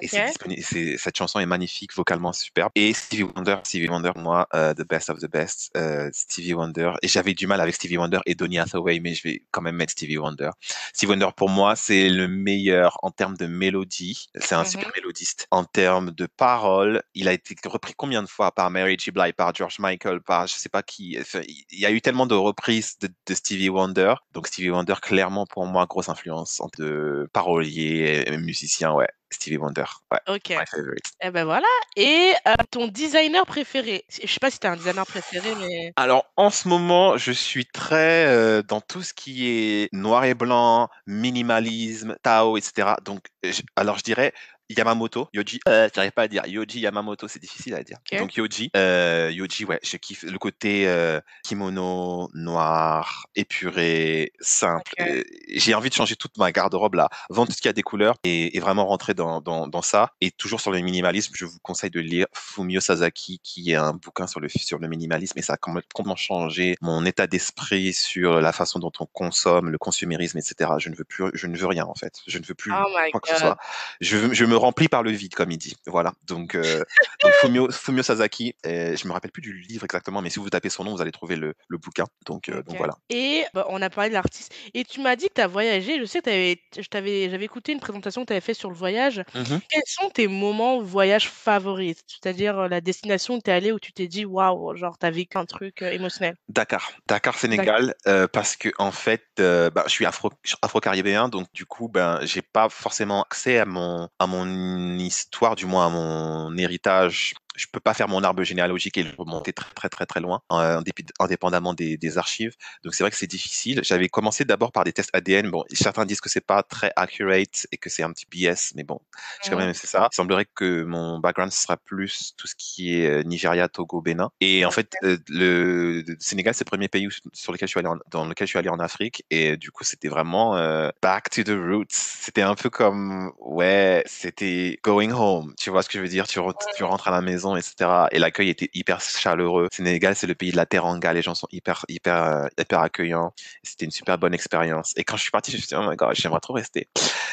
Et 0.00 0.08
Cette 0.08 1.16
chanson 1.16 1.38
est 1.40 1.46
magnifique, 1.46 1.94
vocalement 1.94 2.32
superbe. 2.32 2.70
Et 2.74 2.92
Stevie 2.92 3.24
Wonder. 3.24 3.56
Stevie 3.64 3.88
Wonder, 3.88 4.12
moi, 4.16 4.46
euh, 4.54 4.74
the 4.74 4.86
best 4.88 5.10
of 5.10 5.18
the 5.20 5.30
best. 5.30 5.70
Stevie 6.12 6.54
Wonder. 6.54 6.92
Et 7.02 7.08
j'avais 7.08 7.34
du 7.34 7.46
mal 7.46 7.60
avec 7.60 7.74
Stevie 7.74 7.96
Wonder 7.98 8.20
et 8.26 8.34
Donny 8.34 8.58
Hathaway, 8.58 9.00
mais 9.00 9.14
je 9.14 9.22
vais 9.22 9.42
quand 9.50 9.62
même 9.62 9.76
mettre 9.76 9.92
Stevie 9.92 10.18
Wonder. 10.18 10.50
Stevie 10.92 11.10
Wonder, 11.12 11.28
pour 11.36 11.48
moi, 11.48 11.76
c'est 11.76 12.08
le 12.08 12.28
meilleur 12.28 12.98
en 13.02 13.10
termes 13.10 13.36
de 13.36 13.46
mélodie. 13.46 14.28
C'est 14.36 14.54
un 14.54 14.64
super 14.64 14.88
Mhm. 14.88 14.92
mélodiste. 14.96 15.46
En 15.50 15.64
termes 15.64 16.10
de 16.10 16.26
paroles, 16.26 17.02
il 17.14 17.28
a 17.28 17.32
été 17.32 17.54
repris 17.66 17.94
combien 17.96 18.22
de 18.22 18.28
fois 18.28 18.52
par 18.52 18.70
Mary 18.70 18.96
J. 18.98 19.10
Blige, 19.10 19.32
par 19.34 19.54
George 19.54 19.78
Michael, 19.78 20.20
par 20.20 20.46
je 20.46 20.54
sais 20.54 20.68
pas 20.68 20.82
qui. 20.82 21.16
Enfin, 21.20 21.40
il 21.46 21.78
y 21.78 21.86
a 21.86 21.90
eu 21.90 22.00
tellement 22.00 22.26
de 22.26 22.34
reprises 22.34 22.98
de, 22.98 23.08
de 23.26 23.34
Stevie 23.34 23.68
Wonder. 23.68 24.14
Donc 24.32 24.46
Stevie 24.46 24.70
Wonder, 24.70 24.94
clairement 25.00 25.46
pour 25.46 25.66
moi, 25.66 25.86
grosse 25.86 26.08
influence 26.08 26.60
en 26.60 26.68
de 26.78 27.28
parolier, 27.32 28.24
et 28.26 28.36
musicien, 28.36 28.92
ouais. 28.92 29.08
Stevie 29.30 29.56
Wonder, 29.56 29.84
ouais. 30.10 30.18
Ok. 30.28 30.50
My 30.50 30.66
favorite. 30.70 31.06
Eh 31.22 31.30
ben 31.30 31.44
voilà. 31.46 31.66
Et 31.96 32.34
euh, 32.46 32.52
ton 32.70 32.86
designer 32.86 33.46
préféré? 33.46 34.04
Je 34.10 34.26
sais 34.30 34.38
pas 34.38 34.50
si 34.50 34.58
t'as 34.58 34.72
un 34.72 34.76
designer 34.76 35.06
préféré, 35.06 35.54
mais. 35.58 35.92
Alors 35.96 36.26
en 36.36 36.50
ce 36.50 36.68
moment, 36.68 37.16
je 37.16 37.32
suis 37.32 37.64
très 37.64 38.26
euh, 38.26 38.62
dans 38.62 38.82
tout 38.82 39.02
ce 39.02 39.14
qui 39.14 39.48
est 39.48 39.88
noir 39.94 40.24
et 40.26 40.34
blanc, 40.34 40.90
minimalisme, 41.06 42.16
Tao, 42.22 42.56
etc. 42.58 42.90
Donc, 43.04 43.24
je- 43.42 43.62
alors 43.76 43.98
je 43.98 44.02
dirais 44.04 44.32
Yamamoto, 44.76 45.28
Yoji, 45.32 45.60
euh, 45.68 45.88
j'arrive 45.94 46.12
pas 46.12 46.22
à 46.22 46.28
dire. 46.28 46.46
Yoji 46.46 46.80
Yamamoto, 46.80 47.28
c'est 47.28 47.38
difficile 47.40 47.74
à 47.74 47.82
dire. 47.82 47.98
Donc 48.20 48.34
Yoji, 48.36 48.70
euh, 48.76 49.30
Yoji, 49.32 49.64
ouais, 49.64 49.80
je 49.82 49.96
kiffe 49.96 50.22
le 50.24 50.38
côté 50.38 50.86
euh, 50.86 51.20
kimono 51.44 52.28
noir, 52.34 53.26
épuré, 53.36 54.32
simple. 54.40 54.92
Euh, 55.00 55.22
J'ai 55.48 55.74
envie 55.74 55.88
de 55.90 55.94
changer 55.94 56.16
toute 56.16 56.36
ma 56.38 56.52
garde-robe 56.52 56.94
là, 56.94 57.08
vendre 57.30 57.48
tout 57.48 57.56
ce 57.56 57.62
qui 57.62 57.68
a 57.68 57.72
des 57.72 57.82
couleurs 57.82 58.14
et, 58.24 58.56
et 58.56 58.60
vraiment 58.60 58.86
rentrer 58.86 59.14
dans, 59.14 59.40
dans, 59.40 59.66
dans 59.68 59.82
ça. 59.82 60.12
Et 60.20 60.30
toujours 60.30 60.60
sur 60.60 60.70
le 60.70 60.80
minimalisme, 60.80 61.32
je 61.36 61.44
vous 61.44 61.58
conseille 61.62 61.90
de 61.90 62.00
lire 62.00 62.26
Fumio 62.34 62.80
Sasaki, 62.80 63.40
qui 63.42 63.72
est 63.72 63.76
un 63.76 63.92
bouquin 63.92 64.26
sur 64.26 64.40
le 64.40 64.48
sur 64.48 64.78
le 64.78 64.88
minimalisme 64.88 65.38
et 65.38 65.42
ça 65.42 65.54
a 65.54 65.56
complè- 65.56 65.82
complètement 65.94 66.16
changé 66.16 66.76
mon 66.80 67.04
état 67.06 67.26
d'esprit 67.26 67.92
sur 67.92 68.40
la 68.40 68.52
façon 68.52 68.78
dont 68.78 68.92
on 69.00 69.06
consomme, 69.06 69.70
le 69.70 69.78
consumérisme, 69.78 70.38
etc. 70.38 70.70
Je 70.78 70.88
ne 70.88 70.94
veux 70.96 71.04
plus, 71.04 71.24
je 71.34 71.46
ne 71.46 71.56
veux 71.56 71.66
rien 71.66 71.84
en 71.86 71.94
fait. 71.94 72.20
Je 72.26 72.38
ne 72.38 72.44
veux 72.44 72.54
plus 72.54 72.72
Oh 72.72 72.84
quoi 73.12 73.20
que 73.20 73.28
ce 73.28 73.36
soit. 73.36 73.56
Je, 74.00 74.32
je 74.32 74.44
me 74.44 74.56
remplis 74.62 74.88
par 74.88 75.02
le 75.02 75.10
vide, 75.10 75.34
comme 75.34 75.50
il 75.50 75.58
dit. 75.58 75.76
Voilà. 75.86 76.12
Donc, 76.24 76.54
euh, 76.54 76.82
donc 77.22 77.32
Fumio, 77.40 77.70
Fumio 77.70 78.02
Sasaki, 78.02 78.54
euh, 78.66 78.96
je 78.96 79.06
me 79.06 79.12
rappelle 79.12 79.32
plus 79.32 79.42
du 79.42 79.52
livre 79.52 79.84
exactement, 79.84 80.22
mais 80.22 80.30
si 80.30 80.38
vous 80.38 80.48
tapez 80.50 80.70
son 80.70 80.84
nom, 80.84 80.94
vous 80.94 81.02
allez 81.02 81.10
trouver 81.12 81.36
le, 81.36 81.54
le 81.68 81.78
bouquin. 81.78 82.04
Donc, 82.26 82.48
euh, 82.48 82.62
donc 82.62 82.76
voilà. 82.76 82.94
Et 83.10 83.44
bah, 83.54 83.66
on 83.68 83.82
a 83.82 83.90
parlé 83.90 84.10
de 84.10 84.14
l'artiste. 84.14 84.54
Et 84.72 84.84
tu 84.84 85.00
m'as 85.00 85.16
dit 85.16 85.28
que 85.28 85.34
tu 85.34 85.40
as 85.40 85.46
voyagé. 85.46 85.98
Je 85.98 86.04
sais 86.04 86.22
que 86.22 86.56
j'avais 86.92 87.44
écouté 87.44 87.72
une 87.72 87.80
présentation 87.80 88.22
que 88.22 88.28
tu 88.28 88.32
avais 88.32 88.40
fait 88.40 88.54
sur 88.54 88.70
le 88.70 88.76
voyage. 88.76 89.22
Mhm. 89.34 89.60
Quels 89.68 89.82
sont 89.86 90.10
tes 90.10 90.28
moments 90.28 90.80
voyage 90.80 91.28
favoris? 91.28 91.96
C'est-à-dire 92.06 92.68
la 92.68 92.80
destination 92.80 93.34
où 93.34 93.40
tu 93.42 93.50
es 93.50 93.52
allé 93.52 93.72
où 93.72 93.80
tu 93.80 93.92
t'es 93.92 94.06
dit 94.06 94.24
waouh, 94.24 94.76
genre 94.76 94.96
tu 94.98 95.06
as 95.06 95.10
vécu 95.10 95.36
un 95.38 95.44
truc 95.44 95.82
émotionnel? 95.82 96.36
Dakar, 96.48 96.92
Dakar, 97.08 97.36
Sénégal, 97.36 97.94
parce 98.32 98.56
que 98.56 98.68
en 98.78 98.92
fait, 98.92 99.24
bah, 99.38 99.84
je 99.86 99.90
suis 99.90 100.06
afro, 100.06 100.30
afro-caribéen, 100.62 101.28
donc 101.28 101.48
du 101.52 101.66
coup, 101.66 101.88
ben, 101.88 102.20
j'ai 102.22 102.42
pas 102.42 102.68
forcément 102.68 103.22
accès 103.22 103.58
à 103.58 103.66
mon 103.66 104.08
à 104.18 104.26
mon 104.26 104.41
histoire, 104.46 105.56
du 105.56 105.66
moins 105.66 105.86
à 105.86 105.90
mon 105.90 106.56
héritage 106.56 107.34
je 107.56 107.66
peux 107.70 107.80
pas 107.80 107.94
faire 107.94 108.08
mon 108.08 108.22
arbre 108.24 108.42
généalogique 108.42 108.98
et 108.98 109.02
le 109.02 109.12
remonter 109.16 109.52
très 109.52 109.72
très 109.74 109.88
très 109.88 110.06
très 110.06 110.20
loin, 110.20 110.42
en, 110.48 110.82
indépendamment 111.20 111.74
des, 111.74 111.96
des, 111.96 112.18
archives. 112.18 112.54
Donc 112.84 112.94
c'est 112.94 113.04
vrai 113.04 113.10
que 113.10 113.16
c'est 113.16 113.26
difficile. 113.26 113.80
J'avais 113.82 114.08
commencé 114.08 114.44
d'abord 114.44 114.72
par 114.72 114.84
des 114.84 114.92
tests 114.92 115.10
ADN. 115.12 115.50
Bon, 115.50 115.64
certains 115.72 116.04
disent 116.04 116.20
que 116.20 116.28
c'est 116.28 116.44
pas 116.44 116.62
très 116.62 116.92
accurate 116.96 117.66
et 117.72 117.76
que 117.76 117.90
c'est 117.90 118.02
un 118.02 118.12
petit 118.12 118.26
BS, 118.26 118.74
mais 118.74 118.84
bon, 118.84 119.00
quand 119.48 119.56
même 119.56 119.74
fait 119.74 119.86
ça. 119.86 120.08
Il 120.12 120.16
semblerait 120.16 120.46
que 120.54 120.82
mon 120.84 121.18
background 121.18 121.52
sera 121.52 121.76
plus 121.76 122.34
tout 122.36 122.46
ce 122.46 122.54
qui 122.56 122.94
est 122.94 123.08
euh, 123.08 123.22
Nigeria, 123.22 123.68
Togo, 123.68 124.00
Bénin. 124.00 124.30
Et 124.40 124.64
en 124.64 124.70
fait, 124.70 124.94
euh, 125.04 125.16
le, 125.28 126.04
Sénégal, 126.18 126.54
c'est 126.54 126.64
le 126.64 126.70
premier 126.70 126.88
pays 126.88 127.08
sur 127.32 127.52
lequel 127.52 127.68
je 127.68 127.72
suis 127.72 127.80
allé 127.80 127.88
dans 128.10 128.26
lequel 128.26 128.46
je 128.46 128.50
suis 128.50 128.58
allé 128.58 128.68
en 128.68 128.78
Afrique. 128.78 129.24
Et 129.30 129.56
du 129.56 129.70
coup, 129.70 129.84
c'était 129.84 130.08
vraiment 130.08 130.56
euh, 130.56 130.90
back 131.02 131.30
to 131.30 131.42
the 131.42 131.56
roots. 131.56 131.86
C'était 131.90 132.42
un 132.42 132.54
peu 132.54 132.70
comme, 132.70 133.32
ouais, 133.38 134.02
c'était 134.06 134.78
going 134.82 135.12
home. 135.12 135.54
Tu 135.58 135.70
vois 135.70 135.82
ce 135.82 135.88
que 135.88 135.98
je 135.98 136.02
veux 136.02 136.08
dire? 136.08 136.26
Tu, 136.26 136.40
tu 136.76 136.84
rentres 136.84 137.08
à 137.08 137.10
la 137.10 137.20
maison, 137.20 137.41
etc. 137.56 138.06
Et 138.12 138.18
l'accueil 138.18 138.48
était 138.48 138.70
hyper 138.74 139.00
chaleureux. 139.00 139.68
Sénégal, 139.72 140.14
c'est 140.16 140.26
le 140.26 140.34
pays 140.34 140.52
de 140.52 140.56
la 140.56 140.66
teranga. 140.66 141.12
Les 141.12 141.22
gens 141.22 141.34
sont 141.34 141.48
hyper, 141.50 141.84
hyper, 141.88 142.48
hyper 142.58 142.80
accueillants. 142.80 143.32
C'était 143.62 143.84
une 143.84 143.90
super 143.90 144.18
bonne 144.18 144.34
expérience. 144.34 144.92
Et 144.96 145.04
quand 145.04 145.16
je 145.16 145.22
suis 145.22 145.30
parti, 145.30 145.50
je 145.50 145.56
me 145.56 145.60
suis 145.60 145.68
dit, 145.68 145.74
oh 145.76 145.88
my 145.88 145.96
god, 145.96 146.14
j'aimerais 146.14 146.40
trop 146.40 146.54
rester. 146.54 146.88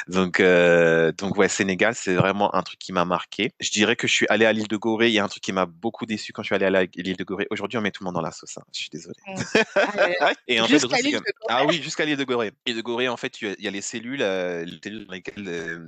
Donc, 0.08 0.40
euh, 0.40 1.12
donc 1.12 1.38
ouais, 1.38 1.50
Sénégal, 1.50 1.96
c'est 1.96 2.16
vraiment 2.16 2.54
un 2.56 2.64
truc 2.64 2.80
qui 2.80 2.94
m'a 2.94 3.06
marqué. 3.06 3.52
Je 3.60 3.72
dirais 3.72 3.96
que 3.96 4.08
je 4.08 4.14
suis 4.14 4.26
allé 4.30 4.46
à 4.46 4.54
l'île 4.54 4.68
de 4.68 4.78
Gorée. 4.78 5.08
Il 5.10 5.14
y 5.14 5.20
a 5.20 5.24
un 5.24 5.28
truc 5.28 5.44
qui 5.44 5.54
m'a 5.54 5.66
beaucoup 5.66 6.06
déçu 6.06 6.34
quand 6.34 6.44
je 6.44 6.48
suis 6.48 6.56
allé 6.56 6.66
à 6.66 6.84
l'île 6.96 7.18
de 7.18 7.24
Gorée. 7.24 7.48
Aujourd'hui, 7.50 7.78
on 7.78 7.82
met 7.82 7.92
tout 7.92 8.04
le 8.04 8.06
monde 8.06 8.16
dans 8.16 8.22
la 8.22 8.32
sauce. 8.32 8.58
Hein. 8.58 8.64
Je 8.74 8.80
suis 8.80 8.90
désolé. 8.90 9.16
Et 10.48 10.60
en 10.60 10.68
fait, 10.68 10.82
ah 11.48 11.66
oui, 11.66 11.82
jusqu'à 11.82 12.06
l'île 12.06 12.18
de 12.18 12.24
Gorée. 12.24 12.52
Et 12.66 12.74
de 12.74 12.82
Gorée, 12.82 13.08
en 13.08 13.18
fait, 13.18 13.42
il 13.42 13.56
y 13.60 13.68
a 13.68 13.72
les 13.72 13.82
cellules, 13.82 14.22
euh, 14.22 14.66
les 14.66 14.80
cellules 14.84 15.06
dans 15.06 15.14
lesquelles 15.14 15.48
euh, 15.48 15.80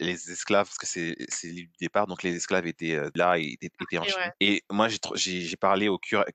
les 0.00 0.30
esclaves, 0.30 0.66
parce 0.66 0.78
que 0.78 0.86
c'est 0.86 1.16
l'île 1.44 1.68
du 1.68 1.76
départ, 1.80 2.06
donc 2.06 2.22
les 2.22 2.34
esclaves 2.34 2.66
étaient 2.66 2.98
euh, 3.20 3.36
là 3.36 4.32
et 4.40 4.62
moi, 4.70 4.88
j'ai 5.14 5.56
parlé 5.56 5.88
au 5.88 5.98
curator, 5.98 6.32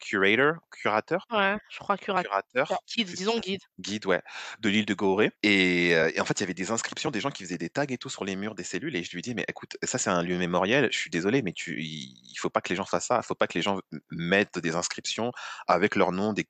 curateur. 0.71 1.27
Ouais, 1.31 1.57
je 1.69 1.79
crois 1.79 1.97
curateur. 1.97 2.43
curateur. 2.53 2.79
Guide, 2.87 3.07
disons 3.07 3.39
guide. 3.39 3.61
Guide, 3.79 4.05
ouais, 4.05 4.21
de 4.59 4.69
l'île 4.69 4.85
de 4.85 4.93
Gorée. 4.93 5.31
Et, 5.43 5.89
et, 5.89 6.19
en 6.19 6.25
fait, 6.25 6.39
il 6.39 6.41
y 6.41 6.43
avait 6.43 6.53
des 6.53 6.71
inscriptions, 6.71 7.11
des 7.11 7.19
gens 7.19 7.31
qui 7.31 7.43
faisaient 7.43 7.57
des 7.57 7.69
tags 7.69 7.85
et 7.87 7.97
tout 7.97 8.09
sur 8.09 8.25
les 8.25 8.35
murs 8.35 8.55
des 8.55 8.63
cellules. 8.63 8.95
Et 8.95 9.03
je 9.03 9.11
lui 9.13 9.21
dis, 9.21 9.35
mais 9.35 9.45
écoute, 9.47 9.77
ça 9.83 9.97
c'est 9.97 10.09
un 10.09 10.23
lieu 10.23 10.37
mémoriel. 10.37 10.89
Je 10.91 10.97
suis 10.97 11.09
désolé, 11.09 11.41
mais 11.41 11.53
tu, 11.53 11.81
il 11.81 12.35
faut 12.37 12.49
pas 12.49 12.61
que 12.61 12.69
les 12.69 12.75
gens 12.75 12.85
fassent 12.85 13.07
ça. 13.07 13.19
Il 13.21 13.25
faut 13.25 13.35
pas 13.35 13.47
que 13.47 13.55
les 13.55 13.61
gens 13.61 13.79
mettent 14.09 14.59
des 14.59 14.75
inscriptions 14.75 15.31
avec 15.67 15.95
leur 15.95 16.11
nom. 16.11 16.33
Des, 16.33 16.47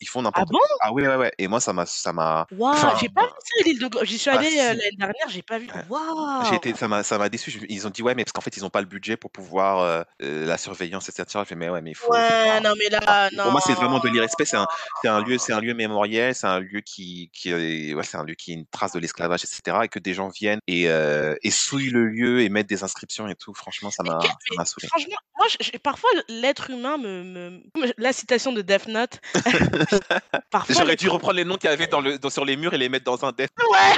ils 0.00 0.08
font 0.08 0.22
n'importe 0.22 0.48
ah 0.50 0.52
bon 0.52 0.58
Ah 0.80 0.92
oui, 0.92 1.06
ouais, 1.06 1.16
ouais. 1.16 1.32
Et 1.38 1.48
moi, 1.48 1.60
ça 1.60 1.72
m'a, 1.72 1.86
ça 1.86 2.12
m'a. 2.12 2.46
Waouh, 2.52 2.76
j'ai 3.00 3.08
pas 3.08 3.26
vu 3.26 3.64
l'île 3.64 3.78
de 3.78 4.04
J'y 4.04 4.18
suis 4.18 4.30
ah, 4.30 4.38
allée 4.38 4.58
euh, 4.58 4.68
l'année 4.68 4.96
dernière, 4.96 5.28
j'ai 5.28 5.42
pas 5.42 5.58
vu. 5.58 5.68
Waouh. 5.88 6.42
M'a, 6.88 7.02
ça 7.02 7.18
m'a 7.18 7.28
déçu. 7.28 7.64
Ils 7.68 7.86
ont 7.86 7.90
dit 7.90 8.02
ouais, 8.02 8.14
mais 8.14 8.24
parce 8.24 8.32
qu'en 8.32 8.40
fait, 8.40 8.56
ils 8.56 8.64
ont 8.64 8.70
pas 8.70 8.80
le 8.80 8.86
budget 8.86 9.16
pour 9.16 9.30
pouvoir 9.30 9.61
euh, 9.62 10.02
euh, 10.22 10.46
la 10.46 10.58
surveillance, 10.58 11.08
etc. 11.08 11.24
Je 11.40 11.44
fais 11.44 11.54
mais 11.54 11.68
ouais, 11.68 11.82
mais 11.82 11.90
il 11.90 11.96
faut. 11.96 12.12
Ouais, 12.12 12.60
non, 12.60 12.72
mais 12.78 12.88
là, 12.88 13.28
non. 13.32 13.44
Pour 13.44 13.52
moi, 13.52 13.60
c'est 13.64 13.74
vraiment 13.74 13.98
de 13.98 14.08
l'irrespect. 14.08 14.44
C'est 14.44 14.56
un, 14.56 14.66
c'est 15.02 15.08
un 15.08 15.22
lieu, 15.22 15.38
c'est 15.38 15.52
un 15.52 15.60
lieu 15.60 15.74
mémoriel. 15.74 16.34
C'est 16.34 16.46
un 16.46 16.60
lieu 16.60 16.80
qui, 16.80 17.30
qui, 17.32 17.52
ouais, 17.94 18.04
c'est 18.04 18.16
un 18.16 18.24
lieu 18.24 18.34
qui 18.34 18.52
est 18.52 18.54
une 18.54 18.66
trace 18.66 18.92
de 18.92 18.98
l'esclavage, 18.98 19.44
etc. 19.44 19.78
Et 19.84 19.88
que 19.88 19.98
des 19.98 20.14
gens 20.14 20.28
viennent 20.28 20.60
et, 20.66 20.88
euh, 20.88 21.34
et 21.42 21.50
souillent 21.50 21.90
le 21.90 22.06
lieu 22.06 22.40
et 22.40 22.48
mettent 22.48 22.68
des 22.68 22.84
inscriptions 22.84 23.28
et 23.28 23.34
tout. 23.34 23.54
Franchement, 23.54 23.90
ça 23.90 24.02
m'a, 24.02 24.18
ça 24.20 24.54
m'a 24.56 24.64
saoulé. 24.64 24.88
Franchement, 24.88 25.16
moi, 25.36 25.46
parfois, 25.82 26.10
l'être 26.28 26.70
humain 26.70 26.98
me, 26.98 27.22
me, 27.22 27.60
La 27.98 28.12
citation 28.12 28.52
de 28.52 28.62
Death 28.62 28.88
Note. 28.88 29.20
J'aurais 30.68 30.96
dû 30.96 31.08
reprendre 31.08 31.34
les 31.34 31.44
noms 31.44 31.56
qu'il 31.56 31.70
y 31.70 31.72
avait 31.72 31.86
dans 31.86 32.00
le, 32.00 32.18
dans, 32.18 32.30
sur 32.30 32.44
les 32.44 32.56
murs 32.56 32.74
et 32.74 32.78
les 32.78 32.88
mettre 32.88 33.04
dans 33.04 33.24
un 33.24 33.32
Death 33.32 33.50
Ouais 33.70 33.96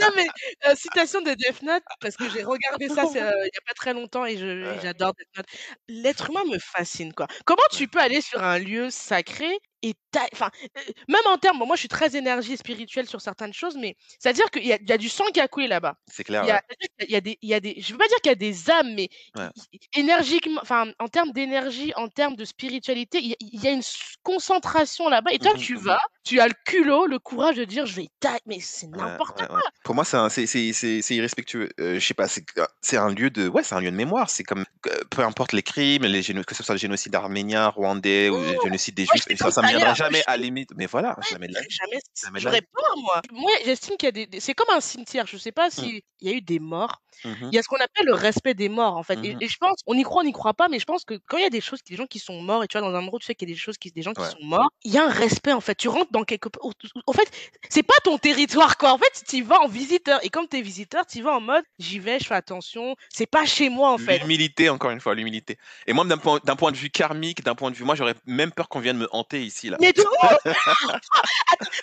non 0.00 0.08
mais 0.16 0.26
euh, 0.66 0.74
citation 0.76 1.20
de 1.20 1.32
Death 1.34 1.62
Note 1.62 1.82
parce 2.00 2.16
que 2.16 2.28
j'ai 2.28 2.42
regardé 2.42 2.88
ça 2.88 3.04
il 3.14 3.16
y 3.16 3.58
a 3.58 3.62
pas 3.66 3.74
très 3.76 3.92
longtemps 3.94 4.24
et 4.26 4.36
j'adore 4.36 5.12
Death 5.14 5.28
Note. 5.36 5.46
L'être 5.88 6.30
humain 6.30 6.44
me 6.50 6.58
fascine 6.58 7.12
quoi. 7.12 7.26
Comment 7.44 7.62
tu 7.70 7.88
peux 7.88 8.00
aller 8.00 8.20
sur 8.20 8.42
un 8.42 8.58
lieu 8.58 8.90
sacré 8.90 9.58
et 9.84 9.94
enfin, 10.32 10.50
même 11.08 11.20
en 11.26 11.36
termes, 11.36 11.58
moi 11.58 11.76
je 11.76 11.80
suis 11.80 11.88
très 11.88 12.16
énergie 12.16 12.56
spirituelle 12.56 13.06
sur 13.06 13.20
certaines 13.20 13.52
choses, 13.52 13.76
mais 13.76 13.96
c'est-à-dire 14.18 14.50
qu'il 14.50 14.64
y, 14.64 14.68
y, 14.68 14.92
a 14.92 14.98
du 14.98 15.08
sang 15.08 15.24
qui 15.32 15.40
a 15.40 15.48
coulé 15.48 15.68
là-bas. 15.68 15.96
C'est 16.10 16.24
clair. 16.24 16.42
Il 16.44 16.48
y, 16.48 16.52
a, 16.52 16.62
il 17.00 17.10
y, 17.10 17.16
a 17.16 17.20
des, 17.20 17.38
il 17.42 17.48
y 17.50 17.54
a 17.54 17.60
des, 17.60 17.80
je 17.80 17.92
veux 17.92 17.98
pas 17.98 18.08
dire 18.08 18.16
qu'il 18.22 18.30
y 18.30 18.32
a 18.32 18.34
des 18.34 18.70
âmes, 18.70 18.94
mais 18.94 19.10
énergiquement, 19.94 20.60
enfin, 20.62 20.86
en 20.98 21.08
termes 21.08 21.32
d'énergie, 21.32 21.92
en 21.96 22.08
termes 22.08 22.34
de 22.34 22.44
spiritualité, 22.46 23.18
il 23.20 23.36
y, 23.40 23.66
a 23.66 23.70
une 23.70 23.82
concentration 24.22 25.08
là-bas. 25.08 25.32
Et 25.32 25.38
toi, 25.38 25.52
mmh 25.54 25.58
tu 25.58 25.74
mmh 25.74 25.78
vas, 25.78 26.00
tu 26.24 26.40
as 26.40 26.48
le 26.48 26.54
culot, 26.64 27.06
le 27.06 27.18
courage 27.18 27.56
de 27.56 27.64
dire, 27.64 27.84
je 27.84 27.96
vais 27.96 28.08
tac, 28.20 28.40
mais 28.46 28.58
c'est 28.60 28.86
n'importe 28.86 29.46
quoi. 29.46 29.60
Pour 29.84 29.94
moi, 29.94 30.04
c'est 30.04 31.14
irrespectueux. 31.14 31.68
Euh, 31.80 31.98
je 31.98 32.06
sais 32.06 32.14
pas, 32.14 32.26
c'est 32.80 32.96
un 32.96 33.10
lieu 33.10 33.28
de, 33.30 33.48
ouais, 33.48 33.62
c'est 33.62 33.74
un 33.74 33.80
lieu 33.80 33.90
de 33.90 33.96
mémoire. 33.96 34.30
C'est 34.30 34.44
comme, 34.44 34.64
peu 35.10 35.22
importe 35.22 35.52
les 35.52 35.62
crimes, 35.62 36.04
les 36.04 36.22
que 36.22 36.54
ce 36.54 36.62
soit 36.62 36.74
le 36.74 36.80
génocide 36.80 37.14
arménien, 37.14 37.68
rwandais 37.68 38.30
ou 38.30 38.36
le 38.36 38.56
génocide 38.64 38.94
des 38.94 39.06
juifs, 39.06 39.24
ça, 39.36 39.50
ça 39.50 39.62
viendra 39.76 39.94
jamais 39.94 40.22
à 40.26 40.36
limite. 40.36 40.70
Mais 40.76 40.86
voilà, 40.86 41.16
jamais 41.30 41.48
de 41.48 41.54
la 41.54 41.60
Jamais. 41.68 42.40
J'aurais 42.40 42.62
peur, 42.62 42.94
moi. 42.98 43.22
Moi, 43.32 43.50
j'estime 43.64 43.96
qu'il 43.96 44.06
y 44.06 44.08
a 44.08 44.26
des. 44.26 44.40
C'est 44.40 44.54
comme 44.54 44.74
un 44.74 44.80
cimetière. 44.80 45.26
Je 45.26 45.36
sais 45.36 45.52
pas 45.52 45.68
mmh. 45.68 45.70
s'il 45.70 46.02
y 46.20 46.28
a 46.28 46.32
eu 46.32 46.40
des 46.40 46.58
morts. 46.58 47.00
Mmh 47.24 47.32
il 47.52 47.54
y 47.54 47.58
a 47.58 47.62
ce 47.62 47.68
qu'on 47.68 47.76
appelle 47.76 48.06
le 48.06 48.14
respect 48.14 48.54
des 48.54 48.68
morts, 48.68 48.96
en 48.96 49.02
fait. 49.02 49.16
Mmh 49.16 49.38
et, 49.40 49.48
je 49.48 49.56
pense, 49.58 49.78
on 49.86 49.94
y 49.94 50.02
croit, 50.02 50.22
on 50.22 50.24
n'y 50.24 50.32
croit 50.32 50.54
pas, 50.54 50.68
mais 50.68 50.78
je 50.78 50.84
pense 50.84 51.04
que 51.04 51.14
quand 51.26 51.36
il 51.36 51.42
y 51.42 51.46
a 51.46 51.50
des 51.50 51.60
choses, 51.60 51.80
des 51.88 51.96
gens 51.96 52.06
qui 52.06 52.18
sont 52.18 52.40
morts, 52.40 52.64
et 52.64 52.68
tu 52.68 52.78
vois, 52.78 52.86
dans 52.86 52.94
un 52.94 53.00
endroit, 53.00 53.18
tu 53.18 53.26
sais 53.26 53.34
qu'il 53.34 53.48
y 53.48 53.52
a 53.52 53.54
des 53.54 53.60
choses, 53.60 53.78
qui, 53.78 53.90
des 53.90 54.02
gens 54.02 54.12
qui 54.12 54.24
sont 54.24 54.42
morts, 54.42 54.70
il 54.82 54.92
y 54.92 54.98
a 54.98 55.04
un 55.04 55.10
respect, 55.10 55.52
en 55.52 55.60
fait. 55.60 55.74
Tu 55.74 55.88
rentres 55.88 56.12
dans 56.12 56.24
quelque. 56.24 56.48
En 57.06 57.12
fait, 57.12 57.30
c'est 57.68 57.82
pas 57.82 57.94
ton 58.02 58.18
territoire, 58.18 58.76
quoi. 58.76 58.92
En 58.92 58.98
fait, 58.98 59.22
tu 59.26 59.36
y 59.36 59.42
vas 59.42 59.60
en 59.60 59.68
visiteur. 59.68 60.18
Et 60.24 60.28
comme 60.28 60.48
tu 60.48 60.58
es 60.58 60.62
visiteur, 60.62 61.06
tu 61.06 61.22
vas 61.22 61.36
en 61.36 61.40
mode, 61.40 61.64
j'y 61.78 61.98
vais, 61.98 62.18
je 62.18 62.26
fais 62.26 62.34
attention. 62.34 62.96
C'est 63.08 63.26
pas 63.26 63.46
chez 63.46 63.68
moi, 63.68 63.92
en 63.92 63.98
fait. 63.98 64.18
L'humilité, 64.18 64.68
encore 64.68 64.90
une 64.90 65.00
fois, 65.00 65.14
l'humilité. 65.14 65.58
Et 65.86 65.92
moi, 65.92 66.04
d'un 66.04 66.18
point, 66.18 66.40
point 66.40 66.72
de 66.72 66.76
vue 66.76 66.90
karmique, 66.90 67.42
d'un 67.44 67.54
point 67.54 67.70
de 67.70 67.76
vue, 67.76 67.84
moi, 67.84 67.94
j'aurais 67.94 68.14
même 68.26 68.52
peur 68.52 68.68
qu'on 68.68 68.80
vienne 68.80 68.98
me 68.98 69.08
hanter 69.12 69.44
ici, 69.44 69.63
là. 69.70 69.78
Mais 69.80 69.92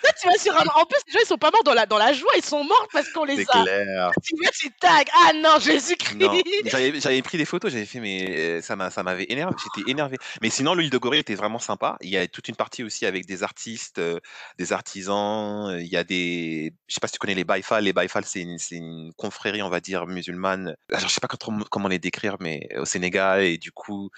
Là, 0.02 0.10
tu 0.20 0.28
vas 0.28 0.38
sur 0.38 0.54
un... 0.54 0.64
En 0.74 0.84
plus, 0.84 0.98
les 1.06 1.12
gens, 1.12 1.18
ils 1.22 1.26
sont 1.26 1.38
pas 1.38 1.50
morts 1.50 1.64
dans 1.64 1.74
la, 1.74 1.86
dans 1.86 1.98
la 1.98 2.12
joie, 2.12 2.30
ils 2.36 2.44
sont 2.44 2.64
morts 2.64 2.88
parce 2.92 3.08
qu'on 3.10 3.24
les 3.24 3.40
a. 3.40 3.44
Clair. 3.44 4.12
Tu 4.24 4.34
vois, 4.40 4.50
tu 4.50 4.70
tags. 4.80 5.04
Ah 5.26 5.32
non, 5.34 5.58
Jésus-Christ. 5.60 7.00
J'avais 7.00 7.22
pris 7.22 7.38
des 7.38 7.44
photos, 7.44 7.72
j'avais 7.72 7.86
fait, 7.86 8.00
mais 8.00 8.60
euh, 8.60 8.62
ça 8.62 8.76
m'avait 8.76 9.26
énervé. 9.28 9.54
J'étais 9.76 9.90
énervé. 9.90 10.18
Mais 10.40 10.50
sinon, 10.50 10.74
l'île 10.74 10.90
de 10.90 10.98
Gorée 10.98 11.18
était 11.18 11.34
vraiment 11.34 11.58
sympa. 11.58 11.96
Il 12.00 12.10
y 12.10 12.16
a 12.16 12.26
toute 12.26 12.48
une 12.48 12.56
partie 12.56 12.82
aussi 12.82 13.06
avec 13.06 13.26
des 13.26 13.42
artistes, 13.42 13.98
euh, 13.98 14.18
des 14.58 14.72
artisans. 14.72 15.76
Il 15.78 15.86
y 15.86 15.96
a 15.96 16.04
des. 16.04 16.72
Je 16.86 16.94
sais 16.94 17.00
pas 17.00 17.08
si 17.08 17.14
tu 17.14 17.18
connais 17.18 17.34
les 17.34 17.44
Baïfal. 17.44 17.84
Les 17.84 17.92
Baïfal, 17.92 18.24
c'est 18.24 18.40
une, 18.40 18.58
une, 18.70 19.12
confrérie, 19.16 19.62
on 19.62 19.68
va 19.68 19.80
dire, 19.80 20.06
musulmane. 20.06 20.76
Alors, 20.90 21.08
je 21.08 21.14
sais 21.14 21.20
pas 21.20 21.28
comment 21.28 21.88
les 21.88 21.98
décrire, 21.98 22.36
mais 22.40 22.68
au 22.76 22.84
Sénégal. 22.84 23.42
Et 23.42 23.58
du 23.58 23.72
coup, 23.72 24.10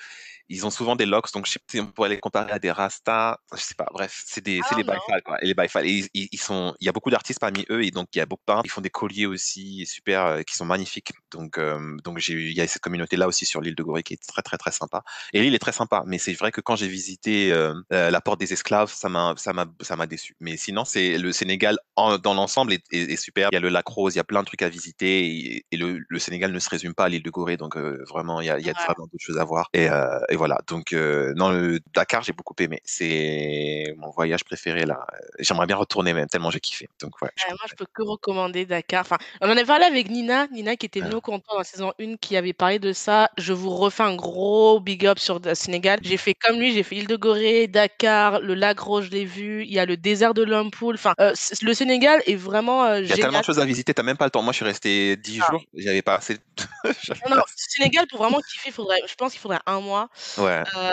ils 0.49 0.67
ont 0.67 0.71
souvent 0.71 0.97
des 0.97 1.07
locks, 1.07 1.33
donc 1.33 1.47
je 1.47 1.53
sais 1.53 1.59
pas 1.59 1.65
si 1.71 1.81
on 1.81 1.87
pourrait 1.87 2.11
les 2.11 2.19
comparer 2.19 2.53
à 2.53 2.59
des 2.59 2.71
Rastas. 2.71 3.39
Je 3.53 3.61
sais 3.61 3.75
pas. 3.75 3.87
Bref, 3.93 4.23
c'est 4.27 4.45
des, 4.45 4.61
c'est 4.69 4.75
ah, 4.75 4.79
les 4.79 4.85
Baifal, 4.85 5.23
quoi. 5.23 5.43
Et 5.43 5.47
les 5.47 5.55
Baifal, 5.55 5.87
ils, 5.87 6.09
ils, 6.13 6.39
sont, 6.39 6.75
il 6.81 6.87
y 6.87 6.89
a 6.89 6.93
beaucoup 6.93 7.11
d'artistes 7.11 7.41
parmi 7.41 7.65
eux, 7.71 7.83
et 7.83 7.91
donc 7.91 8.09
il 8.15 8.19
y 8.19 8.21
a 8.21 8.27
beaucoup 8.27 8.43
de 8.47 8.55
Ils 8.65 8.71
font 8.71 8.81
des 8.81 8.91
colliers 8.91 9.27
aussi 9.27 9.87
super, 9.87 10.27
euh, 10.27 10.43
qui 10.43 10.55
sont 10.55 10.67
magnifiques. 10.67 11.13
Donc, 11.33 11.57
euh, 11.59 11.97
donc 12.05 12.19
j'ai, 12.19 12.35
il 12.35 12.53
y 12.53 12.61
a 12.61 12.67
cette 12.67 12.83
communauté 12.83 13.17
là 13.17 13.27
aussi 13.27 13.47
sur 13.47 13.61
l'île 13.61 13.75
de 13.75 13.83
Gorée 13.83 14.03
qui 14.03 14.15
est 14.15 14.27
très 14.27 14.43
très 14.43 14.59
très 14.59 14.71
sympa. 14.71 15.03
Et 15.33 15.41
l'île 15.41 15.55
est 15.55 15.59
très 15.59 15.73
sympa, 15.73 16.03
mais 16.07 16.19
c'est 16.19 16.35
vrai 16.35 16.53
que 16.53 16.61
quand 16.61 16.77
j'ai 16.77 16.89
visité 16.89 17.53
euh, 17.53 17.75
la 17.91 18.21
porte 18.21 18.41
des 18.41 18.53
esclaves, 18.53 18.93
ça 18.93 19.09
m'a, 19.09 19.35
ça 19.37 19.53
m'a, 19.53 19.67
ça 19.81 19.97
m'a 19.97 20.07
déçu. 20.07 20.37
Mais 20.41 20.57
sinon, 20.57 20.85
c'est 20.85 21.17
le 21.17 21.33
Sénégal 21.33 21.79
dans 21.97 22.35
l'ensemble 22.35 22.75
est, 22.75 22.93
est, 22.93 23.17
super. 23.17 23.49
Il 23.53 23.55
y 23.55 23.59
a 23.59 23.61
le 23.61 23.69
lac 23.69 23.87
Rose, 23.87 24.15
il 24.15 24.19
y 24.19 24.21
a 24.21 24.25
plein 24.25 24.41
de 24.41 24.47
trucs 24.47 24.63
à 24.63 24.69
visiter, 24.69 25.65
et, 25.71 25.77
le, 25.77 26.01
le, 26.07 26.19
Sénégal 26.19 26.53
ne 26.53 26.59
se 26.59 26.69
résume 26.69 26.95
pas 26.95 27.05
à 27.05 27.09
l'île 27.09 27.23
de 27.23 27.31
Gorée, 27.31 27.57
donc 27.57 27.77
vraiment 27.77 28.41
il 28.41 28.47
y 28.47 28.51
a, 28.51 28.59
il 28.59 28.67
y 28.67 28.71
a 28.71 28.73
vraiment 28.73 29.07
d'autres 29.07 29.25
choses 29.25 29.39
à 29.39 29.45
voir. 29.45 29.69
Et, 29.73 29.89
et 30.35 30.37
voilà. 30.37 30.59
Donc 30.67 30.93
non, 30.93 31.51
le 31.51 31.81
Dakar, 31.95 32.23
j'ai 32.23 32.33
beaucoup 32.33 32.55
aimé. 32.59 32.81
C'est 32.85 33.95
mon 33.99 34.11
voyage 34.11 34.45
préféré 34.45 34.85
là. 34.85 35.07
J'aimerais 35.39 35.67
bien 35.67 35.77
retourner 35.77 36.13
même 36.13 36.27
tellement 36.27 36.51
j'ai 36.51 36.61
kiffé. 36.61 36.89
Donc 37.01 37.21
ouais. 37.23 37.31
moi, 37.49 37.59
je 37.69 37.75
peux 37.75 37.87
que 37.93 38.03
recommander 38.03 38.67
Dakar. 38.67 39.03
Enfin, 39.03 39.19
on 39.41 39.51
en 39.51 39.57
a 39.57 39.65
parlé 39.65 39.85
avec 39.85 40.11
Nina, 40.11 40.47
Nina 40.49 40.77
qui 40.77 40.87
était 40.87 41.01
venue 41.01 41.15
au 41.15 41.21
comptoir 41.21 41.55
dans 41.55 41.59
la 41.59 41.65
saison 41.65 41.93
1, 42.01 42.17
qui 42.17 42.37
avait 42.37 42.53
parlé 42.53 42.79
de 42.79 42.93
ça. 42.93 43.31
Je 43.39 43.53
vous 43.53 43.71
refais 43.71 44.03
un 44.03 44.17
gros 44.17 44.81
big 44.81 45.07
up 45.07 45.19
sur 45.19 45.39
le 45.39 45.55
Sénégal. 45.55 46.01
J'ai 46.03 46.17
fait 46.17 46.35
comme 46.35 46.59
lui, 46.59 46.73
j'ai 46.73 46.83
fait 46.83 46.97
île 46.97 47.07
de 47.07 47.17
Gorée, 47.17 47.69
Dakar, 47.69 48.41
le 48.41 48.55
lac 48.55 48.81
Rose, 48.81 49.07
je 49.07 49.11
l'ai 49.11 49.25
vu. 49.25 49.65
Il 49.65 49.73
y 49.73 49.79
a 49.79 49.87
le 49.87 49.97
désert 49.97 50.35
de 50.35 50.43
Lampoule. 50.43 50.97
Enfin, 50.97 51.15
euh, 51.21 51.33
le 51.63 51.75
Sénégal 51.75 52.23
est 52.27 52.35
vraiment 52.35 52.85
euh, 52.85 53.01
Il 53.01 53.09
y 53.09 53.13
a 53.13 53.17
tellement 53.17 53.41
de 53.41 53.45
choses 53.45 53.61
à 53.61 53.65
visiter, 53.65 53.95
t'as 53.95 54.03
même 54.03 54.17
pas 54.17 54.25
le 54.25 54.31
temps. 54.31 54.43
Moi, 54.43 54.53
je 54.53 54.57
suis 54.57 54.65
resté 54.65 55.17
10 55.17 55.41
ah. 55.41 55.51
jours, 55.53 55.63
j'avais 55.75 56.03
pas 56.03 56.17
assez. 56.17 56.39
non, 57.29 57.37
non, 57.37 57.43
Sénégal 57.57 58.07
pour 58.09 58.19
vraiment 58.19 58.41
kiffer, 58.41 58.71
faudrait, 58.71 59.01
je 59.09 59.15
pense 59.15 59.33
qu'il 59.33 59.41
faudrait 59.41 59.61
un 59.67 59.81
mois. 59.81 60.09
Ouais. 60.39 60.63
Euh, 60.77 60.91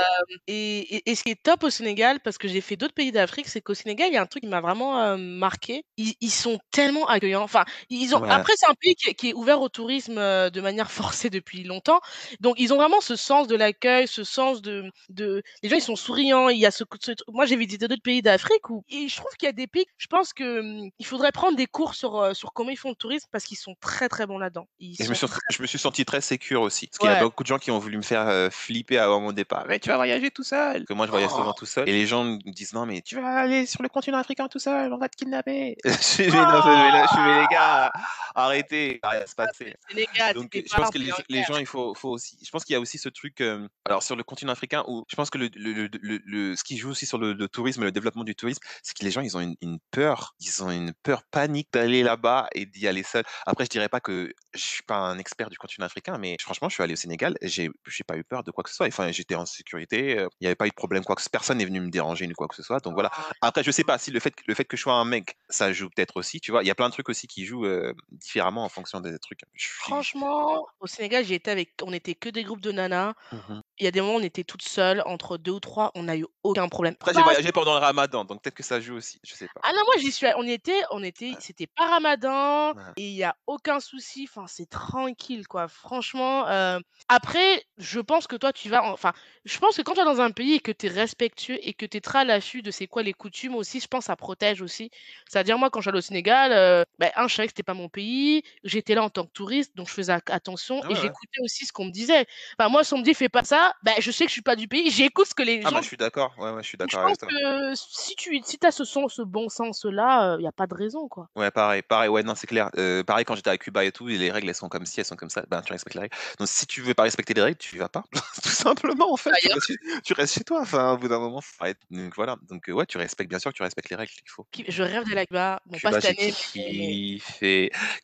et, 0.48 1.10
et, 1.10 1.16
ce 1.16 1.24
qui 1.24 1.32
est 1.32 1.42
top 1.42 1.64
au 1.64 1.70
Sénégal, 1.70 2.20
parce 2.20 2.38
que 2.38 2.48
j'ai 2.48 2.62
fait 2.62 2.76
d'autres 2.76 2.94
pays 2.94 3.12
d'Afrique, 3.12 3.48
c'est 3.48 3.62
qu'au 3.62 3.74
Sénégal, 3.74 4.08
il 4.10 4.14
y 4.14 4.18
a 4.18 4.22
un 4.22 4.26
truc 4.26 4.44
qui 4.44 4.50
m'a 4.50 4.62
vraiment 4.62 5.18
marqué. 5.18 5.84
Ils, 5.98 6.14
ils, 6.22 6.32
sont 6.32 6.60
tellement 6.72 7.08
accueillants. 7.08 7.44
Enfin, 7.44 7.66
ils 7.90 8.16
ont. 8.16 8.24
Après, 8.24 8.54
c'est 8.58 8.70
un 8.70 8.76
pays 8.80 8.96
qui, 8.96 9.30
est 9.30 9.34
ouvert 9.34 9.62
au 9.62 9.70
tourisme 9.70 10.16
de 10.16 10.62
manière 10.62 10.92
forcée 10.92 11.30
depuis 11.30 11.64
longtemps. 11.64 12.00
Donc, 12.40 12.56
ils 12.60 12.74
ont 12.74 12.78
vraiment 12.78 13.02
ce 13.02 13.16
sens 13.16 13.48
de 13.48 13.56
l'accueil, 13.56 14.08
ce 14.08 14.24
sens 14.24 14.62
de, 14.62 14.92
de. 15.10 15.42
Les 15.64 15.70
gens, 15.70 15.78
ils 15.78 15.82
sont 15.82 15.96
souriants. 15.96 16.50
Il 16.50 16.60
y 16.60 16.66
a 16.66 16.72
ce. 16.72 16.84
Moi, 17.28 17.46
j'ai 17.46 17.56
visité 17.56 17.88
d'autres 17.88 18.02
pays 18.02 18.22
d'Afrique 18.22 18.70
où 18.70 18.84
et 18.90 19.08
je 19.08 19.16
trouve 19.16 19.32
qu'il 19.38 19.48
y 19.48 19.50
a 19.50 19.54
des 19.54 19.68
pays. 19.68 19.86
Je 19.98 20.08
pense 20.08 20.34
que 20.34 20.62
il 21.00 21.06
faudrait 21.06 21.32
prendre 21.32 21.58
des 21.58 21.68
cours 21.68 21.96
sur 21.96 22.36
sur 22.36 22.54
comment 22.54 22.70
ils 22.70 22.78
font 22.78 22.90
le 22.90 22.96
tourisme 22.96 23.28
parce 23.32 23.46
qu'ils 23.46 23.58
sont 23.58 23.76
très 23.80 24.10
très 24.10 24.26
bons 24.26 24.38
là-dedans. 24.38 24.68
Je 24.80 25.10
me, 25.10 25.14
suis, 25.14 25.28
je 25.50 25.62
me 25.62 25.68
suis 25.68 25.80
senti 25.80 26.06
très 26.06 26.22
sécure 26.22 26.62
aussi. 26.62 26.88
Parce 26.88 26.98
qu'il 27.00 27.10
y 27.10 27.14
a 27.14 27.24
beaucoup 27.24 27.44
de 27.44 27.48
gens 27.48 27.60
qui 27.60 27.72
ont 27.72 27.80
voulu 27.80 27.98
me 27.98 28.02
faire 28.02 28.28
euh, 28.28 28.50
flipper 28.50 28.98
avant 28.98 29.21
mon 29.22 29.32
départ. 29.32 29.66
Mais 29.68 29.80
tu 29.80 29.90
vas 29.90 29.96
voyager 29.96 30.32
tout 30.32 30.44
seul. 30.44 30.86
Que 30.86 30.94
moi, 30.94 31.06
je 31.06 31.12
voyage 31.12 31.30
Oh. 31.34 31.38
souvent 31.38 31.54
tout 31.54 31.66
seul. 31.66 31.88
Et 31.88 31.92
les 31.94 32.06
gens 32.08 32.24
me 32.24 32.38
disent 32.52 32.74
non, 32.74 32.86
mais 32.86 33.02
tu 33.02 33.16
vas 33.16 33.42
aller 33.42 33.66
sur 33.66 33.82
le 33.84 33.90
continent 33.90 34.18
africain 34.18 34.48
tout 34.48 34.60
seul, 34.60 34.92
on 34.92 34.98
va 34.98 35.08
te 35.10 35.16
kidnapper. 35.16 35.78
je 35.86 35.92
suis 35.92 36.24
mais 36.32 37.42
les 37.42 37.48
gars, 37.52 37.92
arrêtez, 38.36 39.00
ça 39.04 39.10
va 39.10 39.18
rien 39.18 39.28
se 39.28 39.36
passer. 39.36 39.76
Sénégal, 39.90 40.34
Donc, 40.36 40.50
c'était 40.54 40.68
je 40.70 40.76
pense 40.76 40.90
que 40.90 40.98
les, 40.98 41.12
les 41.30 41.44
gens, 41.44 41.58
il 41.58 41.66
faut, 41.66 41.94
faut 41.94 42.10
aussi. 42.10 42.38
Je 42.44 42.50
pense 42.50 42.64
qu'il 42.66 42.74
y 42.74 42.76
a 42.76 42.80
aussi 42.80 42.98
ce 42.98 43.10
truc. 43.10 43.42
euh, 43.42 43.68
alors, 43.86 44.04
sur 44.04 44.16
le 44.16 44.24
continent 44.24 44.52
africain, 44.52 44.84
où 44.88 45.04
je 45.10 45.16
pense 45.16 45.30
que 45.30 45.38
le, 45.38 45.50
le, 45.56 45.74
le, 45.74 45.90
le- 46.02 46.22
le- 46.26 46.56
ce 46.56 46.64
qui 46.64 46.78
joue 46.78 46.90
aussi 46.92 47.06
sur 47.06 47.18
le, 47.18 47.34
le 47.34 47.48
tourisme, 47.48 47.84
le 47.84 47.92
développement 47.92 48.24
du 48.24 48.36
tourisme, 48.36 48.62
c'est 48.84 48.98
que 48.98 49.04
les 49.04 49.12
gens, 49.12 49.22
ils 49.22 49.36
ont 49.38 49.42
une, 49.42 49.56
une 49.62 49.80
peur. 49.92 50.36
Ils 50.40 50.64
ont 50.64 50.72
une 50.72 50.94
peur 51.04 51.24
panique 51.24 51.70
d'aller 51.74 52.04
là-bas 52.04 52.48
et 52.56 52.66
d'y 52.66 52.88
aller 52.88 53.04
seul. 53.04 53.24
Après, 53.46 53.66
je 53.66 53.70
dirais 53.70 53.90
pas 53.90 54.00
que 54.00 54.34
je 54.54 54.60
suis 54.60 54.84
pas 54.84 54.96
un 54.98 55.18
expert 55.20 55.50
du 55.50 55.58
continent 55.58 55.86
africain, 55.86 56.18
mais 56.18 56.38
franchement, 56.40 56.70
je 56.70 56.76
suis 56.76 56.84
allé 56.84 56.94
au 56.94 56.98
Sénégal. 56.98 57.36
j'ai 57.42 57.70
pas 58.08 58.18
eu 58.18 58.24
peur 58.24 58.44
de 58.44 58.52
quoi 58.52 58.64
que 58.64 58.70
ce 58.70 58.76
soit. 58.76 58.88
Enfin, 58.88 59.11
j'étais 59.12 59.36
en 59.36 59.46
sécurité. 59.46 60.18
euh, 60.20 60.28
Il 60.40 60.44
n'y 60.44 60.48
avait 60.48 60.56
pas 60.56 60.66
eu 60.68 60.70
de 60.70 60.76
problème. 60.76 61.04
Quoi 61.04 61.16
que 61.16 61.22
personne 61.32 61.58
n'est 61.60 61.66
venu 61.66 61.80
me 61.82 61.90
déranger 61.90 62.28
ni 62.28 62.34
quoi 62.34 62.48
que 62.48 62.56
ce 62.56 62.64
soit. 62.64 62.80
Donc 62.80 62.94
voilà. 62.94 63.10
Ah, 63.14 63.32
Après, 63.42 63.64
je 63.64 63.72
sais 63.72 63.84
pas 63.84 63.98
si 63.98 64.12
le 64.12 64.20
fait, 64.20 64.32
que- 64.32 64.44
le 64.48 64.54
fait 64.56 64.66
que 64.66 64.78
je 64.78 64.82
sois 64.82 64.94
un 64.96 65.06
mec, 65.06 65.38
ça 65.50 65.72
joue 65.74 65.90
peut-être 65.90 66.18
aussi. 66.18 66.40
Tu 66.40 66.52
vois, 66.52 66.64
il 66.64 66.68
y 66.68 66.72
a 66.72 66.76
plein 66.76 66.88
de 66.88 66.94
trucs 66.94 67.10
aussi 67.10 67.28
qui 67.28 67.46
jouent 67.46 67.66
euh, 67.66 67.94
différemment 68.12 68.64
en 68.64 68.70
fonction 68.70 69.00
des 69.02 69.18
trucs. 69.20 69.42
Je 69.54 69.64
suis- 69.64 69.72
Franchement, 69.80 70.66
au 70.80 70.88
Sénégal, 70.88 71.26
j'ai 71.26 71.36
été 71.36 71.52
avec 71.52 71.74
on 71.84 71.94
était 71.94 72.16
que 72.16 72.30
des 72.30 72.44
groupes 72.44 72.62
de 72.62 72.72
nanas. 72.72 73.14
Mhm. 73.32 73.62
Il 73.82 73.86
y 73.86 73.88
a 73.88 73.92
des 73.92 74.00
moments, 74.00 74.16
on 74.18 74.22
était 74.22 74.44
toutes 74.44 74.62
seules, 74.62 75.02
entre 75.08 75.38
2 75.38 75.52
ou 75.54 75.60
3, 75.60 75.92
on 75.96 76.04
n'a 76.04 76.16
eu 76.16 76.26
aucun 76.44 76.70
problème. 76.70 76.96
Après, 77.02 77.14
j'ai 77.16 77.24
Pas 77.24 77.24
voyagé 77.24 77.52
pendant 77.52 77.74
le 77.74 77.80
ramadan, 77.80 78.26
donc 78.26 78.44
peut-être 78.44 78.54
que 78.56 78.64
ça 78.64 78.80
joue 78.80 78.96
aussi, 78.96 79.20
je 79.24 79.34
sais 79.34 79.50
pas. 79.50 79.64
Ah 79.64 79.72
non, 79.74 79.82
moi 79.86 79.94
j'y 80.00 80.12
suis 80.12 80.26
on 80.38 80.44
était 80.48 80.82
on 80.90 81.04
était 81.04 81.36
c'était 81.40 81.68
pas 81.68 81.86
Ramadan 81.88 82.72
Ouais. 82.74 82.94
et 82.96 83.10
il 83.10 83.14
y 83.16 83.24
a 83.24 83.36
aucun 83.46 83.80
souci, 83.80 84.28
enfin 84.28 84.48
c'est 84.48 84.68
tranquille 84.68 85.48
quoi. 85.48 85.68
Franchement, 85.68 86.48
heu, 86.50 86.80
après 87.10 87.64
je 87.78 88.00
pense 88.00 88.26
que 88.26 88.36
toi 88.36 88.52
tu 88.54 88.70
vas 88.70 88.84
en 88.84 88.92
enfin, 88.92 89.14
je 89.46 89.60
pense 89.60 89.78
que 89.78 89.84
quand 89.84 89.92
tu 89.94 90.00
vas 90.00 90.06
dans 90.06 90.20
un 90.20 90.32
pays 90.32 90.54
et 90.56 90.60
que 90.62 90.72
tu 90.72 90.88
es 90.88 90.90
respectueux 90.90 91.60
et 91.62 91.74
que 91.76 91.86
tu 91.86 91.98
es 91.98 92.02
très 92.02 92.20
à 92.20 92.24
l'affût 92.24 92.64
de 92.64 92.72
c'est 92.72 92.88
quoi 92.88 93.04
les 93.04 93.14
coutumes 93.14 93.54
aussi, 93.56 93.80
je 93.80 93.86
pense 93.88 94.06
ça 94.06 94.16
protège 94.16 94.64
aussi. 94.64 94.90
C'est-à-dire 95.30 95.60
moi 95.60 95.70
quand 95.70 95.82
j'allais 95.82 96.00
au 96.00 96.02
Sénégal, 96.02 96.52
heu, 96.54 96.84
bah, 96.98 97.12
1 97.16 97.28
je 97.28 97.36
savais 97.36 97.48
que 97.48 97.52
c'était 97.52 97.62
pas 97.64 97.76
mon 97.76 97.88
pays, 97.90 98.42
j'étais 98.64 98.96
là 98.96 99.04
en 99.04 99.12
tant 99.12 99.26
que 99.28 99.32
touriste 99.32 99.76
donc 99.78 99.88
je 99.90 99.94
faisais 99.94 100.14
attention 100.28 100.84
Ah 100.84 100.90
et 100.90 100.96
ouais, 100.96 100.96
j'écoutais 100.96 101.40
aussi 101.44 101.68
ce 101.68 101.72
qu'on 101.72 101.86
me 101.86 101.92
disait. 101.92 102.26
Enfin 102.58 102.70
moi 102.70 102.84
si 102.84 102.94
on 102.96 102.98
me 102.98 103.04
dit: 103.04 103.14
«Fais 103.14 103.30
pas 103.30 103.44
ça», 103.44 103.71
bah, 103.84 103.92
je 104.00 104.12
sais 104.12 104.26
que 104.26 104.30
je 104.30 104.34
suis 104.34 104.42
pas 104.42 104.56
du 104.56 104.68
pays, 104.68 104.90
j'écoute 104.92 105.28
ce 105.28 105.34
que 105.36 105.44
les 105.44 105.62
Ah 105.64 105.70
gens 105.70 105.76
bah, 105.76 105.82
je 105.82 105.88
suis 105.88 105.98
d'accord, 105.98 106.34
ouais, 106.38 106.52
ouais, 106.52 106.64
je 106.64 106.68
suis 106.68 106.78
d'accord 106.78 107.02
avec 107.02 107.16
pense 107.16 107.18
toi. 107.20 107.30
que 107.30 107.76
si 107.76 108.16
tu 108.16 108.40
si 108.44 108.58
as 108.64 108.72
ce 108.72 108.84
sens 108.86 109.14
ce 109.16 109.22
bon 109.22 109.50
sens-là, 109.50 110.38
il 110.40 110.44
y 110.44 110.48
a 110.48 110.52
pas 110.52 110.68
de 110.68 110.74
raison 110.74 111.08
quoi. 111.08 111.28
Ouais, 111.36 111.50
pareil, 111.52 111.82
pareil, 111.82 112.10
ouais, 112.10 112.24
non, 112.24 112.36
c'est 112.36 112.48
clair. 112.48 112.70
Heu, 112.78 113.04
pareil 113.06 113.26
quand 113.26 113.36
j'étais 113.36 113.50
à 113.50 113.58
Cuba 113.58 113.84
et 113.86 113.92
tout, 113.92 114.10
et 114.10 114.18
les 114.18 114.32
règles, 114.32 114.50
elles 114.50 114.56
sont 114.56 114.70
comme 114.70 114.86
ci, 114.86 115.00
elles 115.00 115.06
sont 115.06 115.16
comme 115.16 115.30
ça, 115.30 115.44
ben, 115.50 115.62
tu 115.62 115.72
respectes 115.72 115.96
les 115.96 116.02
règles. 116.02 116.16
Donc 116.40 116.48
si 116.48 116.66
tu 116.68 116.82
veux 116.82 116.94
pas 116.94 117.04
respecter 117.04 117.34
les 117.34 117.42
règles, 117.42 117.58
tu 117.58 117.76
y 117.76 117.80
vas 117.80 117.90
pas. 117.90 118.04
Tout 118.44 118.50
simplement, 118.50 119.12
en 119.14 119.18
fait, 119.18 119.30
tu 119.38 119.48
D'ailleurs. 119.48 119.56
restes 119.56 119.68
chez 119.68 119.78
tu 120.04 120.14
restes 120.14 120.34
chez 120.34 120.44
toi, 120.44 120.62
enfin, 120.62 120.94
au 120.94 120.98
bout 120.98 121.08
d'un 121.08 121.20
moment, 121.20 121.40
faut 121.42 121.56
arrêter. 121.64 121.80
Donc 121.90 122.16
voilà, 122.16 122.36
donc 122.50 122.64
ouais, 122.68 122.86
tu 122.86 122.98
respectes 122.98 123.30
bien 123.30 123.40
sûr 123.40 123.54
tu 123.54 123.64
respectes 123.64 123.90
les 123.90 123.96
règles 123.96 124.12
qu'il 124.12 124.30
faut. 124.30 124.46
Je 124.68 124.84
rêve 124.84 125.04
d'aller 125.06 125.22
à 125.22 125.26
Cuba, 125.26 125.62
bon 125.66 125.80
pas 125.80 125.90
Cuba, 125.90 126.02
cette 126.02 126.20
j'ai 126.20 126.22
année, 126.22 126.34
mais. 126.56 127.20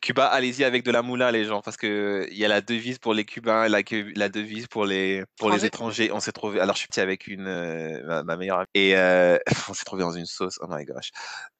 Cuba, 0.00 0.26
allez-y 0.26 0.64
avec 0.64 0.84
de 0.84 0.90
la 0.90 1.02
moula, 1.02 1.30
les 1.32 1.44
gens, 1.44 1.60
parce 1.62 1.76
que 1.76 2.26
il 2.30 2.38
y 2.38 2.44
a 2.44 2.48
la 2.48 2.60
devise 2.60 2.98
pour 2.98 3.14
les 3.14 3.24
Cubains, 3.24 3.68
la, 3.68 3.82
que- 3.82 4.12
la 4.16 4.28
devise 4.28 4.66
pour 4.66 4.86
les 4.86 5.24
pour 5.38 5.50
les 5.50 5.57
Étrangers. 5.64 6.04
étrangers. 6.04 6.12
On 6.12 6.20
s'est 6.20 6.32
trouvé. 6.32 6.60
Alors, 6.60 6.74
je 6.74 6.80
suis 6.80 6.88
petit 6.88 7.00
avec 7.00 7.26
une 7.26 7.46
euh, 7.46 8.02
ma, 8.04 8.22
ma 8.22 8.36
meilleure 8.36 8.58
amie 8.58 8.66
et 8.74 8.96
euh, 8.96 9.38
on 9.68 9.74
s'est 9.74 9.84
trouvé 9.84 10.02
dans 10.02 10.12
une 10.12 10.26
sauce. 10.26 10.58
Oh 10.62 10.66
my 10.68 10.84
gosh. 10.84 11.10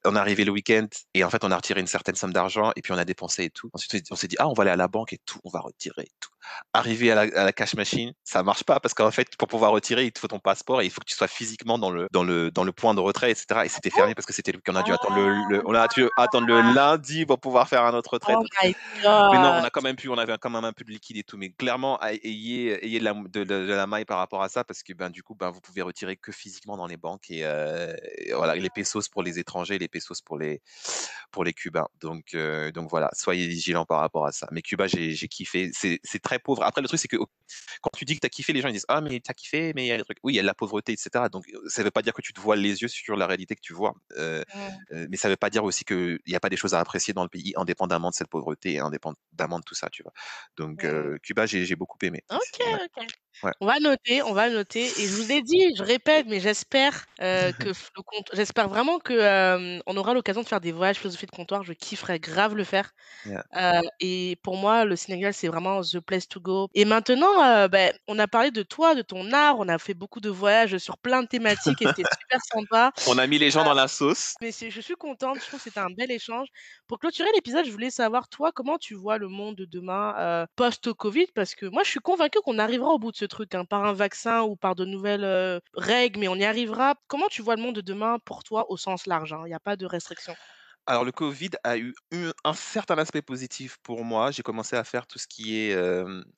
On 0.05 0.14
est 0.14 0.18
arrivé 0.18 0.44
le 0.44 0.53
week-end 0.53 0.86
et 1.14 1.24
en 1.24 1.30
fait, 1.30 1.44
on 1.44 1.51
a 1.51 1.57
retiré 1.57 1.80
une 1.80 1.86
certaine 1.86 2.14
somme 2.14 2.32
d'argent 2.32 2.72
et 2.76 2.82
puis 2.82 2.92
on 2.92 2.99
a 2.99 3.05
dépensé 3.05 3.44
et 3.44 3.51
tout. 3.51 3.68
Ensuite, 3.72 4.07
on 4.11 4.14
s'est 4.16 4.28
dit 4.28 4.36
ah, 4.38 4.49
on 4.49 4.53
va 4.53 4.62
aller 4.62 4.70
à 4.70 4.76
la 4.76 4.88
banque 4.88 5.12
et 5.12 5.18
tout, 5.26 5.40
on 5.44 5.51
va 5.51 5.61
retirer 5.61 6.03
et 6.03 6.12
tout. 6.20 6.30
Arrivé 6.72 7.11
à 7.11 7.14
la, 7.14 7.40
à 7.40 7.44
la 7.44 7.53
cash 7.53 7.74
machine, 7.74 8.12
ça 8.24 8.42
marche 8.42 8.64
pas 8.64 8.80
parce 8.80 8.94
qu'en 8.94 9.11
fait, 9.11 9.36
pour 9.36 9.49
pouvoir 9.49 9.70
retirer, 9.72 10.05
il 10.07 10.12
te 10.12 10.18
faut 10.18 10.28
ton 10.28 10.38
passeport 10.38 10.80
et 10.80 10.86
il 10.86 10.90
faut 10.90 11.01
que 11.01 11.07
tu 11.07 11.14
sois 11.16 11.28
physiquement 11.28 11.78
dans 11.78 11.90
le 11.90 12.07
dans 12.12 12.22
le 12.24 12.51
dans 12.51 12.64
le 12.64 12.72
point 12.72 12.94
de 12.94 13.01
retrait, 13.01 13.30
etc. 13.32 13.62
Et 13.64 13.68
c'était 13.68 13.90
fermé 13.90 14.14
parce 14.14 14.24
que 14.24 14.32
c'était 14.32 14.53
le 14.53 14.61
qu'on 14.64 14.76
a 14.76 14.82
dû 14.82 14.92
attendre 14.92 15.16
le, 15.16 15.34
le- 15.57 15.62
on 15.66 15.74
a 15.74 15.88
dû 15.88 16.09
attendre 16.16 16.46
le 16.46 16.61
lundi 16.74 17.26
pour 17.26 17.38
pouvoir 17.40 17.68
faire 17.68 17.84
un 17.84 17.92
autre 17.92 18.14
retrait. 18.14 18.34
Oh 18.36 18.42
my 18.62 18.74
mais 19.32 19.38
non, 19.38 19.51
on 19.51 19.55
god! 19.57 19.64
a 19.64 19.70
quand 19.70 19.82
même 19.82 19.96
pu, 19.96 20.09
on 20.09 20.16
avait 20.16 20.36
quand 20.38 20.49
même 20.51 20.64
un 20.64 20.72
peu 20.72 20.84
de 20.84 20.90
liquide 20.90 21.16
et 21.18 21.22
tout, 21.22 21.36
mais 21.36 21.51
clairement, 21.51 22.01
ayez, 22.03 22.84
ayez 22.84 22.99
de, 23.01 23.05
la, 23.05 23.12
de, 23.14 23.44
de- 23.44 23.44
de 23.44 23.72
la 23.74 23.86
maille 23.86 24.05
par 24.05 24.18
rapport 24.18 24.42
à 24.42 24.49
ça, 24.49 24.64
parce 24.64 24.82
que 24.82 24.92
ben, 24.92 25.11
du 25.11 25.22
coup, 25.22 25.34
ben, 25.34 25.51
vous 25.51 25.61
pouvez 25.61 25.82
retirer 25.82 26.16
que 26.16 26.32
physiquement 26.32 26.76
dans 26.76 26.86
les 26.86 26.96
banques 26.96 27.30
et, 27.30 27.40
euh, 27.44 27.94
et 28.18 28.32
voilà, 28.32 28.55
les 28.55 28.70
pesos 28.70 29.09
pour 29.11 29.22
les 29.22 29.38
étrangers, 29.38 29.78
les 29.78 29.88
pesos 29.88 29.97
pour 30.24 30.38
les, 30.38 30.61
pour 31.30 31.44
les 31.44 31.53
Cubains. 31.53 31.88
Donc, 32.01 32.34
euh, 32.34 32.70
donc 32.72 32.90
voilà, 32.90 33.11
soyez 33.12 33.46
vigilants 33.46 33.84
par 33.84 34.01
rapport 34.01 34.26
à 34.26 34.32
ça. 34.32 34.49
Mais 34.51 34.62
Cuba, 34.62 34.86
j'ai 34.86 35.28
kiffé. 35.28 35.70
C'est 35.72 36.22
très 36.22 36.38
pauvre. 36.38 36.62
Après, 36.62 36.80
le 36.80 36.88
truc, 36.88 37.01
c'est 37.01 37.09
que 37.09 37.16
quand 37.80 37.90
tu 37.96 38.05
dis 38.05 38.14
que 38.14 38.20
tu 38.20 38.26
as 38.26 38.30
kiffé, 38.30 38.53
les 38.53 38.61
gens 38.61 38.68
ils 38.68 38.72
disent 38.72 38.86
Ah, 38.88 39.01
mais 39.01 39.20
tu 39.20 39.30
as 39.30 39.34
kiffé, 39.34 39.72
mais 39.74 39.84
il 39.84 39.88
y 39.88 39.92
a 39.92 39.96
des 39.96 40.05
trucs. 40.05 40.18
Oui, 40.22 40.34
il 40.34 40.36
y 40.36 40.38
a 40.38 40.42
de 40.42 40.46
la 40.46 40.55
pauvreté, 40.55 40.92
etc. 40.92 41.26
Donc, 41.30 41.44
euh, 41.53 41.68
ça 41.68 41.82
veut 41.82 41.90
pas 41.90 42.03
dire 42.03 42.12
que 42.12 42.22
tu 42.22 42.32
te 42.32 42.40
voiles 42.40 42.61
les 42.61 42.82
yeux 42.82 42.88
sur 42.88 43.16
la 43.16 43.26
réalité 43.26 43.55
que 43.55 43.61
tu 43.61 43.72
vois. 43.72 43.94
Euh, 44.16 44.42
mais 44.90 45.16
ça 45.16 45.28
veut 45.28 45.36
pas 45.36 45.51
dire 45.51 45.64
aussi 45.64 45.84
qu'il 45.84 46.18
n'y 46.26 46.34
a 46.34 46.40
pas 46.40 46.49
des 46.49 46.57
choses 46.57 46.74
à 46.74 46.80
apprécier 46.80 47.14
dans 47.14 47.22
le 47.22 47.28
pays, 47.28 47.53
indépendamment 47.57 48.11
de 48.11 48.14
cette 48.14 48.28
pauvreté 48.28 48.74
et 48.74 48.78
indépendamment 48.80 49.59
de 49.59 49.64
tout 49.64 49.74
ça, 49.74 49.88
tu 49.90 50.03
vois. 50.03 50.12
Donc, 50.57 50.84
euh, 50.84 51.18
Cuba, 51.22 51.46
j'ai 51.46 51.76
beaucoup 51.76 51.99
aimé. 52.03 52.22
OK, 52.30 52.40
ouais. 52.61 52.88
OK. 52.96 53.07
Ouais. 53.43 53.53
On 53.61 53.66
va 53.66 53.80
noter, 53.80 54.22
on 54.22 54.32
va 54.34 54.51
noter 54.51 55.01
et 55.01 55.09
je 55.09 55.14
vous 55.14 55.32
ai 55.32 55.43
dit, 55.43 55.74
je 55.76 55.82
répète, 55.82 56.26
mais 56.28 56.41
j'espère, 56.41 57.07
heu, 57.20 57.53
que 57.59 57.68
le 57.70 58.03
compte 58.05 58.30
j'espère 58.32 58.68
vraiment 58.68 59.01
que, 59.01 59.14
hem, 59.18 59.82
on 59.86 59.97
aura 59.97 60.14
l'occasion 60.14 60.43
de 60.43 60.47
faire 60.49 60.61
des 60.61 60.72
voyages 60.72 60.99
philosophie 60.99 61.26
de 61.26 61.32
comptoir, 61.32 61.64
je 61.64 61.72
kifferais 61.72 62.20
grave 62.20 62.55
le 62.55 62.64
faire. 62.64 62.93
Yeah. 63.24 63.43
Heu 63.57 63.82
et 64.01 64.36
pour 64.43 64.57
moi, 64.59 64.84
le 64.84 64.97
Sénégal, 64.97 65.34
c'est 65.34 65.49
vraiment 65.49 65.82
the 65.82 66.01
place 66.01 66.28
to 66.28 66.41
go 66.41 66.68
et 66.74 66.84
maintenant, 66.86 67.68
beh, 67.68 67.93
on 68.09 68.18
a 68.18 68.28
parlé 68.28 68.51
de 68.53 68.62
toi, 68.64 68.95
de 68.95 69.03
ton 69.03 69.32
art, 69.32 69.57
on 69.59 69.68
a 69.68 69.78
fait 69.78 69.95
beaucoup 69.95 70.20
de 70.20 70.30
voyages 70.30 70.78
sur 70.78 70.99
plein 70.99 71.22
de 71.22 71.28
thématiques 71.28 71.82
et 71.82 71.89
c'était 71.89 72.05
super 72.20 72.41
sympa. 72.53 72.93
On 73.07 73.18
a 73.18 73.26
mis 73.26 73.39
les 73.39 73.51
gens 73.51 73.64
dans 73.64 73.74
la 73.74 73.89
sauce. 73.89 74.34
Mais 74.41 74.53
je 74.53 74.80
suis 74.80 74.95
contente, 74.95 75.41
je 75.43 75.47
trouve 75.47 75.59
que 75.61 75.64
c'était 75.64 75.80
un 75.80 75.91
bel 75.91 76.11
échange. 76.12 76.49
Pour 76.86 76.99
clôturer 77.01 77.28
l'épisode, 77.34 77.64
je 77.66 77.72
voulais 77.72 77.91
savoir, 77.91 78.28
toi, 78.28 78.53
comment 78.53 78.78
tu 78.78 78.95
vois 78.95 79.18
le 79.18 79.28
monde 79.28 79.57
de 79.57 79.64
demain, 79.64 80.47
post-Covid? 80.57 81.26
Parce 81.34 81.55
que 81.57 81.66
moi, 81.66 81.82
je 81.84 81.91
suis 81.91 82.01
convaincue 82.01 82.39
qu'on 82.45 82.59
arrivera 82.59 82.91
au 82.91 82.99
bout 83.01 83.11
de 83.12 83.16
ce 83.16 83.24
truc, 83.28 83.54
hein, 83.54 83.64
par 83.64 83.84
un 83.84 83.92
vaccin 83.92 84.42
ou 84.42 84.56
par 84.56 84.74
de 84.74 84.84
nouvelles, 84.84 85.60
règles, 85.74 86.20
mais 86.20 86.28
on 86.28 86.34
y 86.36 86.44
arrivera. 86.44 86.94
Comment 87.08 87.28
tu 87.28 87.42
vois 87.42 87.56
le 87.56 87.62
monde 87.62 87.76
de 87.76 87.80
demain 87.80 88.18
pour 88.24 88.42
toi 88.44 88.70
au 88.70 88.76
sens 88.76 89.06
large, 89.06 89.32
hein? 89.32 89.42
Il 89.46 89.50
y 89.50 89.54
a 89.54 89.60
pas 89.60 89.76
de 89.76 89.86
restriction? 89.86 90.36
Alors, 90.91 91.05
le 91.05 91.12
Covid 91.12 91.51
a 91.64 91.76
eu 91.76 91.95
eu 92.12 92.30
un 92.45 92.55
certain 92.55 92.97
aspect 92.97 93.20
positif 93.20 93.76
pour 93.82 94.05
moi. 94.07 94.30
J'ai 94.30 94.43
commencé 94.43 94.74
à 94.74 94.84
faire 94.84 95.07
tout 95.07 95.18
ce 95.18 95.26
qui 95.26 95.59
est 95.59 95.76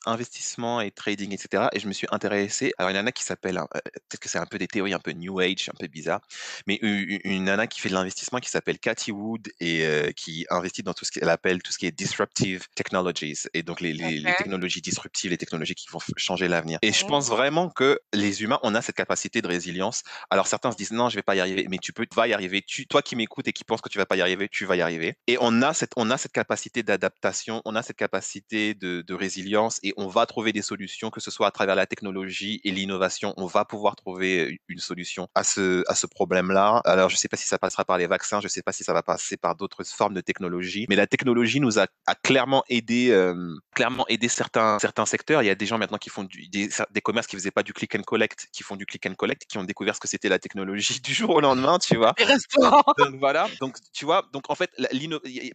investissement 0.07 0.81
et 0.81 0.91
trading, 0.91 1.33
etc. 1.33 1.69
Et 1.73 1.79
je 1.79 1.87
me 1.87 1.93
suis 1.93 2.09
intéressé. 2.11 2.73
Alors, 2.77 2.91
il 2.91 2.97
y 2.97 2.99
en 2.99 3.07
a 3.07 3.13
qui 3.13 3.23
s'appelle, 3.23 3.59
hein, 3.59 3.69
peut-être 3.73 4.19
que 4.21 4.29
c'est 4.29 4.39
un 4.39 4.47
peu 4.47 4.59
des 4.59 4.67
théories 4.67 4.93
un 4.95 4.99
peu 4.99 5.13
New 5.13 5.39
Age, 5.39 5.69
un 5.73 5.77
peu 5.79 5.87
bizarre, 5.87 6.21
mais 6.67 6.79
une, 6.83 7.21
une 7.25 7.45
nana 7.45 7.69
qui 7.69 7.81
fait 7.81 7.89
de 7.91 7.95
l'investissement 7.95 8.41
qui 8.41 8.51
s'appelle 8.51 8.81
Cathy 8.81 9.13
Wood 9.13 9.49
et 9.61 10.13
qui 10.17 10.47
investit 10.51 10.83
dans 10.83 10.95
tout 10.95 11.05
ce 11.05 11.13
qu'elle 11.13 11.29
appelle 11.29 11.63
tout 11.63 11.73
ce 11.73 11.79
qui 11.79 11.87
est 11.87 11.93
disruptive 11.97 12.67
technologies 12.75 13.37
et 13.55 13.63
donc 13.63 13.81
les, 13.81 13.93
les, 13.93 14.19
les 14.19 14.35
OK. 14.35 14.35
technologies 14.35 14.81
disruptives, 14.81 15.31
les 15.31 15.39
technologies 15.39 15.75
qui 15.75 15.87
vont 15.91 15.99
f- 15.99 16.11
changer 16.17 16.49
l'avenir. 16.49 16.79
Et 16.83 16.93
je 16.93 17.05
Mmh. 17.05 17.05
pense 17.05 17.29
vraiment 17.29 17.69
que 17.71 17.99
les 18.13 18.43
humains, 18.43 18.59
on 18.63 18.75
a 18.75 18.83
cette 18.83 18.97
capacité 18.97 19.43
de 19.43 19.47
résilience. 19.49 20.03
Alors 20.31 20.47
certains 20.47 20.73
se 20.73 20.77
disent 20.77 20.91
non, 20.93 21.09
je 21.09 21.17
vais 21.17 21.23
pas 21.23 21.35
y 21.37 21.41
arriver, 21.41 21.67
mais 21.69 21.79
tu 21.79 21.93
peux, 21.93 22.07
tu 22.07 22.15
vas 22.17 22.27
y 22.29 22.33
arriver. 22.33 22.63
Tu, 22.67 22.87
toi 22.87 23.03
qui 23.03 23.17
m'écoutes 23.17 23.47
et 23.49 23.53
qui 23.53 23.65
penses 23.65 23.81
que 23.81 23.89
tu 23.89 23.99
vas 23.99 24.07
pas 24.07 24.17
y 24.17 24.23
arriver, 24.23 24.40
tu 24.49 24.65
vas 24.65 24.77
y 24.77 24.83
arriver. 24.83 25.15
Et 25.27 25.37
on 25.41 25.63
a 25.63 25.75
cette, 25.75 25.93
on 25.97 26.11
a 26.11 26.17
cette 26.19 26.33
capacité 26.33 26.83
d'adaptation, 26.83 27.63
on 27.65 27.75
a 27.75 27.83
cette 27.83 27.97
capacité 27.97 28.75
de, 28.75 29.03
de 29.03 29.15
résilience 29.15 29.79
et 29.83 29.93
on 29.97 30.09
va 30.09 30.27
trouver 30.27 30.53
des 30.53 30.63
solutions, 30.63 31.11
que 31.11 31.21
ce 31.21 31.31
soit 31.31 31.47
à 31.47 31.51
travers 31.51 31.75
la 31.75 31.87
technologie 31.87 32.61
et 32.65 32.71
l'innovation. 32.71 33.35
On 33.37 33.47
va 33.47 33.65
pouvoir 33.65 33.97
trouver 33.97 34.61
une 34.69 34.79
solution 34.79 35.29
à 35.35 35.45
ce, 35.45 35.83
à 35.89 35.95
ce 35.95 36.07
problème-là. 36.07 36.81
Alors 36.85 37.09
je 37.09 37.17
sais 37.17 37.29
pas 37.29 37.37
si 37.37 37.47
ça 37.47 37.59
passera 37.59 37.85
par 37.85 37.99
les 37.99 38.07
vaccins, 38.07 38.41
je 38.41 38.49
sais 38.49 38.63
pas 38.63 38.73
si 38.73 38.85
ça 38.85 38.93
va 38.93 39.03
passer 39.03 39.37
par 39.37 39.57
d'autres 39.57 39.85
formes 39.85 40.15
de 40.15 40.21
technologie, 40.21 40.87
mais 40.89 40.97
la 40.97 41.07
technologie 41.07 41.61
nous 41.61 41.79
a, 41.79 41.87
a 42.07 42.15
clairement 42.15 42.65
aidé, 42.69 43.11
euh, 43.11 43.55
clairement 43.75 44.07
aidé 44.09 44.29
certains, 44.29 44.79
certains 44.79 45.07
secteurs. 45.07 45.43
Il 45.43 45.47
y 45.47 45.51
a 45.51 45.55
des 45.55 45.67
gens 45.67 45.79
maintenant 45.79 45.99
qui 45.99 46.11
font 46.11 46.25
du, 46.25 46.49
des, 46.49 46.69
des 46.91 47.01
commerces 47.01 47.27
qui 47.27 47.37
faisaient 47.37 47.51
pas 47.51 47.63
du 47.63 47.73
click 47.73 47.95
and 47.95 48.03
collect, 48.03 48.49
qui 48.53 48.63
font 48.63 48.77
du 48.77 48.87
click 48.87 49.07
and 49.07 49.15
collect, 49.15 49.45
qui 49.49 49.59
ont 49.59 49.65
découvert 49.65 49.95
ce 49.95 50.01
que 50.01 50.09
c'était 50.09 50.29
la 50.29 50.39
technologie 50.39 51.01
du 51.05 51.15
jour 51.15 51.31
au 51.31 51.41
lendemain, 51.41 51.79
tu 51.79 51.97
vois. 51.97 52.15
Les 52.19 52.25
restaurants. 52.25 52.83
Donc 52.99 53.17
voilà, 53.19 53.49
donc 53.61 53.77
tu 53.93 54.05
vois, 54.05 54.29
donc 54.33 54.51
en 54.51 54.55
fait, 54.55 54.71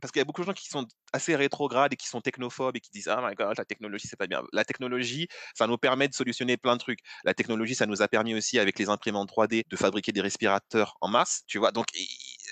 parce 0.02 0.12
qu'il 0.12 0.20
y 0.20 0.22
a 0.22 0.26
beaucoup 0.26 0.42
de 0.42 0.46
gens 0.48 0.54
qui 0.54 0.68
sont 0.68 0.86
assez 1.14 1.36
rétrogrades 1.36 1.94
et 1.94 1.96
qui 1.96 2.08
sont 2.08 2.22
technophobes 2.22 2.76
et 2.76 2.80
qui 2.80 2.92
disent 2.92 3.08
ah 3.08 3.22
my 3.28 3.34
god 3.36 3.58
la 3.58 3.66
technologie 3.66 4.08
c'est 4.08 4.18
pas 4.18 4.28
bien. 4.28 4.44
La 4.54 4.66
technologie, 4.66 5.28
ça 5.56 5.68
nous 5.68 5.78
permet 5.78 6.08
de 6.08 6.14
solutionner 6.14 6.58
plein 6.58 6.76
de 6.76 6.80
trucs. 6.82 7.00
La 7.24 7.34
technologie, 7.34 7.76
ça 7.76 7.86
nous 7.86 8.02
a 8.02 8.08
permis 8.08 8.36
aussi 8.36 8.60
avec 8.60 8.78
les 8.80 8.90
imprimantes 8.90 9.30
3D 9.30 9.64
de 9.70 9.76
fabriquer 9.78 10.12
des 10.12 10.22
respirateurs 10.22 10.98
en 11.02 11.10
masse, 11.10 11.44
tu 11.48 11.58
vois? 11.60 11.72
Donc 11.72 11.88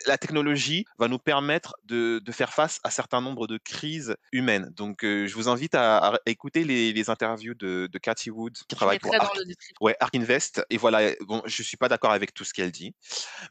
la 0.08 0.18
technologie 0.18 0.86
va 0.97 1.08
nous 1.08 1.20
permettre 1.20 1.76
de, 1.86 2.20
de, 2.24 2.32
faire 2.32 2.54
face 2.54 2.80
à 2.84 2.91
certains 2.91 3.22
nombres 3.22 3.47
de 3.47 3.58
crises 3.58 4.16
humaines. 4.32 4.72
Donc, 4.76 5.04
euh, 5.04 5.28
je 5.28 5.36
vous 5.36 5.49
invite 5.49 5.76
à, 5.76 5.97
à 5.97 6.20
écouter 6.26 6.64
les, 6.64 6.93
les, 6.93 7.10
interviews 7.10 7.54
de, 7.54 7.89
de 7.91 7.97
Cathy 7.99 8.32
Wood, 8.32 8.58
qui 8.68 8.76
travaille 8.76 8.99
pour 8.99 9.14
Arc, 9.14 9.36
ouais, 9.82 9.95
Arc, 9.99 10.16
Invest. 10.16 10.66
Et 10.70 10.78
voilà, 10.78 11.12
bon, 11.22 11.41
je 11.45 11.64
suis 11.64 11.78
pas 11.78 11.89
d'accord 11.89 12.12
avec 12.12 12.34
tout 12.34 12.43
ce 12.43 12.54
qu'elle 12.54 12.72
dit, 12.72 12.93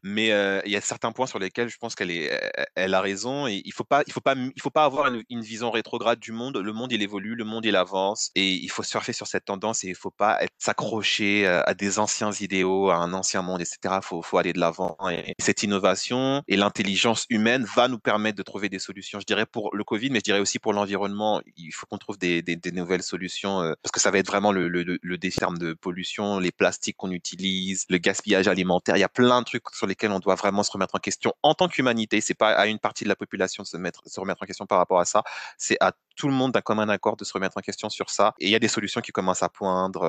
mais 0.02 0.32
euh, 0.32 0.60
il 0.64 0.72
y 0.72 0.76
a 0.76 0.80
certains 0.80 1.12
points 1.12 1.26
sur 1.26 1.38
lesquels 1.38 1.68
je 1.68 1.76
pense 1.78 1.94
qu'elle 1.94 2.10
est, 2.10 2.30
elle 2.74 2.94
a 2.94 3.00
raison. 3.00 3.46
Et 3.46 3.62
il 3.64 3.72
faut 3.72 3.84
pas, 3.84 4.02
il 4.06 4.12
faut 4.12 4.20
pas, 4.20 4.34
il 4.34 4.62
faut 4.62 4.70
pas 4.70 4.84
avoir 4.84 5.08
une, 5.08 5.22
une, 5.30 5.42
vision 5.42 5.70
rétrograde 5.70 6.18
du 6.18 6.32
monde. 6.32 6.56
Le 6.56 6.72
monde 6.72 6.92
il 6.92 7.02
évolue, 7.02 7.34
le 7.34 7.44
monde 7.44 7.64
il 7.64 7.76
avance, 7.76 8.30
et 8.34 8.48
il 8.48 8.70
faut 8.70 8.82
surfer 8.82 9.12
sur 9.12 9.26
cette 9.26 9.44
tendance. 9.44 9.84
Et 9.84 9.88
il 9.88 9.94
faut 9.94 10.10
pas 10.10 10.40
s'accrocher 10.58 11.46
à 11.46 11.74
des 11.74 11.98
anciens 11.98 12.32
idéaux, 12.32 12.90
à 12.90 12.96
un 12.96 13.12
ancien 13.12 13.42
monde, 13.42 13.60
etc. 13.60 13.96
Il 13.96 14.04
faut, 14.04 14.22
faut 14.22 14.38
aller 14.38 14.52
de 14.52 14.60
l'avant. 14.60 14.96
Et 15.10 15.34
cette 15.38 15.62
innovation 15.62 16.41
et 16.48 16.56
l'intelligence 16.56 17.26
humaine 17.30 17.64
va 17.76 17.88
nous 17.88 17.98
permettre 17.98 18.36
de 18.36 18.42
trouver 18.42 18.68
des 18.68 18.78
solutions. 18.78 19.20
Je 19.20 19.26
dirais 19.26 19.46
pour 19.46 19.74
le 19.74 19.84
Covid, 19.84 20.10
mais 20.10 20.18
je 20.18 20.24
dirais 20.24 20.40
aussi 20.40 20.58
pour 20.58 20.72
l'environnement. 20.72 21.40
Il 21.56 21.72
faut 21.72 21.86
qu'on 21.86 21.98
trouve 21.98 22.18
des, 22.18 22.42
nouvelles 22.72 23.02
solutions 23.02 23.60
euh, 23.60 23.74
parce 23.82 23.92
que 23.92 24.00
ça 24.00 24.10
va 24.10 24.18
être 24.18 24.26
vraiment 24.26 24.52
le, 24.52 24.68
le, 24.68 24.82
de 24.84 25.72
pollution, 25.74 26.38
les 26.38 26.52
plastiques 26.52 26.96
qu'on 26.96 27.10
utilise, 27.10 27.84
le 27.88 27.98
gaspillage 27.98 28.48
alimentaire. 28.48 28.96
Il 28.96 29.00
y 29.00 29.04
a 29.04 29.08
plein 29.08 29.40
de 29.40 29.46
trucs 29.46 29.64
sur 29.72 29.86
lesquels 29.86 30.10
on 30.10 30.18
doit 30.18 30.34
vraiment 30.34 30.62
se 30.62 30.70
remettre 30.70 30.94
en 30.94 30.98
question 30.98 31.32
en 31.42 31.54
tant 31.54 31.68
qu'humanité. 31.68 32.20
C'est 32.20 32.34
pas 32.34 32.50
à 32.52 32.66
une 32.66 32.78
partie 32.78 33.04
de 33.04 33.08
la 33.08 33.16
population 33.16 33.62
de 33.62 33.68
se 33.68 33.76
mettre, 33.76 34.02
se 34.06 34.20
remettre 34.20 34.42
en 34.42 34.46
question 34.46 34.66
par 34.66 34.78
rapport 34.78 35.00
à 35.00 35.04
ça. 35.04 35.22
C'est 35.58 35.76
à 35.80 35.92
tout 36.16 36.28
le 36.28 36.34
monde 36.34 36.52
d'un 36.52 36.60
commun 36.60 36.88
accord 36.88 37.16
de 37.16 37.24
se 37.24 37.32
remettre 37.32 37.56
en 37.56 37.60
question 37.60 37.88
sur 37.88 38.10
ça. 38.10 38.34
Et 38.38 38.46
il 38.46 38.50
y 38.50 38.54
a 38.54 38.58
des 38.58 38.68
solutions 38.68 39.00
qui 39.00 39.12
commencent 39.12 39.42
à 39.42 39.48
poindre 39.48 40.02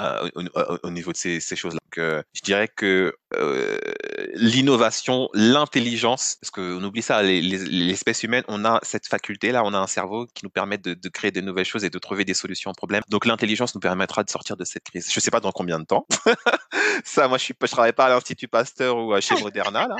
euh, 0.00 0.28
au, 0.34 0.42
au, 0.84 0.90
niveau 0.90 1.12
de 1.12 1.16
ces, 1.16 1.40
ces 1.40 1.56
choses-là. 1.56 1.80
Donc, 1.84 1.98
euh, 1.98 2.22
je 2.34 2.42
dirais 2.42 2.68
que 2.68 3.14
l'innovation, 4.34 5.28
l'intelligence, 5.34 5.77
parce 6.40 6.50
qu'on 6.50 6.82
oublie 6.82 7.02
ça, 7.02 7.22
l'espèce 7.22 8.22
humaine, 8.22 8.44
on 8.48 8.64
a 8.64 8.80
cette 8.82 9.06
faculté-là, 9.06 9.62
on 9.64 9.74
a 9.74 9.78
un 9.78 9.86
cerveau 9.86 10.26
qui 10.26 10.44
nous 10.44 10.50
permet 10.50 10.78
de, 10.78 10.94
de, 10.94 11.08
créer 11.08 11.30
de 11.30 11.40
nouvelles 11.40 11.64
choses 11.64 11.84
et 11.84 11.90
de 11.90 11.98
trouver 11.98 12.24
des 12.24 12.34
solutions 12.34 12.70
aux 12.70 12.74
problèmes. 12.74 13.02
Donc 13.08 13.26
l'intelligence 13.26 13.74
nous 13.74 13.80
permettra 13.80 14.24
de 14.24 14.30
sortir 14.30 14.56
de 14.56 14.64
cette 14.64 14.84
crise. 14.84 15.10
Je 15.12 15.20
sais 15.20 15.30
pas 15.30 15.40
dans 15.40 15.52
combien 15.52 15.78
de 15.78 15.84
temps. 15.84 16.06
ça, 17.04 17.28
moi, 17.28 17.38
je 17.38 17.52
je 17.60 17.70
travaille 17.70 17.92
pas 17.92 18.06
à 18.06 18.08
l'Institut 18.08 18.48
Pasteur 18.48 18.96
ou 18.96 19.18
chez 19.20 19.34
Moderna, 19.42 19.86
là. 19.88 19.96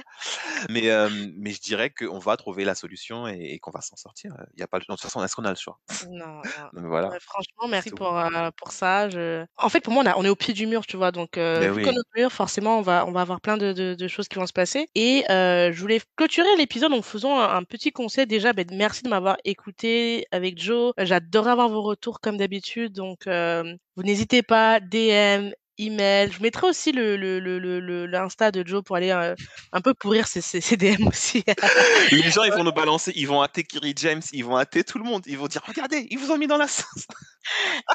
Mais, 0.70 0.90
euh, 0.90 1.08
mais 1.36 1.50
je 1.50 1.60
dirais 1.60 1.90
qu'on 1.90 2.18
va 2.18 2.36
trouver 2.36 2.64
la 2.64 2.74
solution 2.74 3.28
et, 3.28 3.54
et 3.54 3.58
qu'on 3.58 3.70
va 3.70 3.80
s'en 3.80 3.96
sortir. 3.96 4.32
Il 4.54 4.60
y 4.60 4.62
a 4.62 4.66
pas, 4.66 4.78
de 4.78 4.84
toute 4.84 5.00
façon, 5.00 5.22
est-ce 5.22 5.34
qu'on 5.36 5.44
a 5.44 5.50
le 5.50 5.56
choix? 5.56 5.78
Non. 6.10 6.26
non. 6.26 6.42
Donc, 6.72 6.86
voilà. 6.86 7.10
Franchement, 7.20 7.68
merci 7.68 7.90
pour, 7.90 8.16
euh, 8.16 8.50
pour 8.56 8.72
ça. 8.72 9.08
Je... 9.08 9.44
En 9.56 9.68
fait, 9.68 9.80
pour 9.80 9.92
moi, 9.92 10.02
on, 10.04 10.06
a, 10.06 10.16
on, 10.16 10.24
est 10.24 10.28
au 10.28 10.36
pied 10.36 10.54
du 10.54 10.66
mur, 10.66 10.86
tu 10.86 10.96
vois. 10.96 11.12
Donc, 11.12 11.38
euh, 11.38 11.70
vu 11.72 11.84
oui. 11.84 11.96
mur, 12.16 12.32
forcément, 12.32 12.78
on 12.78 12.82
va, 12.82 13.06
on 13.06 13.12
va 13.12 13.20
avoir 13.20 13.40
plein 13.40 13.56
de, 13.56 13.72
de, 13.72 13.94
de 13.94 14.08
choses 14.08 14.28
qui 14.28 14.36
vont 14.36 14.46
se 14.46 14.52
passer. 14.52 14.88
Et 14.94 15.24
euh, 15.30 15.67
je 15.72 15.80
voulais 15.80 16.00
clôturer 16.16 16.56
l'épisode 16.56 16.92
en 16.92 17.02
faisant 17.02 17.38
un, 17.38 17.62
petit 17.64 17.92
conseil. 17.92 18.26
Déjà, 18.26 18.52
ben, 18.52 18.66
merci 18.72 19.02
de 19.02 19.08
m'avoir 19.08 19.36
écouté 19.44 20.26
avec 20.30 20.60
Joe. 20.60 20.92
J'adorais 20.98 21.50
avoir 21.52 21.68
vos 21.68 21.82
retours 21.82 22.20
comme 22.20 22.36
d'habitude. 22.36 22.92
Donc, 22.92 23.26
euh, 23.26 23.74
vous 23.96 24.02
n'hésitez 24.02 24.42
pas, 24.42 24.80
DM, 24.80 25.50
email. 25.78 26.30
Je 26.32 26.42
mettrai 26.42 26.66
aussi 26.66 26.92
le, 26.92 27.16
le, 27.16 27.38
le, 27.40 27.58
le, 27.58 28.06
l'insta 28.06 28.50
de 28.50 28.66
Joe 28.66 28.82
pour 28.82 28.96
aller 28.96 29.10
euh, 29.10 29.34
un 29.72 29.80
peu 29.80 29.94
pourrir 29.94 30.26
ses, 30.26 30.40
ses, 30.40 30.60
ses 30.60 30.76
DM 30.76 31.06
aussi. 31.06 31.44
les 32.12 32.30
gens, 32.30 32.44
ils 32.44 32.52
vont 32.52 32.64
nous 32.64 32.72
balancer, 32.72 33.12
ils 33.14 33.26
vont 33.26 33.42
hâter 33.42 33.64
Kiri 33.64 33.94
James, 33.96 34.22
ils 34.32 34.44
vont 34.44 34.56
hâter 34.58 34.84
tout 34.84 34.98
le 34.98 35.04
monde. 35.04 35.22
Ils 35.26 35.38
vont 35.38 35.46
dire, 35.46 35.62
regardez, 35.66 36.06
ils 36.10 36.18
vous 36.18 36.30
ont 36.30 36.38
mis 36.38 36.46
dans 36.46 36.56
la 36.58 36.68
sauce. 36.68 37.06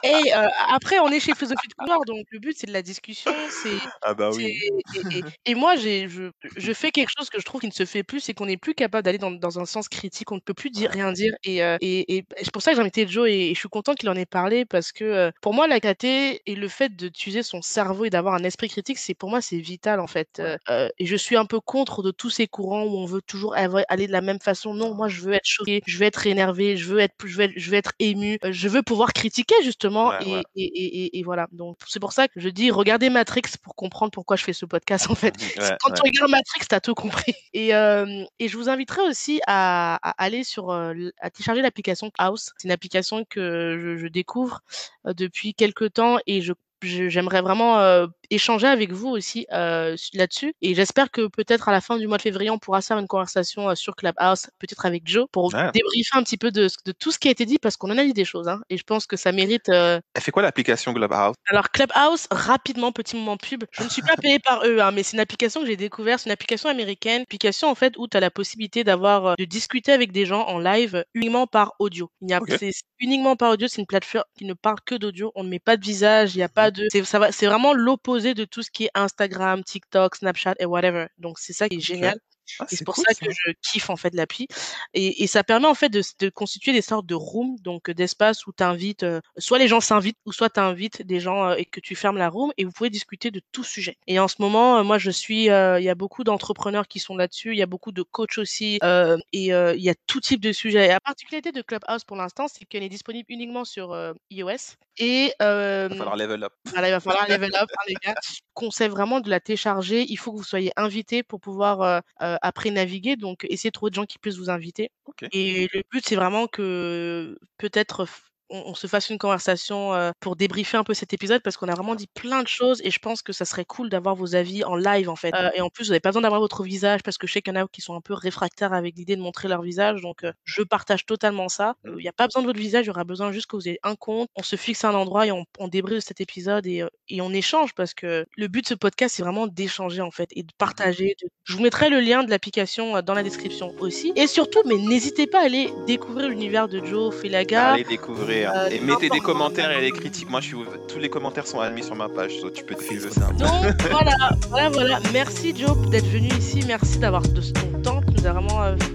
Et 0.03 0.33
euh, 0.35 0.47
après, 0.69 0.99
on 0.99 1.09
est 1.09 1.19
chez 1.19 1.33
Philosophie 1.35 1.67
de 1.67 1.73
couloir, 1.75 1.99
donc 2.05 2.25
le 2.31 2.39
but, 2.39 2.55
c'est 2.57 2.67
de 2.67 2.73
la 2.73 2.81
discussion. 2.81 3.31
C'est, 3.49 3.77
ah 4.01 4.13
bah 4.13 4.31
oui. 4.33 4.45
Et, 4.45 5.17
et, 5.17 5.23
et, 5.45 5.55
moi, 5.55 5.75
j'ai, 5.75 6.09
je, 6.09 6.31
je 6.55 6.73
fais 6.73 6.91
quelque 6.91 7.11
chose 7.15 7.29
que 7.29 7.39
je 7.39 7.45
trouve 7.45 7.61
qui 7.61 7.67
ne 7.67 7.71
se 7.73 7.85
fait 7.85 8.03
plus, 8.03 8.19
c'est 8.19 8.33
qu'on 8.33 8.45
n'est 8.47 8.57
plus 8.57 8.73
capable 8.73 9.03
d'aller 9.03 9.17
dans, 9.17 9.31
dans 9.31 9.59
un 9.59 9.65
sens 9.65 9.87
critique, 9.89 10.31
on 10.31 10.35
ne 10.35 10.41
peut 10.41 10.53
plus 10.53 10.69
dire, 10.71 10.91
rien 10.91 11.11
dire. 11.11 11.33
Et, 11.43 11.63
euh, 11.63 11.77
et, 11.81 12.17
et 12.17 12.25
c'est 12.41 12.51
pour 12.51 12.61
ça 12.61 12.71
que 12.71 12.75
j'ai 12.75 12.81
invité 12.81 13.07
Joe 13.07 13.29
et, 13.29 13.53
je 13.53 13.59
suis 13.59 13.69
content 13.69 13.93
qu'il 13.93 14.09
en 14.09 14.15
ait 14.15 14.25
parlé 14.25 14.65
parce 14.65 14.91
que 14.91 15.03
euh, 15.03 15.31
pour 15.41 15.53
moi, 15.53 15.67
la 15.67 15.79
KT 15.79 16.05
et 16.05 16.55
le 16.55 16.67
fait 16.67 16.95
d'utiliser 16.95 17.43
son 17.43 17.61
cerveau 17.73 18.05
et 18.05 18.09
d'avoir 18.09 18.35
un 18.35 18.43
esprit 18.43 18.69
critique, 18.69 18.97
c'est 18.97 19.13
pour 19.13 19.29
moi, 19.29 19.41
c'est 19.41 19.57
vital 19.57 19.99
en 19.99 20.07
fait. 20.07 20.41
Euh, 20.69 20.89
et 20.97 21.05
je 21.05 21.15
suis 21.15 21.35
un 21.35 21.45
peu 21.45 21.59
contre 21.59 22.03
de 22.03 22.11
tous 22.11 22.29
ces 22.29 22.47
courants 22.47 22.83
où 22.83 22.97
on 22.97 23.05
veut 23.05 23.21
toujours 23.21 23.55
aller 23.55 24.07
de 24.07 24.11
la 24.11 24.21
même 24.21 24.39
façon. 24.39 24.73
Non, 24.73 24.93
moi, 24.93 25.07
je 25.07 25.21
veux 25.21 25.33
être 25.33 25.45
choqué, 25.45 25.81
je 25.85 25.97
veux 25.97 26.05
être 26.05 26.27
énervé, 26.27 26.77
je 26.77 26.87
veux 26.87 26.99
être, 26.99 27.15
je 27.25 27.35
veux 27.35 27.43
être, 27.43 27.53
je 27.55 27.69
veux 27.71 27.77
être 27.77 27.93
ému, 27.99 28.37
je 28.43 28.67
veux 28.69 28.83
pouvoir 28.83 29.13
critiquer 29.13 29.55
justement. 29.63 30.09
Ouais, 30.09 30.17
et, 30.25 30.33
ouais. 30.35 30.43
Et, 30.55 30.63
et, 30.63 31.19
et, 31.19 31.23
voilà. 31.23 31.47
Donc, 31.51 31.77
c'est 31.87 31.99
pour 31.99 32.13
ça 32.13 32.27
que 32.27 32.39
je 32.39 32.49
dis, 32.49 32.71
regardez 32.71 33.09
Matrix 33.09 33.43
pour 33.61 33.75
comprendre 33.75 34.11
pourquoi 34.11 34.35
je 34.35 34.43
fais 34.43 34.53
ce 34.53 34.65
podcast, 34.65 35.09
en 35.09 35.15
fait. 35.15 35.33
Ouais, 35.63 35.77
Quand 35.81 35.91
tu 35.91 36.01
regardes 36.01 36.31
Matrix, 36.31 36.65
t'as 36.67 36.79
tout 36.79 36.93
compris. 36.95 37.33
Et, 37.53 37.75
euh, 37.75 38.23
et 38.39 38.47
je 38.47 38.57
vous 38.57 38.69
inviterai 38.69 39.01
aussi 39.01 39.39
à, 39.45 39.95
à 40.01 40.23
aller 40.23 40.43
sur, 40.43 40.71
à 40.71 41.29
télécharger 41.29 41.61
l'application 41.61 42.11
House. 42.17 42.51
C'est 42.57 42.67
une 42.67 42.71
application 42.71 43.25
que 43.29 43.77
je, 43.79 43.97
je 43.97 44.07
découvre 44.07 44.61
depuis 45.05 45.53
quelques 45.53 45.93
temps 45.93 46.17
et 46.25 46.41
je 46.41 46.53
j'aimerais 46.83 47.41
vraiment 47.41 47.79
euh, 47.79 48.07
échanger 48.29 48.67
avec 48.67 48.91
vous 48.91 49.09
aussi 49.09 49.45
euh, 49.51 49.95
là-dessus. 50.13 50.53
Et 50.61 50.75
j'espère 50.75 51.11
que 51.11 51.27
peut-être 51.27 51.69
à 51.69 51.71
la 51.71 51.81
fin 51.81 51.97
du 51.97 52.07
mois 52.07 52.17
de 52.17 52.21
février, 52.21 52.49
on 52.49 52.59
pourra 52.59 52.81
faire 52.81 52.97
une 52.97 53.07
conversation 53.07 53.69
euh, 53.69 53.75
sur 53.75 53.95
Clubhouse, 53.95 54.49
peut-être 54.59 54.85
avec 54.85 55.03
Joe, 55.05 55.27
pour 55.31 55.53
ouais. 55.53 55.71
débriefer 55.73 56.17
un 56.17 56.23
petit 56.23 56.37
peu 56.37 56.51
de, 56.51 56.67
de, 56.85 56.91
tout 56.91 57.11
ce 57.11 57.19
qui 57.19 57.27
a 57.27 57.31
été 57.31 57.45
dit, 57.45 57.59
parce 57.59 57.77
qu'on 57.77 57.91
en 57.91 57.97
a 57.97 58.03
dit 58.03 58.13
des 58.13 58.25
choses. 58.25 58.47
Hein, 58.47 58.61
et 58.69 58.77
je 58.77 58.83
pense 58.83 59.05
que 59.05 59.17
ça 59.17 59.31
mérite. 59.31 59.69
Elle 59.69 60.01
fait 60.19 60.31
quoi 60.31 60.41
l'application 60.41 60.93
Clubhouse? 60.93 61.35
Alors 61.47 61.71
Clubhouse, 61.71 62.27
rapidement, 62.31 62.91
petit 62.91 63.15
moment 63.15 63.37
pub. 63.37 63.63
Je 63.71 63.83
ne 63.83 63.89
suis 63.89 64.01
pas 64.01 64.15
payé 64.15 64.39
par 64.39 64.65
eux, 64.65 64.79
hein, 64.79 64.91
mais 64.91 65.03
c'est 65.03 65.17
une 65.17 65.21
application 65.21 65.61
que 65.61 65.67
j'ai 65.67 65.77
découverte. 65.77 66.21
C'est 66.21 66.29
une 66.29 66.33
application 66.33 66.69
américaine, 66.69 67.23
application 67.23 67.69
en 67.69 67.75
fait 67.75 67.97
où 67.97 68.07
tu 68.07 68.17
as 68.17 68.19
la 68.19 68.31
possibilité 68.31 68.83
d'avoir 68.83 69.35
de 69.37 69.45
discuter 69.45 69.91
avec 69.91 70.11
des 70.11 70.25
gens 70.25 70.45
en 70.47 70.59
live 70.59 71.03
uniquement 71.13 71.47
par 71.47 71.73
audio. 71.79 72.09
Il 72.21 72.29
y 72.29 72.33
a 72.33 72.41
okay. 72.41 72.57
c'est 72.57 72.71
uniquement 72.99 73.35
par 73.35 73.51
audio. 73.51 73.67
C'est 73.67 73.81
une 73.81 73.87
plateforme 73.87 74.23
qui 74.37 74.45
ne 74.45 74.53
parle 74.53 74.77
que 74.85 74.95
d'audio. 74.95 75.31
On 75.35 75.43
ne 75.43 75.49
met 75.49 75.59
pas 75.59 75.77
de 75.77 75.83
visage. 75.83 76.35
Il 76.35 76.37
n'y 76.37 76.43
a 76.43 76.49
pas 76.49 76.71
de. 76.73 76.87
C'est 76.91 77.45
vraiment 77.45 77.73
l'opposé 77.73 78.33
de 78.33 78.45
tout 78.45 78.61
ce 78.63 78.71
qui 78.71 78.85
est 78.85 78.91
Instagram, 78.95 79.63
TikTok, 79.63 80.15
Snapchat 80.17 80.55
et 80.59 80.65
whatever. 80.65 81.07
Donc 81.17 81.39
c'est 81.39 81.53
ça 81.53 81.69
qui 81.69 81.77
est 81.77 81.79
génial. 81.79 82.15
Okay. 82.15 82.19
Ah, 82.59 82.65
et 82.71 82.75
c'est 82.75 82.85
pour 82.85 82.95
cool, 82.95 83.05
ça, 83.07 83.13
ça 83.13 83.25
que 83.25 83.31
je 83.31 83.51
kiffe 83.71 83.89
en 83.89 83.95
fait 83.95 84.13
l'appli. 84.13 84.47
Et, 84.93 85.23
et, 85.23 85.27
ça 85.27 85.43
permet 85.43 85.67
en 85.67 85.73
fait 85.73 85.89
de, 85.89 86.01
de, 86.19 86.29
constituer 86.29 86.71
des 86.71 86.81
sortes 86.81 87.05
de 87.05 87.15
rooms, 87.15 87.57
donc 87.61 87.89
d'espaces 87.89 88.45
où 88.45 88.53
tu 88.53 88.63
invites, 88.63 89.03
euh, 89.03 89.21
soit 89.37 89.59
les 89.59 89.67
gens 89.67 89.79
s'invitent, 89.79 90.17
ou 90.25 90.31
soit 90.31 90.49
tu 90.49 90.59
invites 90.59 91.01
des 91.01 91.19
gens 91.19 91.49
euh, 91.49 91.55
et 91.55 91.65
que 91.65 91.79
tu 91.79 91.95
fermes 91.95 92.17
la 92.17 92.29
room 92.29 92.51
et 92.57 92.65
vous 92.65 92.71
pouvez 92.71 92.89
discuter 92.89 93.31
de 93.31 93.41
tout 93.51 93.63
sujet. 93.63 93.97
Et 94.07 94.19
en 94.19 94.27
ce 94.27 94.35
moment, 94.39 94.77
euh, 94.77 94.83
moi 94.83 94.97
je 94.97 95.11
suis, 95.11 95.45
il 95.45 95.83
y 95.83 95.89
a 95.89 95.95
beaucoup 95.95 96.23
d'entrepreneurs 96.23 96.87
qui 96.87 96.99
sont 96.99 97.15
là-dessus, 97.15 97.51
il 97.51 97.57
y 97.57 97.61
a 97.61 97.67
beaucoup 97.67 97.91
de 97.91 98.03
coachs 98.03 98.37
aussi, 98.37 98.75
et 98.75 99.47
il 99.47 99.83
y 99.83 99.89
a 99.89 99.95
tout 100.07 100.19
type 100.19 100.41
de 100.41 100.51
sujets. 100.51 100.85
Et 100.85 100.89
la 100.89 100.99
particularité 100.99 101.51
de 101.51 101.61
Clubhouse 101.61 102.03
pour 102.03 102.17
l'instant, 102.17 102.47
c'est 102.47 102.65
qu'elle 102.65 102.83
est 102.83 102.89
disponible 102.89 103.25
uniquement 103.31 103.65
sur 103.65 103.95
iOS. 104.29 104.75
Et 104.99 105.33
il 105.39 105.45
va 105.45 105.89
falloir 105.89 106.17
level 106.17 106.43
up. 106.43 106.53
Voilà, 106.65 106.89
il 106.89 106.91
va 106.91 106.99
falloir 106.99 107.27
level 107.27 107.55
up, 107.55 107.69
hein, 107.71 107.83
les 107.87 107.95
gars. 107.95 108.15
Conseil 108.53 108.89
vraiment 108.89 109.19
de 109.19 109.29
la 109.29 109.39
télécharger. 109.39 110.05
Il 110.07 110.17
faut 110.17 110.31
que 110.31 110.37
vous 110.37 110.43
soyez 110.43 110.71
invité 110.75 111.23
pour 111.23 111.39
pouvoir 111.39 112.03
après 112.41 112.71
naviguer. 112.71 113.15
Donc, 113.15 113.45
essayez 113.49 113.69
de 113.69 113.73
trouver 113.73 113.91
des 113.91 113.95
gens 113.95 114.05
qui 114.05 114.19
puissent 114.19 114.37
vous 114.37 114.49
inviter. 114.49 114.91
Okay. 115.05 115.27
Et 115.31 115.67
le 115.73 115.83
but, 115.91 116.03
c'est 116.05 116.15
vraiment 116.15 116.47
que 116.47 117.37
peut-être 117.57 118.07
on, 118.53 118.75
se 118.75 118.87
fasse 118.87 119.09
une 119.09 119.17
conversation 119.17 119.93
euh, 119.93 120.11
pour 120.19 120.35
débriefer 120.35 120.77
un 120.77 120.83
peu 120.83 120.93
cet 120.93 121.13
épisode 121.13 121.41
parce 121.41 121.57
qu'on 121.57 121.67
a 121.67 121.73
vraiment 121.73 121.95
dit 121.95 122.07
plein 122.07 122.43
de 122.43 122.47
choses 122.47 122.81
et 122.83 122.91
je 122.91 122.99
pense 122.99 123.21
que 123.21 123.33
ça 123.33 123.45
serait 123.45 123.65
cool 123.65 123.89
d'avoir 123.89 124.15
vos 124.15 124.35
avis 124.35 124.63
en 124.63 124.75
live 124.75 125.09
en 125.09 125.15
fait. 125.15 125.33
Euh, 125.33 125.49
et 125.55 125.61
en 125.61 125.69
plus, 125.69 125.85
vous 125.85 125.89
n'avez 125.89 125.99
pas 125.99 126.09
besoin 126.09 126.21
d'avoir 126.21 126.39
votre 126.39 126.63
visage 126.63 127.01
parce 127.03 127.17
que 127.17 127.27
je 127.27 127.33
sais 127.33 127.41
qu'il 127.41 127.53
y 127.53 127.57
en 127.57 127.63
a 127.63 127.67
qui 127.67 127.81
sont 127.81 127.95
un 127.95 128.01
peu 128.01 128.13
réfractaires 128.13 128.73
avec 128.73 128.95
l'idée 128.95 129.15
de 129.15 129.21
montrer 129.21 129.47
leur 129.47 129.61
visage. 129.61 130.01
Donc, 130.01 130.23
euh, 130.23 130.31
je 130.43 130.61
partage 130.61 131.05
totalement 131.05 131.49
ça. 131.49 131.75
Il 131.85 131.95
n'y 131.95 132.07
a 132.07 132.13
pas 132.13 132.27
besoin 132.27 132.43
de 132.43 132.47
votre 132.47 132.59
visage, 132.59 132.85
il 132.85 132.87
y 132.87 132.91
aura 132.91 133.03
besoin 133.03 133.31
juste 133.31 133.47
que 133.47 133.55
vous 133.55 133.67
ayez 133.67 133.79
un 133.83 133.95
compte. 133.95 134.29
On 134.35 134.43
se 134.43 134.55
fixe 134.55 134.83
à 134.83 134.89
un 134.89 134.93
endroit 134.93 135.25
et 135.25 135.31
on, 135.31 135.67
débriefe 135.67 136.03
cet 136.03 136.21
épisode 136.21 136.67
et, 136.67 136.85
on 137.21 137.33
échange 137.33 137.73
parce 137.73 137.93
que 137.93 138.25
le 138.35 138.47
but 138.47 138.63
de 138.63 138.67
ce 138.67 138.73
podcast, 138.73 139.15
c'est 139.15 139.23
vraiment 139.23 139.47
d'échanger 139.47 140.01
en 140.01 140.11
fait 140.11 140.29
et 140.35 140.43
de 140.43 140.51
partager. 140.57 141.15
Je 141.45 141.55
vous 141.55 141.63
mettrai 141.63 141.89
le 141.89 141.99
lien 141.99 142.23
de 142.23 142.29
l'application 142.29 143.01
dans 143.01 143.13
la 143.13 143.23
description 143.23 143.73
aussi. 143.79 144.11
Et 144.15 144.27
surtout, 144.27 144.59
mais 144.65 144.75
n'hésitez 144.75 145.25
pas 145.25 145.41
à 145.41 145.45
aller 145.45 145.73
découvrir 145.87 146.29
l'univers 146.29 146.67
de 146.67 146.83
Joe 146.85 147.15
Felaga. 147.15 147.71
Allez 147.73 147.85
découvrir. 147.85 148.42
Euh, 148.45 148.69
et 148.69 148.79
mettez 148.79 149.09
des 149.09 149.19
commentaires 149.19 149.71
et 149.71 149.81
des 149.81 149.91
critiques. 149.91 150.29
Moi, 150.29 150.41
je 150.41 150.47
suis... 150.47 150.57
tous 150.87 150.99
les 150.99 151.09
commentaires 151.09 151.47
sont 151.47 151.59
admis 151.59 151.83
sur 151.83 151.95
ma 151.95 152.09
page. 152.09 152.39
So 152.39 152.49
tu 152.49 152.63
peux 152.63 152.75
te 152.75 152.83
suivre 152.83 153.09
ça. 153.11 153.27
Donc, 153.37 153.49
voilà, 153.91 154.15
voilà, 154.49 154.69
voilà. 154.69 154.99
Merci 155.11 155.53
Joe 155.55 155.77
d'être 155.89 156.07
venu 156.07 156.29
ici. 156.37 156.63
Merci 156.67 156.99
d'avoir 156.99 157.21
de 157.21 157.41
ton 157.41 157.81
temps. 157.81 158.01
Tu 158.07 158.21
nous 158.21 158.27
as 158.27 158.33
vraiment 158.33 158.75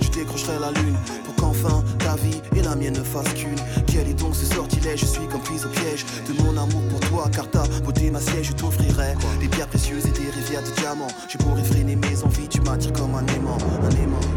je 0.00 0.10
décrocherai 0.10 0.58
la 0.60 0.70
lune. 0.72 0.96
Pour 1.24 1.34
qu'enfin 1.36 1.82
ta 1.98 2.16
vie 2.16 2.40
et 2.56 2.62
la 2.62 2.74
mienne 2.74 2.94
ne 2.94 3.02
fassent 3.02 3.34
qu'une. 3.34 3.56
Quel 3.86 4.08
est 4.08 4.14
donc 4.14 4.34
ce 4.34 4.46
sortilège 4.46 5.00
Je 5.00 5.06
suis 5.06 5.26
comme 5.26 5.42
prise 5.42 5.64
au 5.64 5.68
piège 5.68 6.04
de 6.28 6.42
mon 6.42 6.56
amour 6.56 6.82
pour 6.90 7.00
toi. 7.00 7.30
Car 7.32 7.50
ta 7.50 7.64
beauté, 7.84 8.10
ma 8.10 8.20
je 8.20 8.52
t'offrirai 8.52 9.14
des 9.40 9.48
pierres 9.48 9.68
précieuses 9.68 10.06
et 10.06 10.10
des 10.10 10.30
rivières 10.30 10.62
de 10.62 10.70
diamants. 10.80 11.08
Je 11.28 11.38
pourrais 11.38 11.64
freiner 11.64 11.96
mes 11.96 12.22
envies, 12.22 12.48
tu 12.48 12.60
m'attires 12.60 12.92
comme 12.92 13.14
un 13.14 13.26
aimant, 13.26 13.58
un 13.82 13.90
aimant. 14.02 14.35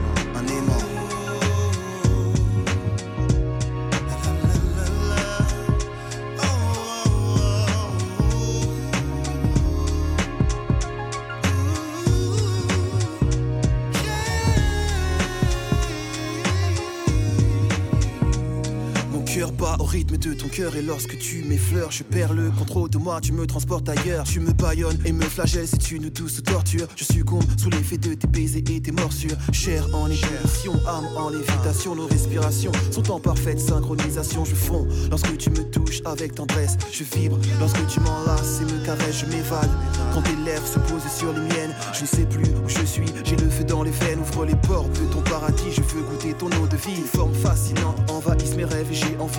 Cœur 19.58 19.80
au 19.80 19.84
rythme 19.84 20.18
de 20.18 20.34
ton 20.34 20.48
cœur 20.48 20.76
et 20.76 20.82
lorsque 20.82 21.18
tu 21.18 21.44
m'effleures, 21.44 21.92
je 21.92 22.04
perds 22.04 22.34
le 22.34 22.52
contrôle 22.52 22.90
de 22.90 22.98
moi, 22.98 23.20
tu 23.22 23.32
me 23.32 23.46
transportes 23.46 23.88
ailleurs. 23.90 24.24
Tu 24.24 24.40
me 24.40 24.52
baillonnes 24.52 25.00
et 25.06 25.12
me 25.12 25.24
flagelles, 25.24 25.68
c'est 25.68 25.92
une 25.92 26.10
douce 26.10 26.42
torture. 26.44 26.88
Je 26.96 27.04
succombe 27.04 27.44
sous 27.58 27.70
l'effet 27.70 27.98
de 27.98 28.14
tes 28.14 28.28
baisers 28.28 28.64
et 28.70 28.82
tes 28.82 28.92
morsures. 28.92 29.38
Chair 29.52 29.86
en 29.94 30.08
ébullition, 30.08 30.74
âme 30.88 31.08
en 31.18 31.30
lévitation, 31.30 31.96
nos 31.96 32.08
respirations 32.08 32.72
sont 32.92 33.12
en 33.12 33.20
parfaite 33.20 33.60
synchronisation. 33.60 34.46
Je 34.46 34.56
fonds 34.56 34.88
lorsque 35.10 35.38
tu 35.38 35.50
me 35.50 35.64
touches 35.70 36.02
avec 36.06 36.36
tendresse. 36.36 36.78
Je 36.92 37.04
vibre 37.04 37.38
lorsque 37.60 37.86
tu 37.88 38.00
m'enlaces 38.00 38.62
et 38.62 38.66
me 38.66 38.86
caresses, 38.86 39.20
je 39.20 39.26
m'évade. 39.26 39.70
Quand 40.14 40.22
tes 40.22 40.36
lèvres 40.46 40.68
se 40.68 40.80
posent 40.80 41.12
sur 41.18 41.34
les 41.34 41.42
miennes, 41.42 41.76
je 41.94 42.02
ne 42.02 42.08
sais 42.08 42.26
plus 42.26 42.44
où 42.44 42.68
je 42.68 42.86
suis. 42.86 43.08
J'ai 43.24 43.36
le 43.36 43.50
feu 43.50 43.64
dans 43.64 43.84
les 43.84 43.92
veines, 43.92 44.20
ouvre 44.20 44.46
les 44.46 44.56
portes 44.56 44.92
de 45.00 45.06
ton 45.14 45.22
paradis. 45.22 45.72
Je 45.72 45.82
veux 45.82 46.04
goûter 46.04 46.34
ton 46.34 46.48
eau 46.48 46.68
de 46.68 46.78
vie. 46.78 47.02
Forme 47.14 47.34
fascinante 47.34 47.98
envahissent 48.12 48.56
mes 48.56 48.66
rêves 48.66 48.88
et 48.92 48.96
j'ai 48.96 49.18
envie 49.20 49.39